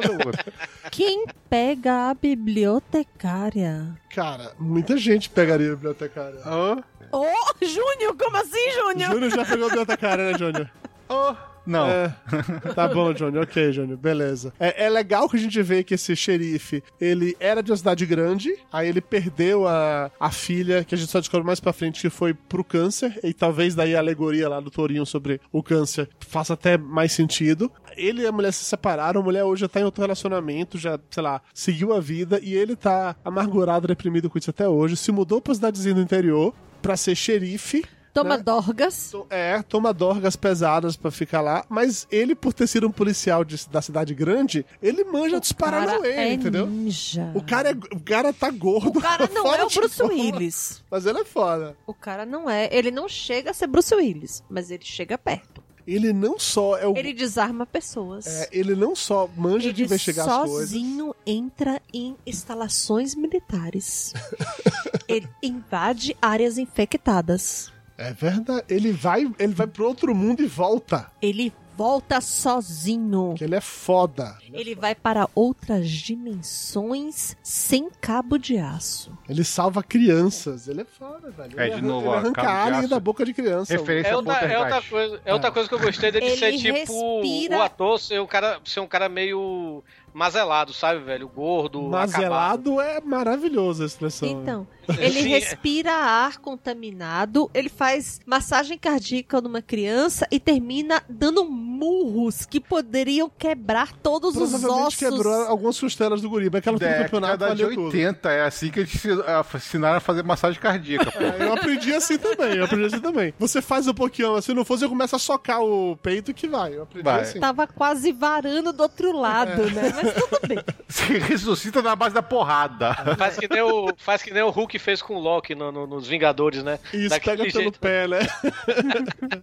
Quem 0.90 1.26
pega 1.50 2.10
a 2.10 2.14
bibliotecária? 2.14 3.96
Cara, 4.14 4.52
muita 4.58 4.96
gente 4.96 5.28
pegaria 5.30 5.68
a 5.72 5.74
bibliotecária. 5.74 6.40
Oh, 6.46 6.82
Ô, 7.14 7.26
Júnior, 7.60 8.16
como 8.16 8.36
assim, 8.38 8.70
Júnior? 8.72 9.10
Júnior 9.10 9.30
já 9.30 9.44
pegou 9.44 9.66
a 9.66 9.68
bibliotecária, 9.68 10.32
né, 10.32 10.38
Júnior? 10.38 10.70
oh. 11.08 11.51
Não. 11.66 11.88
É. 11.88 12.14
Tá 12.74 12.88
bom, 12.88 13.14
Júnior. 13.14 13.44
Ok, 13.44 13.72
Júnior. 13.72 13.98
Beleza. 13.98 14.52
É, 14.58 14.84
é 14.86 14.90
legal 14.90 15.28
que 15.28 15.36
a 15.36 15.40
gente 15.40 15.60
vê 15.62 15.82
que 15.84 15.94
esse 15.94 16.14
xerife, 16.16 16.82
ele 17.00 17.36
era 17.38 17.62
de 17.62 17.70
uma 17.70 17.76
cidade 17.76 18.06
grande, 18.06 18.54
aí 18.72 18.88
ele 18.88 19.00
perdeu 19.00 19.66
a, 19.68 20.10
a 20.18 20.30
filha, 20.30 20.84
que 20.84 20.94
a 20.94 20.98
gente 20.98 21.10
só 21.10 21.20
descobre 21.20 21.46
mais 21.46 21.60
pra 21.60 21.72
frente 21.72 22.00
que 22.00 22.10
foi 22.10 22.34
pro 22.34 22.64
câncer, 22.64 23.18
e 23.22 23.32
talvez 23.32 23.74
daí 23.74 23.94
a 23.94 23.98
alegoria 23.98 24.48
lá 24.48 24.60
do 24.60 24.70
Torinho 24.70 25.04
sobre 25.04 25.40
o 25.52 25.62
câncer 25.62 26.08
faça 26.20 26.54
até 26.54 26.78
mais 26.78 27.12
sentido. 27.12 27.70
Ele 27.96 28.22
e 28.22 28.26
a 28.26 28.32
mulher 28.32 28.52
se 28.52 28.64
separaram, 28.64 29.20
a 29.20 29.24
mulher 29.24 29.44
hoje 29.44 29.60
já 29.60 29.68
tá 29.68 29.80
em 29.80 29.84
outro 29.84 30.02
relacionamento, 30.02 30.78
já, 30.78 30.98
sei 31.10 31.22
lá, 31.22 31.42
seguiu 31.52 31.92
a 31.92 32.00
vida, 32.00 32.40
e 32.42 32.54
ele 32.54 32.74
tá 32.74 33.14
amargurado, 33.24 33.86
deprimido 33.86 34.30
com 34.30 34.38
isso 34.38 34.50
até 34.50 34.68
hoje, 34.68 34.96
se 34.96 35.12
mudou 35.12 35.40
pra 35.40 35.54
cidadezinha 35.54 35.94
do 35.94 36.00
interior 36.00 36.54
pra 36.80 36.96
ser 36.96 37.14
xerife, 37.14 37.84
Toma 38.12 38.36
né? 38.36 38.42
dorgas. 38.42 39.10
To- 39.10 39.26
É, 39.30 39.62
toma 39.62 39.92
dorgas 39.92 40.36
pesadas 40.36 40.96
pra 40.96 41.10
ficar 41.10 41.40
lá, 41.40 41.64
mas 41.68 42.06
ele, 42.10 42.34
por 42.34 42.52
ter 42.52 42.66
sido 42.66 42.86
um 42.86 42.92
policial 42.92 43.42
de- 43.44 43.66
da 43.70 43.80
cidade 43.80 44.14
grande, 44.14 44.66
ele 44.82 45.02
manja 45.04 45.40
dos 45.40 45.52
Paranauê, 45.52 46.10
é 46.12 46.32
entendeu? 46.32 46.66
ninja. 46.66 47.30
O 47.34 47.42
cara, 47.42 47.70
é, 47.70 47.72
o 47.94 48.00
cara 48.00 48.32
tá 48.32 48.50
gordo. 48.50 48.98
O 48.98 49.00
cara 49.02 49.26
não 49.32 49.46
é 49.54 49.64
o 49.64 49.68
de 49.68 49.74
Bruce 49.80 50.02
Willis. 50.02 50.82
Mas 50.90 51.06
ele 51.06 51.20
é 51.20 51.24
foda. 51.24 51.74
O 51.86 51.94
cara 51.94 52.26
não 52.26 52.50
é. 52.50 52.68
Ele 52.70 52.90
não 52.90 53.08
chega 53.08 53.50
a 53.50 53.54
ser 53.54 53.66
Bruce 53.66 53.94
Willis, 53.94 54.42
mas 54.50 54.70
ele 54.70 54.84
chega 54.84 55.16
perto. 55.16 55.62
Ele 55.86 56.12
não 56.12 56.38
só 56.38 56.76
é 56.78 56.86
o. 56.86 56.96
Ele 56.96 57.12
desarma 57.12 57.66
pessoas. 57.66 58.24
é, 58.26 58.48
ele 58.52 58.76
não 58.76 58.94
só 58.94 59.28
manja 59.36 59.72
de 59.72 59.80
Ele 59.82 59.86
investigar 59.86 60.28
as 60.28 60.48
coisas. 60.48 60.68
sozinho 60.70 61.12
entra 61.26 61.82
em 61.92 62.16
instalações 62.24 63.16
militares. 63.16 64.12
ele 65.08 65.28
invade 65.42 66.16
áreas 66.22 66.56
infectadas. 66.58 67.72
É 68.02 68.12
verdade. 68.12 68.64
Ele 68.68 68.92
vai, 68.92 69.30
ele 69.38 69.54
vai 69.54 69.66
pro 69.66 69.86
outro 69.86 70.14
mundo 70.14 70.42
e 70.42 70.46
volta. 70.46 71.10
Ele 71.20 71.52
volta 71.76 72.20
sozinho. 72.20 73.34
Que 73.36 73.44
ele 73.44 73.54
é 73.54 73.60
foda. 73.60 74.36
Ele 74.52 74.74
vai 74.74 74.94
para 74.94 75.28
outras 75.34 75.88
dimensões 75.88 77.36
sem 77.42 77.88
cabo 78.00 78.38
de 78.38 78.58
aço. 78.58 79.16
Ele 79.28 79.42
salva 79.42 79.82
crianças. 79.82 80.68
Ele 80.68 80.82
é 80.82 80.84
foda, 80.84 81.30
velho. 81.30 81.58
É, 81.58 81.66
ele 81.68 81.76
de 81.76 81.82
novo, 81.82 82.08
ele 82.08 82.16
arranca 82.16 82.42
cabo 82.42 82.48
de 82.70 82.74
alien 82.74 82.88
da 82.88 83.00
boca 83.00 83.24
de 83.24 83.32
criança. 83.32 83.72
Referência 83.72 84.10
É 84.10 84.12
ao 84.12 84.18
outra, 84.18 84.34
é 84.34 84.58
outra 84.58 84.82
coisa, 84.82 85.20
é 85.24 85.32
outra 85.32 85.50
coisa 85.50 85.68
que 85.68 85.74
eu 85.74 85.80
gostei 85.80 86.10
dele 86.12 86.26
Ele 86.26 86.36
ser 86.36 86.52
tipo 86.58 87.20
respira- 87.22 87.58
o 87.58 87.62
ator 87.62 87.98
ser 87.98 88.20
um 88.20 88.26
cara, 88.26 88.60
ser 88.64 88.80
um 88.80 88.86
cara 88.86 89.08
meio 89.08 89.82
mazelado, 90.12 90.72
sabe, 90.74 91.00
velho? 91.00 91.26
Gordo, 91.28 91.78
acabado. 91.96 92.12
Mazelado 92.12 92.80
é 92.80 93.00
maravilhoso 93.00 93.82
a 93.82 93.86
expressão. 93.86 94.28
Então, 94.28 94.66
ele 94.98 95.22
Sim. 95.22 95.28
respira 95.28 95.92
ar 95.92 96.38
contaminado, 96.38 97.50
ele 97.54 97.68
faz 97.68 98.20
massagem 98.26 98.78
cardíaca 98.78 99.40
numa 99.40 99.62
criança 99.62 100.26
e 100.30 100.38
termina 100.40 101.02
dando 101.08 101.44
murros 101.44 102.44
que 102.46 102.60
poderiam 102.60 103.30
quebrar 103.30 103.92
todos 103.92 104.36
os 104.36 104.64
ossos. 104.64 104.96
quebrou 104.96 105.32
algumas 105.46 105.78
costelas 105.78 106.20
do 106.20 106.28
guri, 106.28 106.48
mas 106.50 106.58
aquela 106.58 106.78
do 106.78 106.84
campeonato 106.84 107.38
Década 107.38 107.56
de 107.56 107.62
valeu 107.62 107.76
tudo. 107.76 107.86
80, 107.88 108.30
é 108.30 108.42
assim 108.44 108.70
que 108.70 108.80
eles 108.80 109.02
ah, 109.26 109.44
ensinaram 109.54 109.96
a 109.96 110.00
fazer 110.00 110.22
massagem 110.22 110.60
cardíaca. 110.60 111.12
É, 111.22 111.42
Eu 111.42 111.54
aprendi 111.54 111.94
assim 111.94 112.18
também, 112.18 112.56
eu 112.56 112.64
aprendi 112.64 112.86
assim 112.86 113.00
também. 113.00 113.34
Você 113.38 113.60
faz 113.62 113.86
um 113.86 113.94
pouquinho, 113.94 114.40
se 114.40 114.52
não 114.54 114.64
fosse, 114.64 114.84
eu 114.84 114.88
começo 114.88 115.16
a 115.16 115.18
socar 115.18 115.60
o 115.62 115.96
peito 115.96 116.32
que 116.34 116.48
vai. 116.48 116.74
Eu 116.74 116.82
aprendi 116.82 117.04
Vai. 117.04 117.20
assim. 117.22 117.40
Tava 117.40 117.66
quase 117.66 118.12
varando 118.12 118.72
do 118.72 118.82
outro 118.82 119.16
lado, 119.16 119.70
né? 119.70 119.92
Mas 119.94 120.14
tudo 120.14 120.40
bem. 120.46 120.58
Você 120.88 121.18
ressuscita 121.18 121.82
na 121.82 121.96
base 121.96 122.14
da 122.14 122.22
porrada. 122.22 122.94
Faz 123.16 123.36
que, 123.36 123.48
nem 123.48 123.62
o, 123.62 123.92
faz 123.98 124.22
que 124.22 124.32
nem 124.32 124.42
o 124.42 124.50
Hulk 124.50 124.71
fez 124.78 125.00
com 125.02 125.16
o 125.16 125.20
Loki 125.20 125.54
no- 125.54 125.70
no- 125.72 125.86
nos 125.86 126.06
Vingadores, 126.06 126.62
né? 126.62 126.78
Isso, 126.92 127.08
Daquele 127.10 127.36
pega 127.38 127.50
pelo 127.52 127.62
jeito. 127.64 127.80
pé, 127.80 128.06
né? 128.08 128.18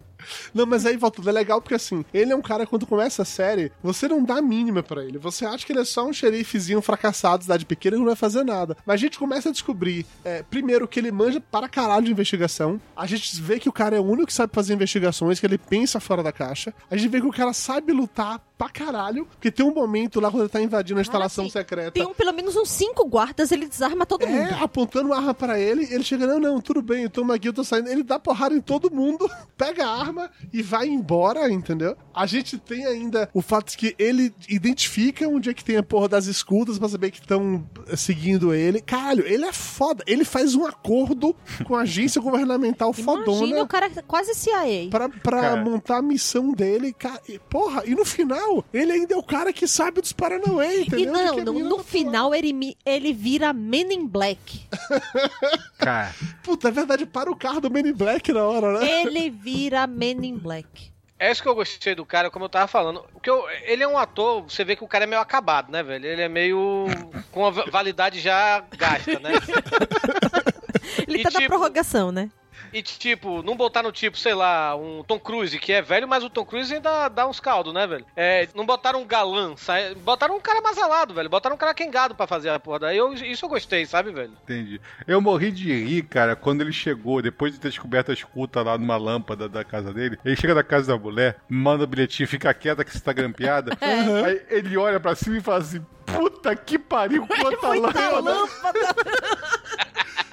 não, 0.54 0.66
mas 0.66 0.86
aí 0.86 0.98
volta, 0.98 1.22
é 1.28 1.32
legal 1.32 1.62
porque 1.62 1.76
assim, 1.76 2.04
ele 2.14 2.32
é 2.32 2.36
um 2.36 2.42
cara, 2.42 2.66
quando 2.66 2.86
começa 2.86 3.22
a 3.22 3.26
série, 3.26 3.72
você 3.82 4.08
não 4.08 4.24
dá 4.24 4.36
a 4.36 4.42
mínima 4.42 4.84
pra 4.84 5.04
ele. 5.04 5.18
Você 5.18 5.46
acha 5.46 5.66
que 5.66 5.72
ele 5.72 5.80
é 5.82 5.86
só 5.86 6.06
um 6.06 6.14
xerifezinho 6.14 6.82
fracassado, 6.82 7.44
cidade 7.44 7.66
pequena, 7.66 7.96
que 7.96 8.00
não 8.00 8.08
vai 8.08 8.16
fazer 8.16 8.44
nada. 8.44 8.76
Mas 8.86 8.96
a 8.96 8.98
gente 8.98 9.18
começa 9.18 9.50
a 9.50 9.52
descobrir, 9.52 10.06
é, 10.24 10.44
primeiro, 10.44 10.88
que 10.88 11.00
ele 11.00 11.12
manja 11.12 11.40
para 11.42 11.68
caralho 11.70 12.06
de 12.06 12.12
investigação. 12.12 12.80
A 12.96 13.06
gente 13.06 13.42
vê 13.42 13.60
que 13.60 13.70
o 13.70 13.74
cara 13.74 13.96
é 13.96 14.00
o 14.00 14.04
único 14.04 14.28
que 14.28 14.34
sabe 14.34 14.54
fazer 14.54 14.74
investigações, 14.74 15.40
que 15.40 15.46
ele 15.46 15.58
pensa 15.58 16.00
fora 16.00 16.22
da 16.24 16.32
caixa. 16.32 16.74
A 16.90 16.98
gente 16.98 17.10
vê 17.10 17.22
que 17.22 17.28
o 17.28 17.32
cara 17.32 17.54
sabe 17.54 17.92
lutar 17.94 18.42
pra 18.60 18.68
caralho. 18.68 19.26
Porque 19.26 19.50
tem 19.50 19.66
um 19.66 19.74
momento 19.74 20.20
lá 20.20 20.30
quando 20.30 20.42
ele 20.44 20.50
tá 20.50 20.62
invadindo 20.62 21.00
a 21.00 21.02
instalação 21.02 21.46
sim. 21.46 21.52
secreta. 21.52 21.92
Tem 21.92 22.06
um, 22.06 22.14
pelo 22.14 22.34
menos 22.34 22.58
uns 22.58 22.70
cinco 22.70 23.08
guardas, 23.08 23.54
ele 23.54 23.66
desarma 23.66 24.06
todo 24.06 24.28
mundo. 24.28 24.52
É, 24.52 24.62
apontando 24.62 25.14
arma 25.14 25.34
pra 25.34 25.58
ele, 25.58 25.88
ele 25.90 26.04
chega, 26.04 26.28
não, 26.28 26.40
não, 26.42 26.60
tudo 26.60 26.82
bem, 26.82 27.04
eu 27.04 27.10
tô 27.10 27.24
aqui, 27.32 27.48
eu 27.48 27.54
tô 27.54 27.64
saindo. 27.64 27.90
Ele 27.90 28.04
dá 28.04 28.20
porrada 28.20 28.54
em 28.54 28.60
todo 28.60 28.92
mundo, 28.92 29.32
pega 29.58 29.86
a 29.88 29.98
arma 29.98 30.30
e 30.52 30.62
vai 30.62 30.88
embora, 30.88 31.50
entendeu? 31.50 31.96
A 32.14 32.26
gente 32.26 32.58
tem 32.58 32.86
ainda 32.86 33.30
o 33.34 33.42
fato 33.42 33.72
de 33.72 33.78
que 33.78 33.96
ele 33.98 34.34
identifica 34.50 35.26
onde 35.26 35.50
é 35.50 35.54
que 35.54 35.64
tem 35.64 35.78
a 35.78 35.84
porra 35.84 36.10
das 36.10 36.26
escutas 36.26 36.78
pra 36.78 36.90
saber 36.90 37.12
que 37.12 37.20
estão 37.22 37.66
seguindo 37.96 38.54
ele. 38.54 38.82
Caralho, 38.82 39.26
ele 39.26 39.46
é 39.46 39.54
foda. 39.54 40.04
Ele 40.06 40.26
faz 40.26 40.54
um 40.54 40.66
acordo 40.66 41.34
com 41.66 41.76
a 41.78 41.82
agência 41.82 42.22
governamental 42.22 42.94
Imagina 42.98 43.26
fodona 43.26 43.64
o 43.64 43.68
cara 43.68 43.86
é 43.86 44.02
quase 44.02 44.34
CIA. 44.36 44.90
pra, 44.90 45.08
pra 45.08 45.42
Cara. 45.42 45.64
montar 45.64 45.98
a 45.98 46.02
missão 46.02 46.52
dele. 46.52 46.92
Ca- 46.92 47.22
e, 47.30 47.40
Porra, 47.40 47.84
e 47.86 47.96
no 47.96 48.04
final, 48.04 48.49
ele 48.74 48.92
ainda 48.92 49.14
é 49.14 49.18
o 49.18 49.24
cara 49.24 49.52
que 49.54 49.68
sabe 49.68 50.02
dos 50.02 50.12
Paranauê, 50.14 50.82
entendeu? 50.82 51.00
E 51.00 51.06
não, 51.06 51.40
a 51.40 51.44
no, 51.44 51.78
tá 51.78 51.84
final 51.84 52.34
ele, 52.36 52.76
ele 52.86 53.14
vira 53.14 53.52
Men 53.54 53.94
in 53.94 54.08
Black. 54.08 54.68
Cara, 55.78 56.14
Puta, 56.44 56.68
é 56.68 56.72
verdade, 56.72 57.06
para 57.06 57.32
o 57.32 57.36
carro 57.36 57.62
do 57.62 57.70
Men 57.70 57.88
in 57.88 57.94
Black 57.94 58.32
na 58.34 58.44
hora, 58.44 58.80
né? 58.80 59.02
Ele 59.04 59.30
vira 59.30 59.86
Men 59.88 60.26
in 60.26 60.38
Black. 60.38 60.90
É 61.18 61.30
isso 61.32 61.44
que 61.44 61.50
eu 61.50 61.56
gostei 61.56 61.94
do 61.96 62.06
cara, 62.06 62.30
como 62.32 62.46
eu 62.46 62.50
tava 62.50 62.66
falando. 62.68 63.04
Porque 63.12 63.30
eu- 63.30 63.44
ele 63.66 63.84
é 63.84 63.88
um 63.88 63.98
ator, 63.98 64.42
você 64.44 64.64
vê 64.64 64.74
que 64.76 64.84
o 64.86 64.88
cara 64.88 65.04
é 65.04 65.08
meio 65.08 65.22
acabado, 65.22 65.70
né, 65.70 65.84
velho? 65.84 66.06
Ele 66.06 66.22
é 66.22 66.30
meio. 66.30 66.86
com 67.32 67.46
a 67.46 67.50
va- 67.52 67.66
validade 67.70 68.22
já 68.22 68.64
gasta, 68.78 69.20
né? 69.20 69.32
Ele 71.08 71.20
E 71.20 71.24
tá 71.24 71.30
na 71.32 71.40
tipo- 71.40 71.48
prorrogação, 71.54 72.12
né? 72.12 72.30
E 72.74 72.82
tipo, 72.82 73.42
não 73.44 73.56
botar 73.56 73.82
no 73.84 73.92
tipo, 73.92 74.18
sei 74.18 74.34
lá, 74.34 74.76
um 74.76 75.04
Tom 75.04 75.20
Cruise, 75.20 75.58
que 75.60 75.72
é 75.74 75.82
velho, 75.82 76.08
mas 76.08 76.24
o 76.24 76.30
Tom 76.30 76.46
Cruise 76.46 76.74
ainda 76.74 77.08
dá 77.10 77.28
uns 77.28 77.40
caldos, 77.40 77.74
né, 77.74 77.86
velho? 77.88 78.06
É, 78.16 78.48
não 78.56 78.66
botaram 78.66 79.02
um 79.02 79.06
galã, 79.06 79.56
sai- 79.58 79.96
botaram 79.96 80.36
um 80.36 80.40
cara 80.40 80.62
mais 80.62 80.78
alado, 80.78 81.14
velho. 81.14 81.30
Botaram 81.30 81.56
um 81.56 81.60
cara 81.60 81.74
quengado 81.74 82.16
pra 82.16 82.28
fazer 82.28 82.50
a 82.50 82.60
porra 82.60 82.80
daí. 82.80 82.98
Eu, 82.98 83.14
isso 83.14 83.46
eu 83.46 83.50
gostei, 83.50 83.86
sabe, 83.86 84.12
velho? 84.12 84.34
entendi. 84.44 84.80
Eu 85.08 85.20
morri 85.22 85.52
de 85.52 85.72
rir, 85.74 86.04
cara, 86.04 86.36
quando 86.36 86.62
ele 86.62 86.72
chegou, 86.74 87.22
depois 87.22 87.54
de 87.54 87.60
ter 87.60 87.70
descoberto 87.70 88.12
a 88.12 88.14
escuta 88.14 88.62
lá 88.62 88.78
numa 88.78 88.98
lâmpada 88.98 89.48
da 89.50 89.64
casa 89.64 89.94
dele. 89.94 90.18
Ele 90.24 90.36
chega 90.36 90.54
na 90.54 90.64
casa 90.64 90.88
da 90.94 90.98
mulher, 91.00 91.38
manda 91.50 91.84
o 91.84 91.88
bilhetinho, 91.88 92.28
fica 92.28 92.54
quieta 92.54 92.84
que 92.84 92.92
você 92.92 93.00
tá 93.00 93.14
grampeada. 93.14 93.72
Aí 94.26 94.42
ele 94.50 94.78
olha 94.78 95.00
pra 95.00 95.16
cima 95.16 95.38
e 95.38 95.42
fala 95.42 95.60
assim: 95.60 95.86
Puta 96.06 96.56
que 96.56 96.78
pariu, 96.80 97.26
quanta 97.28 97.68
lâmpada. 97.68 98.20
lâmpada. 98.20 98.80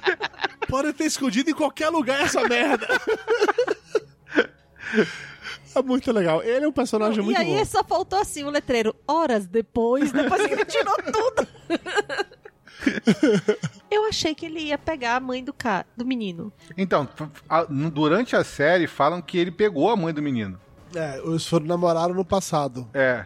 Pode 0.67 0.93
ter 0.93 1.05
escondido 1.05 1.49
em 1.49 1.53
qualquer 1.53 1.89
lugar 1.89 2.21
essa 2.21 2.41
merda. 2.47 2.87
É 5.75 5.81
muito 5.81 6.11
legal. 6.11 6.41
Ele 6.43 6.65
é 6.65 6.67
um 6.67 6.71
personagem 6.71 7.21
E 7.21 7.25
muito 7.25 7.39
aí 7.39 7.55
bom. 7.57 7.65
só 7.65 7.83
faltou 7.83 8.19
assim 8.19 8.43
o 8.43 8.49
letreiro. 8.49 8.95
Horas 9.07 9.45
depois, 9.47 10.11
depois 10.11 10.45
que 10.45 10.53
ele 10.53 10.65
tirou 10.65 10.95
tudo. 10.97 11.47
Eu 13.91 14.05
achei 14.07 14.33
que 14.35 14.45
ele 14.45 14.59
ia 14.59 14.77
pegar 14.77 15.15
a 15.15 15.19
mãe 15.19 15.43
do, 15.43 15.51
ca... 15.53 15.85
do 15.95 16.05
menino. 16.05 16.51
Então, 16.77 17.07
a- 17.49 17.63
durante 17.65 18.35
a 18.35 18.43
série 18.43 18.87
falam 18.87 19.21
que 19.21 19.37
ele 19.37 19.51
pegou 19.51 19.89
a 19.89 19.95
mãe 19.95 20.13
do 20.13 20.21
menino. 20.21 20.59
É, 20.95 21.19
eles 21.19 21.45
foram 21.45 21.65
namoraram 21.65 22.13
no 22.13 22.23
passado. 22.23 22.87
É. 22.93 23.25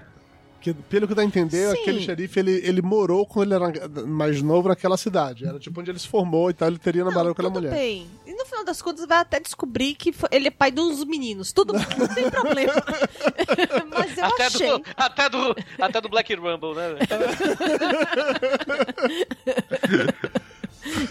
Que, 0.62 0.74
pelo 0.76 1.07
que 1.07 1.16
dá 1.16 1.24
a 1.24 1.26
entender, 1.26 1.72
Sim. 1.72 1.82
aquele 1.82 2.01
xerife, 2.01 2.39
ele, 2.39 2.51
ele 2.64 2.82
morou 2.84 3.26
quando 3.26 3.51
ele 3.53 3.64
era 3.64 3.72
mais 4.05 4.41
novo 4.43 4.70
naquela 4.70 4.95
cidade. 4.95 5.43
Era 5.45 5.57
tipo 5.59 5.82
onde 5.82 5.89
ele 5.89 5.97
se 5.97 6.07
formou 6.07 6.51
e 6.51 6.53
tal, 6.53 6.68
ele 6.68 6.78
teria 6.78 7.03
namorado 7.03 7.30
com 7.30 7.32
aquela 7.41 7.49
mulher. 7.49 7.72
bem. 7.72 8.05
E 8.28 8.34
no 8.34 8.45
final 8.45 8.64
das 8.64 8.80
contas 8.82 9.05
vai 9.07 9.18
até 9.18 9.39
descobrir 9.39 9.95
que 9.95 10.12
foi- 10.14 10.30
ele 10.32 10.47
é 10.47 10.51
pai 10.51 10.70
dos 10.72 11.03
meninos. 11.03 11.51
Tudo 11.51 11.74
bem, 11.74 11.82
não 11.97 12.07
tem 12.07 12.30
problema. 12.30 12.74
Mas 13.89 14.16
eu 14.18 14.26
Até 14.26 14.45
achei. 14.45 14.68
do, 14.70 14.84
até, 14.95 15.30
do, 15.30 15.55
até 15.80 15.99
do 16.01 16.09
Black 16.09 16.34
Rumble, 16.36 16.76
né? 16.76 16.95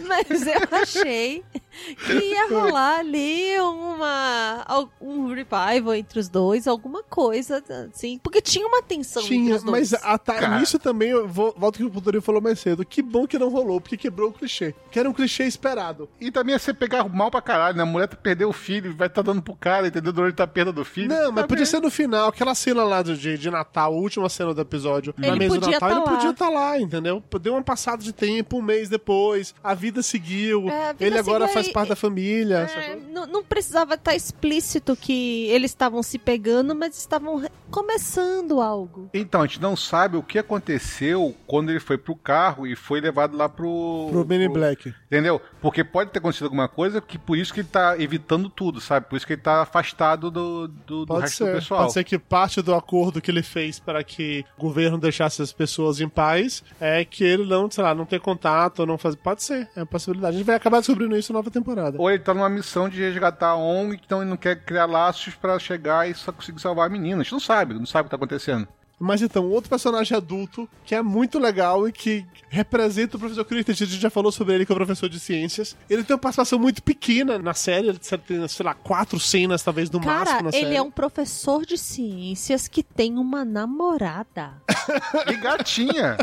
Mas 0.06 0.46
eu 0.46 0.78
achei 0.80 1.42
que 2.06 2.12
ia 2.12 2.48
rolar 2.48 2.98
ali 3.00 3.58
uma, 3.60 4.84
um 5.00 5.28
revival 5.28 5.94
entre 5.94 6.18
os 6.18 6.28
dois, 6.28 6.66
alguma 6.66 7.02
coisa 7.02 7.62
assim. 7.92 8.18
Porque 8.22 8.40
tinha 8.40 8.66
uma 8.66 8.82
tensão 8.82 9.22
entre 9.22 9.34
Tinha, 9.36 9.56
os 9.56 9.62
dois. 9.62 9.90
mas 9.92 10.04
a, 10.04 10.18
tá, 10.18 10.58
nisso 10.58 10.78
também, 10.78 11.10
eu 11.10 11.26
vou, 11.28 11.54
volto 11.56 11.76
que 11.78 11.84
o 11.84 11.90
Putorinho 11.90 12.22
falou 12.22 12.40
mais 12.40 12.58
cedo. 12.58 12.84
Que 12.84 13.02
bom 13.02 13.26
que 13.26 13.38
não 13.38 13.48
rolou, 13.48 13.80
porque 13.80 13.96
quebrou 13.96 14.30
o 14.30 14.32
clichê. 14.32 14.74
Que 14.90 14.98
era 14.98 15.08
um 15.08 15.12
clichê 15.12 15.44
esperado. 15.44 16.08
E 16.20 16.30
também 16.30 16.54
é 16.54 16.58
você 16.58 16.72
pegar 16.74 17.08
mal 17.08 17.30
pra 17.30 17.40
caralho, 17.42 17.76
né? 17.76 17.82
A 17.82 17.86
mulher 17.86 18.08
perdeu 18.08 18.48
o 18.48 18.52
filho, 18.52 18.94
vai 18.96 19.06
estar 19.08 19.22
dando 19.22 19.42
pro 19.42 19.54
cara, 19.54 19.88
entendeu? 19.88 20.12
Durante 20.12 20.40
a 20.42 20.46
perda 20.46 20.72
do 20.72 20.84
filho. 20.84 21.08
Não, 21.08 21.32
mas 21.32 21.42
Tá 21.42 21.48
podia 21.48 21.64
bem. 21.64 21.66
ser 21.66 21.80
no 21.80 21.90
final, 21.90 22.28
aquela 22.28 22.54
cena 22.54 22.84
lá 22.84 23.02
do- 23.02 23.16
de, 23.16 23.36
de 23.38 23.50
Natal, 23.50 23.92
a 23.92 23.96
última 23.96 24.28
cena 24.28 24.52
do 24.54 24.60
episódio. 24.60 25.14
na 25.16 25.28
Ele 25.28 25.38
mesa 25.38 25.54
do 25.56 25.60
podia 25.60 25.72
Natal, 25.80 25.88
tá 25.88 25.94
ele 25.96 26.04
lá. 26.04 26.10
podia 26.16 26.30
estar 26.30 26.48
lá, 26.48 26.78
entendeu? 26.80 27.22
Deu 27.40 27.54
uma 27.54 27.62
passada 27.62 28.02
de 28.02 28.12
tempo, 28.12 28.58
um 28.58 28.62
mês 28.62 28.88
depois, 28.88 29.54
a 29.62 29.74
vida 29.74 30.02
seguiu, 30.02 30.68
É, 30.68 30.90
a 30.90 30.92
vida 30.92 31.04
ele 31.06 31.18
agora 31.18 31.46
seguiu 31.46 31.54
faz 31.54 31.69
parte 31.72 31.88
da 31.90 31.96
família. 31.96 32.58
É, 32.58 32.66
sacou? 32.66 33.02
não, 33.10 33.26
não 33.26 33.44
precisava 33.44 33.94
estar 33.94 34.14
explícito 34.14 34.96
que 34.96 35.46
eles 35.48 35.70
estavam 35.70 36.02
se 36.02 36.18
pegando, 36.18 36.74
mas 36.74 36.96
estavam 36.96 37.42
começando 37.70 38.60
algo. 38.60 39.08
Então, 39.14 39.42
a 39.42 39.46
gente 39.46 39.60
não 39.60 39.76
sabe 39.76 40.16
o 40.16 40.22
que 40.22 40.38
aconteceu 40.38 41.34
quando 41.46 41.70
ele 41.70 41.80
foi 41.80 41.96
pro 41.96 42.16
carro 42.16 42.66
e 42.66 42.74
foi 42.74 43.00
levado 43.00 43.36
lá 43.36 43.48
pro. 43.48 44.08
Pro 44.10 44.26
Men 44.26 44.44
in 44.44 44.48
Black. 44.48 44.92
Entendeu? 45.06 45.40
Porque 45.60 45.84
pode 45.84 46.10
ter 46.10 46.18
acontecido 46.18 46.44
alguma 46.44 46.68
coisa 46.68 47.00
que 47.00 47.18
por 47.18 47.36
isso 47.36 47.52
que 47.52 47.60
ele 47.60 47.68
tá 47.68 47.98
evitando 47.98 48.48
tudo, 48.48 48.80
sabe? 48.80 49.06
Por 49.08 49.16
isso 49.16 49.26
que 49.26 49.34
ele 49.34 49.42
tá 49.42 49.62
afastado 49.62 50.30
do, 50.30 50.68
do, 50.68 51.06
do 51.06 51.14
resto 51.16 51.44
do 51.44 51.48
ser. 51.48 51.54
pessoal. 51.54 51.80
Pode 51.82 51.92
ser 51.92 52.04
que 52.04 52.18
parte 52.18 52.62
do 52.62 52.74
acordo 52.74 53.20
que 53.20 53.30
ele 53.30 53.42
fez 53.42 53.78
para 53.78 54.02
que 54.02 54.44
o 54.56 54.62
governo 54.62 54.98
deixasse 54.98 55.42
as 55.42 55.52
pessoas 55.52 56.00
em 56.00 56.08
paz 56.08 56.62
é 56.80 57.04
que 57.04 57.24
ele 57.24 57.44
não, 57.46 57.70
sei 57.70 57.84
lá, 57.84 57.94
não 57.94 58.04
ter 58.04 58.20
contato 58.20 58.80
ou 58.80 58.86
não 58.86 58.98
fazer. 58.98 59.16
Pode 59.16 59.42
ser, 59.42 59.68
é 59.76 59.80
uma 59.80 59.86
possibilidade. 59.86 60.34
A 60.34 60.38
gente 60.38 60.46
vai 60.46 60.56
acabar 60.56 60.78
descobrindo 60.78 61.16
isso 61.16 61.32
na 61.32 61.38
nova 61.38 61.50
temporada. 61.50 61.59
Ou 61.98 62.10
ele 62.10 62.22
tá 62.22 62.34
numa 62.34 62.48
missão 62.48 62.88
de 62.88 63.00
resgatar 63.00 63.50
a 63.50 63.56
ONG, 63.56 64.00
então 64.04 64.20
ele 64.20 64.30
não 64.30 64.36
quer 64.36 64.56
criar 64.64 64.86
laços 64.86 65.34
pra 65.34 65.58
chegar 65.58 66.08
e 66.08 66.14
só 66.14 66.32
conseguir 66.32 66.60
salvar 66.60 66.86
a 66.86 66.90
menina. 66.90 67.20
A 67.20 67.22
gente 67.22 67.32
não 67.32 67.40
sabe, 67.40 67.74
não 67.74 67.86
sabe 67.86 68.02
o 68.02 68.04
que 68.04 68.10
tá 68.10 68.16
acontecendo. 68.16 68.66
Mas 69.02 69.22
então, 69.22 69.48
outro 69.48 69.70
personagem 69.70 70.14
adulto 70.14 70.68
que 70.84 70.94
é 70.94 71.00
muito 71.00 71.38
legal 71.38 71.88
e 71.88 71.92
que 71.92 72.26
representa 72.50 73.16
o 73.16 73.18
professor 73.18 73.46
Crichton, 73.46 73.72
a 73.72 73.74
gente 73.74 73.98
já 73.98 74.10
falou 74.10 74.30
sobre 74.30 74.54
ele 74.54 74.66
que 74.66 74.72
é 74.72 74.74
o 74.74 74.76
professor 74.76 75.08
de 75.08 75.18
ciências. 75.18 75.74
Ele 75.88 76.04
tem 76.04 76.12
uma 76.12 76.20
participação 76.20 76.58
muito 76.58 76.82
pequena 76.82 77.38
na 77.38 77.54
série, 77.54 77.88
ele 77.88 77.98
tem, 77.98 78.46
sei 78.46 78.66
lá, 78.66 78.74
quatro 78.74 79.18
cenas 79.18 79.62
talvez 79.62 79.90
no 79.90 80.00
máximo 80.00 80.26
Cara, 80.26 80.42
na 80.42 80.48
ele 80.50 80.66
série. 80.66 80.76
é 80.76 80.82
um 80.82 80.90
professor 80.90 81.64
de 81.64 81.78
ciências 81.78 82.68
que 82.68 82.82
tem 82.82 83.16
uma 83.16 83.42
namorada. 83.42 84.52
E 85.28 85.36
gatinha! 85.36 86.18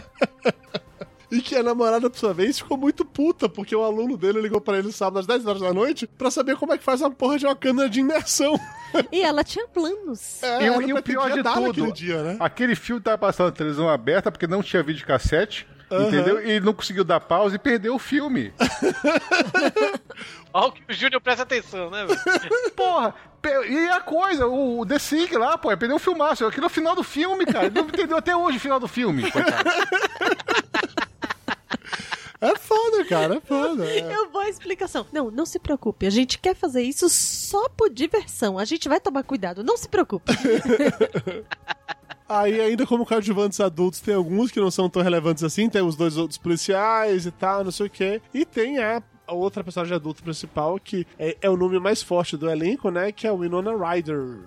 E 1.30 1.42
que 1.42 1.56
a 1.56 1.64
namorada, 1.64 2.10
por 2.10 2.18
sua 2.18 2.34
vez, 2.34 2.58
ficou 2.58 2.78
muito 2.78 3.04
puta, 3.04 3.50
porque 3.50 3.76
o 3.76 3.84
aluno 3.84 4.16
dele 4.16 4.42
ligou 4.42 4.62
pra 4.62 4.78
ele 4.78 4.92
sábado 4.94 5.20
às 5.20 5.28
10 5.28 5.46
horas 5.46 5.62
da 5.62 5.74
noite 5.74 6.08
pra 6.08 6.32
saber 6.32 6.56
como 6.56 6.74
é 6.74 6.78
que 6.78 6.84
faz 6.84 7.02
uma 7.02 7.12
porra 7.12 7.38
de 7.38 7.46
uma 7.46 7.56
câmera 7.56 7.90
de 7.90 8.00
imersão. 8.00 8.58
e 9.12 9.22
ela 9.22 9.44
tinha 9.44 9.68
planos. 9.68 10.42
É, 10.42 10.64
E 10.64 10.66
e 10.68 10.94
o 10.94 11.04
pior 11.04 11.30
de 11.32 11.44
tudo, 11.44 11.70
aquele 11.72 11.92
dia, 11.92 12.24
né? 12.24 12.38
Aquele 12.40 12.76
filme 12.76 13.02
tava 13.02 13.18
passando 13.18 13.48
na 13.48 13.52
televisão 13.52 13.90
aberta 13.90 14.32
porque 14.32 14.48
não 14.48 14.64
tinha 14.64 14.82
vídeo 14.82 15.06
cassete. 15.06 15.68
Aham. 15.90 16.08
Entendeu? 16.08 16.46
E 16.46 16.52
ele 16.52 16.66
não 16.66 16.74
conseguiu 16.74 17.04
dar 17.06 17.20
pausa 17.20 17.56
e 17.56 17.60
perdeu 17.60 17.96
o 17.96 18.00
filme. 18.00 18.54
Ó, 20.54 20.72
que 20.72 20.82
o 20.90 20.94
Júnior 20.94 21.22
presta 21.22 21.44
atenção, 21.44 21.90
né, 21.90 22.06
velho? 22.06 22.20
Porra! 22.76 23.14
E 23.70 23.88
a 23.90 24.02
coisa, 24.02 24.46
o, 24.48 24.80
o 24.82 24.86
The 24.86 25.00
Sig 25.00 25.32
lá, 25.38 25.58
pô, 25.58 25.70
perdeu 25.78 25.96
o 25.96 26.00
filmaço. 26.00 26.46
Aquilo 26.46 26.66
é 26.66 26.68
o 26.68 26.70
final 26.72 26.96
do 26.96 27.04
filme, 27.04 27.46
cara. 27.46 27.68
Ele 27.68 27.76
Não 27.80 27.88
entendeu 27.88 28.18
até 28.18 28.36
hoje 28.36 28.58
o 28.58 28.60
final 28.60 28.80
do 28.80 28.88
filme, 28.88 29.32
coitado. 29.32 29.70
É 32.40 32.56
foda, 32.56 33.04
cara, 33.06 33.36
é 33.36 33.40
foda. 33.42 33.86
é. 33.86 34.16
Eu 34.16 34.30
vou 34.30 34.42
a 34.42 34.50
explicação. 34.50 35.06
Não, 35.12 35.32
não 35.32 35.46
se 35.46 35.58
preocupe. 35.58 36.06
A 36.06 36.10
gente 36.10 36.38
quer 36.38 36.56
fazer 36.56 36.84
isso 36.84 37.10
só 37.10 37.68
por 37.70 37.90
diversão. 37.90 38.60
A 38.60 38.66
gente 38.66 38.88
vai 38.88 39.00
tomar 39.00 39.24
cuidado. 39.24 39.64
Não 39.64 39.76
se 39.76 39.90
preocupe. 39.90 40.32
Aí, 42.30 42.60
ainda 42.60 42.86
como 42.86 43.06
coadjuvantes 43.06 43.60
adultos, 43.62 44.02
tem 44.02 44.14
alguns 44.14 44.52
que 44.52 44.60
não 44.60 44.70
são 44.70 44.90
tão 44.90 45.02
relevantes 45.02 45.44
assim, 45.46 45.70
tem 45.70 45.82
os 45.82 45.96
dois 45.96 46.18
outros 46.18 46.38
policiais 46.38 47.26
e 47.26 47.32
tal, 47.32 47.64
não 47.64 47.72
sei 47.72 47.88
o 47.88 47.90
quê. 47.90 48.22
E 48.34 48.44
tem 48.46 48.80
a, 48.80 49.02
a 49.26 49.34
outra 49.34 49.64
personagem 49.64 49.96
adulta 49.96 50.22
principal, 50.22 50.78
que 50.78 51.08
é, 51.18 51.38
é 51.42 51.50
o 51.50 51.56
nome 51.56 51.80
mais 51.80 52.04
forte 52.04 52.36
do 52.36 52.50
elenco, 52.50 52.92
né? 52.92 53.14
Que 53.14 53.26
é 53.26 53.32
o 53.32 53.38
Winona 53.38 53.72
Ryder. 53.76 54.40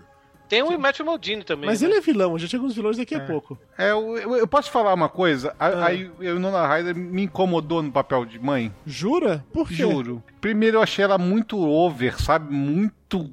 Tem 0.51 0.62
o 0.62 0.78
Matthew 0.78 1.07
Modini 1.07 1.44
também. 1.44 1.66
Mas 1.66 1.80
né? 1.80 1.88
ele 1.88 1.96
é 1.96 2.01
vilão, 2.01 2.34
a 2.34 2.38
gente 2.38 2.51
chega 2.51 2.62
nos 2.64 2.74
vilões 2.74 2.96
daqui 2.96 3.14
a 3.14 3.20
pouco. 3.20 3.57
É, 3.78 3.92
eu, 3.92 4.18
eu- 4.18 4.36
eu 4.36 4.46
posso 4.48 4.70
falar 4.70 4.92
uma 4.92 5.09
coisa? 5.09 5.55
A, 5.59 5.66
Ah. 5.68 5.84
Aí 5.86 6.11
eu, 6.20 6.38
Nona 6.40 6.66
Ryder 6.66 6.94
me 6.96 7.22
incomodou 7.22 7.80
no 7.82 7.92
papel 7.92 8.24
de 8.26 8.38
mãe. 8.38 8.74
Jura? 8.84 9.44
Por 9.53 9.68
quê? 9.68 9.74
Juro. 9.76 10.22
Primeiro 10.40 10.78
eu 10.78 10.82
achei 10.82 11.05
ela 11.05 11.16
muito 11.16 11.57
over, 11.59 12.20
sabe? 12.20 12.53
Muito. 12.53 13.30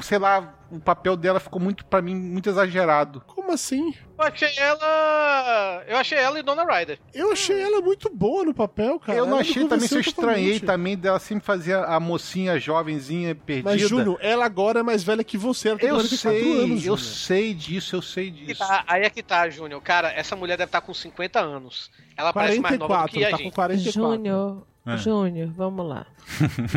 Sei 0.00 0.18
lá. 0.18 0.54
O 0.70 0.78
papel 0.80 1.16
dela 1.16 1.40
ficou 1.40 1.60
muito, 1.60 1.84
pra 1.86 2.02
mim, 2.02 2.14
muito 2.14 2.48
exagerado. 2.48 3.22
Como 3.26 3.50
assim? 3.52 3.94
Eu 4.18 4.24
achei 4.26 4.50
ela. 4.58 5.84
Eu 5.86 5.96
achei 5.96 6.18
ela 6.18 6.38
e 6.38 6.42
Dona 6.42 6.64
Ryder. 6.64 6.98
Eu 7.14 7.32
achei 7.32 7.60
ela 7.60 7.80
muito 7.80 8.10
boa 8.14 8.44
no 8.44 8.52
papel, 8.52 8.98
cara. 8.98 9.16
eu 9.18 9.24
não 9.24 9.32
Ela 9.34 9.40
achei 9.42 9.66
também, 9.66 9.88
se 9.88 9.94
eu 9.94 10.00
estranhei 10.00 10.60
também 10.60 10.96
dela 10.96 11.18
sempre 11.18 11.44
fazer 11.44 11.74
a 11.76 11.98
mocinha 12.00 12.58
jovenzinha 12.58 13.34
perdida. 13.34 13.70
Mas, 13.70 13.80
Júnior, 13.80 14.18
ela 14.20 14.44
agora 14.44 14.80
é 14.80 14.82
mais 14.82 15.02
velha 15.02 15.24
que 15.24 15.38
você. 15.38 15.70
Ela 15.70 15.78
tem 15.78 15.88
eu 15.88 15.94
44 15.96 16.38
sei, 16.42 16.62
anos, 16.64 16.86
eu 16.86 16.96
sei 16.96 17.54
disso, 17.54 17.96
eu 17.96 18.02
sei 18.02 18.30
disso. 18.30 18.58
tá- 18.58 18.84
aí 18.86 19.02
é 19.02 19.10
que 19.10 19.22
tá, 19.22 19.48
Júnior. 19.48 19.80
Cara, 19.80 20.12
essa 20.12 20.34
mulher 20.36 20.56
deve 20.56 20.68
estar 20.68 20.80
com 20.80 20.92
50 20.92 21.40
anos. 21.40 21.90
Ela 22.16 22.32
parece 22.32 22.60
mais 22.60 22.78
nova 22.78 22.94
do 22.94 22.98
44, 23.10 23.18
que 23.18 23.24
a 23.24 23.30
tá 23.30 23.36
com 23.36 23.42
gente. 23.44 23.54
44. 23.54 23.92
Júnior, 24.16 24.66
É. 24.88 24.96
Júnior, 24.96 25.48
vamos 25.48 25.86
lá. 25.86 26.06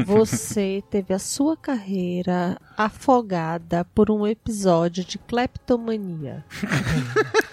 Você 0.05 0.83
teve 0.89 1.13
a 1.13 1.19
sua 1.19 1.55
carreira 1.55 2.59
afogada 2.77 3.85
por 3.85 4.11
um 4.11 4.27
episódio 4.27 5.05
de 5.05 5.17
cleptomania. 5.17 6.43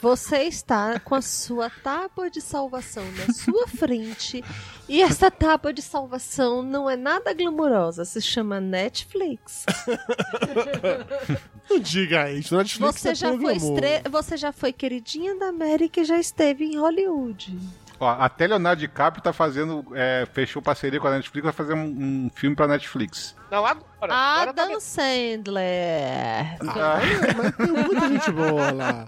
Você 0.00 0.44
está 0.44 1.00
com 1.00 1.16
a 1.16 1.22
sua 1.22 1.68
tábua 1.68 2.30
de 2.30 2.40
salvação 2.40 3.02
na 3.12 3.32
sua 3.34 3.66
frente 3.66 4.44
e 4.88 5.02
essa 5.02 5.28
tábua 5.28 5.72
de 5.72 5.82
salvação 5.82 6.62
não 6.62 6.88
é 6.88 6.96
nada 6.96 7.34
glamourosa, 7.34 8.04
se 8.04 8.20
chama 8.22 8.60
Netflix. 8.60 9.66
Não 11.68 11.78
diga 11.80 12.30
isso, 12.32 12.56
Netflix 12.56 13.00
Você 13.00 13.08
é 13.10 13.14
já, 13.14 13.36
foi 13.36 13.56
estre... 13.56 14.02
Você 14.10 14.36
já 14.38 14.52
foi 14.52 14.72
queridinha 14.72 15.36
da 15.36 15.48
América 15.48 16.00
e 16.00 16.04
já 16.04 16.18
esteve 16.18 16.64
em 16.64 16.78
Hollywood. 16.78 17.58
Ó, 18.00 18.08
até 18.08 18.46
Leonardo 18.46 18.80
DiCaprio 18.80 19.22
tá 19.22 19.32
fazendo, 19.32 19.84
é, 19.94 20.26
fechou 20.32 20.62
parceria 20.62 21.00
com 21.00 21.08
a 21.08 21.10
Netflix, 21.10 21.44
vai 21.44 21.52
fazer 21.52 21.74
um, 21.74 21.84
um 22.26 22.30
filme 22.32 22.54
pra 22.54 22.68
Netflix. 22.68 23.34
Não, 23.50 23.64
agora. 23.66 23.84
agora 24.00 24.52
tá 24.52 24.62
Adam 24.62 24.80
Sandler. 24.80 26.58
Ah, 26.68 27.00
mas 27.36 27.56
tem 27.56 27.66
muita 27.66 28.08
gente 28.08 28.30
boa 28.30 28.70
lá. 28.70 29.06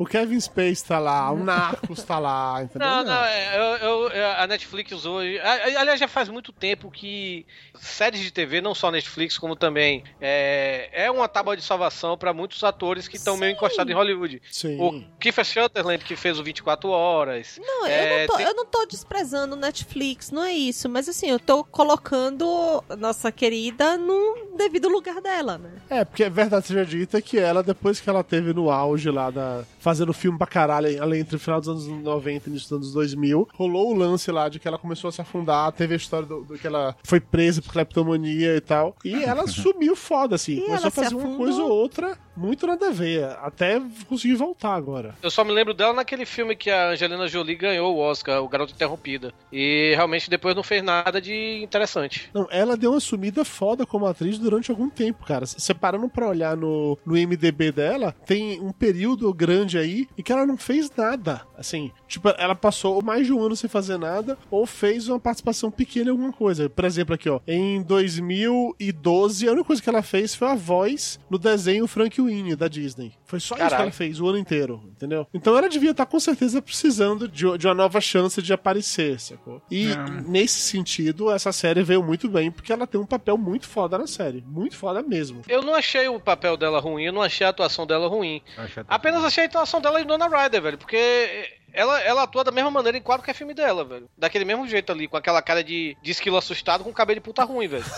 O 0.00 0.06
Kevin 0.06 0.40
Space 0.40 0.82
tá 0.82 0.98
lá, 0.98 1.30
o 1.30 1.44
Narcos 1.44 2.02
tá 2.02 2.18
lá, 2.18 2.62
entendeu? 2.62 2.88
Não, 2.88 3.04
não, 3.04 3.22
é, 3.24 3.56
eu, 3.82 4.08
eu- 4.08 4.30
a 4.38 4.46
Netflix 4.46 5.04
hoje. 5.04 5.38
Aliás, 5.38 6.00
já 6.00 6.08
faz 6.08 6.30
muito 6.30 6.52
tempo 6.52 6.90
que 6.90 7.44
séries 7.78 8.20
de 8.22 8.30
TV, 8.30 8.62
não 8.62 8.74
só 8.74 8.90
Netflix, 8.90 9.36
como 9.36 9.54
também, 9.54 10.02
é, 10.18 10.88
é 11.04 11.10
uma 11.10 11.28
tábua 11.28 11.54
de 11.54 11.62
salvação 11.62 12.16
pra 12.16 12.32
muitos 12.32 12.64
atores 12.64 13.06
que 13.06 13.16
estão 13.16 13.36
meio 13.36 13.52
encostados 13.52 13.92
em 13.92 13.94
Hollywood. 13.94 14.40
Sim. 14.50 14.80
O 14.80 15.02
Kiefer 15.18 15.44
Sutherland, 15.44 16.02
que 16.02 16.16
fez 16.16 16.38
o 16.38 16.42
24 16.42 16.88
Horas. 16.88 17.60
Não, 17.62 17.86
É, 17.86 18.14
eu, 18.14 18.20
não 18.20 18.26
tô, 18.26 18.36
tem- 18.38 18.46
eu 18.46 18.54
não 18.54 18.64
tô 18.66 18.86
desprezando 18.86 19.54
Netflix, 19.54 20.30
não 20.30 20.42
é 20.44 20.52
isso. 20.52 20.88
Mas 20.88 21.10
assim, 21.10 21.28
eu 21.28 21.38
tô 21.38 21.62
colocando 21.62 22.82
nossa 22.98 23.30
querida 23.30 23.96
no 23.98 24.56
devido 24.56 24.88
lugar 24.88 25.20
dela, 25.20 25.58
né? 25.58 25.70
É, 25.90 26.04
porque 26.04 26.24
é 26.24 26.30
verdade 26.30 26.66
seja 26.66 26.84
dita 26.86 27.20
que 27.20 27.38
ela, 27.38 27.62
depois 27.62 28.00
que 28.00 28.08
ela 28.08 28.24
teve 28.24 28.52
no 28.52 28.70
auge 28.70 29.10
lá, 29.10 29.30
da, 29.30 29.62
fazendo 29.90 30.12
filme 30.12 30.38
pra 30.38 30.46
caralho, 30.46 31.02
ali 31.02 31.18
entre 31.18 31.34
o 31.34 31.38
final 31.38 31.58
dos 31.58 31.68
anos 31.68 31.84
90 31.84 32.48
e 32.48 32.50
início 32.52 32.68
dos 32.68 32.76
anos 32.76 32.92
2000, 32.92 33.48
rolou 33.54 33.90
o 33.90 33.94
lance 33.94 34.30
lá 34.30 34.48
de 34.48 34.60
que 34.60 34.68
ela 34.68 34.78
começou 34.78 35.08
a 35.08 35.12
se 35.12 35.20
afundar, 35.20 35.72
teve 35.72 35.94
a 35.94 35.96
história 35.96 36.26
do, 36.26 36.44
do 36.44 36.56
que 36.56 36.64
ela 36.64 36.94
foi 37.02 37.18
presa 37.18 37.60
por 37.60 37.72
cleptomania 37.72 38.56
e 38.56 38.60
tal, 38.60 38.94
e 39.04 39.24
ela 39.24 39.46
sumiu 39.50 39.96
foda, 39.96 40.36
assim, 40.36 40.58
E 40.58 40.60
começou 40.60 40.86
a 40.86 40.90
fazer 40.92 41.14
uma 41.16 41.36
coisa 41.36 41.60
ou 41.60 41.70
outra, 41.70 42.16
muito 42.40 42.66
nada 42.66 42.88
a 42.88 42.90
ver, 42.90 43.24
até 43.42 43.80
conseguir 44.08 44.34
voltar 44.34 44.74
agora. 44.74 45.14
Eu 45.22 45.30
só 45.30 45.44
me 45.44 45.52
lembro 45.52 45.74
dela 45.74 45.92
naquele 45.92 46.24
filme 46.24 46.56
que 46.56 46.70
a 46.70 46.90
Angelina 46.90 47.28
Jolie 47.28 47.54
ganhou 47.54 47.94
o 47.94 47.98
Oscar, 47.98 48.42
O 48.42 48.48
Garoto 48.48 48.72
Interrompida. 48.72 49.32
E 49.52 49.92
realmente 49.94 50.30
depois 50.30 50.56
não 50.56 50.62
fez 50.62 50.82
nada 50.82 51.20
de 51.20 51.62
interessante. 51.62 52.30
Não, 52.32 52.48
ela 52.50 52.76
deu 52.76 52.92
uma 52.92 53.00
sumida 53.00 53.44
foda 53.44 53.84
como 53.84 54.06
atriz 54.06 54.38
durante 54.38 54.70
algum 54.70 54.88
tempo, 54.88 55.26
cara. 55.26 55.44
Separando 55.44 56.08
pra 56.08 56.28
olhar 56.28 56.56
no, 56.56 56.96
no 57.04 57.14
MDB 57.14 57.72
dela, 57.72 58.14
tem 58.24 58.58
um 58.60 58.72
período 58.72 59.32
grande 59.34 59.76
aí 59.76 60.08
em 60.16 60.22
que 60.22 60.32
ela 60.32 60.46
não 60.46 60.56
fez 60.56 60.90
nada. 60.96 61.42
Assim, 61.58 61.92
tipo, 62.08 62.28
ela 62.38 62.54
passou 62.54 63.02
mais 63.02 63.26
de 63.26 63.32
um 63.34 63.42
ano 63.42 63.54
sem 63.54 63.68
fazer 63.68 63.98
nada, 63.98 64.38
ou 64.50 64.64
fez 64.64 65.08
uma 65.08 65.20
participação 65.20 65.70
pequena 65.70 66.06
em 66.06 66.10
alguma 66.12 66.32
coisa. 66.32 66.70
Por 66.70 66.84
exemplo, 66.86 67.14
aqui, 67.14 67.28
ó, 67.28 67.40
em 67.46 67.82
2012, 67.82 69.46
a 69.46 69.52
única 69.52 69.66
coisa 69.66 69.82
que 69.82 69.88
ela 69.88 70.02
fez 70.02 70.34
foi 70.34 70.48
a 70.48 70.54
voz 70.54 71.20
no 71.28 71.38
desenho 71.38 71.86
Frank 71.86 72.20
Winnie 72.30 72.56
da 72.56 72.68
Disney. 72.68 73.12
Foi 73.24 73.38
só 73.40 73.54
isso 73.54 73.64
que 73.64 73.70
Caralho. 73.70 73.82
ela 73.84 73.92
fez 73.92 74.20
o 74.20 74.28
ano 74.28 74.38
inteiro, 74.38 74.82
entendeu? 74.86 75.26
Então 75.34 75.56
ela 75.56 75.68
devia 75.68 75.90
estar 75.90 76.06
com 76.06 76.18
certeza 76.20 76.62
precisando 76.62 77.28
de, 77.28 77.58
de 77.58 77.66
uma 77.66 77.74
nova 77.74 78.00
chance 78.00 78.40
de 78.40 78.52
aparecer, 78.52 79.18
sacou? 79.20 79.60
E 79.70 79.88
nesse 80.26 80.60
sentido, 80.60 81.30
essa 81.30 81.52
série 81.52 81.82
veio 81.82 82.02
muito 82.02 82.28
bem, 82.28 82.50
porque 82.50 82.72
ela 82.72 82.86
tem 82.86 83.00
um 83.00 83.06
papel 83.06 83.36
muito 83.36 83.68
foda 83.68 83.98
na 83.98 84.06
série. 84.06 84.42
Muito 84.46 84.76
foda 84.76 85.02
mesmo. 85.02 85.42
Eu 85.48 85.62
não 85.62 85.74
achei 85.74 86.08
o 86.08 86.20
papel 86.20 86.56
dela 86.56 86.80
ruim, 86.80 87.04
eu 87.04 87.12
não 87.12 87.22
achei 87.22 87.46
a 87.46 87.50
atuação 87.50 87.86
dela 87.86 88.08
ruim. 88.08 88.42
Achei 88.56 88.82
Apenas 88.88 89.24
achei 89.24 89.44
a 89.44 89.46
atuação 89.46 89.80
dela 89.80 90.00
em 90.00 90.06
Dona 90.06 90.26
Ryder, 90.28 90.62
velho. 90.62 90.78
Porque 90.78 91.50
ela, 91.72 92.00
ela 92.00 92.22
atua 92.24 92.42
da 92.44 92.50
mesma 92.50 92.70
maneira 92.70 92.98
em 92.98 93.02
qualquer 93.02 93.34
filme 93.34 93.54
dela, 93.54 93.84
velho. 93.84 94.08
Daquele 94.18 94.44
mesmo 94.44 94.66
jeito 94.66 94.90
ali, 94.92 95.06
com 95.06 95.16
aquela 95.16 95.40
cara 95.42 95.62
de, 95.62 95.96
de 96.02 96.10
esquilo 96.10 96.36
assustado 96.36 96.82
com 96.84 96.92
cabelo 96.92 97.20
de 97.20 97.24
puta 97.24 97.44
ruim, 97.44 97.68
velho. 97.68 97.84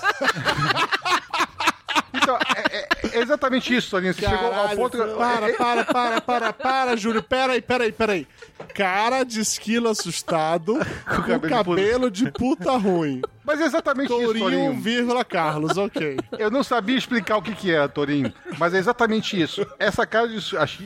Então, 2.15 2.37
é, 2.37 2.77
é- 2.79 2.89
é 3.13 3.21
exatamente 3.21 3.75
isso, 3.75 3.91
Toninho. 3.91 4.15
Você 4.15 4.21
chegou 4.21 4.47
ao 4.47 4.51
Caralho, 4.53 4.77
ponto. 4.77 4.99
Para, 4.99 5.53
para, 5.55 5.85
para, 5.85 6.21
para, 6.21 6.53
para, 6.53 6.97
Júlio. 6.97 7.23
Pera 7.23 7.53
aí, 7.55 7.63
pera 7.63 7.85
aí, 7.85 7.93
pera 7.93 8.13
aí. 8.13 8.27
Cara 8.75 9.25
de 9.25 9.41
esquilo 9.41 9.89
assustado 9.89 10.75
com 11.05 11.23
cabelo 11.23 11.41
de 11.41 11.49
cabelo 11.49 12.11
de 12.11 12.31
puta 12.31 12.77
ruim. 12.77 13.23
Mas 13.45 13.61
é 13.61 13.65
exatamente 13.65 14.13
isso, 14.13 14.21
Tourinho, 14.21 14.45
Toninho. 14.45 14.81
vírgula, 14.81 15.25
Carlos, 15.25 15.77
ok. 15.77 16.17
Eu 16.39 16.51
não 16.51 16.63
sabia 16.63 16.97
explicar 16.97 17.37
o 17.37 17.43
que 17.43 17.55
que 17.55 17.73
é, 17.75 17.87
Torinho, 17.89 18.33
mas 18.59 18.75
é 18.75 18.79
exatamente 18.79 19.41
isso. 19.41 19.67
Essa 19.79 20.07
cara 20.07 20.29
de 20.29 20.37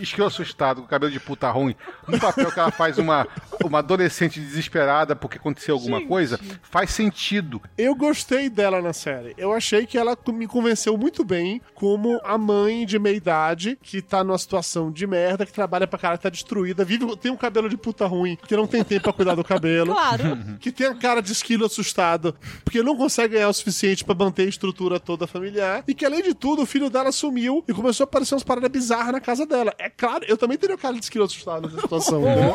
esquilo 0.00 0.26
assustado, 0.26 0.82
com 0.82 0.88
cabelo 0.88 1.12
de 1.12 1.20
puta 1.20 1.50
ruim, 1.50 1.74
no 2.08 2.18
papel 2.18 2.50
que 2.50 2.58
ela 2.58 2.70
faz 2.70 2.98
uma, 2.98 3.26
uma 3.64 3.80
adolescente 3.80 4.40
desesperada 4.40 5.14
porque 5.14 5.38
aconteceu 5.38 5.74
alguma 5.74 6.04
coisa, 6.06 6.40
faz 6.62 6.90
sentido. 6.90 7.60
Eu 7.76 7.94
gostei 7.94 8.48
dela 8.48 8.80
na 8.80 8.92
série. 8.92 9.34
Eu 9.36 9.52
achei 9.52 9.86
que 9.86 9.98
ela 9.98 10.16
me 10.28 10.46
convenceu 10.46 10.96
muito 10.96 11.24
bem 11.24 11.60
como 11.74 12.20
a 12.24 12.38
mãe 12.38 12.86
de 12.86 12.98
meia 12.98 13.16
idade 13.16 13.78
que 13.82 14.00
tá 14.00 14.24
numa 14.24 14.38
situação 14.38 14.90
de 14.90 15.06
merda, 15.06 15.44
que 15.44 15.52
trabalha 15.52 15.86
pra 15.86 15.98
cara, 15.98 16.18
tá 16.18 16.28
destruída, 16.28 16.84
vive, 16.84 17.16
tem 17.16 17.30
um 17.30 17.36
cabelo 17.36 17.68
de 17.68 17.76
puta 17.76 18.06
ruim, 18.06 18.36
que 18.46 18.56
não 18.56 18.66
tem 18.66 18.82
tempo 18.82 19.02
pra 19.04 19.12
cuidar 19.12 19.34
do 19.34 19.44
cabelo. 19.44 19.92
Claro. 19.92 20.38
Que 20.60 20.72
tem 20.72 20.86
a 20.86 20.94
cara 20.94 21.20
de 21.20 21.32
esquilo 21.32 21.66
assustado, 21.66 22.34
porque 22.64 22.82
não 22.82 22.96
consegue 22.96 23.34
ganhar 23.34 23.48
o 23.48 23.52
suficiente 23.52 24.04
pra 24.04 24.14
manter 24.14 24.42
a 24.42 24.48
estrutura 24.48 25.00
toda 25.00 25.26
familiar. 25.26 25.84
E 25.86 25.94
que, 25.94 26.04
além 26.04 26.22
de 26.22 26.34
tudo, 26.34 26.62
o 26.62 26.66
filho 26.66 26.90
dela 26.90 27.12
sumiu 27.12 27.64
e 27.68 27.72
começou 27.72 28.04
a 28.04 28.06
aparecer 28.06 28.34
umas 28.34 28.44
paradas 28.44 28.70
bizarras 28.70 29.12
na 29.12 29.20
casa 29.20 29.46
dela. 29.46 29.74
É 29.78 29.88
claro, 29.88 30.24
eu 30.28 30.36
também 30.36 30.56
teria 30.56 30.76
cara 30.76 30.94
de 30.94 31.04
esquilo 31.04 31.24
assustado 31.24 31.68
nessa 31.68 31.80
situação, 31.80 32.22
né? 32.22 32.54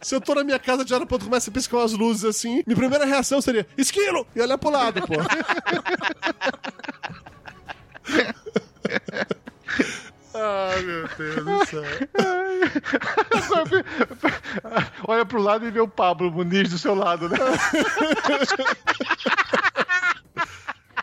Se 0.00 0.14
eu 0.14 0.20
tô 0.20 0.34
na 0.34 0.44
minha 0.44 0.58
casa 0.58 0.84
de 0.84 0.94
hora 0.94 1.04
outra 1.04 1.18
começa 1.18 1.50
a 1.50 1.52
piscar 1.52 1.78
umas 1.78 1.92
luzes 1.92 2.24
assim, 2.24 2.62
minha 2.66 2.76
primeira 2.76 3.04
reação 3.04 3.40
seria 3.40 3.66
esquilo! 3.76 4.26
E 4.34 4.40
olhar 4.40 4.58
pro 4.58 4.70
lado, 4.70 5.02
pô. 5.02 5.14
Ai, 10.34 10.82
meu 10.82 11.08
Deus 11.16 11.44
do 11.44 11.66
céu. 11.66 11.84
Olha 15.06 15.24
pro 15.24 15.40
lado 15.40 15.66
e 15.66 15.70
vê 15.70 15.80
o 15.80 15.88
Pablo 15.88 16.30
Muniz 16.30 16.70
do 16.70 16.78
seu 16.78 16.94
lado, 16.94 17.28
né? 17.28 17.36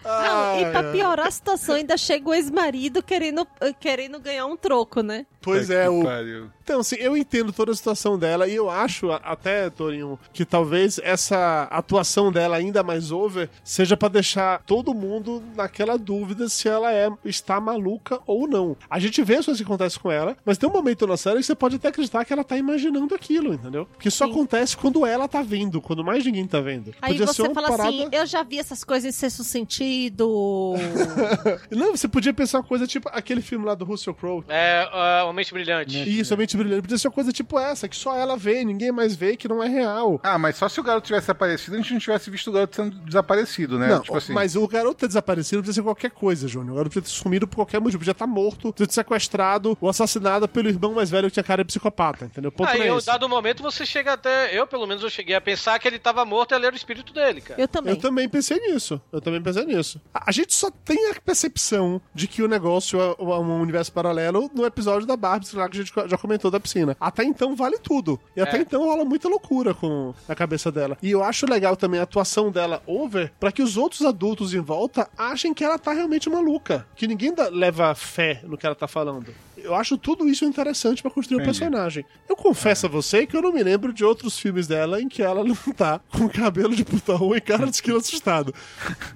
Não, 0.03 0.59
e 0.59 0.65
pra 0.71 0.91
piorar 0.91 1.27
a 1.27 1.31
situação, 1.31 1.75
ainda 1.75 1.95
chega 1.95 2.27
o 2.27 2.33
ex-marido 2.33 3.03
querendo, 3.03 3.47
querendo 3.79 4.19
ganhar 4.19 4.47
um 4.47 4.57
troco, 4.57 5.01
né? 5.01 5.25
Pois 5.41 5.69
é, 5.69 5.87
o, 5.89 6.03
Pariu. 6.03 6.51
Então, 6.71 6.79
assim, 6.79 6.95
eu 6.99 7.17
entendo 7.17 7.51
toda 7.51 7.73
a 7.73 7.75
situação 7.75 8.17
dela 8.17 8.47
e 8.47 8.55
eu 8.55 8.69
acho, 8.69 9.11
até, 9.11 9.69
Torinho, 9.69 10.17
que 10.31 10.45
talvez 10.45 11.01
essa 11.03 11.63
atuação 11.63 12.31
dela 12.31 12.55
ainda 12.55 12.81
mais 12.81 13.11
over 13.11 13.49
seja 13.61 13.97
pra 13.97 14.07
deixar 14.07 14.63
todo 14.65 14.93
mundo 14.93 15.43
naquela 15.53 15.97
dúvida 15.97 16.47
se 16.47 16.69
ela 16.69 16.93
é 16.93 17.11
está 17.25 17.59
maluca 17.59 18.21
ou 18.25 18.47
não. 18.47 18.77
A 18.89 18.99
gente 18.99 19.21
vê 19.21 19.35
as 19.35 19.45
coisas 19.45 19.59
que 19.59 19.65
acontecem 19.65 19.99
com 20.01 20.09
ela, 20.09 20.37
mas 20.45 20.57
tem 20.57 20.69
um 20.69 20.71
momento 20.71 21.05
na 21.05 21.17
série 21.17 21.39
que 21.39 21.43
você 21.43 21.53
pode 21.53 21.75
até 21.75 21.89
acreditar 21.89 22.23
que 22.23 22.31
ela 22.31 22.43
tá 22.43 22.55
imaginando 22.55 23.13
aquilo, 23.13 23.53
entendeu? 23.53 23.85
Que 23.99 24.09
só 24.09 24.25
Sim. 24.25 24.31
acontece 24.31 24.77
quando 24.77 25.05
ela 25.05 25.27
tá 25.27 25.41
vendo, 25.41 25.81
quando 25.81 26.05
mais 26.05 26.23
ninguém 26.23 26.47
tá 26.47 26.61
vendo. 26.61 26.93
Aí 27.01 27.15
Podia 27.15 27.27
ser 27.27 27.33
você 27.33 27.41
uma 27.41 27.53
fala 27.53 27.67
parada... 27.67 27.89
assim, 27.89 28.07
eu 28.13 28.25
já 28.25 28.43
vi 28.43 28.59
essas 28.59 28.81
coisas 28.81 29.13
em 29.13 29.17
sexto 29.17 29.43
sentido. 29.43 30.75
Não, 31.69 31.97
você 31.97 32.07
podia 32.07 32.33
pensar 32.33 32.59
uma 32.59 32.63
coisa 32.63 32.87
tipo 32.87 33.09
aquele 33.11 33.41
filme 33.41 33.65
lá 33.65 33.75
do 33.75 33.83
Russell 33.83 34.13
Crowe. 34.13 34.45
É, 34.47 34.87
uh, 34.89 35.25
Uma 35.25 35.33
Mente 35.33 35.53
Brilhante. 35.53 36.09
Isso, 36.09 36.33
a 36.33 36.37
mente 36.37 36.60
brilhantes. 36.63 36.81
Podia 36.81 36.97
ser 36.97 37.07
uma 37.07 37.13
coisa 37.13 37.31
tipo 37.31 37.59
essa, 37.59 37.87
que 37.87 37.95
só 37.95 38.15
ela 38.15 38.37
vê, 38.37 38.63
ninguém 38.63 38.91
mais 38.91 39.15
vê, 39.15 39.35
que 39.35 39.47
não 39.47 39.63
é 39.63 39.67
real. 39.67 40.19
Ah, 40.23 40.37
mas 40.37 40.55
só 40.55 40.67
se 40.67 40.79
o 40.79 40.83
garoto 40.83 41.07
tivesse 41.07 41.29
aparecido, 41.31 41.75
a 41.75 41.79
gente 41.79 41.93
não 41.93 41.99
tivesse 41.99 42.29
visto 42.29 42.49
o 42.49 42.53
garoto 42.53 42.75
sendo 42.75 42.95
desaparecido, 42.99 43.77
né? 43.77 43.87
Não, 43.87 44.01
tipo 44.01 44.17
assim. 44.17 44.33
mas 44.33 44.55
o 44.55 44.67
garoto 44.67 44.95
ter 44.95 45.07
desaparecido 45.07 45.61
podia 45.61 45.73
ser 45.73 45.83
qualquer 45.83 46.11
coisa, 46.11 46.47
Júnior. 46.47 46.73
O 46.73 46.75
garoto 46.77 46.93
podia 46.93 47.01
ter 47.03 47.09
sumido 47.09 47.47
por 47.47 47.55
qualquer 47.57 47.79
motivo. 47.79 47.99
Podia 47.99 48.11
estar 48.11 48.27
morto, 48.27 48.73
podia 48.73 48.87
ter 48.87 48.93
sequestrado 48.93 49.77
ou 49.79 49.89
assassinado 49.89 50.47
pelo 50.47 50.69
irmão 50.69 50.93
mais 50.93 51.09
velho 51.09 51.27
que 51.27 51.33
tinha 51.33 51.43
cara 51.43 51.63
de 51.63 51.67
psicopata, 51.67 52.25
entendeu? 52.25 52.51
Ponto 52.51 52.69
Aí, 52.69 52.79
não 52.79 52.85
é 52.85 52.87
em 52.89 52.91
um 52.91 52.97
esse. 52.97 53.07
dado 53.07 53.27
momento, 53.29 53.61
você 53.61 53.85
chega 53.85 54.13
até. 54.13 54.57
Eu, 54.57 54.65
pelo 54.65 54.87
menos, 54.87 55.03
eu 55.03 55.09
cheguei 55.09 55.35
a 55.35 55.41
pensar 55.41 55.77
que 55.79 55.87
ele 55.87 55.99
tava 55.99 56.25
morto 56.25 56.53
e 56.53 56.55
ele 56.55 56.65
era 56.65 56.73
o 56.73 56.77
espírito 56.77 57.13
dele, 57.13 57.41
cara. 57.41 57.61
Eu 57.61 57.67
também. 57.67 57.93
Eu 57.93 57.99
também 57.99 58.27
pensei 58.27 58.59
nisso. 58.59 59.01
Eu 59.11 59.21
também 59.21 59.41
pensei 59.41 59.65
nisso. 59.65 60.01
A, 60.13 60.29
a 60.29 60.31
gente 60.31 60.53
só 60.53 60.71
tem 60.71 61.11
a 61.11 61.15
percepção 61.21 62.01
de 62.13 62.27
que 62.27 62.41
o 62.41 62.47
negócio 62.47 62.99
é 62.99 63.11
é 63.19 63.39
um 63.39 63.61
universo 63.61 63.91
paralelo 63.91 64.49
no 64.53 64.65
episódio 64.65 65.05
da 65.05 65.15
Barbie, 65.15 65.45
sei 65.45 65.59
lá, 65.59 65.69
que 65.69 65.79
a 65.79 65.83
gente 65.83 65.93
já 66.07 66.17
comentou 66.17 66.40
da 66.49 66.59
piscina. 66.59 66.95
Até 66.99 67.23
então 67.23 67.55
vale 67.55 67.77
tudo. 67.77 68.19
E 68.35 68.41
até 68.41 68.57
É. 68.57 68.61
então 68.61 68.85
rola 68.85 69.03
muita 69.05 69.27
loucura 69.27 69.73
com 69.73 70.13
a 70.27 70.33
cabeça 70.33 70.71
dela. 70.71 70.97
E 71.03 71.11
eu 71.11 71.23
acho 71.23 71.45
legal 71.45 71.75
também 71.75 71.99
a 71.99 72.03
atuação 72.03 72.49
dela 72.49 72.81
over 72.87 73.31
pra 73.39 73.51
que 73.51 73.61
os 73.61 73.77
outros 73.77 74.01
adultos 74.01 74.53
em 74.53 74.59
volta 74.61 75.09
achem 75.17 75.53
que 75.53 75.63
ela 75.63 75.77
tá 75.77 75.91
realmente 75.91 76.29
maluca. 76.29 76.87
Que 76.95 77.05
ninguém 77.07 77.33
dá- 77.33 77.49
leva 77.49 77.93
fé 77.93 78.41
no 78.43 78.57
que 78.57 78.65
ela 78.65 78.75
tá 78.75 78.87
falando. 78.87 79.33
Eu 79.63 79.75
acho 79.75 79.97
tudo 79.97 80.27
isso 80.27 80.43
interessante 80.45 81.01
pra 81.01 81.11
construir 81.11 81.37
o 81.37 81.41
Entendi. 81.41 81.59
personagem. 81.59 82.05
Eu 82.27 82.35
confesso 82.35 82.85
a 82.85 82.89
você 82.89 83.25
que 83.27 83.35
eu 83.35 83.41
não 83.41 83.51
me 83.53 83.61
lembro 83.63 83.93
de 83.93 84.03
outros 84.03 84.37
filmes 84.39 84.67
dela 84.67 85.01
em 85.01 85.07
que 85.07 85.21
ela 85.21 85.43
não 85.45 85.55
tá 85.75 85.99
com 86.11 86.27
cabelo 86.29 86.75
de 86.75 86.83
puta 86.83 87.13
rua 87.15 87.37
e 87.37 87.41
cara 87.41 87.65
de 87.65 87.71
esquilo 87.75 87.97
assustado. 87.97 88.53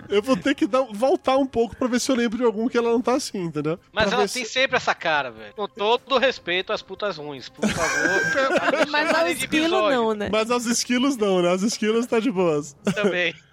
Eu 0.09 0.21
vou 0.21 0.37
ter 0.37 0.55
que 0.55 0.65
dar- 0.67 0.87
voltar 0.91 1.37
um 1.37 1.45
pouco 1.45 1.75
pra 1.75 1.87
ver 1.87 1.99
se 1.99 2.11
eu 2.11 2.15
lembro 2.15 2.37
de 2.37 2.43
algum 2.43 2.67
que 2.67 2.77
ela 2.77 2.91
não 2.91 3.01
tá 3.01 3.15
assim, 3.15 3.39
entendeu? 3.43 3.79
Mas 3.91 4.05
Pra 4.05 4.17
ela 4.17 4.27
tem 4.27 4.43
se- 4.45 4.51
sempre 4.51 4.77
essa 4.77 4.93
cara, 4.93 5.31
velho. 5.31 5.53
Com 5.55 5.67
todo 5.67 6.17
respeito 6.17 6.71
às 6.73 6.81
putas 6.81 7.17
ruins, 7.17 7.49
por 7.49 7.67
favor. 7.67 8.21
Mas 8.91 9.07
Chamada 9.09 9.19
ao 9.19 9.25
de 9.25 9.31
esquilo 9.43 9.65
episódio 9.65 9.89
não, 9.97 10.13
né? 10.13 10.29
Mas 10.31 10.51
aos 10.51 10.65
esquilos 10.65 11.17
não, 11.17 11.41
né? 11.41 11.49
Aos 11.49 11.61
esquilos 11.63 12.05
tá 12.05 12.19
de 12.19 12.31
boas. 12.31 12.75
Também. 12.93 13.33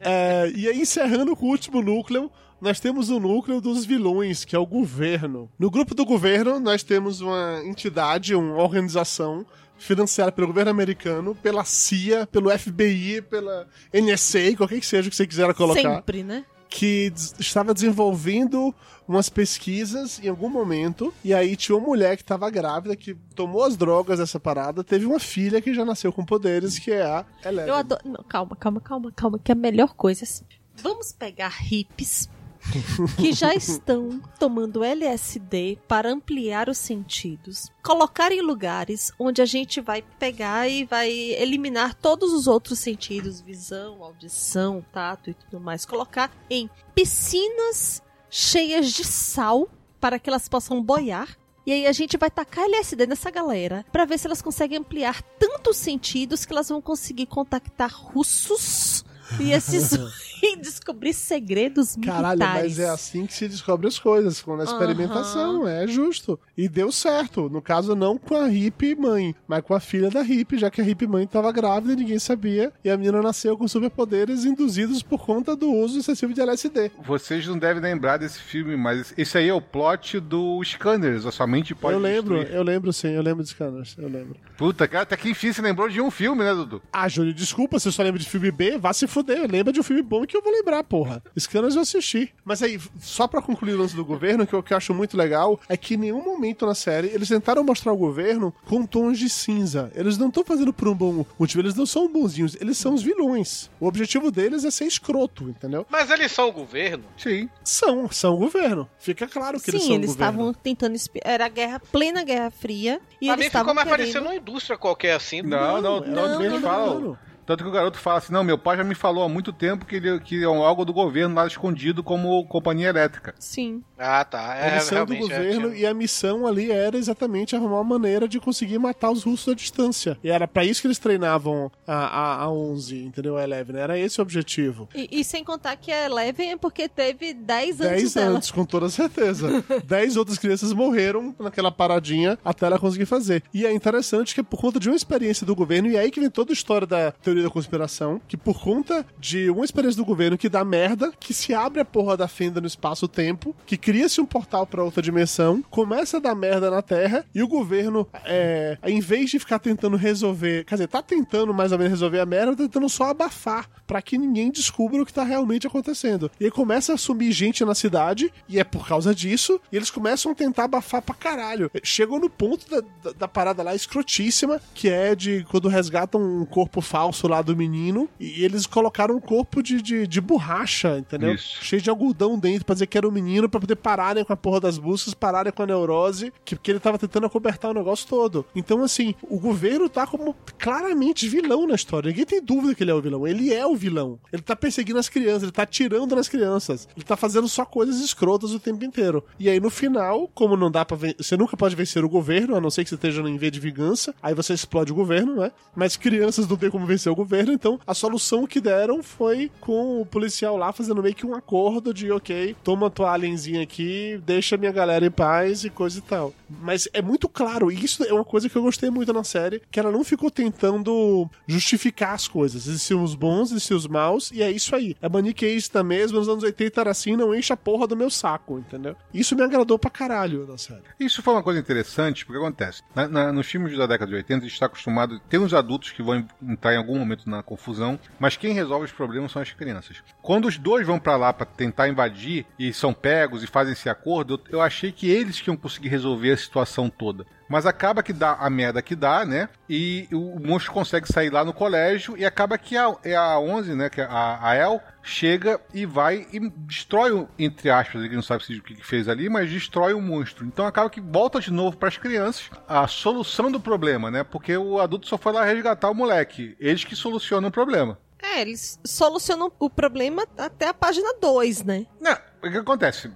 É, 0.00 0.52
e 0.54 0.68
aí, 0.68 0.80
encerrando 0.80 1.34
com 1.34 1.46
o 1.46 1.48
último 1.48 1.82
núcleo, 1.82 2.30
nós 2.62 2.78
temos 2.78 3.10
o 3.10 3.18
núcleo 3.18 3.60
dos 3.60 3.84
vilões, 3.84 4.44
que 4.44 4.54
é 4.54 4.58
o 4.58 4.64
governo. 4.64 5.50
No 5.58 5.68
grupo 5.68 5.96
do 5.96 6.04
governo, 6.04 6.60
nós 6.60 6.84
temos 6.84 7.20
uma 7.20 7.60
entidade, 7.64 8.36
uma 8.36 8.54
organização 8.62 9.44
financiada 9.76 10.30
pelo 10.30 10.46
governo 10.46 10.70
americano, 10.70 11.34
pela 11.34 11.64
CIA, 11.64 12.24
pelo 12.24 12.56
FBI, 12.56 13.20
pela 13.22 13.66
NSA, 13.92 14.56
qualquer 14.56 14.78
que 14.78 14.86
seja 14.86 15.10
que 15.10 15.16
você 15.16 15.26
quiser 15.26 15.52
colocar. 15.54 15.96
Sempre, 15.96 16.22
né? 16.22 16.44
que 16.68 17.12
estava 17.38 17.74
desenvolvendo 17.74 18.74
umas 19.06 19.28
pesquisas 19.28 20.18
em 20.24 20.28
algum 20.28 20.48
momento, 20.48 21.12
e 21.22 21.34
aí 21.34 21.54
tinha 21.54 21.76
uma 21.76 21.86
mulher 21.86 22.16
que 22.16 22.22
estava 22.22 22.48
grávida, 22.48 22.96
que 22.96 23.14
tomou 23.34 23.62
as 23.62 23.76
drogas 23.76 24.20
dessa 24.20 24.40
parada, 24.40 24.82
teve 24.82 25.04
uma 25.04 25.20
filha 25.20 25.60
que 25.60 25.74
já 25.74 25.84
nasceu 25.84 26.10
com 26.10 26.24
poderes, 26.24 26.78
que 26.78 26.90
é 26.90 27.02
a 27.02 27.26
Eleven. 27.44 27.68
Eu 27.68 27.74
adoro. 27.74 28.00
Não, 28.06 28.24
calma, 28.26 28.56
calma, 28.56 28.80
calma, 28.80 29.12
calma, 29.12 29.38
que 29.38 29.52
a 29.52 29.54
melhor 29.54 29.94
coisa 29.94 30.22
é 30.22 30.24
assim. 30.24 30.46
Vamos 30.76 31.12
pegar 31.12 31.50
hippies 31.50 32.30
que 33.16 33.32
já 33.32 33.54
estão 33.54 34.20
tomando 34.38 34.84
LSD 34.84 35.78
para 35.88 36.10
ampliar 36.10 36.68
os 36.68 36.78
sentidos, 36.78 37.70
colocar 37.82 38.32
em 38.32 38.40
lugares 38.40 39.12
onde 39.18 39.42
a 39.42 39.46
gente 39.46 39.80
vai 39.80 40.02
pegar 40.18 40.68
e 40.68 40.84
vai 40.84 41.10
eliminar 41.10 41.94
todos 41.94 42.32
os 42.32 42.46
outros 42.46 42.78
sentidos, 42.78 43.40
visão, 43.40 44.02
audição, 44.02 44.84
tato 44.92 45.30
e 45.30 45.34
tudo 45.34 45.60
mais, 45.60 45.84
colocar 45.84 46.30
em 46.48 46.70
piscinas 46.94 48.02
cheias 48.30 48.92
de 48.92 49.04
sal 49.04 49.68
para 50.00 50.18
que 50.18 50.30
elas 50.30 50.48
possam 50.48 50.82
boiar. 50.82 51.36
E 51.64 51.70
aí 51.70 51.86
a 51.86 51.92
gente 51.92 52.16
vai 52.16 52.28
tacar 52.28 52.64
LSD 52.64 53.06
nessa 53.06 53.30
galera 53.30 53.84
pra 53.92 54.04
ver 54.04 54.18
se 54.18 54.26
elas 54.26 54.42
conseguem 54.42 54.78
ampliar 54.78 55.22
tantos 55.38 55.76
sentidos 55.76 56.44
que 56.44 56.52
elas 56.52 56.68
vão 56.68 56.82
conseguir 56.82 57.26
contactar 57.26 57.90
russos 57.92 59.04
e 59.38 59.52
esses 59.52 59.92
e 60.52 60.56
descobrir 60.56 61.12
segredos 61.12 61.96
Caralho, 61.96 62.38
militares. 62.38 62.76
mas 62.76 62.78
é 62.80 62.88
assim 62.88 63.26
que 63.26 63.32
se 63.34 63.48
descobre 63.48 63.86
as 63.86 63.98
coisas, 63.98 64.42
com 64.42 64.54
a 64.60 64.64
experimentação, 64.64 65.68
é 65.68 65.86
justo. 65.86 66.38
E 66.56 66.68
deu 66.68 66.90
certo. 66.90 67.48
No 67.48 67.62
caso, 67.62 67.94
não 67.94 68.18
com 68.18 68.36
a 68.36 68.46
hippie 68.46 68.94
mãe, 68.94 69.34
mas 69.46 69.62
com 69.62 69.74
a 69.74 69.80
filha 69.80 70.10
da 70.10 70.22
hippie, 70.22 70.58
já 70.58 70.70
que 70.70 70.80
a 70.80 70.84
hippie 70.84 71.06
mãe 71.06 71.24
estava 71.24 71.52
grávida 71.52 71.92
e 71.92 71.96
ninguém 71.96 72.18
sabia. 72.18 72.72
E 72.84 72.90
a 72.90 72.96
menina 72.96 73.22
nasceu 73.22 73.56
com 73.56 73.68
superpoderes 73.68 74.44
induzidos 74.44 75.02
por 75.02 75.24
conta 75.24 75.54
do 75.54 75.70
uso 75.70 75.98
excessivo 76.00 76.34
de 76.34 76.40
LSD. 76.40 76.90
Vocês 77.04 77.46
não 77.46 77.58
devem 77.58 77.82
lembrar 77.82 78.16
desse 78.16 78.40
filme, 78.40 78.76
mas 78.76 79.14
esse 79.16 79.38
aí 79.38 79.48
é 79.48 79.54
o 79.54 79.60
plot 79.60 80.18
do 80.18 80.62
Scanners, 80.64 81.24
a 81.24 81.30
sua 81.30 81.46
mente 81.46 81.74
pode 81.74 81.94
eu 81.94 82.00
lembro, 82.00 82.36
destruir. 82.38 82.56
eu 82.56 82.62
lembro 82.62 82.92
sim, 82.92 83.08
eu 83.08 83.22
lembro 83.22 83.42
de 83.42 83.50
Scanners, 83.50 83.94
eu 83.98 84.08
lembro. 84.08 84.36
Puta, 84.56 84.88
cara, 84.88 85.02
até 85.02 85.16
que 85.16 85.30
enfim 85.30 85.52
você 85.52 85.62
lembrou 85.62 85.88
de 85.88 86.00
um 86.00 86.10
filme, 86.10 86.42
né, 86.42 86.54
Dudu? 86.54 86.82
Ah, 86.92 87.08
Júlio, 87.08 87.32
desculpa 87.32 87.78
se 87.78 87.88
eu 87.88 87.92
só 87.92 88.02
lembro 88.02 88.18
de 88.18 88.28
filme 88.28 88.50
B, 88.50 88.78
vá 88.78 88.92
se 88.92 89.06
fuder. 89.06 89.50
Lembra 89.50 89.72
de 89.72 89.80
um 89.80 89.82
filme 89.82 90.02
bom 90.02 90.26
que 90.26 90.31
eu 90.36 90.42
vou 90.42 90.52
lembrar, 90.52 90.82
porra. 90.84 91.22
Scanners 91.38 91.74
eu 91.76 91.82
assisti. 91.82 92.32
Mas 92.44 92.62
aí, 92.62 92.80
só 93.00 93.26
pra 93.26 93.42
concluir 93.42 93.74
o 93.74 93.78
lance 93.78 93.94
do 93.96 94.04
governo, 94.04 94.46
que 94.46 94.52
eu, 94.54 94.62
que 94.62 94.72
eu 94.72 94.76
acho 94.76 94.92
muito 94.94 95.16
legal, 95.16 95.60
é 95.68 95.76
que 95.76 95.94
em 95.94 95.98
nenhum 95.98 96.22
momento 96.22 96.66
na 96.66 96.74
série 96.74 97.08
eles 97.08 97.28
tentaram 97.28 97.62
mostrar 97.64 97.92
o 97.92 97.96
governo 97.96 98.52
com 98.66 98.84
tons 98.86 99.18
de 99.18 99.28
cinza. 99.28 99.90
Eles 99.94 100.18
não 100.18 100.28
estão 100.28 100.44
fazendo 100.44 100.72
por 100.72 100.88
um 100.88 100.94
bom 100.94 101.24
motivo, 101.38 101.60
eles 101.62 101.74
não 101.74 101.86
são 101.86 102.10
bonzinhos, 102.12 102.56
eles 102.60 102.78
são 102.78 102.94
os 102.94 103.02
vilões. 103.02 103.70
O 103.80 103.86
objetivo 103.86 104.30
deles 104.30 104.64
é 104.64 104.70
ser 104.70 104.84
escroto, 104.86 105.44
entendeu? 105.48 105.86
Mas 105.90 106.10
eles 106.10 106.30
são 106.32 106.48
o 106.48 106.52
governo? 106.52 107.04
Sim. 107.16 107.48
São, 107.64 108.10
são 108.10 108.34
o 108.34 108.38
governo. 108.38 108.88
Fica 108.98 109.26
claro 109.26 109.60
que 109.60 109.70
eles 109.70 109.82
Sim, 109.82 109.88
são 109.88 109.96
eles 109.96 110.10
o 110.10 110.12
governo. 110.14 110.32
estavam 110.32 110.54
tentando. 110.54 110.96
Era 111.24 111.46
a 111.46 111.48
guerra, 111.48 111.80
plena 111.80 112.24
Guerra 112.24 112.50
Fria. 112.50 113.00
E 113.20 113.26
pra 113.26 113.34
eles 113.34 113.46
mim 113.46 113.50
ficou 113.58 113.74
mais 113.74 113.88
querendo... 113.88 113.88
parecendo 113.90 114.26
uma 114.26 114.34
indústria 114.34 114.78
qualquer 114.78 115.14
assim. 115.14 115.42
Não, 115.42 115.80
não, 115.80 116.00
Não, 116.00 116.06
não, 116.06 116.28
não, 116.28 116.40
eles 116.42 116.52
não, 116.60 116.68
falam. 116.68 117.00
não. 117.00 117.18
Tanto 117.46 117.64
que 117.64 117.68
o 117.68 117.72
garoto 117.72 117.98
fala 117.98 118.18
assim: 118.18 118.32
não, 118.32 118.44
meu 118.44 118.58
pai 118.58 118.76
já 118.76 118.84
me 118.84 118.94
falou 118.94 119.24
há 119.24 119.28
muito 119.28 119.52
tempo 119.52 119.84
que, 119.84 119.96
ele, 119.96 120.20
que 120.20 120.42
é 120.42 120.48
um 120.48 120.62
algo 120.62 120.84
do 120.84 120.92
governo 120.92 121.34
lá 121.34 121.46
escondido 121.46 122.02
como 122.02 122.44
companhia 122.46 122.88
elétrica. 122.88 123.34
Sim. 123.38 123.82
Ah, 123.98 124.24
tá. 124.24 124.54
É, 124.56 124.70
a 124.70 124.74
missão 124.76 125.06
do 125.06 125.14
é, 125.14 125.18
governo 125.18 125.70
tinha- 125.70 125.80
e 125.82 125.86
a 125.86 125.94
missão 125.94 126.46
ali 126.46 126.70
era 126.70 126.96
exatamente 126.96 127.54
arrumar 127.54 127.80
uma 127.80 127.98
maneira 127.98 128.26
de 128.26 128.40
conseguir 128.40 128.78
matar 128.78 129.10
os 129.10 129.22
russos 129.24 129.52
à 129.52 129.56
distância. 129.56 130.18
E 130.22 130.30
era 130.30 130.46
pra 130.48 130.64
isso 130.64 130.80
que 130.80 130.86
eles 130.86 130.98
treinavam 130.98 131.70
a, 131.86 131.94
a, 131.94 132.42
a 132.44 132.50
11, 132.50 133.04
entendeu? 133.04 133.36
A 133.36 133.44
Eleven. 133.44 133.76
Era 133.80 133.98
esse 133.98 134.20
o 134.20 134.22
objetivo. 134.22 134.88
E, 134.94 135.08
e 135.20 135.24
sem 135.24 135.44
contar 135.44 135.76
que 135.76 135.90
a 135.92 136.06
Eleven 136.06 136.52
é 136.52 136.56
porque 136.56 136.88
teve 136.88 137.32
10 137.34 137.80
antes 137.80 137.90
10 138.02 138.14
dela. 138.14 138.30
anos, 138.30 138.50
com 138.50 138.64
toda 138.64 138.88
certeza. 138.88 139.64
10 139.84 140.16
outras 140.16 140.38
crianças 140.38 140.72
morreram 140.72 141.34
naquela 141.38 141.70
paradinha 141.70 142.38
até 142.44 142.66
ela 142.66 142.78
conseguir 142.78 143.06
fazer. 143.06 143.42
E 143.54 143.64
é 143.66 143.72
interessante 143.72 144.34
que 144.34 144.40
é 144.40 144.44
por 144.44 144.60
conta 144.60 144.80
de 144.80 144.88
uma 144.88 144.96
experiência 144.96 145.46
do 145.46 145.54
governo, 145.54 145.88
e 145.88 145.96
é 145.96 146.00
aí 146.00 146.10
que 146.10 146.20
vem 146.20 146.30
toda 146.30 146.52
a 146.52 146.54
história 146.54 146.86
da 146.86 147.12
teoria 147.32 147.42
da 147.42 147.50
conspiração, 147.50 148.20
que 148.28 148.36
por 148.36 148.60
conta 148.60 149.06
de 149.18 149.48
uma 149.48 149.64
experiência 149.64 149.96
do 149.96 150.04
governo 150.04 150.36
que 150.36 150.48
dá 150.48 150.64
merda, 150.64 151.12
que 151.18 151.32
se 151.32 151.54
abre 151.54 151.80
a 151.80 151.84
porra 151.84 152.16
da 152.16 152.28
fenda 152.28 152.60
no 152.60 152.66
espaço-tempo, 152.66 153.56
que 153.64 153.78
cria-se 153.78 154.20
um 154.20 154.26
portal 154.26 154.66
pra 154.66 154.84
outra 154.84 155.02
dimensão, 155.02 155.62
começa 155.70 156.18
a 156.18 156.20
dar 156.20 156.34
merda 156.34 156.70
na 156.70 156.82
Terra, 156.82 157.24
e 157.34 157.42
o 157.42 157.48
governo, 157.48 158.06
é, 158.24 158.76
em 158.84 159.00
vez 159.00 159.30
de 159.30 159.38
ficar 159.38 159.58
tentando 159.58 159.96
resolver, 159.96 160.64
quer 160.64 160.74
dizer, 160.74 160.88
tá 160.88 161.00
tentando 161.00 161.54
mais 161.54 161.72
ou 161.72 161.78
menos 161.78 161.92
resolver 161.92 162.20
a 162.20 162.26
merda, 162.26 162.56
tá 162.56 162.64
tentando 162.64 162.88
só 162.88 163.04
abafar, 163.04 163.68
pra 163.86 164.02
que 164.02 164.18
ninguém 164.18 164.50
descubra 164.50 165.02
o 165.02 165.06
que 165.06 165.12
tá 165.12 165.22
realmente 165.22 165.66
acontecendo. 165.66 166.30
E 166.38 166.44
aí 166.44 166.50
começa 166.50 166.92
a 166.92 166.98
sumir 166.98 167.32
gente 167.32 167.64
na 167.64 167.74
cidade, 167.74 168.32
e 168.48 168.58
é 168.58 168.64
por 168.64 168.86
causa 168.86 169.14
disso, 169.14 169.58
e 169.70 169.76
eles 169.76 169.90
começam 169.90 170.32
a 170.32 170.34
tentar 170.34 170.64
abafar 170.64 171.00
pra 171.00 171.14
caralho. 171.14 171.70
Chegou 171.82 172.20
no 172.20 172.28
ponto 172.28 172.68
da, 172.68 172.82
da, 173.02 173.12
da 173.20 173.28
parada 173.28 173.62
lá 173.62 173.74
escrotíssima, 173.74 174.60
que 174.74 174.90
é 174.90 175.14
de 175.14 175.46
quando 175.50 175.68
resgatam 175.68 176.20
um 176.20 176.44
corpo 176.44 176.80
falso 176.82 177.21
lá 177.28 177.42
do 177.42 177.56
menino, 177.56 178.08
e 178.18 178.44
eles 178.44 178.66
colocaram 178.66 179.16
um 179.16 179.20
corpo 179.20 179.62
de, 179.62 179.80
de, 179.80 180.06
de 180.06 180.20
borracha, 180.20 180.98
entendeu? 180.98 181.34
Isso. 181.34 181.58
Cheio 181.62 181.82
de 181.82 181.90
algodão 181.90 182.38
dentro 182.38 182.64
pra 182.64 182.74
dizer 182.74 182.86
que 182.86 182.98
era 182.98 183.08
o 183.08 183.12
menino, 183.12 183.48
pra 183.48 183.60
poder 183.60 183.76
pararem 183.76 184.24
com 184.24 184.32
a 184.32 184.36
porra 184.36 184.60
das 184.60 184.78
buscas, 184.78 185.14
pararem 185.14 185.52
com 185.52 185.62
a 185.62 185.66
neurose, 185.66 186.32
que, 186.44 186.56
que 186.56 186.70
ele 186.70 186.80
tava 186.80 186.98
tentando 186.98 187.26
acobertar 187.26 187.70
o 187.70 187.74
negócio 187.74 188.06
todo. 188.08 188.44
Então, 188.54 188.82
assim, 188.82 189.14
o 189.28 189.38
governo 189.38 189.88
tá 189.88 190.06
como 190.06 190.34
claramente 190.58 191.28
vilão 191.28 191.66
na 191.66 191.74
história. 191.74 192.08
Ninguém 192.08 192.24
tem 192.24 192.42
dúvida 192.42 192.74
que 192.74 192.82
ele 192.82 192.90
é 192.90 192.94
o 192.94 193.00
vilão. 193.00 193.26
Ele 193.26 193.52
é 193.52 193.66
o 193.66 193.74
vilão. 193.74 194.18
Ele 194.32 194.42
tá 194.42 194.56
perseguindo 194.56 194.98
as 194.98 195.08
crianças, 195.08 195.44
ele 195.44 195.52
tá 195.52 195.62
atirando 195.62 196.14
nas 196.14 196.28
crianças. 196.28 196.88
Ele 196.96 197.04
tá 197.04 197.16
fazendo 197.16 197.48
só 197.48 197.64
coisas 197.64 198.00
escrotas 198.00 198.52
o 198.52 198.60
tempo 198.60 198.84
inteiro. 198.84 199.24
E 199.38 199.48
aí, 199.48 199.60
no 199.60 199.70
final, 199.70 200.28
como 200.34 200.56
não 200.56 200.70
dá 200.70 200.84
pra. 200.84 200.96
Você 201.18 201.36
nunca 201.36 201.56
pode 201.56 201.76
vencer 201.76 202.04
o 202.04 202.08
governo, 202.08 202.56
a 202.56 202.60
não 202.60 202.70
ser 202.70 202.84
que 202.84 202.90
você 202.90 202.94
esteja 202.94 203.22
em 203.22 203.36
vez 203.36 203.52
de 203.52 203.60
vingança. 203.60 204.14
Aí 204.22 204.34
você 204.34 204.52
explode 204.54 204.92
o 204.92 204.94
governo, 204.94 205.36
né? 205.36 205.52
Mas 205.74 205.96
crianças 205.96 206.46
não 206.48 206.56
tem 206.56 206.70
como 206.70 206.86
vencer 206.86 207.11
o 207.12 207.16
governo, 207.16 207.52
então 207.52 207.78
a 207.86 207.94
solução 207.94 208.46
que 208.46 208.60
deram 208.60 209.02
foi 209.02 209.50
com 209.60 210.00
o 210.00 210.06
policial 210.06 210.56
lá 210.56 210.72
fazendo 210.72 211.02
meio 211.02 211.14
que 211.14 211.26
um 211.26 211.34
acordo 211.34 211.92
de, 211.94 212.10
ok, 212.10 212.56
toma 212.64 212.90
tua 212.90 213.12
alienzinha 213.12 213.62
aqui, 213.62 214.20
deixa 214.24 214.56
minha 214.56 214.72
galera 214.72 215.06
em 215.06 215.10
paz 215.10 215.64
e 215.64 215.70
coisa 215.70 215.98
e 215.98 216.02
tal. 216.02 216.34
Mas 216.60 216.88
é 216.92 217.00
muito 217.02 217.28
claro, 217.28 217.70
e 217.70 217.84
isso 217.84 218.04
é 218.04 218.12
uma 218.12 218.24
coisa 218.24 218.48
que 218.48 218.56
eu 218.56 218.62
gostei 218.62 218.90
muito 218.90 219.12
na 219.12 219.24
série, 219.24 219.62
que 219.70 219.78
ela 219.80 219.90
não 219.90 220.04
ficou 220.04 220.30
tentando 220.30 221.28
justificar 221.46 222.14
as 222.14 222.28
coisas. 222.28 222.66
Existiam 222.66 223.02
os 223.02 223.14
bons, 223.14 223.50
existiam 223.50 223.76
os 223.76 223.86
maus, 223.86 224.30
e 224.32 224.42
é 224.42 224.50
isso 224.50 224.74
aí. 224.74 224.96
É 225.00 225.08
maniqueísta 225.08 225.82
mesmo, 225.82 226.18
nos 226.18 226.28
anos 226.28 226.42
80 226.44 226.80
era 226.80 226.90
assim, 226.90 227.16
não 227.16 227.34
enche 227.34 227.52
a 227.52 227.56
porra 227.56 227.86
do 227.86 227.96
meu 227.96 228.10
saco, 228.10 228.58
entendeu? 228.58 228.96
Isso 229.12 229.34
me 229.36 229.42
agradou 229.42 229.78
pra 229.78 229.90
caralho 229.90 230.46
na 230.46 230.56
série. 230.58 230.82
Isso 230.98 231.22
foi 231.22 231.34
uma 231.34 231.42
coisa 231.42 231.58
interessante, 231.60 232.24
porque 232.24 232.38
acontece. 232.40 232.82
Na- 232.94 233.08
na- 233.08 233.32
nos 233.32 233.46
filmes 233.46 233.76
da 233.76 233.86
década 233.86 234.10
de 234.10 234.16
80, 234.16 234.40
a 234.40 234.42
gente 234.44 234.52
está 234.54 234.66
acostumado. 234.66 235.20
Tem 235.28 235.40
uns 235.40 235.54
adultos 235.54 235.90
que 235.90 236.02
vão 236.02 236.26
entrar 236.42 236.74
em 236.74 236.76
algum 236.76 237.01
momento 237.02 237.28
na 237.28 237.42
confusão, 237.42 237.98
mas 238.18 238.36
quem 238.36 238.52
resolve 238.54 238.86
os 238.86 238.92
problemas 238.92 239.32
são 239.32 239.42
as 239.42 239.50
crianças. 239.52 240.02
Quando 240.20 240.46
os 240.46 240.58
dois 240.58 240.86
vão 240.86 240.98
pra 240.98 241.16
lá 241.16 241.32
pra 241.32 241.46
tentar 241.46 241.88
invadir 241.88 242.46
e 242.58 242.72
são 242.72 242.94
pegos 242.94 243.42
e 243.42 243.46
fazem 243.46 243.72
esse 243.72 243.88
acordo, 243.88 244.40
eu 244.50 244.60
achei 244.60 244.92
que 244.92 245.10
eles 245.10 245.40
que 245.40 245.50
iam 245.50 245.56
conseguir 245.56 245.88
resolver 245.88 246.32
a 246.32 246.36
situação 246.36 246.88
toda. 246.88 247.26
Mas 247.48 247.66
acaba 247.66 248.02
que 248.02 248.12
dá 248.12 248.32
a 248.34 248.48
merda 248.48 248.80
que 248.80 248.96
dá, 248.96 249.24
né? 249.24 249.48
E 249.68 250.08
o 250.12 250.38
monstro 250.40 250.72
consegue 250.72 251.06
sair 251.12 251.30
lá 251.30 251.44
no 251.44 251.52
colégio 251.52 252.16
e 252.16 252.24
acaba 252.24 252.56
que 252.56 252.76
a, 252.76 252.94
é 253.04 253.14
a 253.14 253.38
11, 253.38 253.74
né? 253.74 253.90
Que 253.90 254.00
é 254.00 254.04
a, 254.04 254.38
a 254.42 254.54
El 254.56 254.80
chega 255.02 255.60
e 255.74 255.84
vai 255.84 256.26
e 256.32 256.40
destrói, 256.50 257.10
o- 257.12 257.28
entre 257.38 257.68
aspas, 257.70 258.02
ele 258.04 258.14
não 258.14 258.22
sabe 258.22 258.44
se- 258.44 258.54
o 258.56 258.62
que 258.62 258.74
que 258.76 258.86
fez 258.86 259.08
ali, 259.08 259.28
mas 259.28 259.50
destrói 259.50 259.92
o 259.92 260.00
monstro. 260.00 260.46
Então 260.46 260.66
acaba 260.66 260.88
que 260.88 261.00
volta 261.00 261.40
de 261.40 261.50
novo 261.50 261.76
para 261.76 261.88
as 261.88 261.96
crianças 261.98 262.48
a 262.66 262.86
solução 262.86 263.50
do 263.50 263.60
problema, 263.60 264.10
né? 264.10 264.22
Porque 264.24 264.56
o 264.56 264.78
adulto 264.80 265.06
só 265.08 265.18
foi 265.18 265.32
lá 265.32 265.44
resgatar 265.44 265.90
o 265.90 265.94
moleque. 265.94 266.56
Eles 266.58 266.84
que 266.84 266.96
solucionam 266.96 267.48
o 267.48 267.52
problema. 267.52 267.98
É, 268.22 268.40
eles 268.40 268.78
solucionam 268.86 269.50
o 269.58 269.68
problema 269.68 270.24
até 270.38 270.68
a 270.68 270.74
página 270.74 271.12
2, 271.20 271.64
né? 271.64 271.84
Não, 272.00 272.16
o 272.42 272.50
que 272.50 272.56
acontece? 272.56 273.10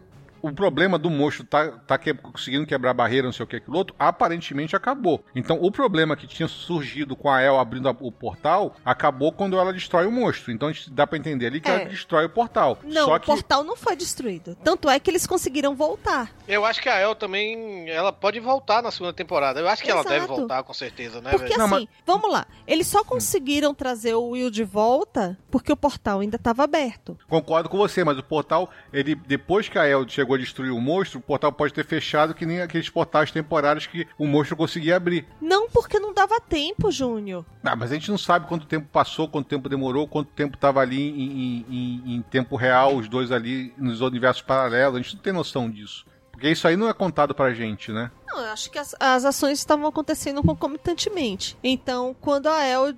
O 0.49 0.53
problema 0.55 0.99
do 0.99 1.11
monstro 1.11 1.45
tá, 1.45 1.71
tá 1.73 1.99
que- 1.99 2.15
conseguindo 2.15 2.67
quebrar 2.67 2.91
a 2.91 2.95
barreira, 2.95 3.27
não 3.27 3.33
sei 3.33 3.45
o 3.45 3.47
que, 3.47 3.57
aquilo 3.57 3.77
outro, 3.77 3.95
aparentemente 3.99 4.77
acabou. 4.77 5.25
Então, 5.35 5.59
o 5.61 5.71
problema 5.73 6.17
que 6.17 6.27
tinha 6.27 6.47
surgido 6.49 7.17
com 7.17 7.29
a 7.31 7.43
El 7.43 7.59
abrindo 7.59 7.89
a- 7.89 7.97
o 8.01 8.13
portal 8.13 8.77
acabou 8.85 9.33
quando 9.33 9.59
ela 9.59 9.73
destrói 9.73 10.07
o 10.07 10.13
monstro. 10.13 10.53
Então, 10.53 10.69
a 10.69 10.73
gente 10.73 10.91
dá 10.91 11.07
pra 11.07 11.19
entender 11.19 11.47
ali 11.47 11.61
que 11.61 11.69
É. 11.71 11.75
ela 11.75 11.85
destrói 11.87 12.27
o 12.27 12.31
portal. 12.31 12.79
Não, 12.85 13.07
Só 13.07 13.17
o 13.17 13.21
que 13.21 13.27
portal 13.27 13.65
não 13.65 13.77
foi 13.77 13.97
destruído. 13.97 14.55
Tanto 14.63 14.89
é 14.89 14.99
que 15.01 15.11
eles 15.11 15.27
conseguiram 15.27 15.75
voltar. 15.75 16.31
Eu 16.47 16.65
acho 16.65 16.81
que 16.81 16.89
a 16.89 16.99
El 17.01 17.15
também, 17.15 17.89
ela 17.91 18.13
pode 18.13 18.39
voltar 18.39 18.83
na 18.83 18.91
segunda 18.91 19.13
temporada. 19.13 19.59
Eu 19.61 19.69
acho 19.69 19.83
que 19.83 19.91
ela 19.91 20.01
Exato. 20.03 20.15
deve 20.15 20.27
voltar, 20.27 20.63
com 20.63 20.73
certeza, 20.75 21.21
né, 21.21 21.31
Porque 21.31 21.47
velho? 21.49 21.59
Não, 21.59 21.77
assim, 21.77 21.89
vamos 22.07 22.31
lá. 22.31 22.47
Eles 22.67 22.87
só 22.87 23.03
conseguiram 23.03 23.75
trazer 23.75 24.15
o 24.15 24.29
Will 24.31 24.51
de 24.51 24.63
volta 24.65 25.37
porque 25.51 25.73
o 25.73 25.77
portal 25.77 26.21
ainda 26.21 26.37
estava 26.37 26.63
aberto. 26.65 27.19
Concordo 27.29 27.69
com 27.69 27.77
você, 27.77 28.05
mas 28.05 28.17
o 28.19 28.23
portal, 28.23 28.71
ele 28.93 29.15
depois 29.15 29.69
que 29.69 29.79
a 29.79 29.87
El 29.87 30.09
chegou 30.09 30.36
a 30.37 30.39
destruir 30.39 30.71
o 30.71 30.81
monstro, 30.81 31.19
o 31.19 31.23
portal 31.23 31.51
pode 31.53 31.73
ter 31.75 31.85
fechado 31.85 32.35
que 32.35 32.47
nem 32.47 32.61
aqueles 32.61 32.89
portais 32.89 33.31
temporários 33.31 33.87
que 33.87 34.07
o 34.19 34.27
monstro 34.27 34.57
conseguia 34.57 34.97
abrir. 34.97 35.27
Não 35.41 35.69
porque 35.69 35.99
não 35.99 36.15
dava 36.15 36.41
tempo, 36.41 36.91
Júnior. 36.91 37.45
Ah, 37.65 37.75
mas 37.75 37.91
a 37.91 37.95
gente 37.95 38.11
não 38.11 38.19
sabe 38.19 38.47
quanto 38.47 38.67
tempo 38.67 38.89
passou, 38.93 39.29
quanto 39.29 39.49
tempo 39.49 39.69
demorou, 39.69 40.07
quanto 40.07 40.31
tempo 40.31 40.57
tava 40.57 40.81
ali 40.81 41.01
em, 41.11 41.23
em- 41.23 41.67
em- 41.71 42.15
em 42.17 42.23
tempo 42.23 42.57
real, 42.57 42.97
os 42.97 43.09
dois 43.09 43.33
ali 43.33 43.73
nos 43.77 44.01
universos 44.01 44.43
paralelos. 44.43 44.99
A 44.99 45.03
gente 45.03 45.17
não 45.17 45.23
tem 45.23 45.33
noção 45.33 45.69
disso. 45.71 46.05
Porque 46.31 46.51
isso 46.51 46.69
aí 46.69 46.77
não 46.77 46.87
é 46.87 46.93
contado 46.93 47.35
pra 47.35 47.55
gente, 47.55 47.91
né? 47.91 48.11
Não, 48.27 48.41
eu 48.41 48.51
acho 48.53 48.71
que 48.71 48.79
as, 48.79 48.95
as 48.99 49.25
ações 49.25 49.59
estavam 49.59 49.87
acontecendo 49.87 50.43
concomitantemente. 50.43 51.57
Então, 51.63 52.15
quando 52.21 52.49
a 52.49 52.65
El 52.67 52.95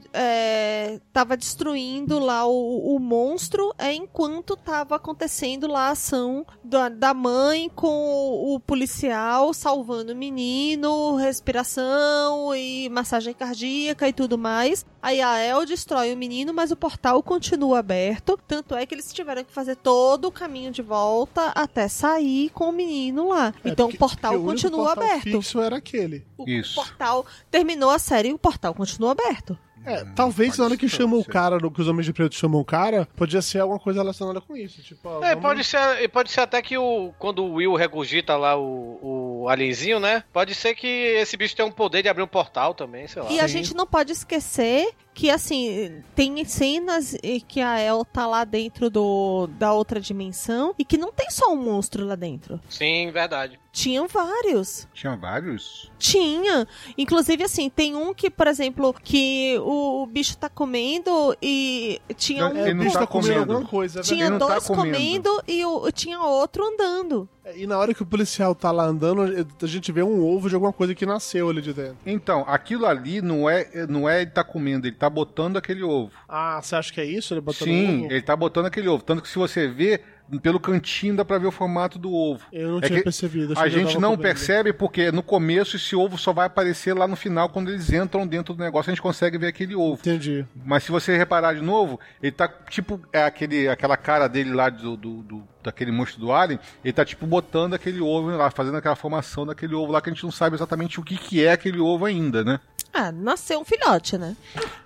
estava 1.05 1.37
destruindo 1.37 2.19
lá 2.19 2.47
o, 2.47 2.95
o 2.97 2.99
monstro, 2.99 3.73
é 3.79 3.93
enquanto 3.93 4.55
estava 4.55 4.97
acontecendo 4.97 5.67
lá 5.67 5.89
a 5.89 5.91
ação 5.91 6.47
da, 6.65 6.89
da 6.89 7.13
mãe 7.15 7.69
com 7.75 7.89
o, 7.89 8.55
o 8.55 8.61
policial 8.61 9.53
salvando 9.53 10.13
o 10.13 10.17
menino, 10.17 11.17
respiração 11.17 12.55
e 12.55 12.89
massagem 12.89 13.35
cardíaca 13.35 14.09
e 14.09 14.13
tudo 14.13 14.39
mais. 14.39 14.85
Aí 15.03 15.21
a 15.21 15.39
El 15.39 15.65
destrói 15.67 16.13
o 16.13 16.17
menino, 16.17 16.53
mas 16.53 16.71
o 16.71 16.77
portal 16.77 17.23
continua 17.23 17.79
aberto. 17.79 18.39
Tanto 18.47 18.75
é 18.75 18.85
que 18.85 18.95
eles 18.95 19.13
tiveram 19.13 19.45
que 19.45 19.53
fazer 19.53 19.77
todo 19.77 20.27
o 20.29 20.33
caminho 20.33 20.71
de 20.71 20.83
volta 20.83 21.53
até 21.55 21.89
sair 21.89 22.51
com 22.51 22.69
o 22.71 22.73
menino 22.73 23.29
lá. 23.29 23.53
É, 23.65 23.71
então 23.71 23.87
porque- 23.87 23.97
o 23.97 23.99
portal 23.99 24.33
porque 24.33 24.45
o 24.45 24.51
continua 24.51 24.85
portal 24.87 25.05
aberto. 25.05 25.18
Fixo 25.21 25.61
era 25.61 25.77
aquele. 25.77 26.27
O 26.37 26.49
Isso. 26.49 26.75
portal 26.75 27.27
terminou 27.51 27.91
a 27.91 27.99
série 27.99 28.29
e 28.29 28.33
o 28.33 28.39
portal 28.39 28.75
continua 28.75 29.13
aberto. 29.13 29.59
É, 29.85 30.05
talvez 30.15 30.51
pode 30.51 30.59
na 30.59 30.65
hora 30.67 30.77
que 30.77 30.89
chamam 30.89 31.19
o 31.19 31.25
cara, 31.25 31.59
que 31.71 31.81
os 31.81 31.89
Homens 31.89 32.05
de 32.05 32.13
Preto 32.13 32.35
chamam 32.35 32.61
o 32.61 32.65
cara, 32.65 33.09
podia 33.17 33.41
ser 33.41 33.61
alguma 33.61 33.79
coisa 33.79 34.01
relacionada 34.01 34.39
com 34.39 34.55
isso. 34.55 34.83
Tipo, 34.83 35.09
ó, 35.09 35.23
É, 35.25 35.29
vamos- 35.35 35.43
pode 35.43 35.65
ser, 35.65 36.09
pode 36.11 36.31
ser 36.31 36.41
até 36.43 36.61
que 36.61 36.77
o, 36.77 37.13
quando 37.19 37.43
o 37.43 37.55
Will 37.55 37.75
regurgita 37.75 38.37
lá 38.37 38.55
o, 38.55 38.99
o 39.01 39.28
alienzinho, 39.47 40.01
né? 40.01 40.25
Pode 40.33 40.55
ser 40.55 40.75
que 40.75 40.87
esse 40.87 41.37
bicho 41.37 41.55
tenha 41.55 41.69
um 41.69 41.73
poder 41.73 42.03
de 42.03 42.09
abrir 42.09 42.23
um 42.23 42.27
portal 42.29 42.73
também, 42.73 43.07
sei 43.07 43.21
lá. 43.23 43.31
E 43.31 43.39
a 43.39 43.47
Sim. 43.47 43.59
gente 43.59 43.75
não 43.75 43.87
pode 43.87 44.13
esquecer 44.13 44.91
que, 45.13 45.31
assim, 45.31 46.01
tem 46.15 46.45
cenas 46.45 47.15
em 47.23 47.41
que 47.41 47.61
a 47.61 47.79
El 47.81 48.05
tá 48.05 48.25
lá 48.27 48.45
dentro 48.45 48.89
do, 48.89 49.49
da 49.59 49.73
outra 49.73 50.01
dimensão 50.01 50.75
e 50.79 50.85
que 50.85 50.97
não 50.97 51.11
tem 51.13 51.29
só 51.29 51.53
um 51.53 51.57
monstro 51.57 52.07
lá 52.07 52.15
dentro. 52.15 52.61
Sim, 52.69 53.11
verdade. 53.11 53.59
Tinham 53.73 54.07
vários. 54.09 54.89
Tinha 54.95 55.17
vários. 55.17 55.91
Tinha. 55.99 56.67
Inclusive, 56.97 57.43
assim, 57.45 57.69
tem 57.69 57.95
um 57.97 58.15
que, 58.15 58.31
por 58.31 58.47
exemplo, 58.47 58.95
que 59.03 59.59
o, 59.61 60.03
o 60.03 60.07
bicho 60.07 60.37
tá 60.37 60.49
comendo 60.49 61.37
e 61.43 62.01
tinha 62.17 62.49
Não, 62.49 62.53
um. 62.55 62.63
Ele 62.63 62.71
o 62.71 62.75
não 62.77 62.85
bicho 62.85 62.95
tá 62.95 63.01
tá 63.01 63.07
comendo 63.07 63.41
alguma 63.41 63.65
coisa, 63.69 64.01
Tinha 64.03 64.27
ele 64.27 64.31
não 64.31 64.39
tá 64.39 64.47
dois 64.55 64.67
comendo. 64.67 64.93
comendo, 64.97 65.43
e 65.49 65.65
o, 65.65 65.91
tinha 65.93 66.21
outro 66.21 66.65
andando. 66.65 67.29
E 67.57 67.67
na 67.67 67.79
hora 67.79 67.95
que 67.95 68.03
o 68.03 68.07
policial 68.07 68.55
tá 68.55 68.71
lá 68.71 68.85
andando, 68.85 69.23
a 69.23 69.67
gente 69.67 69.91
vê 69.93 70.03
um 70.03 70.25
ovo 70.25 70.49
de 70.49 70.55
alguma 70.55 70.73
coisa 70.73 70.95
que 70.95 71.07
nasceu 71.07 71.49
ali 71.49 71.61
de 71.63 71.73
dentro. 71.73 71.97
Então, 72.07 72.45
aquilo 72.47 72.87
ali 72.87 73.21
não 73.23 73.49
é, 73.49 73.87
não 73.89 74.09
é 74.09 74.23
ele 74.23 74.31
tá 74.31 74.45
comendo, 74.45 74.87
ele 74.87 74.97
tá 74.97 75.09
botando 75.09 75.57
aquele 75.57 75.83
ovo. 75.83 76.11
Ah, 76.29 76.61
você 76.63 76.77
acha 76.77 76.93
que 76.93 77.01
é 77.01 77.05
isso? 77.05 77.35
Ele 77.35 77.41
botando 77.41 77.69
Sim, 77.69 78.05
ovo? 78.05 78.13
ele 78.13 78.23
tá 78.23 78.37
botando 78.37 78.67
aquele 78.67 78.89
ovo. 78.89 79.03
Tanto 79.03 79.23
que 79.23 79.29
se 79.29 79.39
você 79.39 79.67
vê, 79.69 80.01
pelo 80.43 80.61
cantinho 80.61 81.17
dá 81.17 81.25
pra 81.25 81.39
ver 81.39 81.47
o 81.47 81.51
formato 81.51 81.99
do 81.99 82.13
ovo. 82.13 82.45
Eu 82.53 82.73
não 82.73 82.79
É 82.79 82.83
tinha 82.83 83.03
percebido. 83.03 83.55
A 83.59 83.69
gente 83.69 83.95
não 83.95 84.11
comendo. 84.11 84.23
percebe 84.23 84.73
porque 84.75 85.11
no 85.11 85.23
começo 85.23 85.77
esse 85.77 85.97
ovo 85.97 86.19
só 86.19 86.33
vai 86.35 86.47
aparecer 86.47 86.93
lá 86.95 87.09
no 87.09 87.17
final 87.17 87.49
quando 87.49 87.71
eles 87.71 87.91
entram 87.93 88.27
dentro 88.27 88.53
do 88.55 88.63
negócio, 88.63 88.91
a 88.91 88.95
gente 88.95 89.03
consegue 89.03 89.39
ver 89.39 89.47
aquele 89.49 89.75
ovo. 89.75 89.95
Entendi. 90.01 90.45
Mas 90.67 90.83
se 90.85 90.91
você 90.91 91.17
reparar 91.17 91.55
de 91.55 91.63
novo, 91.63 91.99
ele 92.23 92.33
tá 92.33 92.47
tipo 92.69 93.01
é 93.13 93.23
aquele, 93.23 93.69
aquela 93.69 93.97
cara 93.97 94.29
dele 94.29 94.53
lá 94.53 94.69
do, 94.69 94.97
do, 94.99 95.23
do- 95.23 95.49
daquele 95.69 95.93
monstro 95.93 96.21
do 96.21 96.33
Alien, 96.33 96.59
ele 96.85 96.93
tá 96.93 97.05
tipo 97.05 97.27
botando 97.27 97.75
aquele 97.75 98.01
ovo 98.01 98.29
lá, 98.37 98.51
fazendo 98.51 98.77
aquela 98.77 98.97
formação 98.97 99.47
daquele 99.47 99.75
ovo 99.75 99.93
lá 99.93 100.01
que 100.01 100.11
a 100.11 100.13
gente 100.13 100.25
não 100.25 100.31
sabe 100.33 100.57
exatamente 100.57 100.99
o 100.99 101.03
que, 101.03 101.17
que 101.17 101.45
é 101.45 101.53
aquele 101.53 101.79
ovo 101.79 102.05
ainda, 102.05 102.43
né? 102.45 102.61
Ah, 102.93 103.13
nasceu 103.13 103.61
um 103.61 103.65
filhote, 103.65 104.17
né? 104.17 104.35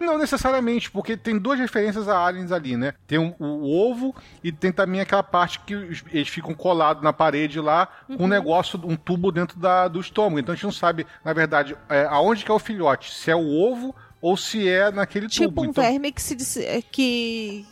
Não 0.01 0.19
necessariamente, 0.19 0.91
porque 0.91 1.17
tem 1.17 1.39
duas 1.39 1.59
referências 1.59 2.09
a 2.09 2.19
aliens 2.27 2.51
ali, 2.51 2.77
né? 2.77 2.95
Tem 3.07 3.17
um- 3.19 3.33
o 3.39 3.71
ovo 3.91 4.15
e 4.43 4.51
tem 4.51 4.73
também 4.73 5.01
aquela 5.01 5.23
parte 5.23 5.61
que 5.61 5.73
eles 6.13 6.29
ficam 6.29 6.53
colados 6.53 7.03
na 7.03 7.13
parede 7.13 7.61
lá 7.61 7.87
com 8.09 8.25
um 8.25 8.29
negócio, 8.29 8.79
um 8.85 8.97
tubo 8.97 9.31
dentro 9.31 9.59
da, 9.59 9.87
do 9.87 10.01
estômago. 10.01 10.41
Então 10.41 10.53
a 10.53 10.57
gente 10.57 10.65
não 10.65 10.73
sabe, 10.73 11.07
na 11.25 11.33
verdade, 11.33 11.77
é, 11.89 12.05
aonde 12.07 12.45
que 12.45 12.51
é 12.51 12.55
o 12.55 12.59
filhote, 12.59 13.15
se 13.15 13.31
é 13.31 13.37
o 13.37 13.49
ovo 13.49 13.95
ou 14.21 14.37
se 14.37 14.69
é 14.69 14.91
naquele 14.91 15.29
Tipo 15.29 15.47
tubo. 15.49 15.63
um 15.63 15.65
então, 15.67 15.83
verme 15.85 16.13
que 16.13 16.21
se, 16.23 16.63
eh, 16.65 16.83
que 16.83 17.65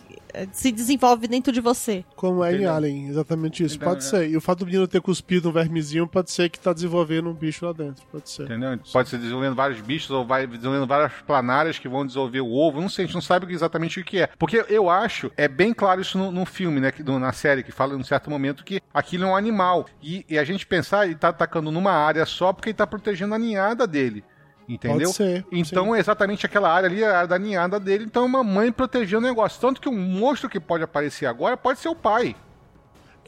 se 0.52 0.72
desenvolve 0.72 1.26
dentro 1.26 1.52
de 1.52 1.60
você. 1.60 2.04
Como 2.16 2.44
é 2.44 2.50
em 2.50 2.54
Entendeu? 2.54 2.74
Alien, 2.74 3.08
exatamente 3.08 3.64
isso. 3.64 3.76
Então, 3.76 3.88
pode 3.88 4.04
ser. 4.04 4.28
E 4.28 4.36
o 4.36 4.40
fato 4.40 4.60
do 4.60 4.66
menino 4.66 4.86
ter 4.86 5.00
cuspido 5.00 5.48
um 5.48 5.52
vermezinho 5.52 6.06
pode 6.06 6.30
ser 6.30 6.48
que 6.48 6.58
tá 6.58 6.72
desenvolvendo 6.72 7.30
um 7.30 7.34
bicho 7.34 7.64
lá 7.64 7.72
dentro. 7.72 8.04
Pode 8.10 8.28
ser. 8.28 8.44
Entendeu? 8.44 8.78
Pode 8.92 9.08
ser 9.08 9.18
desenvolvendo 9.18 9.54
vários 9.54 9.80
bichos 9.80 10.10
ou 10.10 10.26
vai 10.26 10.46
desenvolvendo 10.46 10.86
várias 10.86 11.12
planárias 11.26 11.78
que 11.78 11.88
vão 11.88 12.06
desenvolver 12.06 12.40
o 12.40 12.52
ovo. 12.52 12.80
Não 12.80 12.88
sei, 12.88 13.04
a 13.04 13.06
gente 13.06 13.14
não 13.14 13.22
sabe 13.22 13.52
exatamente 13.52 14.00
o 14.00 14.04
que 14.04 14.20
é. 14.20 14.28
Porque 14.38 14.64
eu 14.68 14.88
acho, 14.90 15.30
é 15.36 15.48
bem 15.48 15.72
claro 15.72 16.00
isso 16.00 16.18
no, 16.18 16.30
no 16.30 16.44
filme, 16.44 16.80
né? 16.80 16.92
na 17.18 17.32
série, 17.32 17.62
que 17.62 17.72
fala 17.72 17.94
em 17.94 17.96
um 17.96 18.04
certo 18.04 18.30
momento 18.30 18.64
que 18.64 18.80
aquilo 18.92 19.24
é 19.24 19.26
um 19.26 19.36
animal. 19.36 19.86
E, 20.02 20.24
e 20.28 20.38
a 20.38 20.44
gente 20.44 20.66
pensar, 20.66 21.06
ele 21.06 21.14
tá 21.14 21.28
atacando 21.28 21.70
numa 21.70 21.92
área 21.92 22.24
só 22.26 22.52
porque 22.52 22.70
ele 22.70 22.76
tá 22.76 22.86
protegendo 22.86 23.34
a 23.34 23.38
ninhada 23.38 23.86
dele. 23.86 24.24
Entendeu? 24.70 25.08
Pode 25.08 25.14
ser. 25.14 25.44
Então 25.50 25.94
é 25.94 25.98
exatamente 25.98 26.46
aquela 26.46 26.72
área 26.72 26.88
ali, 26.88 27.02
a 27.02 27.16
área 27.16 27.28
da 27.28 27.38
ninhada 27.38 27.80
dele. 27.80 28.04
Então 28.04 28.22
é 28.22 28.26
uma 28.26 28.44
mãe 28.44 28.70
protegendo 28.70 29.26
o 29.26 29.28
negócio. 29.28 29.60
Tanto 29.60 29.80
que 29.80 29.88
um 29.88 29.98
monstro 29.98 30.48
que 30.48 30.60
pode 30.60 30.84
aparecer 30.84 31.26
agora 31.26 31.56
pode 31.56 31.80
ser 31.80 31.88
o 31.88 31.96
pai. 31.96 32.36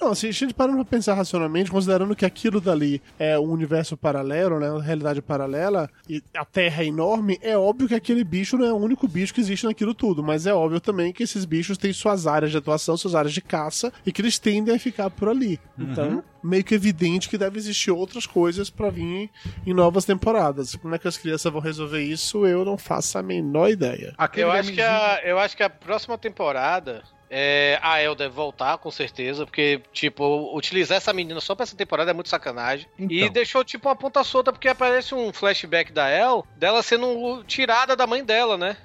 Não, 0.03 0.11
assim, 0.11 0.29
a 0.29 0.33
gente 0.33 0.53
parando 0.53 0.79
pra 0.79 0.97
pensar 0.97 1.15
racionalmente, 1.15 1.71
considerando 1.71 2.17
que 2.17 2.27
aquilo 2.27 2.61
dali 2.61 3.01
é 3.21 3.39
um 3.39 3.49
universo 3.49 3.97
paralelo, 3.97 4.59
né? 4.59 4.69
Uma 4.69 4.83
realidade 4.83 5.23
paralela, 5.23 5.89
e 6.09 6.21
a 6.37 6.45
Terra 6.45 6.83
é 6.83 6.87
enorme, 6.87 7.39
é 7.41 7.57
óbvio 7.57 7.87
que 7.87 7.95
aquele 7.95 8.25
bicho 8.25 8.59
não 8.59 8.67
é 8.67 8.73
o 8.73 8.77
único 8.77 9.07
bicho 9.07 9.33
que 9.33 9.41
existe 9.41 9.65
naquilo 9.65 9.95
tudo. 9.95 10.21
Mas 10.21 10.45
é 10.45 10.53
óbvio 10.53 10.81
também 10.81 11.13
que 11.13 11.23
esses 11.23 11.45
bichos 11.45 11.79
têm 11.79 11.93
suas 11.93 12.27
áreas 12.27 12.51
de 12.51 12.57
atuação, 12.59 12.97
suas 12.97 13.15
áreas 13.15 13.33
de 13.33 13.41
caça, 13.41 13.93
e 14.05 14.11
que 14.11 14.21
eles 14.21 14.41
tendem 14.41 14.75
a 14.75 14.79
ficar 14.79 15.09
por 15.09 15.29
ali. 15.29 15.61
Então, 15.79 16.25
meio 16.43 16.65
que 16.65 16.75
evidente 16.75 17.29
que 17.29 17.39
deve 17.39 17.57
existir 17.57 17.93
outras 17.93 18.27
coisas 18.27 18.69
pra 18.69 18.91
vir 18.91 19.31
em 19.65 19.73
novas 19.73 20.05
temporadas. 20.05 20.75
Como 20.75 20.97
é 20.97 20.99
que 20.99 21.07
as 21.07 21.17
crianças 21.17 21.53
vão 21.53 21.61
resolver 21.61 22.03
isso, 22.03 22.45
eu 22.45 22.65
não 22.65 22.77
faço 22.77 23.19
a 23.19 23.23
menor 23.23 23.71
ideia. 23.71 24.15
Aquele 24.19 24.47
Eu 24.47 24.51
acho, 24.51 24.73
que 24.73 24.83
a, 24.83 25.21
eu 25.25 25.39
acho 25.39 25.57
que 25.57 25.63
a 25.63 25.71
próxima 25.71 26.19
temporada. 26.19 27.05
É, 27.35 27.79
a 27.81 27.99
El 28.03 28.15
deve 28.15 28.35
voltar, 28.35 28.77
com 28.77 28.91
certeza, 28.91 29.47
porque, 29.47 29.81
tipo, 29.91 30.55
utilizar 30.55 30.99
essa 30.99 31.15
menina 31.15 31.41
só 31.41 31.55
pra 31.55 31.63
essa 31.63 31.75
temporada 31.75 32.11
é 32.11 32.15
muito 32.15 32.29
sacanagem. 32.29 32.87
E 32.99 33.21
Então. 33.23 33.33
deixou, 33.33 33.65
tipo, 33.65 33.89
uma 33.89 33.97
ponta 33.97 34.23
solta, 34.23 34.53
porque 34.53 34.69
aparece 34.69 35.15
um 35.15 35.33
flashback 35.33 35.91
da 35.93 36.11
El, 36.11 36.47
dela 36.57 36.83
sendo 36.83 37.43
tirada 37.45 37.97
da 37.97 38.07
mãe 38.07 38.23
dela, 38.23 38.59
né? 38.59 38.77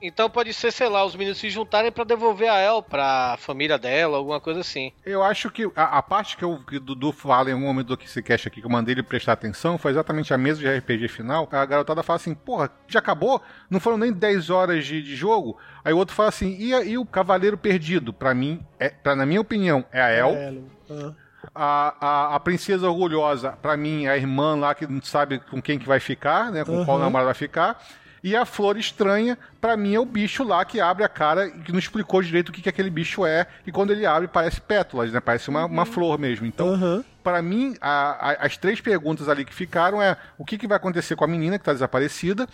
Então 0.00 0.30
pode 0.30 0.52
ser, 0.54 0.70
sei 0.70 0.88
lá, 0.88 1.04
os 1.04 1.16
meninos 1.16 1.38
se 1.38 1.50
juntarem 1.50 1.90
pra 1.90 2.04
devolver 2.04 2.48
a 2.48 2.60
El 2.60 2.82
pra 2.82 3.36
família 3.38 3.76
dela, 3.76 4.16
alguma 4.16 4.40
coisa 4.40 4.60
assim. 4.60 4.92
Eu 5.04 5.22
acho 5.22 5.50
que 5.50 5.68
a, 5.74 5.98
a 5.98 6.02
parte 6.02 6.36
que, 6.36 6.44
eu, 6.44 6.58
que 6.58 6.76
o 6.76 6.80
Dudu 6.80 7.12
fala 7.12 7.50
em 7.50 7.52
algum 7.54 7.66
momento 7.66 7.88
do 7.88 7.96
que 7.96 8.08
se 8.08 8.22
queixa 8.22 8.48
aqui, 8.48 8.60
que 8.60 8.66
eu 8.66 8.70
mandei 8.70 8.94
ele 8.94 9.02
prestar 9.02 9.32
atenção, 9.32 9.76
foi 9.76 9.90
exatamente 9.90 10.32
a 10.32 10.38
mesa 10.38 10.60
de 10.60 10.68
RPG 10.68 11.08
final. 11.08 11.48
A 11.50 11.66
garotada 11.66 12.02
fala 12.02 12.16
assim, 12.16 12.34
porra, 12.34 12.70
já 12.86 13.00
acabou? 13.00 13.42
Não 13.68 13.80
foram 13.80 13.98
nem 13.98 14.12
10 14.12 14.50
horas 14.50 14.86
de, 14.86 15.02
de 15.02 15.16
jogo? 15.16 15.58
Aí 15.84 15.92
o 15.92 15.98
outro 15.98 16.14
fala 16.14 16.28
assim, 16.28 16.56
e, 16.58 16.70
e 16.70 16.98
o 16.98 17.04
Cavaleiro 17.04 17.58
Perdido? 17.58 18.12
Pra 18.12 18.34
mim, 18.34 18.64
é, 18.78 18.90
pra, 18.90 19.16
na 19.16 19.26
minha 19.26 19.40
opinião, 19.40 19.84
é 19.90 20.00
a 20.00 20.10
El. 20.10 20.30
É, 20.30 20.54
ah. 20.90 21.14
A, 21.54 21.94
a, 22.00 22.34
a 22.36 22.40
Princesa 22.40 22.88
Orgulhosa, 22.88 23.52
pra 23.52 23.76
mim, 23.76 24.06
é 24.06 24.10
a 24.10 24.16
irmã 24.16 24.56
lá 24.56 24.74
que 24.74 24.86
não 24.86 25.00
sabe 25.00 25.38
com 25.38 25.62
quem 25.62 25.78
que 25.78 25.86
vai 25.86 26.00
ficar, 26.00 26.50
né? 26.50 26.64
Com 26.64 26.84
qual 26.84 26.96
Aham. 26.96 27.04
namorado 27.04 27.26
vai 27.26 27.34
ficar. 27.34 27.80
E 28.26 28.34
a 28.34 28.44
Flor 28.44 28.76
Estranha, 28.76 29.38
pra 29.60 29.76
mim, 29.76 29.94
é 29.94 30.00
o 30.00 30.04
bicho 30.04 30.42
lá 30.42 30.64
que 30.64 30.80
abre 30.80 31.04
a 31.04 31.08
cara 31.08 31.46
e 31.46 31.60
que 31.60 31.70
não 31.70 31.78
explicou 31.78 32.20
direito 32.20 32.48
o 32.48 32.52
que, 32.52 32.60
que 32.60 32.68
aquele 32.68 32.90
bicho 32.90 33.24
é. 33.24 33.46
E 33.64 33.70
quando 33.70 33.92
ele 33.92 34.04
abre, 34.04 34.26
parece 34.26 34.60
pétalas, 34.60 35.12
né? 35.12 35.20
Parece 35.20 35.48
uma, 35.48 35.64
uma 35.66 35.86
flor 35.86 36.18
mesmo. 36.18 36.44
Então, 36.44 36.70
Aham. 36.74 37.04
Pra 37.22 37.40
mim, 37.42 37.76
a- 37.80 38.30
a- 38.30 38.46
as 38.46 38.56
três 38.56 38.80
perguntas 38.80 39.28
ali 39.28 39.44
que 39.44 39.52
ficaram 39.54 40.00
é 40.02 40.16
o 40.38 40.44
que, 40.44 40.56
que 40.58 40.66
vai 40.66 40.76
acontecer 40.76 41.14
com 41.16 41.24
a 41.24 41.28
menina 41.28 41.56
que 41.58 41.64
tá 41.64 41.72
desaparecida, 41.72 42.48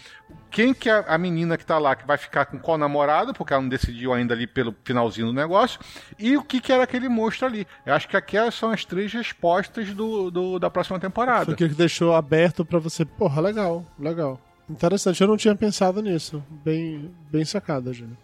quem 0.51 0.73
que 0.75 0.89
é 0.91 1.05
a 1.09 1.17
menina 1.19 1.57
que 1.59 1.65
tá 1.65 1.79
lá 1.79 1.95
que 1.95 2.07
vai 2.07 2.17
ficar 2.19 2.47
com 2.47 2.59
qual 2.59 2.77
namorado, 2.79 3.33
porque 3.35 3.53
ela 3.53 3.61
não 3.63 3.69
decidiu 3.69 4.13
ainda 4.15 4.33
ali 4.35 4.47
pelo 4.47 4.75
finalzinho 4.85 5.27
do 5.27 5.33
negócio, 5.35 5.79
e 6.19 6.37
o 6.39 6.43
que, 6.43 6.59
que 6.61 6.73
era 6.73 6.85
aquele 6.85 7.07
monstro 7.09 7.47
ali. 7.47 7.67
Eu 7.85 7.93
acho 7.95 8.09
que 8.09 8.17
aquelas 8.17 8.55
são 8.55 8.71
as 8.71 8.83
três 8.85 9.13
respostas 9.13 9.89
do, 9.93 10.31
do- 10.31 10.59
da 10.59 10.71
próxima 10.71 10.99
temporada. 10.99 11.45
Foi 11.47 11.55
aquilo 11.55 11.71
que 11.71 11.77
deixou 11.77 12.15
aberto 12.15 12.63
pra 12.65 12.79
você. 12.79 13.05
Porra, 13.05 13.41
legal, 13.43 13.85
legal. 13.99 14.41
Interessante, 14.73 15.21
eu 15.21 15.29
não 15.29 15.37
tinha 15.37 15.55
pensado 15.55 16.01
nisso. 16.01 16.43
Bem, 16.65 17.11
bem 17.31 17.45
sacada, 17.45 17.93
Júnior. 17.93 18.17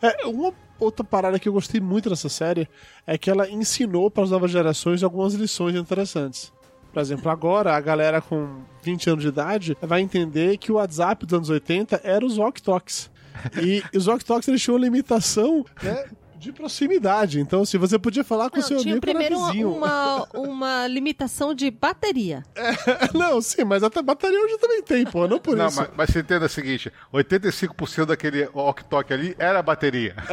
É, 0.00 0.26
uma 0.26 0.52
outra 0.80 1.04
parada 1.04 1.38
que 1.38 1.46
eu 1.48 1.52
gostei 1.52 1.78
muito 1.78 2.08
dessa 2.08 2.28
série 2.28 2.66
é 3.06 3.18
que 3.18 3.30
ela 3.30 3.48
ensinou 3.48 4.10
para 4.10 4.24
as 4.24 4.30
novas 4.30 4.50
gerações 4.50 5.02
algumas 5.02 5.34
lições 5.34 5.76
interessantes. 5.76 6.52
Por 6.90 7.00
exemplo, 7.00 7.30
agora 7.30 7.76
a 7.76 7.80
galera 7.80 8.20
com 8.22 8.62
20 8.82 9.10
anos 9.10 9.22
de 9.22 9.28
idade 9.28 9.76
vai 9.82 10.00
entender 10.00 10.56
que 10.56 10.72
o 10.72 10.76
WhatsApp 10.76 11.26
dos 11.26 11.34
anos 11.34 11.50
80 11.50 12.00
era 12.02 12.24
os 12.24 12.38
Walk 12.38 12.62
Talks. 12.62 13.10
E 13.62 13.82
os 13.96 14.06
Walk 14.06 14.24
Talks 14.24 14.48
eles 14.48 14.62
tinham 14.62 14.76
uma 14.76 14.84
limitação 14.84 15.66
né, 15.82 16.06
de 16.38 16.52
proximidade. 16.52 17.40
Então, 17.40 17.64
se 17.64 17.76
você 17.76 17.98
podia 17.98 18.22
falar 18.24 18.48
com 18.50 18.56
o 18.58 18.60
Não, 18.60 18.66
seu 18.68 18.78
tinha 18.78 18.94
amigo 18.94 19.06
primeiro 19.06 19.36
uma, 19.36 19.46
vizinho. 19.52 19.72
uma, 19.72 20.28
uma 20.34 20.86
limitação 20.86 21.52
de 21.54 21.70
bateria. 21.70 22.42
Não, 23.14 23.40
sim, 23.40 23.64
mas 23.64 23.82
até 23.82 24.00
bateria 24.02 24.40
hoje 24.40 24.58
também 24.58 24.82
tem, 24.82 25.04
pô, 25.04 25.26
não 25.26 25.38
por 25.38 25.56
Não, 25.56 25.66
isso. 25.66 25.80
mas, 25.80 25.90
mas 25.96 26.10
você 26.10 26.20
entenda 26.20 26.46
o 26.46 26.48
seguinte: 26.48 26.92
85% 27.12 28.06
daquele 28.06 28.46
walk-talk 28.54 29.12
ali 29.12 29.34
era 29.38 29.58
a 29.58 29.62
bateria. 29.62 30.14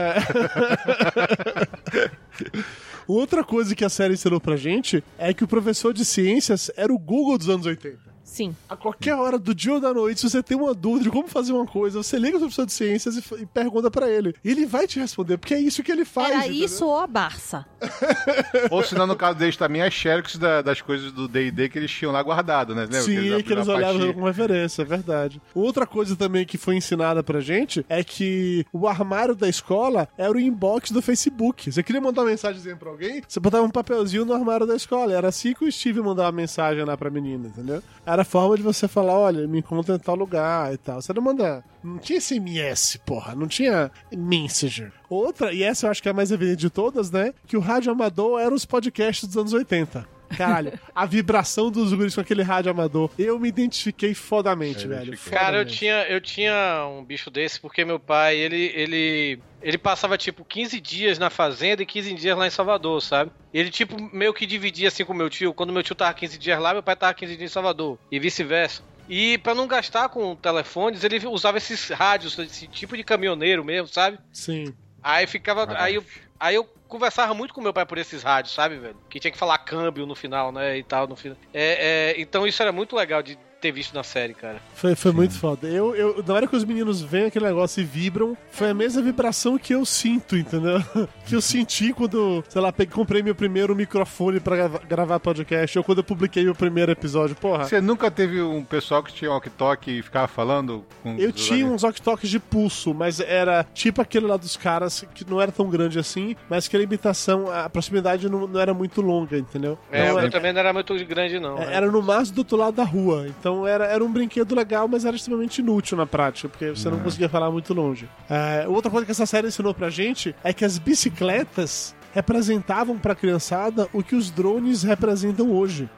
Outra 3.08 3.44
coisa 3.44 3.76
que 3.76 3.86
a 3.86 3.90
série 3.90 4.14
ensinou 4.16 4.40
pra 4.42 4.56
gente 4.56 5.04
é 5.18 5.34
que 5.34 5.44
o 5.44 5.48
professor 5.48 5.94
de 5.94 6.04
ciências 6.04 6.72
era 6.76 6.92
o 6.94 6.98
Google 6.98 7.38
dos 7.38 7.50
anos 7.50 7.66
80. 7.66 8.15
Sim. 8.36 8.54
A 8.70 8.76
qualquer 8.76 9.16
hora 9.16 9.40
do 9.40 9.56
dia 9.56 9.74
ou 9.74 9.80
da 9.80 9.94
noite, 9.94 10.20
se 10.20 10.30
você 10.30 10.44
tem 10.44 10.58
uma 10.58 10.74
dúvida 10.74 11.06
de 11.06 11.10
como 11.10 11.28
fazer 11.30 11.54
uma 11.54 11.66
coisa, 11.66 12.04
você 12.04 12.18
liga 12.18 12.32
pro 12.32 12.40
professor 12.42 12.66
de 12.66 12.74
ciências 12.74 13.16
e, 13.16 13.24
e 13.42 13.46
pergunta 13.46 13.90
pra 13.90 14.10
ele. 14.10 14.36
E 14.44 14.52
ele 14.52 14.66
vai 14.66 14.86
te 14.88 15.00
responder, 15.00 15.38
porque 15.38 15.54
é 15.54 15.60
isso 15.60 15.82
que 15.82 15.92
ele 15.92 16.04
faz. 16.04 16.30
Era 16.32 16.40
entendeu? 16.48 16.66
isso 16.66 16.86
ou 16.86 17.00
a 17.00 17.08
Barça. 17.08 17.66
Ou 18.72 18.84
se 18.84 18.96
não, 18.96 19.08
no 19.08 19.16
caso 19.16 19.38
deles 19.38 19.56
também, 19.56 19.82
as 19.82 19.94
xerox 19.94 20.38
da- 20.38 20.62
das 20.62 20.82
coisas 20.82 21.12
do 21.12 21.28
D&D 21.28 21.70
que 21.70 21.78
eles 21.78 21.92
tinham 21.92 22.12
lá 22.12 22.22
guardado, 22.22 22.74
né? 22.76 22.82
Lembra? 22.82 23.02
Sim, 23.02 23.16
eles 23.16 23.44
que 23.44 23.54
eles 23.54 23.70
abriram 23.70 23.90
a 23.90 23.92
olhavam 23.94 24.14
como 24.14 24.26
referência, 24.28 24.82
é 24.82 24.86
verdade. 24.86 25.42
Outra 25.54 25.86
coisa 25.86 26.16
também 26.16 26.46
que 26.46 26.58
foi 26.58 26.76
ensinada 26.76 27.24
pra 27.24 27.40
gente 27.40 27.86
é 27.88 28.04
que 28.04 28.66
o 28.74 28.88
armário 28.88 29.36
da 29.36 29.48
escola 29.48 30.08
era 30.18 30.32
o 30.34 30.40
inbox 30.40 30.92
do 30.92 31.02
Facebook. 31.02 31.72
Você 31.72 31.82
queria 31.84 32.02
mandar 32.02 32.22
uma 32.24 32.30
mensagenzinha 32.32 32.76
pra 32.76 32.90
alguém, 32.90 33.22
você 33.28 33.40
botava 33.40 33.64
um 33.64 33.70
papelzinho 33.70 34.26
no 34.26 34.34
armário 34.34 34.66
da 34.66 34.76
escola. 34.76 35.14
Era 35.14 35.30
assim 35.30 35.54
que 35.54 35.64
o 35.66 35.72
Steve 35.72 36.02
mandava 36.02 36.32
mensagem 36.32 36.84
lá 36.84 36.98
pra 36.98 37.10
menina, 37.10 37.48
entendeu? 37.48 37.82
Era 38.06 38.24
forma 38.26 38.58
de 38.58 38.64
você 38.64 38.88
falar, 38.88 39.18
olha, 39.18 39.48
me 39.48 39.60
encontra 39.60 39.96
em 39.96 40.00
tal 40.00 40.16
lugar 40.16 40.74
e 40.74 40.78
tal. 40.78 41.02
Você 41.02 41.14
não 41.14 41.22
manda... 41.22 41.64
Não 41.84 41.98
tinha 42.00 42.20
SMS, 42.20 43.00
porra. 43.06 43.36
Não 43.36 43.48
tinha 43.48 43.92
Messenger. 44.12 44.92
Outra, 45.10 45.54
e 45.54 45.64
essa 45.64 45.86
eu 45.86 45.92
acho 45.92 46.02
que 46.02 46.10
é 46.10 46.12
a 46.12 46.16
mais 46.16 46.32
evidente 46.32 46.58
de 46.58 46.70
todas, 46.70 47.12
né? 47.12 47.34
Que 47.48 47.56
o 47.56 47.62
rádio 47.62 47.92
amador 47.92 48.40
era 48.40 48.54
os 48.54 48.66
podcasts 48.66 49.28
dos 49.28 49.38
anos 49.38 49.54
80. 49.54 50.15
Caralho, 50.38 50.74
a 50.94 51.06
vibração 51.06 51.70
dos 51.72 51.94
guris 51.94 52.16
com 52.16 52.22
aquele 52.22 52.42
rádio 52.44 52.72
amador. 52.72 53.10
Eu 53.18 53.40
me 53.40 53.48
identifiquei 53.50 54.14
fodamente, 54.14 54.84
Eu 54.84 54.90
velho. 54.90 55.04
identifiquei. 55.08 55.38
Cara, 55.38 55.58
eu 55.58 55.66
tinha, 55.66 56.04
eu 56.08 56.22
tinha 56.22 56.86
um 56.88 57.04
bicho 57.04 57.30
desse 57.30 57.60
porque 57.60 57.84
meu 57.86 58.00
pai, 58.00 58.36
ele, 58.38 58.72
ele, 58.76 59.40
ele 59.62 59.78
passava 59.78 60.18
tipo 60.18 60.44
15 60.46 60.80
dias 60.80 61.20
na 61.20 61.30
fazenda 61.30 61.84
e 61.84 61.86
15 61.86 62.14
dias 62.14 62.38
lá 62.38 62.48
em 62.48 62.52
Salvador, 62.52 63.02
sabe? 63.02 63.32
Ele 63.54 63.70
tipo 63.70 63.96
meio 64.16 64.34
que 64.34 64.46
dividia 64.46 64.88
assim 64.88 65.06
com 65.06 65.14
meu 65.14 65.30
tio. 65.30 65.54
Quando 65.54 65.74
meu 65.74 65.84
tio 65.84 65.96
tava 65.96 66.14
15 66.14 66.38
dias 66.38 66.60
lá, 66.60 66.74
meu 66.74 66.84
pai 66.84 66.96
tava 66.96 67.14
15 67.14 67.38
dias 67.38 67.52
em 67.52 67.54
Salvador 67.54 67.98
e 68.12 68.20
vice-versa. 68.20 68.82
E 69.08 69.38
pra 69.38 69.54
não 69.54 69.68
gastar 69.68 70.10
com 70.10 70.36
telefones, 70.36 71.04
ele 71.04 71.26
usava 71.28 71.58
esses 71.60 71.90
rádios, 71.90 72.38
esse 72.40 72.68
tipo 72.68 72.98
de 72.98 73.04
caminhoneiro 73.04 73.64
mesmo, 73.64 73.88
sabe? 73.88 74.18
Sim. 74.34 74.74
Aí 75.06 75.28
ficava, 75.28 75.68
Caraca. 75.68 75.86
aí 75.86 75.94
eu, 75.94 76.06
aí 76.40 76.56
eu 76.56 76.64
conversava 76.88 77.32
muito 77.36 77.54
com 77.54 77.62
meu 77.62 77.72
pai 77.72 77.86
por 77.86 78.00
esses 78.00 78.24
rádios, 78.24 78.56
sabe, 78.56 78.80
velho? 78.80 78.98
Que 79.08 79.20
tinha 79.20 79.32
que 79.32 79.38
falar 79.38 79.60
câmbio 79.60 80.04
no 80.04 80.16
final, 80.16 80.52
né, 80.52 80.80
e 80.80 80.84
tal 80.84 81.08
no 81.08 81.16
final. 81.16 81.38
É, 81.54 82.14
é, 82.14 82.20
então 82.20 82.48
isso 82.48 82.60
era 82.60 82.72
muito 82.72 82.96
legal 82.96 83.22
de 83.22 83.38
ter 83.66 83.72
visto 83.72 83.94
na 83.96 84.04
série, 84.04 84.34
cara. 84.36 84.58
Foi, 84.76 84.94
foi 84.96 85.12
muito 85.12 85.34
foda. 85.40 85.68
Eu, 85.68 85.96
eu, 85.96 86.24
na 86.26 86.34
hora 86.36 86.48
que 86.48 86.56
os 86.56 86.64
meninos 86.64 87.02
veem 87.02 87.26
aquele 87.26 87.46
negócio 87.46 87.82
e 87.82 87.84
vibram, 87.84 88.38
foi 88.52 88.70
a 88.70 88.74
mesma 88.74 89.02
vibração 89.02 89.58
que 89.58 89.74
eu 89.74 89.84
sinto, 89.86 90.38
entendeu? 90.38 90.80
que 91.26 91.36
eu 91.36 91.42
senti 91.42 91.92
quando, 91.94 92.44
sei 92.48 92.62
lá, 92.62 92.72
peguei, 92.72 92.94
comprei 92.94 93.24
meu 93.24 93.34
primeiro 93.34 93.76
microfone 93.76 94.40
pra 94.40 94.56
grava- 94.56 94.82
gravar 94.88 95.20
podcast, 95.20 95.78
ou 95.78 95.84
quando 95.84 96.00
eu 96.00 96.04
publiquei 96.04 96.44
meu 96.44 96.54
primeiro 96.54 96.92
episódio. 96.92 97.36
Porra, 97.36 97.64
Você 97.66 97.82
nunca 97.82 98.12
teve 98.12 98.40
um 98.42 98.64
pessoal 98.64 99.02
que 99.02 99.12
tinha 99.14 99.32
walk-talk 99.32 99.90
e 99.90 100.02
ficava 100.04 100.28
falando 100.28 100.86
com 101.02 101.16
Eu 101.18 101.30
os 101.30 101.36
tinha 101.36 101.56
amigos? 101.62 101.74
uns 101.76 101.84
walkie-talkies 101.84 102.30
de 102.30 102.40
pulso, 102.40 102.94
mas 102.94 103.20
era 103.20 103.66
tipo 103.74 104.02
aquele 104.02 104.28
lá 104.28 104.38
dos 104.38 104.56
caras 104.56 105.04
que 105.16 105.28
não 105.30 105.42
era 105.42 105.52
tão 105.52 105.70
grande 105.70 105.98
assim, 105.98 106.36
mas 106.50 106.68
que 106.68 106.76
a 106.76 106.80
limitação, 106.80 107.52
a 107.52 107.68
proximidade 107.70 108.30
não, 108.30 108.46
não 108.48 108.60
era 108.60 108.74
muito 108.74 109.02
longa, 109.02 109.38
entendeu? 109.38 109.78
É, 109.92 110.08
Não 110.10 110.16
o 110.16 110.20
era, 110.20 110.30
também 110.30 110.54
não 110.54 110.60
era 110.60 110.72
muito 110.74 110.94
grande, 111.06 111.40
não. 111.40 111.58
é- 111.58 111.66
né? 111.66 111.74
era 111.76 111.90
no 111.92 112.02
máximo 112.02 112.36
do 112.36 112.40
outro 112.40 112.58
lado 112.58 112.76
da 112.76 112.84
rua. 112.84 113.26
Então 113.28 113.55
era, 113.68 113.86
era 113.86 114.04
um 114.04 114.12
brinquedo 114.12 114.56
legal, 114.56 114.88
mas 114.88 115.06
era 115.06 115.16
extremamente 115.16 115.60
inútil 115.60 115.96
na 115.98 116.08
prática, 116.08 116.50
porque 116.50 116.70
você 116.72 116.90
não 116.90 117.00
conseguia 117.00 117.30
falar 117.30 117.52
muito 117.52 117.74
longe. 117.74 118.10
É, 118.28 118.68
outra 118.68 118.90
coisa 118.90 119.06
que 119.06 119.12
essa 119.12 119.26
série 119.28 119.48
ensinou 119.48 119.74
pra 119.74 119.92
gente 119.92 120.36
é 120.44 120.52
que 120.52 120.66
as 120.66 120.80
bicicletas 120.80 121.96
representavam 122.16 122.98
pra 122.98 123.14
criançada 123.14 123.88
o 123.94 124.02
que 124.02 124.16
os 124.16 124.32
drones 124.32 124.84
representam 124.84 125.52
hoje. 125.52 125.90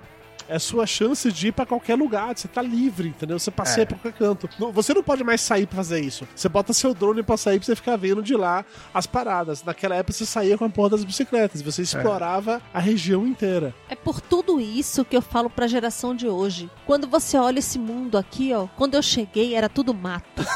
É 0.49 0.57
sua 0.59 0.85
chance 0.85 1.29
de 1.31 1.47
ir 1.47 1.51
pra 1.51 1.65
qualquer 1.65 1.95
lugar, 1.95 2.37
você 2.37 2.47
tá 2.47 2.61
livre, 2.61 3.09
entendeu? 3.09 3.37
Você 3.37 3.51
passeia 3.51 3.83
É. 3.83 3.85
pra 3.85 3.97
qualquer 3.97 4.17
canto. 4.17 4.49
Não- 4.57 4.71
Você 4.71 4.93
não 4.93 5.03
pode 5.03 5.23
mais 5.23 5.41
sair 5.41 5.65
pra 5.65 5.75
fazer 5.75 5.99
isso. 5.99 6.27
Você 6.35 6.47
bota 6.47 6.71
seu 6.73 6.93
drone 6.93 7.21
pra 7.21 7.35
sair 7.35 7.59
pra 7.59 7.65
você 7.65 7.75
ficar 7.75 7.97
vendo 7.97 8.23
de 8.23 8.33
lá 8.35 8.63
as 8.93 9.05
paradas. 9.05 9.63
Naquela 9.63 9.95
época 9.95 10.13
você 10.13 10.25
saía 10.25 10.57
com 10.57 10.63
a 10.65 10.69
porra 10.69 10.91
das 10.91 11.03
bicicletas, 11.03 11.61
você 11.61 11.81
explorava 11.81 12.61
a 12.73 12.79
região 12.79 13.27
inteira. 13.27 13.73
É 13.89 13.95
por 13.95 14.21
tudo 14.21 14.59
isso 14.61 15.03
que 15.03 15.17
eu 15.17 15.21
falo 15.21 15.49
pra 15.49 15.67
geração 15.67 16.15
de 16.15 16.27
hoje. 16.27 16.69
Quando 16.85 17.07
você 17.07 17.37
olha 17.37 17.59
esse 17.59 17.77
mundo 17.77 18.17
aqui, 18.17 18.53
ó, 18.53 18.67
quando 18.77 18.95
eu 18.95 19.01
cheguei 19.03 19.53
era 19.55 19.67
tudo 19.67 19.93
mato. 19.93 20.25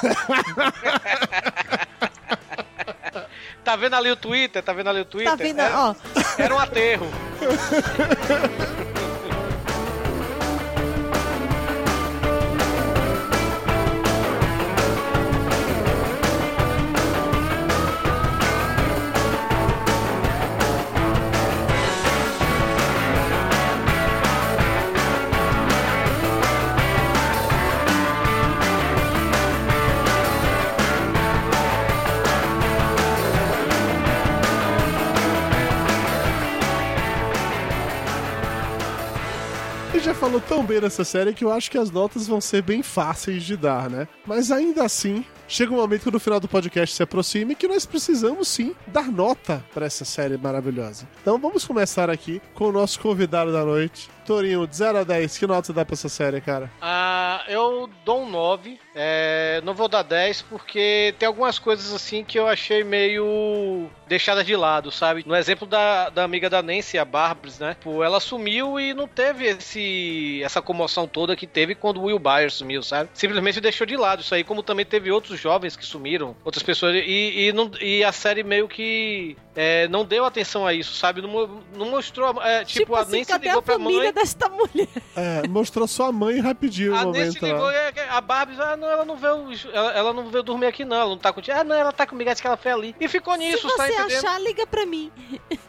Tá 3.64 3.76
vendo 3.76 3.94
ali 3.96 4.10
o 4.12 4.16
Twitter? 4.16 4.64
Tá 4.64 4.74
vendo 4.74 4.90
ali 4.90 5.02
o 5.02 5.06
Twitter? 5.06 5.30
Tá 5.32 5.36
vendo? 5.36 5.60
Era, 5.60 5.80
Ó, 5.90 5.96
era 6.38 6.56
um 6.56 6.58
aterro. 6.60 7.06
bem 40.72 40.80
nessa 40.80 41.04
série 41.04 41.34
que 41.34 41.44
eu 41.44 41.52
acho 41.52 41.70
que 41.70 41.78
as 41.78 41.92
notas 41.92 42.28
vão 42.28 42.40
ser 42.40 42.62
bem 42.62 42.82
fáceis 42.82 43.44
de 43.44 43.58
dar, 43.58 43.90
né? 43.90 44.08
Mas 44.26 44.54
ainda 44.54 44.86
assim, 44.86 45.26
chega 45.52 45.74
um 45.74 45.76
momento 45.76 46.04
que 46.04 46.12
no 46.12 46.20
final 46.20 46.40
do 46.40 46.48
podcast 46.48 46.96
se 46.96 47.04
aproxime 47.04 47.56
que 47.56 47.68
nós 47.68 47.86
precisamos 47.86 48.48
sim 48.48 48.74
dar 48.88 49.12
nota 49.12 49.64
para 49.74 49.86
essa 49.86 50.06
série 50.06 50.38
maravilhosa. 50.38 51.06
Então 51.22 51.38
vamos 51.38 51.66
começar 51.66 52.10
aqui 52.10 52.42
com 52.54 52.70
o 52.70 52.72
nosso 52.72 53.00
convidado 53.02 53.52
da 53.52 53.66
noite. 53.66 54.10
Torinho, 54.26 54.66
de 54.66 54.76
0 54.76 55.00
a 55.00 55.04
10, 55.04 55.38
que 55.38 55.48
nota 55.48 55.68
você 55.68 55.74
dá 55.74 55.84
pra 55.84 55.94
essa 55.94 56.08
série, 56.08 56.40
cara? 56.40 56.72
Ah, 56.82 57.44
eu 57.50 57.90
dou 58.06 58.22
um 58.22 58.30
9. 58.30 58.80
É, 58.96 59.62
não 59.64 59.74
vou 59.74 59.90
dar 59.90 60.04
10 60.04 60.44
porque 60.44 61.14
tem 61.20 61.28
algumas 61.28 61.60
coisas 61.60 61.94
assim 61.94 62.24
que 62.24 62.40
eu 62.40 62.48
achei 62.48 62.84
meio 62.84 63.90
deixadas 64.08 64.46
de 64.46 64.56
lado, 64.56 64.92
sabe? 64.92 65.24
No 65.26 65.36
exemplo 65.36 65.68
da, 65.68 66.10
da 66.10 66.24
amiga 66.24 66.50
da 66.50 66.62
Nancy, 66.62 66.98
a 66.98 67.06
Barbers, 67.06 67.60
né? 67.60 67.76
Pô, 67.82 68.04
ela 68.04 68.20
sumiu 68.20 68.80
e 68.80 68.94
não 68.94 69.08
teve 69.08 69.46
esse 69.46 70.42
essa 70.44 70.62
comoção 70.62 71.08
toda 71.08 71.36
que 71.36 71.48
teve 71.48 71.76
quando 71.76 71.98
o 71.98 72.04
Will 72.04 72.20
Byers 72.20 72.54
sumiu, 72.54 72.84
sabe? 72.84 73.10
Simplesmente 73.14 73.60
deixou 73.60 73.88
de 73.88 73.98
lado 73.98 74.22
isso 74.22 74.36
aí, 74.36 74.44
como 74.44 74.64
também 74.64 74.86
teve 74.86 75.12
outros 75.12 75.41
jovens 75.42 75.76
que 75.76 75.86
sumiram, 75.86 76.36
outras 76.46 76.64
pessoas, 76.64 76.96
e, 76.96 77.48
e, 77.48 77.54
não, 77.54 77.72
e 77.82 78.04
a 78.04 78.12
série 78.12 78.44
meio 78.44 78.68
que 78.68 79.36
é, 79.56 79.88
não 79.88 80.06
deu 80.06 80.24
atenção 80.26 80.66
a 80.66 80.74
isso, 80.74 80.94
sabe? 80.96 81.22
Não, 81.22 81.62
não 81.76 81.90
mostrou, 81.90 82.42
é, 82.42 82.64
tipo, 82.64 82.82
Tipo, 82.82 82.96
a 82.96 83.02
assim, 83.02 83.18
Nancy 83.20 83.32
cadê 83.32 83.46
ligou 83.48 83.60
a 83.60 83.62
pra 83.64 83.74
família 83.76 84.04
mãe. 84.04 84.14
desta 84.14 84.50
mulher? 84.50 84.88
É, 85.16 85.48
mostrou 85.48 85.88
só 85.88 86.06
a 86.08 86.12
mãe 86.12 86.40
rapidinho 86.40 86.96
A 86.96 87.06
Nancy 87.06 87.40
ligou 87.44 87.62
lá. 87.66 87.74
e 87.74 88.00
a- 88.00 88.18
a 88.18 88.22
Barbie, 88.22 88.56
ah, 88.60 88.76
não, 88.78 88.88
ela 88.90 89.06
não 89.06 89.16
veio, 89.16 89.48
ela, 89.74 89.92
ela 89.94 90.14
não 90.14 90.30
veio 90.30 90.44
dormir 90.44 90.66
aqui 90.68 90.86
não, 90.86 90.96
ela 90.98 91.10
não 91.10 91.18
tá 91.18 91.32
contigo. 91.34 91.58
Ah, 91.58 91.64
não, 91.64 91.76
ela 91.76 91.92
tá 91.92 92.06
comigo, 92.08 92.30
acho 92.30 92.42
que 92.42 92.48
ela 92.48 92.58
foi 92.58 92.72
ali. 92.72 92.96
E 93.00 93.08
ficou 93.08 93.36
nisso, 93.36 93.70
Se 93.70 93.76
tá 93.78 93.86
você 93.88 93.94
entendendo? 93.94 94.18
achar, 94.26 94.40
liga 94.42 94.66
pra 94.68 94.86
mim. 94.86 95.12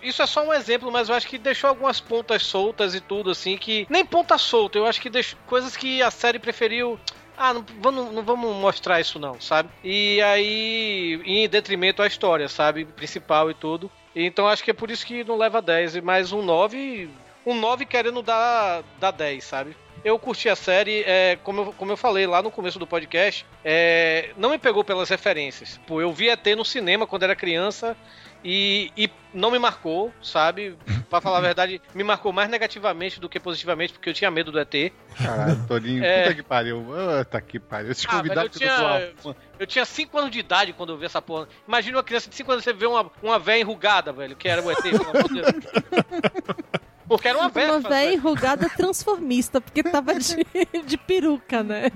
Isso 0.03 0.23
é 0.23 0.27
só 0.27 0.45
um 0.47 0.53
exemplo, 0.53 0.91
mas 0.91 1.09
eu 1.09 1.15
acho 1.15 1.27
que 1.27 1.39
deixou 1.39 1.69
algumas 1.69 2.01
pontas 2.01 2.45
soltas 2.45 2.95
e 2.95 3.01
tudo, 3.01 3.31
assim, 3.31 3.57
que. 3.57 3.87
Nem 3.91 4.05
ponta 4.05 4.37
solta, 4.39 4.79
eu 4.79 4.87
acho 4.87 5.01
que 5.01 5.09
deixou 5.11 5.39
coisas 5.47 5.77
que 5.77 6.03
a 6.03 6.11
série 6.11 6.39
preferiu. 6.39 6.99
Ah, 7.37 7.55
não 7.55 7.65
vamos, 7.81 8.13
não 8.13 8.23
vamos 8.23 8.55
mostrar 8.57 9.01
isso 9.01 9.19
não, 9.19 9.41
sabe? 9.41 9.71
E 9.83 10.21
aí, 10.23 11.21
em 11.25 11.49
detrimento 11.49 12.03
à 12.03 12.07
história, 12.07 12.49
sabe? 12.49 12.85
Principal 12.85 13.51
e 13.51 13.55
tudo. 13.55 13.91
Então 14.15 14.47
acho 14.47 14.63
que 14.63 14.71
é 14.71 14.75
por 14.75 14.91
isso 14.91 15.07
que 15.07 15.25
não 15.25 15.37
leva 15.37 15.63
10, 15.63 15.97
mas 15.99 16.33
um 16.33 16.43
9. 16.43 17.09
Um 17.45 17.55
9 17.55 17.87
querendo 17.87 18.23
dar, 18.23 18.85
dar 19.01 19.11
10, 19.11 19.43
sabe? 19.43 19.77
Eu 20.05 20.19
curti 20.19 20.49
a 20.49 20.57
série, 20.57 21.05
é, 21.07 21.39
como, 21.45 21.63
eu, 21.63 21.73
como 21.73 21.93
eu 21.93 21.97
falei 21.97 22.27
lá 22.27 22.43
no 22.43 22.51
começo 22.51 22.79
do 22.79 22.87
podcast, 22.87 23.47
é, 23.65 24.31
não 24.37 24.51
me 24.51 24.59
pegou 24.59 24.83
pelas 24.83 25.09
referências. 25.09 25.81
Pô, 25.87 26.01
eu 26.01 26.13
vi 26.13 26.29
ET 26.29 26.45
no 26.57 26.65
cinema 26.65 27.07
quando 27.07 27.23
era 27.23 27.37
criança 27.37 27.97
e, 28.45 28.91
e 28.97 29.11
não 29.33 29.51
me 29.51 29.59
marcou, 29.59 30.13
sabe? 30.23 30.77
Pra 31.09 31.21
falar 31.21 31.39
a 31.39 31.41
verdade, 31.43 31.81
me 31.95 32.03
marcou 32.05 32.33
mais 32.33 32.49
negativamente 32.51 33.21
do 33.21 33.29
que 33.29 33.39
positivamente, 33.41 33.93
porque 33.93 34.11
eu 34.11 34.15
tinha 34.15 34.31
medo 34.31 34.51
do 34.53 34.59
ET. 34.59 34.93
Caralho, 35.17 35.67
Torinho, 35.69 36.05
É. 36.05 36.23
puta 36.25 36.35
que 36.35 36.43
pariu. 36.43 36.85
Puta 36.85 37.41
que 37.41 37.59
pariu. 37.61 37.91
Esses 37.93 38.07
Ah, 38.07 38.17
convidados 38.17 38.45
eu 38.45 38.51
que 38.61 38.65
eu 38.65 38.69
tô 38.69 38.75
tinha- 38.77 38.89
falando. 38.89 39.37
Eu 39.59 39.67
tinha 39.67 39.85
5 39.85 40.19
anos 40.19 40.31
de 40.31 40.39
idade 40.41 40.73
quando 40.73 40.93
eu 40.93 40.99
vi 40.99 41.07
essa 41.07 41.23
porra. 41.23 41.49
Imagina 41.67 41.97
uma 41.99 42.03
criança 42.05 42.29
de 42.29 42.35
5 42.37 42.51
anos 42.53 42.65
você 42.65 42.73
vê 42.73 42.87
uma, 42.87 43.11
uma 43.23 43.39
véia 43.39 43.61
enrugada, 43.61 44.13
velho, 44.13 44.35
que 44.37 44.49
era 44.49 44.61
o 44.63 44.71
ET, 44.71 44.83
pelo 44.83 45.09
amor 45.11 45.29
de 45.29 45.35
Deus. 45.35 45.47
Porque 47.09 47.29
era 47.29 47.37
uma 47.39 47.49
véia. 47.51 47.73
Uma 47.73 47.89
véia 47.91 48.15
enrugada 48.15 48.71
transformista, 48.71 49.61
porque 49.61 49.83
tava 49.83 50.15
de, 50.15 50.37
de 50.87 50.97
peruca, 50.97 51.63
né? 51.63 51.91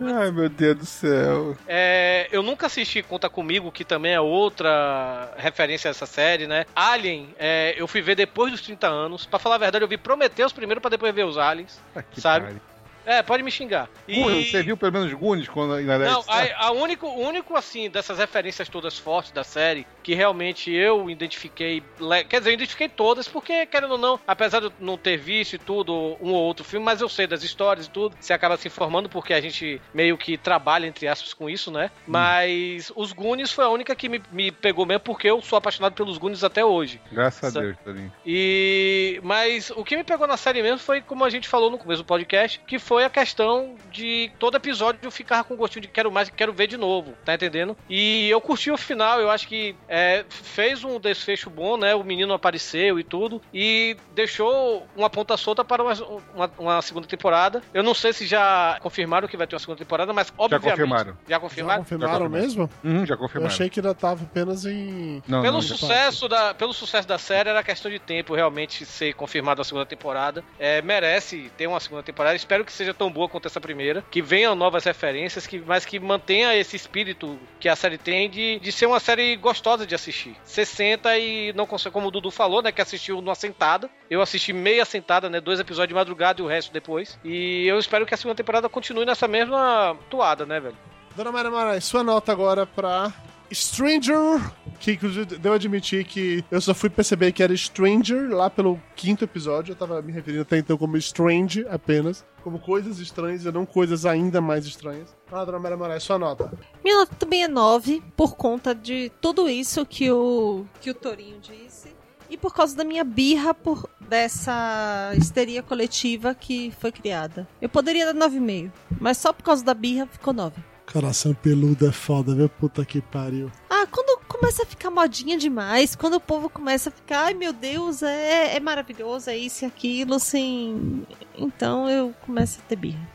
Ai, 0.00 0.30
meu 0.30 0.48
Deus 0.48 0.76
do 0.76 0.86
céu. 0.86 1.56
É, 1.66 2.28
eu 2.32 2.42
nunca 2.42 2.66
assisti 2.66 3.02
Conta 3.02 3.28
Comigo, 3.28 3.70
que 3.70 3.84
também 3.84 4.12
é 4.12 4.20
outra 4.20 5.32
referência 5.36 5.88
a 5.88 5.92
essa 5.92 6.06
série, 6.06 6.46
né? 6.46 6.66
Alien, 6.74 7.34
é, 7.38 7.74
eu 7.76 7.86
fui 7.86 8.02
ver 8.02 8.16
depois 8.16 8.50
dos 8.50 8.60
30 8.60 8.86
anos. 8.86 9.24
Pra 9.26 9.38
falar 9.38 9.54
a 9.56 9.58
verdade, 9.58 9.84
eu 9.84 9.88
vi 9.88 9.96
Prometheus 9.96 10.52
primeiro 10.52 10.80
pra 10.80 10.90
depois 10.90 11.14
ver 11.14 11.24
os 11.24 11.38
Aliens. 11.38 11.80
Que 12.10 12.20
Sabe? 12.20 12.46
pariu. 12.46 12.73
É, 13.06 13.22
pode 13.22 13.42
me 13.42 13.50
xingar. 13.50 13.88
E- 14.08 14.14
Goonies, 14.22 14.50
Você 14.50 14.62
viu 14.62 14.76
pelo 14.76 14.92
menos 14.92 15.12
Goonies 15.12 15.48
quando 15.48 15.78
era 15.78 15.98
Não, 16.10 16.24
a, 16.28 16.66
a 16.66 16.70
único, 16.72 17.06
o 17.06 17.20
único, 17.20 17.56
assim, 17.56 17.90
dessas 17.90 18.18
referências 18.18 18.68
todas 18.68 18.98
fortes 18.98 19.32
da 19.32 19.44
série, 19.44 19.86
que 20.02 20.14
realmente 20.14 20.70
eu 20.70 21.08
identifiquei, 21.10 21.82
quer 22.28 22.38
dizer, 22.38 22.50
eu 22.50 22.54
identifiquei 22.54 22.88
todas, 22.88 23.28
porque, 23.28 23.66
querendo 23.66 23.92
ou 23.92 23.98
não, 23.98 24.20
apesar 24.26 24.60
de 24.60 24.66
eu 24.66 24.72
não 24.78 24.96
ter 24.96 25.16
visto 25.16 25.54
e 25.54 25.58
tudo, 25.58 25.92
um 26.20 26.32
ou 26.32 26.42
outro 26.42 26.64
filme, 26.64 26.84
mas 26.84 27.00
eu 27.00 27.08
sei 27.08 27.26
das 27.26 27.42
histórias 27.42 27.86
e 27.86 27.90
tudo, 27.90 28.16
você 28.20 28.32
acaba 28.32 28.56
se 28.56 28.68
informando, 28.68 29.08
porque 29.08 29.32
a 29.34 29.40
gente 29.40 29.80
meio 29.92 30.16
que 30.16 30.36
trabalha, 30.36 30.86
entre 30.86 31.06
aspas, 31.08 31.34
com 31.34 31.48
isso, 31.48 31.70
né? 31.70 31.90
Mas 32.06 32.92
os 32.94 33.12
Goonies 33.12 33.52
foi 33.52 33.64
a 33.64 33.68
única 33.68 33.94
que 33.94 34.08
me, 34.08 34.22
me 34.30 34.50
pegou 34.50 34.86
mesmo, 34.86 35.00
porque 35.00 35.28
eu 35.28 35.40
sou 35.42 35.56
apaixonado 35.56 35.94
pelos 35.94 36.18
Goonies 36.18 36.44
até 36.44 36.64
hoje. 36.64 37.00
Graças 37.10 37.56
a 37.56 37.60
Deus, 37.60 37.76
Torinho. 37.84 38.12
E 38.24 39.20
mas 39.22 39.70
o 39.70 39.84
que 39.84 39.96
me 39.96 40.04
pegou 40.04 40.26
na 40.26 40.36
série 40.36 40.62
mesmo 40.62 40.78
foi 40.78 41.00
como 41.00 41.24
a 41.24 41.30
gente 41.30 41.48
falou 41.48 41.70
no 41.70 41.78
começo 41.78 42.02
do 42.02 42.06
podcast, 42.06 42.60
que 42.66 42.78
foi 42.78 42.93
a 43.02 43.10
questão 43.10 43.74
de 43.90 44.30
todo 44.38 44.56
episódio 44.56 45.00
eu 45.02 45.10
ficar 45.10 45.42
com 45.44 45.56
gostinho 45.56 45.82
de 45.82 45.88
quero 45.88 46.12
mais, 46.12 46.28
quero 46.30 46.52
ver 46.52 46.68
de 46.68 46.76
novo, 46.76 47.14
tá 47.24 47.34
entendendo? 47.34 47.76
E 47.88 48.28
eu 48.30 48.40
curti 48.40 48.70
o 48.70 48.76
final, 48.76 49.20
eu 49.20 49.30
acho 49.30 49.48
que 49.48 49.74
é, 49.88 50.24
fez 50.28 50.84
um 50.84 51.00
desfecho 51.00 51.50
bom, 51.50 51.76
né? 51.76 51.94
O 51.94 52.04
menino 52.04 52.32
apareceu 52.32 52.98
e 52.98 53.04
tudo 53.04 53.40
e 53.52 53.96
deixou 54.14 54.86
uma 54.96 55.10
ponta 55.10 55.36
solta 55.36 55.64
para 55.64 55.82
uma, 55.82 55.92
uma, 56.34 56.50
uma 56.58 56.82
segunda 56.82 57.06
temporada. 57.08 57.62
Eu 57.72 57.82
não 57.82 57.94
sei 57.94 58.12
se 58.12 58.26
já 58.26 58.78
confirmaram 58.80 59.26
que 59.26 59.36
vai 59.36 59.46
ter 59.46 59.54
uma 59.56 59.60
segunda 59.60 59.78
temporada, 59.78 60.12
mas 60.12 60.32
obviamente 60.36 60.70
confirmaram. 60.70 61.16
Já 61.26 61.34
Já 61.34 61.40
confirmaram. 61.40 61.82
confirmaram 61.82 62.12
Já 62.12 62.18
confirmaram. 62.18 62.28
mesmo? 62.46 62.70
Uhum, 62.84 63.06
já 63.06 63.14
Eu 63.14 63.18
confirmaram. 63.18 63.52
achei 63.54 63.70
que 63.70 63.80
ainda 63.80 63.94
tava 63.94 64.24
apenas 64.24 64.64
em. 64.66 65.22
Não, 65.26 65.40
Pelo 65.42 65.54
não, 65.54 65.62
sucesso, 65.62 66.28
da, 66.28 66.52
pelo 66.54 66.72
sucesso 66.72 67.06
da 67.08 67.18
série, 67.18 67.48
era 67.48 67.62
questão 67.62 67.90
de 67.90 67.98
tempo 67.98 68.34
realmente 68.34 68.84
ser 68.84 69.14
confirmada 69.14 69.62
a 69.62 69.64
segunda 69.64 69.86
temporada. 69.86 70.44
É, 70.58 70.82
merece 70.82 71.50
ter 71.56 71.66
uma 71.66 71.80
segunda 71.80 72.02
temporada. 72.02 72.36
Espero 72.36 72.64
que 72.64 72.72
seja 72.72 72.83
tão 72.92 73.10
boa 73.10 73.28
quanto 73.28 73.46
essa 73.46 73.60
primeira. 73.60 74.04
Que 74.10 74.20
venham 74.20 74.54
novas 74.54 74.84
referências, 74.84 75.46
que, 75.46 75.58
mas 75.58 75.84
que 75.84 75.98
mantenha 75.98 76.54
esse 76.54 76.76
espírito 76.76 77.38
que 77.58 77.68
a 77.68 77.76
série 77.76 77.96
tem 77.96 78.28
de, 78.28 78.58
de 78.58 78.72
ser 78.72 78.86
uma 78.86 79.00
série 79.00 79.36
gostosa 79.36 79.86
de 79.86 79.94
assistir. 79.94 80.36
Você 80.44 80.64
senta 80.64 81.16
e 81.16 81.52
não 81.54 81.66
consegue, 81.66 81.92
como 81.92 82.08
o 82.08 82.10
Dudu 82.10 82.30
falou, 82.30 82.62
né? 82.62 82.72
Que 82.72 82.82
assistiu 82.82 83.22
numa 83.22 83.34
sentada. 83.34 83.88
Eu 84.10 84.20
assisti 84.20 84.52
meia 84.52 84.84
sentada, 84.84 85.30
né? 85.30 85.40
Dois 85.40 85.60
episódios 85.60 85.88
de 85.88 85.94
madrugada 85.94 86.40
e 86.40 86.44
o 86.44 86.48
resto 86.48 86.72
depois. 86.72 87.18
E 87.24 87.66
eu 87.66 87.78
espero 87.78 88.04
que 88.04 88.14
a 88.14 88.16
segunda 88.16 88.36
temporada 88.36 88.68
continue 88.68 89.06
nessa 89.06 89.28
mesma 89.28 89.96
toada, 90.10 90.44
né, 90.44 90.60
velho? 90.60 90.76
Dona 91.16 91.30
Maria 91.30 91.50
Moraes, 91.50 91.84
sua 91.84 92.02
nota 92.02 92.32
agora 92.32 92.66
pra 92.66 93.12
Stranger, 93.52 94.40
que 94.80 94.92
inclusive 94.92 95.24
devo 95.38 95.54
admitir 95.54 96.04
que 96.04 96.44
eu 96.50 96.60
só 96.60 96.74
fui 96.74 96.90
perceber 96.90 97.32
que 97.32 97.42
era 97.42 97.56
Stranger 97.56 98.30
lá 98.30 98.48
pelo 98.50 98.80
quinto 98.96 99.24
episódio. 99.24 99.72
Eu 99.72 99.76
tava 99.76 100.00
me 100.02 100.12
referindo 100.12 100.42
até 100.42 100.58
então 100.58 100.76
como 100.76 100.96
Strange 100.96 101.66
apenas, 101.68 102.24
como 102.42 102.58
coisas 102.58 102.98
estranhas 102.98 103.44
e 103.44 103.52
não 103.52 103.64
coisas 103.64 104.06
ainda 104.06 104.40
mais 104.40 104.66
estranhas. 104.66 105.14
Ah, 105.30 105.44
Dona 105.44 105.58
Maria 105.58 105.76
Moraes, 105.76 106.02
sua 106.02 106.18
nota. 106.18 106.52
Minha 106.82 106.98
nota 106.98 107.14
também 107.16 107.44
é 107.44 107.48
9, 107.48 108.02
por 108.16 108.36
conta 108.36 108.74
de 108.74 109.10
tudo 109.20 109.48
isso 109.48 109.84
que 109.86 110.10
o, 110.10 110.64
que 110.80 110.90
o 110.90 110.94
Torinho 110.94 111.40
disse. 111.40 111.94
E 112.30 112.36
por 112.36 112.54
causa 112.54 112.74
da 112.74 112.84
minha 112.84 113.04
birra 113.04 113.52
por 113.52 113.88
dessa 114.00 115.12
histeria 115.16 115.62
coletiva 115.62 116.34
que 116.34 116.72
foi 116.80 116.90
criada. 116.90 117.46
Eu 117.60 117.68
poderia 117.68 118.12
dar 118.12 118.28
9,5, 118.28 118.70
mas 119.00 119.18
só 119.18 119.32
por 119.32 119.42
causa 119.42 119.64
da 119.64 119.74
birra 119.74 120.06
ficou 120.06 120.32
9. 120.32 120.73
Coração 120.92 121.34
peludo 121.34 121.86
é 121.88 121.92
foda, 121.92 122.34
viu? 122.34 122.48
Puta 122.48 122.84
que 122.84 123.00
pariu. 123.00 123.50
Ah, 123.68 123.86
quando 123.90 124.20
começa 124.26 124.62
a 124.62 124.66
ficar 124.66 124.90
modinha 124.90 125.36
demais, 125.36 125.96
quando 125.96 126.14
o 126.14 126.20
povo 126.20 126.48
começa 126.48 126.88
a 126.90 126.92
ficar, 126.92 127.24
ai 127.24 127.34
meu 127.34 127.52
Deus, 127.52 128.02
é, 128.02 128.56
é 128.56 128.60
maravilhoso, 128.60 129.30
é 129.30 129.36
isso 129.36 129.64
e 129.64 129.66
aquilo, 129.66 130.14
assim. 130.14 131.04
Então 131.36 131.88
eu 131.88 132.14
começo 132.26 132.60
a 132.60 132.68
ter 132.68 132.76
birra. 132.76 133.08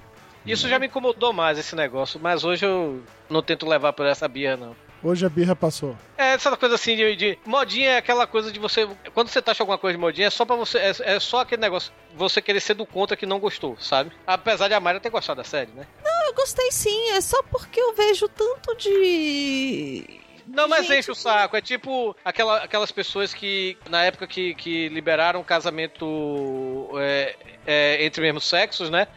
Isso 0.46 0.68
já 0.68 0.80
me 0.80 0.88
incomodou 0.88 1.32
mais, 1.32 1.58
esse 1.60 1.76
negócio. 1.76 2.20
Mas 2.22 2.44
hoje 2.44 2.66
eu 2.66 3.02
não 3.30 3.42
tento 3.42 3.68
levar 3.68 3.94
por 3.94 4.06
essa 4.06 4.28
birra, 4.28 4.58
não. 4.58 4.76
Hoje 5.02 5.26
a 5.26 5.30
birra 5.30 5.56
passou. 5.56 5.96
É 6.18 6.34
essa 6.34 6.58
coisa 6.58 6.76
assim 6.76 6.96
de, 6.96 7.16
de- 7.16 7.40
Modinha 7.46 7.92
é 7.92 7.98
aquela 7.98 8.28
coisa 8.28 8.52
de 8.52 8.60
você. 8.60 8.86
Quando 9.14 9.30
você 9.30 9.42
taxa 9.42 9.64
alguma 9.64 9.78
coisa 9.78 9.96
de 9.98 10.02
modinha, 10.02 10.28
é 10.28 10.30
só 10.30 10.44
pra 10.44 10.58
você. 10.58 10.78
É, 10.78 10.94
é 11.16 11.20
só 11.22 11.42
aquele 11.42 11.62
negócio. 11.62 11.94
Você 12.18 12.42
querer 12.42 12.60
ser 12.60 12.74
do 12.74 12.86
contra 12.86 13.16
que 13.16 13.26
não 13.26 13.40
gostou, 13.40 13.78
sabe? 13.80 14.12
Apesar 14.28 14.68
de 14.68 14.74
a 14.74 14.80
Mayra 14.80 15.00
ter 15.00 15.10
gostado 15.10 15.38
da 15.38 15.44
série, 15.46 15.72
né? 15.72 15.86
Eu 16.30 16.34
gostei 16.36 16.72
sim, 16.72 17.10
é 17.10 17.22
só 17.22 17.42
porque 17.42 17.82
eu 17.82 17.96
vejo 17.96 18.30
tanto 18.30 18.76
de. 18.78 20.20
Não, 20.48 20.68
mas 20.68 20.86
Gente, 20.86 21.00
enche 21.00 21.12
o 21.12 21.16
saco. 21.16 21.58
É 21.58 21.62
tipo 21.62 22.16
aquela, 22.24 22.58
aquelas 22.58 22.92
pessoas 22.92 23.34
que, 23.34 23.76
na 23.90 24.04
época 24.04 24.28
que, 24.28 24.54
que 24.54 24.90
liberaram 24.90 25.44
casamento 25.44 26.88
é, 27.00 27.36
é, 27.66 28.06
entre 28.06 28.22
mesmos 28.22 28.48
sexos, 28.48 28.92
né? 28.92 29.08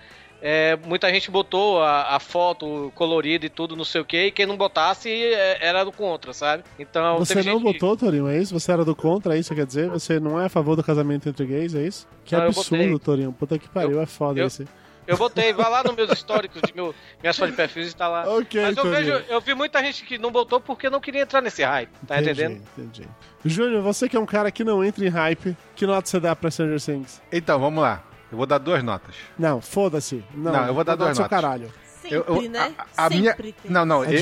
É, 0.41 0.77
muita 0.87 1.09
gente 1.11 1.31
botou 1.31 1.83
a, 1.83 2.17
a 2.17 2.19
foto 2.19 2.91
colorida 2.95 3.45
e 3.47 3.51
tudo, 3.51 3.77
não 3.77 3.85
sei 3.85 4.01
o 4.01 4.05
que, 4.05 4.27
e 4.27 4.33
quem 4.33 4.47
não 4.47 4.57
botasse 4.57 5.09
é, 5.09 5.59
era 5.61 5.85
do 5.85 5.93
contra, 5.93 6.33
sabe? 6.33 6.65
Então. 6.79 7.19
Você 7.19 7.35
não 7.37 7.43
gente 7.43 7.63
votou, 7.63 7.97
Torinho, 7.97 8.27
é 8.27 8.39
isso? 8.39 8.59
Você 8.59 8.73
era 8.73 8.85
do 8.85 8.97
contra, 8.97 9.37
é 9.37 9.39
isso 9.39 9.51
que 9.51 9.57
quer 9.57 9.67
dizer? 9.67 9.89
Você 9.91 10.19
não 10.19 10.41
é 10.41 10.47
a 10.47 10.49
favor 10.49 10.77
do 10.77 10.83
casamento 10.83 11.29
entre 11.29 11.45
gays, 11.45 11.75
é 11.75 11.87
isso? 11.87 12.09
Que 12.25 12.35
Não, 12.35 12.43
eu 12.45 12.49
absurdo. 12.49 12.99
Torinho. 12.99 13.33
Puta 13.33 13.59
que 13.59 13.69
pariu, 13.69 14.01
é 14.01 14.07
foda 14.07 14.41
eu- 14.41 14.47
esse. 14.47 14.67
Eu 15.13 15.19
botei, 15.19 15.53
vai 15.53 15.71
lá 15.71 15.83
nos 15.85 15.95
meus 15.95 16.11
históricos 16.11 16.63
de 16.63 16.75
meu, 16.75 16.95
minhas 17.21 17.37
fotos 17.37 17.53
de 17.53 17.57
perfil 17.57 17.83
e 17.85 17.93
tá 17.93 18.09
lá. 18.09 18.25
Ok, 18.29 18.61
Mas 18.63 18.77
eu 18.77 18.91
vejo, 18.91 19.13
eu 19.29 19.41
vi 19.41 19.55
muita 19.55 19.81
gente 19.83 20.05
que 20.05 20.19
não 20.19 20.31
botou 20.31 20.61
porque 20.61 20.89
não 20.91 21.01
queria 21.01 21.23
entrar 21.23 21.41
nesse 21.41 21.63
hype, 21.63 21.91
tá 22.07 22.21
Entendi, 22.21 22.43
entendendo? 22.43 22.63
Entendi. 22.79 23.09
Júnior, 23.45 23.83
você 23.83 24.09
que 24.09 24.17
é 24.17 24.21
um 24.21 24.27
cara 24.27 24.51
que 24.51 24.65
não 24.65 24.83
entra 24.85 25.05
em 25.05 25.09
hype, 25.09 25.57
que 25.77 25.87
nota 25.87 26.09
você 26.09 26.19
dá 26.21 26.35
pra 26.35 26.51
Stranger 26.51 26.81
Things? 26.81 27.21
Então, 27.31 27.59
vamos 27.61 27.83
lá. 27.83 28.03
Eu 28.31 28.39
vou 28.39 28.47
dar 28.47 28.57
duas 28.59 28.83
notas. 28.83 29.15
Não, 29.39 29.61
foda-se. 29.61 30.25
Não, 30.35 30.53
Não, 30.53 30.67
eu 30.67 30.73
vou 30.75 30.83
dar 30.85 30.95
duas 30.97 31.11
do 31.11 31.15
seu 31.17 31.23
notas. 31.25 31.41
caralho. 31.41 31.71
Sempre, 32.03 32.17
Eu- 32.19 32.25
eu- 32.27 32.51
né? 32.51 32.73
A, 32.97 33.07
a 33.07 33.11
minha. 33.11 33.31
Sempre 33.31 33.53
tem. 33.53 33.71
Não, 33.71 33.85
não, 33.87 34.05
eu, 34.05 34.13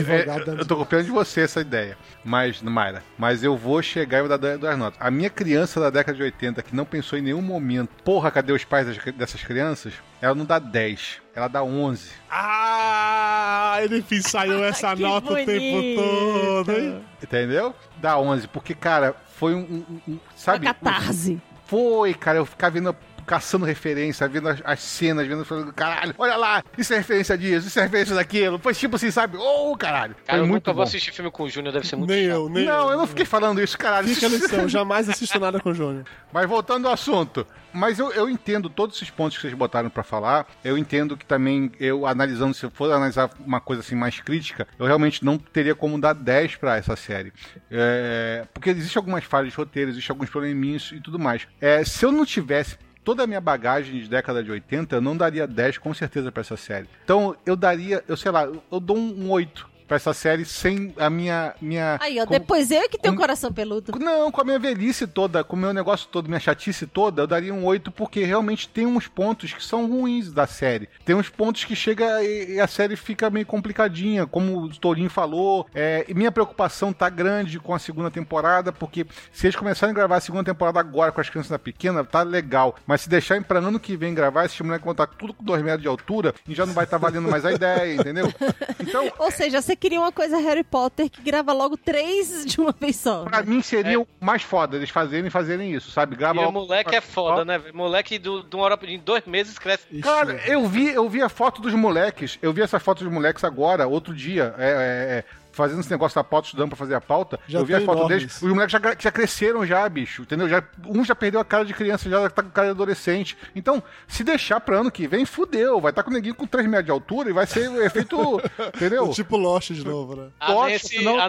eu, 0.58 0.66
tô 0.66 0.76
copiando 0.76 1.04
de 1.04 1.10
você 1.10 1.40
essa 1.40 1.60
ideia. 1.60 1.96
Mas, 2.24 2.60
Mayra, 2.62 3.02
mas 3.18 3.42
eu 3.42 3.56
vou 3.56 3.82
chegar 3.82 4.18
e 4.18 4.28
vou 4.28 4.38
dar 4.38 4.56
duas- 4.56 4.78
notas. 4.78 5.00
A 5.00 5.10
minha 5.10 5.30
criança 5.30 5.80
da 5.80 5.88
década 5.90 6.16
de 6.16 6.22
80, 6.22 6.62
que 6.62 6.76
não 6.76 6.84
pensou 6.84 7.18
em 7.18 7.22
nenhum 7.22 7.40
momento, 7.42 7.88
porra, 8.04 8.30
cadê 8.30 8.52
os 8.52 8.62
pais 8.64 8.86
dessas 9.16 9.42
crianças? 9.42 9.94
Ela 10.20 10.34
não 10.34 10.44
dá 10.44 10.58
10, 10.58 11.18
ela 11.34 11.48
dá 11.48 11.62
11. 11.62 12.10
Ah, 12.30 13.78
ele 13.82 14.04
ensaiou 14.10 14.62
essa 14.64 14.94
nota 14.94 15.32
o 15.32 15.36
tempo 15.36 15.76
bonito. 15.76 16.00
todo, 16.02 16.72
hein? 16.72 17.00
Entendeu? 17.22 17.74
Dá 17.96 18.18
11, 18.18 18.48
porque, 18.48 18.74
cara, 18.74 19.14
foi 19.36 19.54
um. 19.54 19.60
um- 19.60 19.84
um- 20.08 20.12
Uma 20.12 20.20
sabe? 20.36 20.66
catarse. 20.66 21.40
Foi, 21.66 22.12
cara, 22.14 22.38
eu 22.38 22.44
ficava 22.46 22.72
vendo. 22.74 22.94
Caçando 23.26 23.64
referência, 23.64 24.26
vendo 24.28 24.48
as, 24.48 24.60
as 24.64 24.80
cenas, 24.80 25.26
vendo, 25.26 25.44
falando, 25.44 25.72
caralho, 25.72 26.14
olha 26.18 26.36
lá, 26.36 26.62
isso 26.76 26.92
é 26.92 26.96
referência 26.98 27.36
disso, 27.38 27.68
isso 27.68 27.78
é 27.78 27.82
referência 27.82 28.14
daquilo. 28.14 28.58
Foi 28.58 28.74
tipo 28.74 28.96
assim, 28.96 29.10
sabe? 29.10 29.36
Ô, 29.36 29.76
caralho. 29.76 30.14
Cara, 30.26 30.38
foi 30.38 30.38
eu 30.38 30.46
muito 30.46 30.62
nunca 30.62 30.70
bom. 30.72 30.76
vou 30.76 30.82
assistir 30.84 31.12
filme 31.12 31.30
com 31.30 31.44
o 31.44 31.48
Júnior, 31.50 31.72
deve 31.72 31.86
ser 31.86 31.96
muito 31.96 32.10
Nem 32.10 32.26
chato. 32.26 32.34
eu, 32.36 32.48
nem 32.48 32.64
Não, 32.64 32.86
eu. 32.86 32.90
eu 32.92 32.98
não 32.98 33.06
fiquei 33.06 33.24
falando 33.24 33.60
isso, 33.62 33.76
caralho. 33.78 34.08
Fica 34.08 34.26
a 34.26 34.28
lição, 34.30 34.68
jamais 34.68 35.08
assisto 35.08 35.38
nada 35.38 35.60
com 35.60 35.70
o 35.70 35.74
Júnior. 35.74 36.04
Mas 36.32 36.48
voltando 36.48 36.86
ao 36.86 36.94
assunto. 36.94 37.46
Mas 37.72 38.00
eu, 38.00 38.10
eu 38.12 38.28
entendo 38.28 38.68
todos 38.68 38.96
esses 38.96 39.10
pontos 39.10 39.36
que 39.36 39.42
vocês 39.42 39.54
botaram 39.54 39.88
pra 39.88 40.02
falar. 40.02 40.44
Eu 40.64 40.76
entendo 40.76 41.16
que 41.16 41.24
também, 41.24 41.70
eu 41.78 42.04
analisando, 42.04 42.52
se 42.52 42.64
eu 42.66 42.70
for 42.70 42.90
analisar 42.92 43.30
uma 43.46 43.60
coisa 43.60 43.80
assim 43.80 43.94
mais 43.94 44.18
crítica, 44.20 44.66
eu 44.76 44.86
realmente 44.86 45.24
não 45.24 45.38
teria 45.38 45.74
como 45.74 46.00
dar 46.00 46.12
10 46.12 46.56
pra 46.56 46.76
essa 46.76 46.96
série. 46.96 47.32
É, 47.70 48.44
porque 48.52 48.70
existem 48.70 48.98
algumas 48.98 49.22
falhas 49.22 49.50
de 49.52 49.56
roteiro, 49.56 49.90
existem 49.90 50.12
alguns 50.12 50.28
probleminhas 50.28 50.90
e 50.92 51.00
tudo 51.00 51.16
mais. 51.18 51.46
É, 51.60 51.84
se 51.84 52.04
eu 52.04 52.10
não 52.10 52.26
tivesse 52.26 52.76
toda 53.04 53.24
a 53.24 53.26
minha 53.26 53.40
bagagem 53.40 54.00
de 54.00 54.08
década 54.08 54.42
de 54.42 54.50
80, 54.50 54.96
eu 54.96 55.00
não 55.00 55.16
daria 55.16 55.46
10 55.46 55.78
com 55.78 55.92
certeza 55.94 56.30
pra 56.30 56.40
essa 56.40 56.56
série. 56.56 56.88
Então 57.04 57.36
eu 57.44 57.56
daria, 57.56 58.04
eu 58.06 58.16
sei 58.16 58.30
lá, 58.30 58.44
eu, 58.44 58.62
eu 58.70 58.80
dou 58.80 58.96
um, 58.96 59.26
um 59.26 59.30
8 59.30 59.69
pra 59.90 59.96
essa 59.96 60.14
série 60.14 60.44
sem 60.44 60.94
a 60.96 61.10
minha. 61.10 61.52
minha 61.60 61.98
Aí, 62.00 62.20
ó, 62.20 62.24
como- 62.24 62.38
depois 62.38 62.70
eu 62.70 62.82
que 62.88 62.96
tenho 62.96 63.12
como- 63.14 63.20
coração 63.20 63.52
peludo. 63.52 63.90
não, 63.98 64.30
com 64.30 64.40
a 64.40 64.44
minha 64.44 64.56
velhice 64.58 65.04
toda, 65.04 65.42
com 65.42 65.56
o 65.56 65.58
meu 65.58 65.72
negócio 65.74 66.06
todo, 66.06 66.28
minha 66.28 66.38
chatice 66.38 66.86
toda, 66.86 67.22
eu 67.22 67.26
daria 67.26 67.52
um 67.52 67.64
8 67.64 67.90
porque 67.90 68.22
realmente 68.22 68.68
tem 68.68 68.86
uns 68.86 69.08
pontos 69.08 69.52
que 69.52 69.64
são 69.64 69.88
ruins 69.88 70.32
da 70.32 70.46
série. 70.46 70.88
Tem 71.04 71.16
uns 71.16 71.28
pontos 71.28 71.64
que 71.64 71.74
chega 71.74 72.22
e, 72.22 72.52
e 72.52 72.60
a 72.60 72.68
série 72.68 72.94
fica 72.94 73.28
meio 73.30 73.44
complicadinha, 73.44 74.28
como 74.28 74.58
o 74.62 74.68
Torinho 74.68 75.10
falou. 75.10 75.66
É, 75.74 76.04
e 76.08 76.14
minha 76.14 76.30
preocupação 76.30 76.92
tá 76.92 77.08
grande 77.08 77.58
com 77.58 77.74
a 77.74 77.78
segunda 77.80 78.12
temporada, 78.12 78.70
porque 78.70 79.04
se 79.32 79.48
eles 79.48 79.56
começarem 79.56 79.90
a 79.90 79.96
gravar 79.96 80.18
a 80.18 80.20
segunda 80.20 80.44
temporada 80.44 80.78
agora 80.78 81.10
com 81.10 81.20
as 81.20 81.28
crianças 81.28 81.50
da 81.50 81.58
pequena, 81.58 82.04
tá 82.04 82.22
legal. 82.22 82.76
Mas 82.86 83.00
se 83.00 83.08
deixarem 83.08 83.42
pra 83.42 83.58
ano 83.58 83.80
que 83.80 83.96
vem 83.96 84.14
gravar, 84.14 84.44
esse 84.44 84.62
moleque 84.62 84.84
vão 84.84 84.92
estar 84.92 85.08
tudo 85.08 85.34
com 85.34 85.42
2 85.42 85.60
metros 85.62 85.82
de 85.82 85.88
altura 85.88 86.32
e 86.48 86.54
já 86.54 86.64
não 86.64 86.74
vai 86.74 86.84
estar 86.84 86.96
valendo 86.96 87.28
mais 87.28 87.44
a 87.44 87.50
ideia, 87.52 87.94
entendeu? 87.96 88.32
Então, 88.80 89.10
Ou 89.18 89.30
seja, 89.30 89.60
você 89.60 89.76
queria 89.80 89.98
uma 89.98 90.12
coisa 90.12 90.36
Harry 90.38 90.62
Potter 90.62 91.08
que 91.10 91.22
grava 91.22 91.52
logo 91.52 91.76
três 91.76 92.44
de 92.44 92.60
uma 92.60 92.72
vez 92.78 92.96
só. 92.96 93.24
pra 93.24 93.42
mim 93.42 93.62
seria 93.62 93.98
o 93.98 94.06
mais 94.20 94.42
foda 94.42 94.76
eles 94.76 94.90
fazerem 94.90 95.26
e 95.26 95.30
fazerem 95.30 95.72
isso, 95.74 95.90
sabe? 95.90 96.14
Grava 96.14 96.38
E 96.38 96.42
o 96.42 96.46
logo- 96.46 96.60
moleque 96.60 96.94
é 96.94 97.00
foda, 97.00 97.44
né? 97.44 97.58
velho? 97.58 97.74
Moleque 97.76 98.18
do, 98.18 98.42
de 98.42 98.54
uma 98.54 98.64
hora 98.64 98.76
pra- 98.76 98.88
em 98.90 98.98
dois 98.98 99.24
meses 99.24 99.58
cresce. 99.58 99.86
Ixi, 99.90 100.02
Cara, 100.02 100.40
eu 100.46 100.66
vi, 100.68 100.88
eu 100.88 101.08
vi 101.08 101.22
a 101.22 101.28
foto 101.28 101.60
dos 101.62 101.72
moleques. 101.74 102.38
Eu 102.42 102.52
vi 102.52 102.60
essa 102.62 102.78
foto 102.78 103.02
dos 103.04 103.12
moleques 103.12 103.42
agora, 103.42 103.86
outro 103.88 104.14
dia. 104.14 104.54
É, 104.58 104.68
é, 104.68 104.70
é, 105.18 105.24
fazendo 105.60 105.80
esse 105.80 105.90
negócio 105.90 106.14
da 106.14 106.24
pauta, 106.24 106.46
estudando 106.46 106.68
pra 106.68 106.76
fazer 106.76 106.94
a 106.94 107.00
pauta. 107.00 107.38
Já 107.48 107.58
eu 107.58 107.64
vi 107.64 107.74
a 107.74 107.80
foto 107.80 107.98
enormes. 107.98 108.18
deles. 108.18 108.42
Os 108.42 108.48
moleques 108.52 108.72
já, 108.72 108.80
já 108.98 109.10
cresceram 109.10 109.64
já, 109.66 109.88
bicho. 109.88 110.22
Entendeu? 110.22 110.48
Já, 110.48 110.62
um 110.86 111.04
já 111.04 111.14
perdeu 111.14 111.40
a 111.40 111.44
cara 111.44 111.64
de 111.64 111.74
criança, 111.74 112.08
já 112.08 112.28
tá 112.30 112.42
com 112.42 112.50
cara 112.50 112.68
de 112.68 112.72
adolescente. 112.72 113.36
Então, 113.54 113.82
se 114.08 114.24
deixar 114.24 114.60
pra 114.60 114.78
ano 114.78 114.90
que 114.90 115.06
vem, 115.06 115.24
fudeu. 115.24 115.80
Vai 115.80 115.90
estar 115.90 116.02
com 116.02 116.10
o 116.10 116.14
neguinho 116.14 116.34
com 116.34 116.46
3 116.46 116.66
metros 116.66 116.86
de 116.86 116.90
altura 116.90 117.30
e 117.30 117.32
vai 117.32 117.46
ser 117.46 117.68
o 117.68 117.82
efeito. 117.82 118.40
entendeu? 118.74 119.08
tipo 119.10 119.36
Lost 119.36 119.70
de 119.72 119.84
novo, 119.84 120.16
né? 120.16 120.28
A 120.40 120.52
Nancy, 120.54 120.88
senão- 120.88 121.18
a, 121.18 121.24
a 121.24 121.28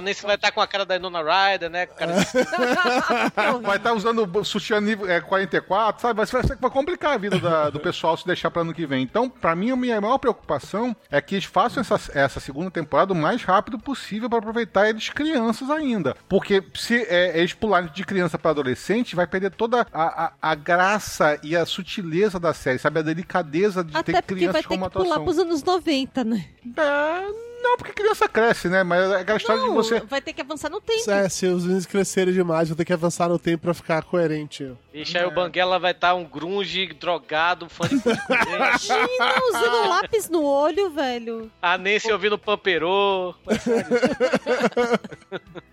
Nancy 0.00 0.22
vai 0.22 0.34
estar 0.36 0.52
com 0.52 0.60
a 0.60 0.66
cara 0.66 0.84
da 0.84 0.98
Nona 0.98 1.20
Ryder, 1.22 1.70
né? 1.70 1.86
Cara 1.86 2.12
de- 2.12 2.24
Vai 3.62 3.76
estar 3.76 3.92
usando 3.92 4.28
o 4.38 4.44
sutiã 4.44 4.80
nível 4.80 5.08
é, 5.10 5.20
44, 5.20 6.02
sabe? 6.02 6.16
Vai, 6.16 6.26
vai, 6.26 6.56
vai 6.60 6.70
complicar 6.70 7.14
a 7.14 7.18
vida 7.18 7.38
da- 7.38 7.70
do 7.70 7.80
pessoal 7.80 8.16
se 8.16 8.26
deixar 8.26 8.50
pra 8.50 8.62
ano 8.62 8.72
que 8.74 8.86
vem. 8.86 9.02
Então, 9.02 9.28
pra 9.28 9.54
mim, 9.54 9.70
a 9.70 9.76
minha 9.76 10.00
maior 10.00 10.18
preocupação 10.18 10.94
é 11.10 11.20
que 11.20 11.34
eles 11.36 11.44
façam 11.44 11.80
essa, 11.80 11.98
essa 12.18 12.40
segunda 12.40 12.70
temporada 12.70 13.12
o 13.12 13.16
mais 13.16 13.42
rápido 13.42 13.63
possível 13.78 14.28
pra 14.28 14.38
aproveitar 14.38 14.88
eles 14.88 15.08
crianças 15.08 15.70
ainda. 15.70 16.16
Porque 16.28 16.62
se 16.74 17.02
é, 17.08 17.38
eles 17.38 17.52
pularem 17.52 17.90
de 17.92 18.04
criança 18.04 18.38
pra 18.38 18.50
adolescente, 18.50 19.16
vai 19.16 19.26
perder 19.26 19.50
toda 19.52 19.86
a, 19.92 20.24
a, 20.26 20.32
a 20.40 20.54
graça 20.54 21.38
e 21.42 21.56
a 21.56 21.64
sutileza 21.66 22.38
da 22.38 22.52
série, 22.54 22.78
sabe? 22.78 23.00
A 23.00 23.02
delicadeza 23.02 23.82
de 23.84 23.96
Até 23.96 24.12
ter 24.12 24.22
crianças 24.22 24.52
vai 24.52 24.62
ter 24.62 24.68
como 24.68 24.84
que 24.86 24.90
pular 24.92 25.16
atuação. 25.16 25.24
pros 25.24 25.38
anos 25.38 25.62
90, 25.62 26.24
né? 26.24 26.46
É, 26.76 27.53
não, 27.64 27.76
porque 27.76 27.92
criança 27.92 28.28
cresce, 28.28 28.68
né? 28.68 28.82
Mas 28.84 29.10
é 29.10 29.16
aquela 29.20 29.38
história 29.38 29.62
de 29.62 29.68
Não, 29.68 29.74
você. 29.74 30.00
vai 30.00 30.20
ter 30.20 30.32
que 30.32 30.40
avançar 30.42 30.70
no 30.70 30.80
tempo. 30.80 31.10
É, 31.10 31.28
se 31.28 31.46
os 31.46 31.62
meninos 31.64 31.86
crescerem 31.86 32.32
demais, 32.34 32.68
vou 32.68 32.76
ter 32.76 32.84
que 32.84 32.92
avançar 32.92 33.28
no 33.28 33.38
tempo 33.38 33.62
pra 33.62 33.74
ficar 33.74 34.02
coerente. 34.04 34.70
Bicho, 34.92 35.16
aí 35.18 35.24
o 35.24 35.30
Banguela 35.30 35.78
vai 35.78 35.90
estar 35.92 36.14
um 36.14 36.24
grunge 36.24 36.86
drogado, 36.94 37.68
fã 37.68 37.88
de. 37.88 37.94
Imagina, 37.96 39.08
usando 39.48 39.88
lápis 39.88 40.28
no 40.28 40.44
olho, 40.44 40.90
velho. 40.90 41.50
A 41.60 41.76
Nancy 41.76 42.12
ouvindo 42.12 42.38
Pamperô. 42.38 43.34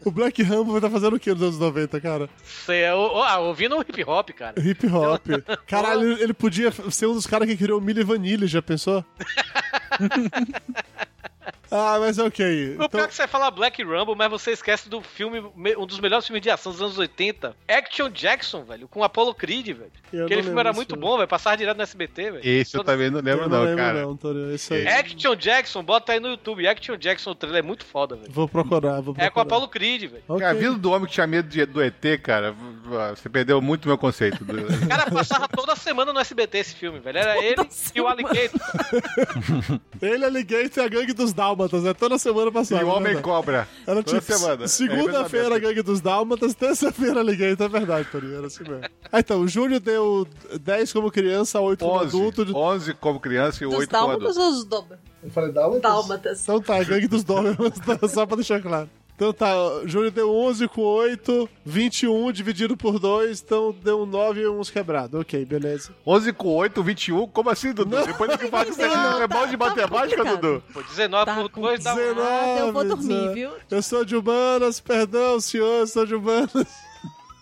O 0.04 0.10
Black 0.10 0.42
Rambo 0.42 0.72
vai 0.72 0.78
estar 0.80 0.90
fazendo 0.90 1.16
o 1.16 1.20
que 1.20 1.32
nos 1.32 1.42
anos 1.44 1.60
90, 1.60 2.02
cara? 2.02 2.28
É, 2.68 2.92
o- 2.94 3.22
ah, 3.22 3.38
ouvindo 3.38 3.80
hip 3.82 4.04
hop, 4.04 4.30
cara. 4.32 4.56
Hip 4.60 4.88
hop. 4.88 5.28
Caralho, 5.68 6.14
ele- 6.14 6.24
ele 6.24 6.34
podia 6.34 6.72
ser 6.90 7.06
um 7.06 7.14
dos 7.14 7.28
caras 7.28 7.48
que 7.48 7.56
criou 7.56 7.78
o 7.78 7.82
Milli 7.82 8.04
Vanilli, 8.04 8.48
já 8.48 8.62
pensou? 8.64 9.06
ah, 11.72 11.98
mas 12.00 12.18
ok. 12.20 12.74
O 12.74 12.78
pior 12.78 12.86
Então, 12.86 13.00
é 13.02 13.08
que 13.08 13.16
você 13.16 13.28
fala 13.28 13.50
Black 13.50 13.82
Rumble, 13.84 14.16
mas 14.16 14.30
você 14.30 14.52
esquece 14.52 14.90
do 14.90 15.02
filme, 15.02 15.42
me- 15.56 15.76
um 15.78 15.86
dos 15.86 16.00
melhores 16.00 16.26
filmes 16.28 16.42
de 16.42 16.50
ação 16.50 16.72
dos 16.72 16.82
anos 16.82 16.98
80, 16.98 17.56
Action 17.68 18.10
Jackson, 18.10 18.64
velho, 18.64 18.88
com 18.88 19.04
Apollo 19.04 19.34
Creed, 19.34 19.68
velho. 19.68 19.92
Eu 20.12 20.26
Aquele 20.26 20.44
filme 20.44 20.60
era 20.60 20.74
muito 20.74 20.90
filme. 20.90 21.02
bom, 21.02 21.16
velho, 21.18 21.28
passava 21.28 21.56
direto 21.58 21.78
no 21.78 21.84
SBT, 21.84 22.32
velho. 22.32 22.42
Esse 22.48 22.76
eu 22.76 22.82
Toda- 22.82 22.92
também 22.94 23.10
não 23.10 23.20
eu 23.20 23.24
lembro, 23.24 23.50
não 23.50 23.58
não, 23.60 23.64
lembro, 23.66 23.78
cara. 23.78 24.02
não, 24.02 24.12
Antônio. 24.12 24.54
Isso 24.54 24.74
aí. 24.74 24.88
Action 24.88 25.36
Jackson, 25.36 25.84
bota 25.84 26.12
aí 26.12 26.20
no 26.20 26.28
YouTube, 26.30 26.68
Action 26.68 26.98
Jackson, 26.98 27.32
o 27.32 27.36
trailer 27.36 27.60
é 27.60 27.66
muito 27.66 27.86
foda, 27.86 28.16
velho. 28.16 28.32
Vou 28.32 28.48
procurar, 28.48 28.96
vou 28.96 29.14
procurar. 29.14 29.26
É 29.26 29.30
com 29.30 29.40
Apollo 29.40 29.68
Creed, 29.70 30.02
velho. 30.12 30.24
Ok. 30.28 30.46
A 30.46 30.54
vida 30.54 30.74
do 30.76 30.92
homem 30.92 31.08
que 31.08 31.14
tinha 31.14 31.26
medo 31.28 31.48
de- 31.48 31.66
do 31.66 31.82
ET, 31.82 32.18
cara, 32.22 32.54
você 33.16 33.30
perdeu 33.30 33.62
muito 33.62 33.86
o 33.86 33.88
meu 33.88 33.98
conceito. 33.98 34.44
do- 34.44 34.88
Cara, 34.88 35.10
passava 35.10 35.48
toda 35.48 35.76
semana 35.76 36.12
no 36.12 36.20
SBT 36.20 36.58
esse 36.58 36.76
filme, 36.76 37.00
velho. 37.00 37.18
Era 37.18 37.38
ele 37.44 37.56
e 37.62 37.68
o 37.68 37.72
semana. 37.72 38.12
Alligator. 38.12 38.60
Ele, 40.02 40.26
Alligator 40.26 40.84
e 40.84 40.86
a 40.86 40.90
Gangue 40.90 41.14
dos 41.14 41.32
Dálmatas, 41.62 41.84
né? 41.84 41.94
Toda 41.94 42.18
semana 42.18 42.52
passada. 42.52 42.82
E 42.82 42.84
o 42.84 42.88
né, 42.88 42.94
Homem 42.94 43.12
velho? 43.14 43.24
Cobra. 43.24 43.68
Era 43.86 44.04
Toda 44.04 44.20
tipo, 44.20 44.34
semana. 44.38 44.68
segunda-feira 44.68 45.56
É, 45.56 45.60
Gangue 45.60 45.82
dos 45.82 46.02
Dálmatas, 46.02 46.54
terça-feira 46.54 47.20
Alligator, 47.20 47.66
é 47.66 47.70
verdade, 47.70 48.08
Torinho, 48.12 48.36
era 48.38 48.48
assim 48.48 48.64
mesmo. 48.64 48.82
Ah, 49.12 49.20
então, 49.20 49.42
o 49.42 49.48
Júlio 49.48 49.80
deu 49.80 50.28
10 50.62 50.92
como 50.94 51.12
criança, 51.12 51.60
8 51.60 51.84
como 51.86 51.98
11, 52.00 52.06
adulto. 52.08 52.46
de- 52.46 52.54
11 52.54 52.94
como 52.96 53.20
criança 53.20 53.64
e 53.64 53.68
Dos 53.68 53.78
8 53.80 53.90
como 53.90 54.08
dálmatas 54.08 54.38
adulto. 54.38 54.42
ou 54.42 54.60
os 54.60 54.66
dálmatas? 54.66 55.00
Eu 55.24 55.30
falei 55.30 55.52
Dálmatas? 55.52 55.82
Dálmatas. 55.82 56.42
Então 56.44 56.62
tá, 56.62 56.84
Gangue 56.84 57.08
dos 57.08 57.24
Dálmatas, 57.24 57.52
só 58.12 58.26
pra 58.26 58.36
deixar 58.38 58.62
claro. 58.62 58.90
Então 59.22 59.32
tá, 59.32 59.56
o 59.56 59.88
Júlio 59.88 60.10
deu 60.10 60.34
11 60.34 60.68
com 60.68 60.82
8, 60.82 61.48
21 61.64 62.32
dividido 62.32 62.76
por 62.76 62.98
2, 62.98 63.40
então 63.40 63.72
deu 63.84 64.02
um 64.02 64.06
9 64.08 64.42
e 64.42 64.48
uns 64.48 64.72
quebrados. 64.72 65.22
Ok, 65.22 65.46
beleza. 65.46 65.92
11 66.08 66.34
com 66.34 66.48
8, 66.56 66.82
21, 66.82 67.28
como 67.28 67.52
assim, 67.52 67.72
Dudu? 67.72 67.98
Não. 67.98 68.04
Depois 68.08 68.36
que 68.36 68.48
fala 68.48 68.66
que 68.66 68.74
você 68.74 68.82
é 68.82 69.28
bom 69.28 69.46
de 69.46 69.56
tá- 69.56 69.66
tá 69.66 69.70
matemática, 69.70 70.18
complicado. 70.24 70.42
Dudu. 70.42 70.64
Pô, 70.74 70.82
19 70.82 71.26
Tá 71.26 71.36
por 71.36 71.50
com 71.52 71.62
2 71.62 71.84
dá 71.84 71.94
um... 71.94 71.98
19, 71.98 72.60
eu 72.62 72.74
vou 72.74 72.84
dormir, 72.84 73.34
viu? 73.36 73.52
Eu 73.70 73.84
sou 73.84 74.04
de 74.04 74.16
humanas, 74.16 74.80
perdão, 74.80 75.40
senhor, 75.40 75.82
eu 75.82 75.88
sou 75.88 76.04
de 76.04 76.16
humanas. 76.16 76.68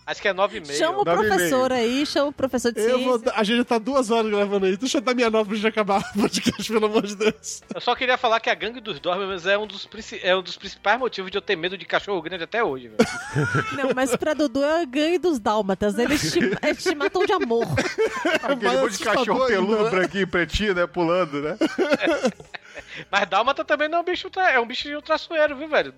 Acho 0.09 0.23
que 0.23 0.27
é 0.27 0.33
9,5. 0.33 0.71
Chama 0.75 1.01
o 1.01 1.05
nove 1.05 1.23
e 1.23 1.27
professor 1.29 1.71
aí, 1.71 2.03
chama 2.03 2.27
o 2.29 2.31
professor 2.33 2.71
de 2.73 2.79
Eu 2.79 2.97
ciência. 2.97 3.05
vou, 3.05 3.21
a 3.35 3.43
gente 3.43 3.57
já 3.57 3.63
tá 3.63 3.77
duas 3.77 4.09
horas 4.09 4.31
gravando 4.31 4.65
aí. 4.65 4.75
Deixa 4.75 4.97
eu 4.97 5.01
dar 5.01 5.13
minha 5.13 5.29
nota 5.29 5.45
pra 5.45 5.55
gente 5.55 5.67
acabar 5.67 5.99
o 6.01 6.19
podcast, 6.21 6.73
pelo 6.73 6.85
amor 6.87 7.05
de 7.05 7.15
Deus. 7.15 7.61
Eu 7.75 7.79
só 7.79 7.93
queria 7.93 8.17
falar 8.17 8.39
que 8.39 8.49
a 8.49 8.55
gangue 8.55 8.81
dos 8.81 8.99
Dormers 8.99 9.45
é 9.45 9.55
um 9.55 9.67
dos, 9.67 9.85
princi- 9.85 10.19
é 10.23 10.35
um 10.35 10.41
dos 10.41 10.57
principais 10.57 10.97
motivos 10.97 11.29
de 11.29 11.37
eu 11.37 11.41
ter 11.43 11.55
medo 11.55 11.77
de 11.77 11.85
cachorro 11.85 12.19
grande 12.23 12.43
até 12.43 12.63
hoje, 12.63 12.87
velho. 12.87 12.97
Não, 13.77 13.93
mas 13.95 14.15
pra 14.15 14.33
Dudu 14.33 14.63
é 14.63 14.81
a 14.81 14.85
gangue 14.85 15.19
dos 15.19 15.37
dálmatas. 15.39 15.95
Eles 15.99 16.31
te, 16.33 16.39
eles 16.39 16.83
te 16.83 16.95
matam 16.95 17.23
de 17.23 17.33
amor. 17.33 17.67
Aquele 18.41 18.77
monte 18.79 18.97
de 18.97 19.03
cachorro 19.03 19.45
peludo, 19.45 19.83
né? 19.83 19.89
branquinho, 19.91 20.27
pretinho, 20.27 20.73
né? 20.73 20.87
Pulando, 20.87 21.39
né? 21.39 21.55
Mas 23.11 23.29
Dálmata 23.29 23.63
também 23.63 23.87
não 23.87 23.99
é 23.99 24.01
um 24.01 24.05
bicho, 24.05 24.27
é 24.35 24.59
um 24.59 24.65
bicho 24.65 25.01
traiçoeiro, 25.03 25.55
viu, 25.55 25.67
velho? 25.67 25.93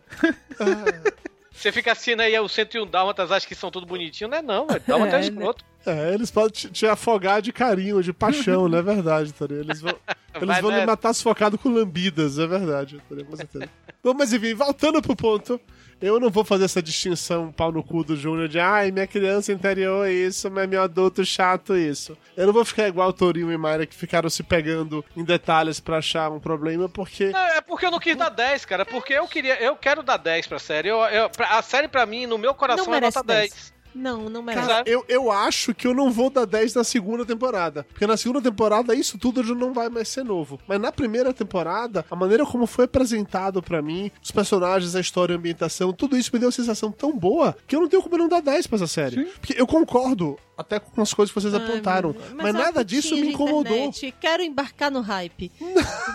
Você 1.53 1.71
fica 1.71 1.91
assistindo 1.91 2.21
aí 2.21 2.37
o 2.39 2.47
101 2.47 2.87
Dálmatas, 2.87 3.31
acha 3.31 3.45
que 3.45 3.53
são 3.53 3.69
tudo 3.69 3.85
bonitinho, 3.85 4.29
não 4.29 4.37
é 4.37 4.41
não, 4.41 4.67
velho. 4.67 4.81
Dálmata 4.87 5.11
é, 5.11 5.15
É, 5.15 5.21
né? 5.21 5.27
escroto. 5.27 5.65
É, 5.85 6.13
eles 6.13 6.31
podem 6.31 6.51
te, 6.51 6.69
te 6.69 6.85
afogar 6.85 7.41
de 7.41 7.51
carinho, 7.51 8.01
de 8.01 8.13
paixão, 8.13 8.67
não 8.69 8.77
é 8.77 8.81
verdade, 8.81 9.33
Torinho? 9.33 9.61
Eles 9.61 9.81
vão, 9.81 9.93
eles 10.35 10.47
Vai, 10.47 10.61
vão 10.61 10.71
né? 10.71 10.79
lhe 10.79 10.85
matar 10.85 11.13
sufocado 11.13 11.57
com 11.57 11.69
lambidas, 11.69 12.39
é 12.39 12.47
verdade, 12.47 13.01
Torinho, 13.09 13.27
com 13.27 13.35
certeza. 13.35 13.67
Bom, 14.03 14.13
mas 14.13 14.31
enfim, 14.31 14.53
voltando 14.53 15.01
pro 15.01 15.15
ponto. 15.15 15.59
Eu 16.01 16.19
não 16.19 16.29
vou 16.31 16.43
fazer 16.43 16.65
essa 16.65 16.81
distinção 16.81 17.51
pau 17.51 17.71
no 17.71 17.83
cu 17.83 18.03
do 18.03 18.15
Júnior 18.15 18.47
de 18.47 18.59
ai, 18.59 18.89
minha 18.91 19.05
criança 19.05 19.51
interior 19.53 20.07
é 20.07 20.11
isso, 20.11 20.49
mas 20.49 20.67
meu 20.67 20.81
adulto 20.81 21.23
chato 21.23 21.73
é 21.73 21.79
isso. 21.79 22.17
Eu 22.35 22.47
não 22.47 22.53
vou 22.53 22.65
ficar 22.65 22.87
igual 22.87 23.09
o 23.09 23.13
Torinho 23.13 23.51
e 23.51 23.57
Mayra 23.57 23.85
que 23.85 23.93
ficaram 23.95 24.29
se 24.29 24.41
pegando 24.41 25.05
em 25.15 25.23
detalhes 25.23 25.79
pra 25.79 25.97
achar 25.97 26.31
um 26.31 26.39
problema, 26.39 26.89
porque. 26.89 27.29
Não, 27.29 27.39
é 27.39 27.61
porque 27.61 27.85
eu 27.85 27.91
não 27.91 27.99
quis 27.99 28.15
dar 28.15 28.29
10, 28.29 28.65
cara. 28.65 28.83
Porque 28.85 29.13
eu 29.13 29.27
queria. 29.27 29.61
Eu 29.61 29.75
quero 29.75 30.01
dar 30.01 30.17
10 30.17 30.47
pra 30.47 30.57
série. 30.57 30.87
Eu, 30.89 30.97
eu- 31.05 31.29
a 31.37 31.61
série, 31.61 31.87
pra 31.87 32.05
mim, 32.05 32.25
no 32.25 32.37
meu 32.37 32.53
coração, 32.55 32.85
Não 32.85 32.93
é 32.95 32.99
merece 32.99 33.17
nota 33.17 33.27
10. 33.27 33.73
Não, 33.93 34.29
não 34.29 34.41
merece. 34.41 34.67
Cara, 34.67 34.83
eu, 34.85 35.03
eu 35.07 35.31
acho 35.31 35.73
que 35.73 35.87
eu 35.87 35.93
não 35.93 36.11
vou 36.11 36.29
dar 36.29 36.45
10 36.45 36.75
na 36.75 36.83
segunda 36.83 37.25
temporada. 37.25 37.85
Porque 37.89 38.07
na 38.07 38.17
segunda 38.17 38.41
temporada 38.41 38.95
isso 38.95 39.17
tudo 39.17 39.43
já 39.43 39.53
não 39.53 39.73
vai 39.73 39.89
mais 39.89 40.07
ser 40.07 40.23
novo. 40.23 40.59
Mas 40.67 40.79
na 40.79 40.91
primeira 40.91 41.33
temporada, 41.33 42.05
a 42.09 42.15
maneira 42.15 42.45
como 42.45 42.65
foi 42.65 42.85
apresentado 42.85 43.61
pra 43.61 43.81
mim, 43.81 44.11
os 44.23 44.31
personagens, 44.31 44.95
a 44.95 44.99
história, 44.99 45.35
a 45.35 45.37
ambientação, 45.37 45.93
tudo 45.93 46.17
isso 46.17 46.31
me 46.33 46.39
deu 46.39 46.47
uma 46.47 46.51
sensação 46.53 46.91
tão 46.91 47.17
boa 47.17 47.55
que 47.67 47.75
eu 47.75 47.81
não 47.81 47.87
tenho 47.87 48.01
como 48.03 48.17
não 48.17 48.27
dar 48.27 48.41
10 48.41 48.67
pra 48.67 48.75
essa 48.77 48.87
série. 48.87 49.25
Porque 49.25 49.55
eu 49.57 49.67
concordo 49.67 50.37
até 50.61 50.79
com 50.79 51.01
as 51.01 51.13
coisas 51.13 51.33
que 51.33 51.39
vocês 51.39 51.53
Ai, 51.53 51.61
apontaram. 51.63 52.11
meu 52.11 52.21
Deus. 52.21 52.33
Mas, 52.33 52.45
uma 52.45 52.53
nada 52.53 52.83
disso 52.85 53.15
me 53.15 53.29
incomodou. 53.33 53.75
internet. 53.75 54.13
Quero 54.19 54.43
embarcar 54.43 54.89
no 54.89 55.01
hype. 55.01 55.51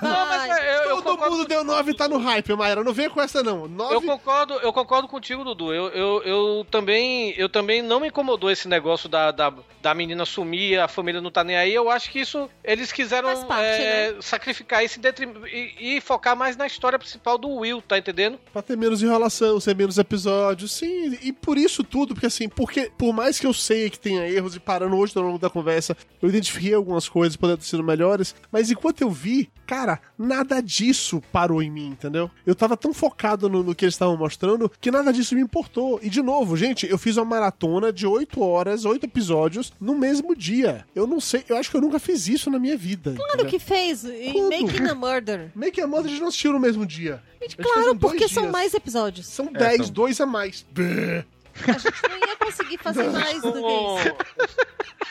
Não, 0.02 0.27
mas 0.27 0.51
é, 0.51 0.78
eu, 0.78 0.90
eu 0.90 1.02
Todo 1.02 1.31
mundo 1.31 1.44
deu 1.47 1.62
9 1.64 1.90
e 1.90 1.94
tá 1.94 2.09
no 2.09 2.18
hype, 2.18 2.55
Mayra. 2.55 2.82
Não 2.82 2.93
venha 2.93 3.09
com 3.10 3.20
essa, 3.20 3.43
não. 3.43 3.62
Eu 3.62 3.68
9 3.68 4.06
concordo, 4.06 4.55
eu 4.55 4.73
concordo 4.73 5.09
contigo, 5.09 5.44
Dudu. 5.44 5.73
Eu, 5.73 5.89
eu, 5.90 6.23
eu 6.24 6.66
também, 6.70 7.32
eu 7.36 7.48
também 7.48 7.81
não 7.81 8.01
me 8.01 8.09
incomodou 8.09 8.51
esse 8.51 8.66
negócio 8.68 9.09
da, 9.09 9.31
da, 9.31 9.52
da 9.81 9.94
menina 9.94 10.24
sumir, 10.24 10.78
a 10.78 10.89
família 10.89 11.20
não 11.20 11.31
tá 11.31 11.44
nem 11.44 11.56
aí. 11.56 11.73
Eu 11.73 11.89
acho 11.90 12.10
que 12.10 12.20
isso 12.20 12.48
eles 12.64 12.93
quiseram 12.93 13.28
parte, 13.47 13.82
é, 13.82 14.12
né? 14.12 14.18
sacrificar 14.20 14.82
detrim- 14.98 15.32
e, 15.47 15.97
e 15.97 16.01
focar 16.01 16.36
mais 16.36 16.56
na 16.56 16.66
história 16.66 16.98
principal 16.98 17.39
do 17.39 17.48
Will, 17.48 17.81
tá 17.82 17.98
entendendo? 17.98 18.39
Pra 18.52 18.62
ter 18.62 18.77
menos 18.77 19.02
enrolação, 19.02 19.60
ser 19.60 19.74
menos 19.74 19.98
episódios, 19.98 20.73
sim. 20.73 21.18
E 21.23 21.32
por 21.32 21.56
isso 21.56 21.85
tudo, 21.85 22.14
porque 22.14 22.27
assim, 22.27 22.48
porque 22.48 22.90
por 22.97 23.12
mais 23.12 23.39
que 23.39 23.47
eu 23.47 23.52
sei 23.52 23.90
que 23.90 23.98
tenha 23.98 24.27
erros 24.36 24.54
e 24.54 24.60
parando 24.60 24.96
hoje 24.96 25.12
ao 25.16 25.22
longo 25.24 25.38
da 25.38 25.48
conversa, 25.50 25.96
eu 26.20 26.28
identifiquei 26.28 26.74
algumas 26.74 27.08
coisas 27.08 27.34
que 27.36 27.40
poderiam 27.40 27.58
ter 27.58 27.64
sido 27.66 27.82
melhores, 27.82 28.34
mas 28.52 28.70
enquanto 28.70 29.00
eu 29.00 29.10
vi, 29.10 29.50
cara, 29.66 29.98
nada 30.18 30.60
disso 30.60 31.22
parou 31.32 31.62
em 31.62 31.70
mim, 31.70 31.88
entendeu? 31.88 32.30
Eu 32.44 32.54
tava 32.54 32.76
tão 32.76 32.92
focado 32.92 33.48
no, 33.48 33.62
no 33.62 33.74
que 33.74 33.84
eles 33.84 33.94
estavam 33.94 34.16
mostrando 34.16 34.70
que 34.80 34.90
nada 34.90 35.12
disso 35.12 35.34
me 35.34 35.40
importou. 35.40 35.98
E 36.02 36.08
de 36.10 36.22
novo, 36.22 36.56
gente, 36.56 36.88
eu 36.88 36.98
fiz 36.98 37.16
uma 37.16 37.24
maratona 37.24 37.92
de 37.92 38.06
8 38.06 38.40
horas, 38.42 38.84
8 38.84 39.04
episódios 39.04 39.72
no 39.80 39.94
mesmo 39.96 40.34
dia. 40.36 40.84
Eu 40.94 41.06
não 41.06 41.20
sei, 41.20 41.44
eu 41.48 41.56
acho 41.56 41.70
que 41.70 41.76
eu 41.76 41.80
nunca 41.80 41.98
fiz 41.98 42.28
isso 42.28 42.50
na 42.50 42.58
minha 42.58 42.76
vida. 42.76 43.12
Claro 43.14 43.32
entendeu? 43.34 43.50
que 43.50 43.58
fez. 43.58 44.04
Em 44.04 44.32
Quando? 44.32 44.50
Making 44.62 44.86
a 44.88 44.94
Murder. 44.94 45.50
Make 45.56 45.80
a 45.80 45.86
Mother 45.86 46.06
a 46.06 46.08
gente 46.08 46.20
não 46.20 46.28
assistiu 46.28 46.52
no 46.52 46.60
mesmo 46.60 46.84
dia. 46.86 47.22
Gente, 47.40 47.56
claro, 47.56 47.96
porque 47.96 48.28
são 48.28 48.50
mais 48.50 48.74
episódios. 48.74 49.26
São 49.26 49.46
É, 49.54 49.58
10, 49.58 49.76
são- 49.86 49.92
dois 49.94 50.20
a 50.20 50.26
mais. 50.26 50.64
Bê. 50.72 51.24
A 51.68 51.78
gente 51.78 52.02
não 52.08 52.28
ia 52.28 52.36
conseguir 52.36 52.78
fazer 52.78 53.10
mais 53.10 53.42
do 53.42 53.52
que 53.52 53.58
isso. 53.58 54.16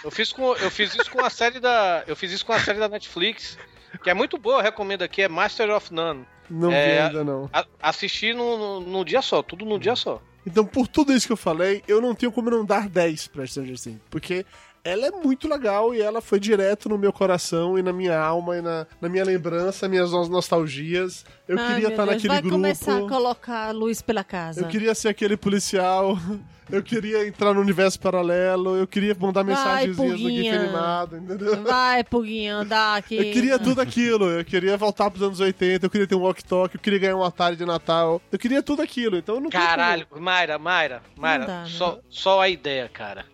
Eu 0.03 0.11
fiz, 0.11 0.31
com, 0.31 0.53
eu 0.55 0.69
fiz 0.71 0.95
isso 0.95 1.09
com 1.09 1.23
a 1.23 1.29
série 1.29 1.59
da. 1.59 2.03
Eu 2.07 2.15
fiz 2.15 2.31
isso 2.31 2.45
com 2.45 2.53
a 2.53 2.59
série 2.59 2.79
da 2.79 2.87
Netflix, 2.87 3.57
que 4.03 4.09
é 4.09 4.13
muito 4.13 4.37
boa, 4.37 4.57
eu 4.57 4.63
recomendo 4.63 5.01
aqui, 5.01 5.21
é 5.21 5.27
Master 5.27 5.69
of 5.71 5.93
None. 5.93 6.25
Não 6.49 6.69
vi 6.69 6.75
É, 6.75 7.01
ainda, 7.03 7.23
não. 7.23 7.49
A, 7.51 7.65
assistir 7.81 8.35
num 8.35 8.57
no, 8.57 8.79
no 8.81 9.05
dia 9.05 9.21
só, 9.21 9.41
tudo 9.41 9.65
num 9.65 9.79
dia 9.79 9.95
só. 9.95 10.21
Então, 10.45 10.63
por 10.63 10.87
tudo 10.87 11.11
isso 11.11 11.25
que 11.25 11.33
eu 11.33 11.37
falei, 11.37 11.81
eu 11.87 11.99
não 11.99 12.13
tenho 12.13 12.31
como 12.31 12.51
não 12.51 12.63
dar 12.63 12.87
10 12.87 13.27
pra 13.29 13.47
Stranger 13.47 13.79
Things. 13.79 13.99
Porque 14.11 14.45
ela 14.85 15.07
é 15.07 15.11
muito 15.11 15.47
legal 15.49 15.95
e 15.95 15.99
ela 16.01 16.21
foi 16.21 16.39
direto 16.39 16.87
no 16.87 16.95
meu 16.97 17.11
coração 17.11 17.77
e 17.77 17.81
na 17.81 17.91
minha 17.91 18.17
alma 18.17 18.55
e 18.57 18.61
na, 18.61 18.85
na 19.01 19.09
minha 19.09 19.25
lembrança, 19.25 19.89
minhas 19.89 20.11
no- 20.11 20.29
nostalgias. 20.29 21.25
Eu 21.47 21.57
Ai, 21.59 21.67
queria 21.73 21.87
estar 21.89 22.05
Deus, 22.05 22.15
naquele 22.15 22.27
vai 22.27 22.41
grupo. 22.41 22.55
começar 22.55 22.97
a 22.97 23.07
colocar 23.09 23.71
luz 23.71 24.01
pela 24.03 24.23
casa. 24.23 24.61
Eu 24.61 24.67
queria 24.67 24.93
ser 24.93 25.07
aquele 25.09 25.35
policial. 25.35 26.15
Eu 26.67 26.81
queria 26.81 27.27
entrar 27.27 27.53
no 27.53 27.61
universo 27.61 27.99
paralelo. 27.99 28.75
Eu 28.75 28.87
queria 28.87 29.15
mandar 29.19 29.43
mensagenzinhas 29.43 30.19
no 30.19 30.27
GIF 30.29 30.49
animado, 30.49 31.15
entendeu? 31.17 31.61
Vai, 31.61 32.03
Puguinha, 32.03 32.55
andar 32.55 32.97
aqui. 32.97 33.17
Eu 33.17 33.23
queria 33.31 33.59
tudo 33.59 33.81
aquilo. 33.81 34.25
Eu 34.31 34.43
queria 34.43 34.75
voltar 34.75 35.11
pros 35.11 35.21
anos 35.21 35.39
80. 35.39 35.85
Eu 35.85 35.89
queria 35.91 36.07
ter 36.07 36.15
um 36.15 36.21
walk-talk. 36.21 36.73
Eu 36.73 36.81
queria 36.81 36.97
ganhar 36.97 37.15
um 37.17 37.23
Atari 37.23 37.55
de 37.55 37.65
Natal. 37.67 38.19
Eu 38.31 38.39
queria 38.39 38.63
tudo 38.63 38.81
aquilo. 38.81 39.15
Então 39.15 39.35
eu 39.35 39.41
não 39.41 39.49
Caralho, 39.51 40.07
Mayra, 40.19 40.57
Mayra, 40.57 41.03
Mayra, 41.15 41.45
dá, 41.45 41.65
só, 41.67 41.99
só 42.09 42.41
a 42.41 42.49
ideia, 42.49 42.89
cara. 42.91 43.25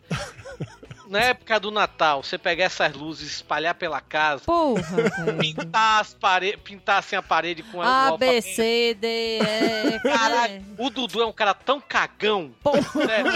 Na 1.12 1.20
época 1.20 1.60
do 1.60 1.72
Natal, 1.72 2.24
você 2.24 2.38
pegar 2.38 2.64
essas 2.64 2.94
luzes 2.94 3.28
e 3.28 3.34
espalhar 3.34 3.76
pela 3.76 4.00
casa, 4.00 4.44
Porra, 4.46 4.82
pintar 5.38 6.00
as 6.00 6.14
paredes, 6.14 6.62
pintar 6.64 7.00
assim 7.00 7.18
a 7.18 7.22
parede 7.22 7.64
com 7.64 7.82
A, 7.82 8.14
o 8.14 8.18
B. 8.18 8.42
C, 8.42 8.96
D, 8.98 9.40
E, 9.40 10.00
Caralho, 10.00 10.64
o 10.78 10.90
Dudu 10.90 11.22
é 11.22 11.26
um 11.26 11.34
cara 11.34 11.54
tão 11.54 11.82
cagão. 11.82 12.52
Porra, 12.64 12.80
velho. 13.06 13.30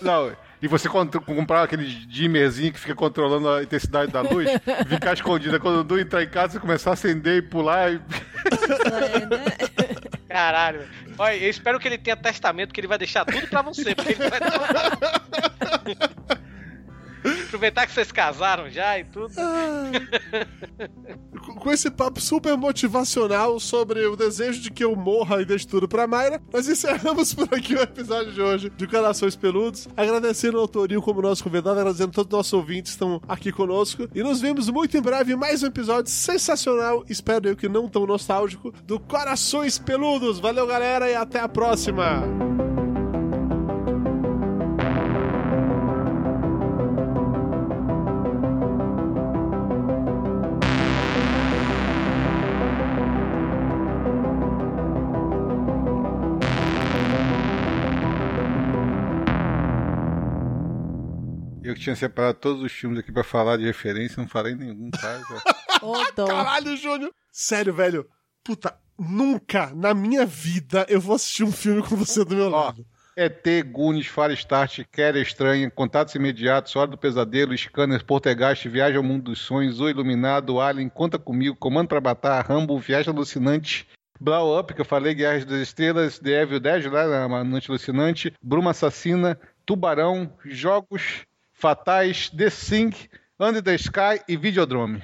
Não, 0.00 0.36
e 0.60 0.66
você 0.66 0.88
comprar 0.88 1.62
aquele 1.62 1.84
dimmerzinho 1.84 2.72
que 2.72 2.80
fica 2.80 2.94
controlando 2.96 3.48
a 3.48 3.62
intensidade 3.62 4.10
da 4.10 4.20
luz, 4.20 4.48
ficar 4.88 5.12
escondida. 5.12 5.60
Quando 5.60 5.76
o 5.76 5.84
Dudu 5.84 6.00
entrar 6.00 6.24
em 6.24 6.28
casa, 6.28 6.54
você 6.54 6.58
começar 6.58 6.90
a 6.90 6.92
acender 6.94 7.38
e 7.38 7.42
pular. 7.42 7.92
E... 7.92 7.96
É, 7.96 9.26
né? 9.26 9.44
Caralho. 10.32 10.80
velho. 10.80 11.14
Olha, 11.18 11.36
eu 11.36 11.50
espero 11.50 11.78
que 11.78 11.86
ele 11.86 11.98
tenha 11.98 12.16
testamento, 12.16 12.72
que 12.72 12.80
ele 12.80 12.88
vai 12.88 12.98
deixar 12.98 13.24
tudo 13.24 13.46
pra 13.46 13.62
você. 13.62 13.94
Porque 13.94 14.12
ele 14.12 14.28
vai 14.28 14.40
Aproveitar 17.46 17.86
que 17.86 17.92
vocês 17.92 18.10
casaram 18.10 18.68
já 18.70 18.98
e 18.98 19.04
tudo. 19.04 19.32
Com- 21.58 21.70
esse 21.72 21.90
papo 21.90 22.20
super 22.20 22.56
motivacional 22.56 23.58
sobre 23.58 24.04
o 24.06 24.14
desejo 24.16 24.60
de 24.60 24.70
que 24.70 24.84
eu 24.84 24.94
morra 24.94 25.40
e 25.40 25.44
deixe 25.44 25.66
tudo 25.66 25.88
pra 25.88 26.06
Mayra, 26.06 26.40
nós 26.52 26.68
encerramos 26.68 27.32
por 27.34 27.48
aqui 27.54 27.74
o 27.74 27.80
episódio 27.80 28.32
de 28.32 28.40
hoje 28.40 28.70
de 28.70 28.86
Corações 28.86 29.34
Peludos. 29.36 29.88
Agradecendo 29.96 30.58
ao 30.58 30.68
Torinho 30.68 31.00
como 31.00 31.22
nosso 31.22 31.42
convidado, 31.42 31.78
agradecendo 31.80 32.12
todos 32.12 32.28
os 32.32 32.36
nossos 32.36 32.52
ouvintes 32.52 32.92
que 32.92 32.96
estão 32.96 33.20
aqui 33.28 33.50
conosco. 33.52 34.08
E 34.14 34.22
nos 34.22 34.40
vemos 34.40 34.68
muito 34.68 34.96
em 34.96 35.00
breve 35.02 35.34
mais 35.34 35.62
um 35.62 35.66
episódio 35.66 36.10
sensacional, 36.10 37.04
espero 37.08 37.48
eu 37.48 37.56
que 37.56 37.68
não 37.68 37.88
tão 37.88 38.06
nostálgico, 38.06 38.72
do 38.84 39.00
Corações 39.00 39.78
Peludos. 39.78 40.38
Valeu, 40.38 40.66
galera, 40.66 41.10
e 41.10 41.14
até 41.14 41.40
a 41.40 41.48
próxima! 41.48 42.22
Tinha 61.82 61.96
separado 61.96 62.38
todos 62.38 62.62
os 62.62 62.72
filmes 62.72 62.98
aqui 62.98 63.12
pra 63.12 63.24
falar 63.24 63.56
de 63.56 63.64
referência, 63.64 64.20
não 64.20 64.28
falei 64.28 64.54
nenhum, 64.54 64.90
tá? 64.90 65.20
Ô, 65.82 65.94
dó. 66.14 66.26
Caralho, 66.26 66.76
Júnior! 66.76 67.12
Sério, 67.30 67.74
velho. 67.74 68.08
Puta, 68.44 68.76
nunca 68.98 69.72
na 69.74 69.94
minha 69.94 70.24
vida 70.24 70.86
eu 70.88 71.00
vou 71.00 71.16
assistir 71.16 71.44
um 71.44 71.52
filme 71.52 71.82
com 71.82 71.96
você 71.96 72.24
do 72.24 72.36
meu 72.36 72.50
Ó, 72.52 72.64
lado. 72.66 72.86
ET, 73.14 73.46
Goonies, 73.70 74.06
Far 74.06 74.30
Start, 74.30 74.80
Quer 74.90 75.16
Estranha, 75.16 75.70
Contatos 75.70 76.14
Imediatos, 76.14 76.74
Hora 76.74 76.90
do 76.90 76.96
Pesadelo, 76.96 77.56
Scanner, 77.56 78.04
Poltergeist, 78.04 78.66
Viagem 78.68 78.96
ao 78.96 79.02
Mundo 79.02 79.24
dos 79.24 79.40
Sonhos, 79.40 79.80
O 79.80 79.88
Iluminado, 79.88 80.58
Alien, 80.58 80.88
Conta 80.88 81.18
Comigo, 81.18 81.54
Comando 81.56 81.88
pra 81.88 82.00
Matar, 82.00 82.46
Rambo, 82.46 82.78
Viagem 82.78 83.12
Alucinante, 83.12 83.86
Blow 84.18 84.58
Up, 84.58 84.72
que 84.72 84.80
eu 84.80 84.84
falei, 84.84 85.14
Guerras 85.14 85.44
das 85.44 85.60
Estrelas, 85.60 86.18
The 86.18 86.42
Evil 86.42 86.60
Dead, 86.60 86.86
lá 86.86 87.28
na 87.28 87.44
Noite 87.44 87.70
Alucinante, 87.70 88.32
Bruma 88.42 88.70
Assassina, 88.70 89.38
Tubarão, 89.66 90.32
Jogos 90.46 91.26
Fatais, 91.62 92.28
The 92.36 92.50
Thing, 92.50 92.90
Under 93.38 93.62
the 93.62 93.76
Sky 93.76 94.20
e 94.26 94.36
Videodrome. 94.36 95.00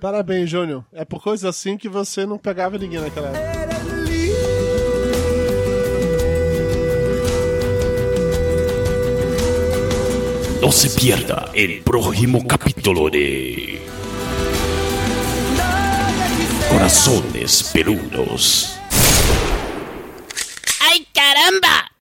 Parabéns, 0.00 0.48
Júnior. 0.48 0.82
É 0.94 1.04
por 1.04 1.22
coisa 1.22 1.50
assim 1.50 1.76
que 1.76 1.90
você 1.90 2.24
não 2.24 2.38
pegava 2.38 2.78
ninguém 2.78 2.98
naquela 2.98 3.28
época. 3.28 3.52
No 10.62 10.72
se 10.72 10.88
pierda 10.98 11.50
el 11.52 11.82
próximo 11.82 12.46
capítulo 12.46 13.10
de 13.10 13.78
Corazones 16.70 17.62
Peludos. 17.64 18.78
¡Ay, 20.80 21.06
caramba! 21.12 21.90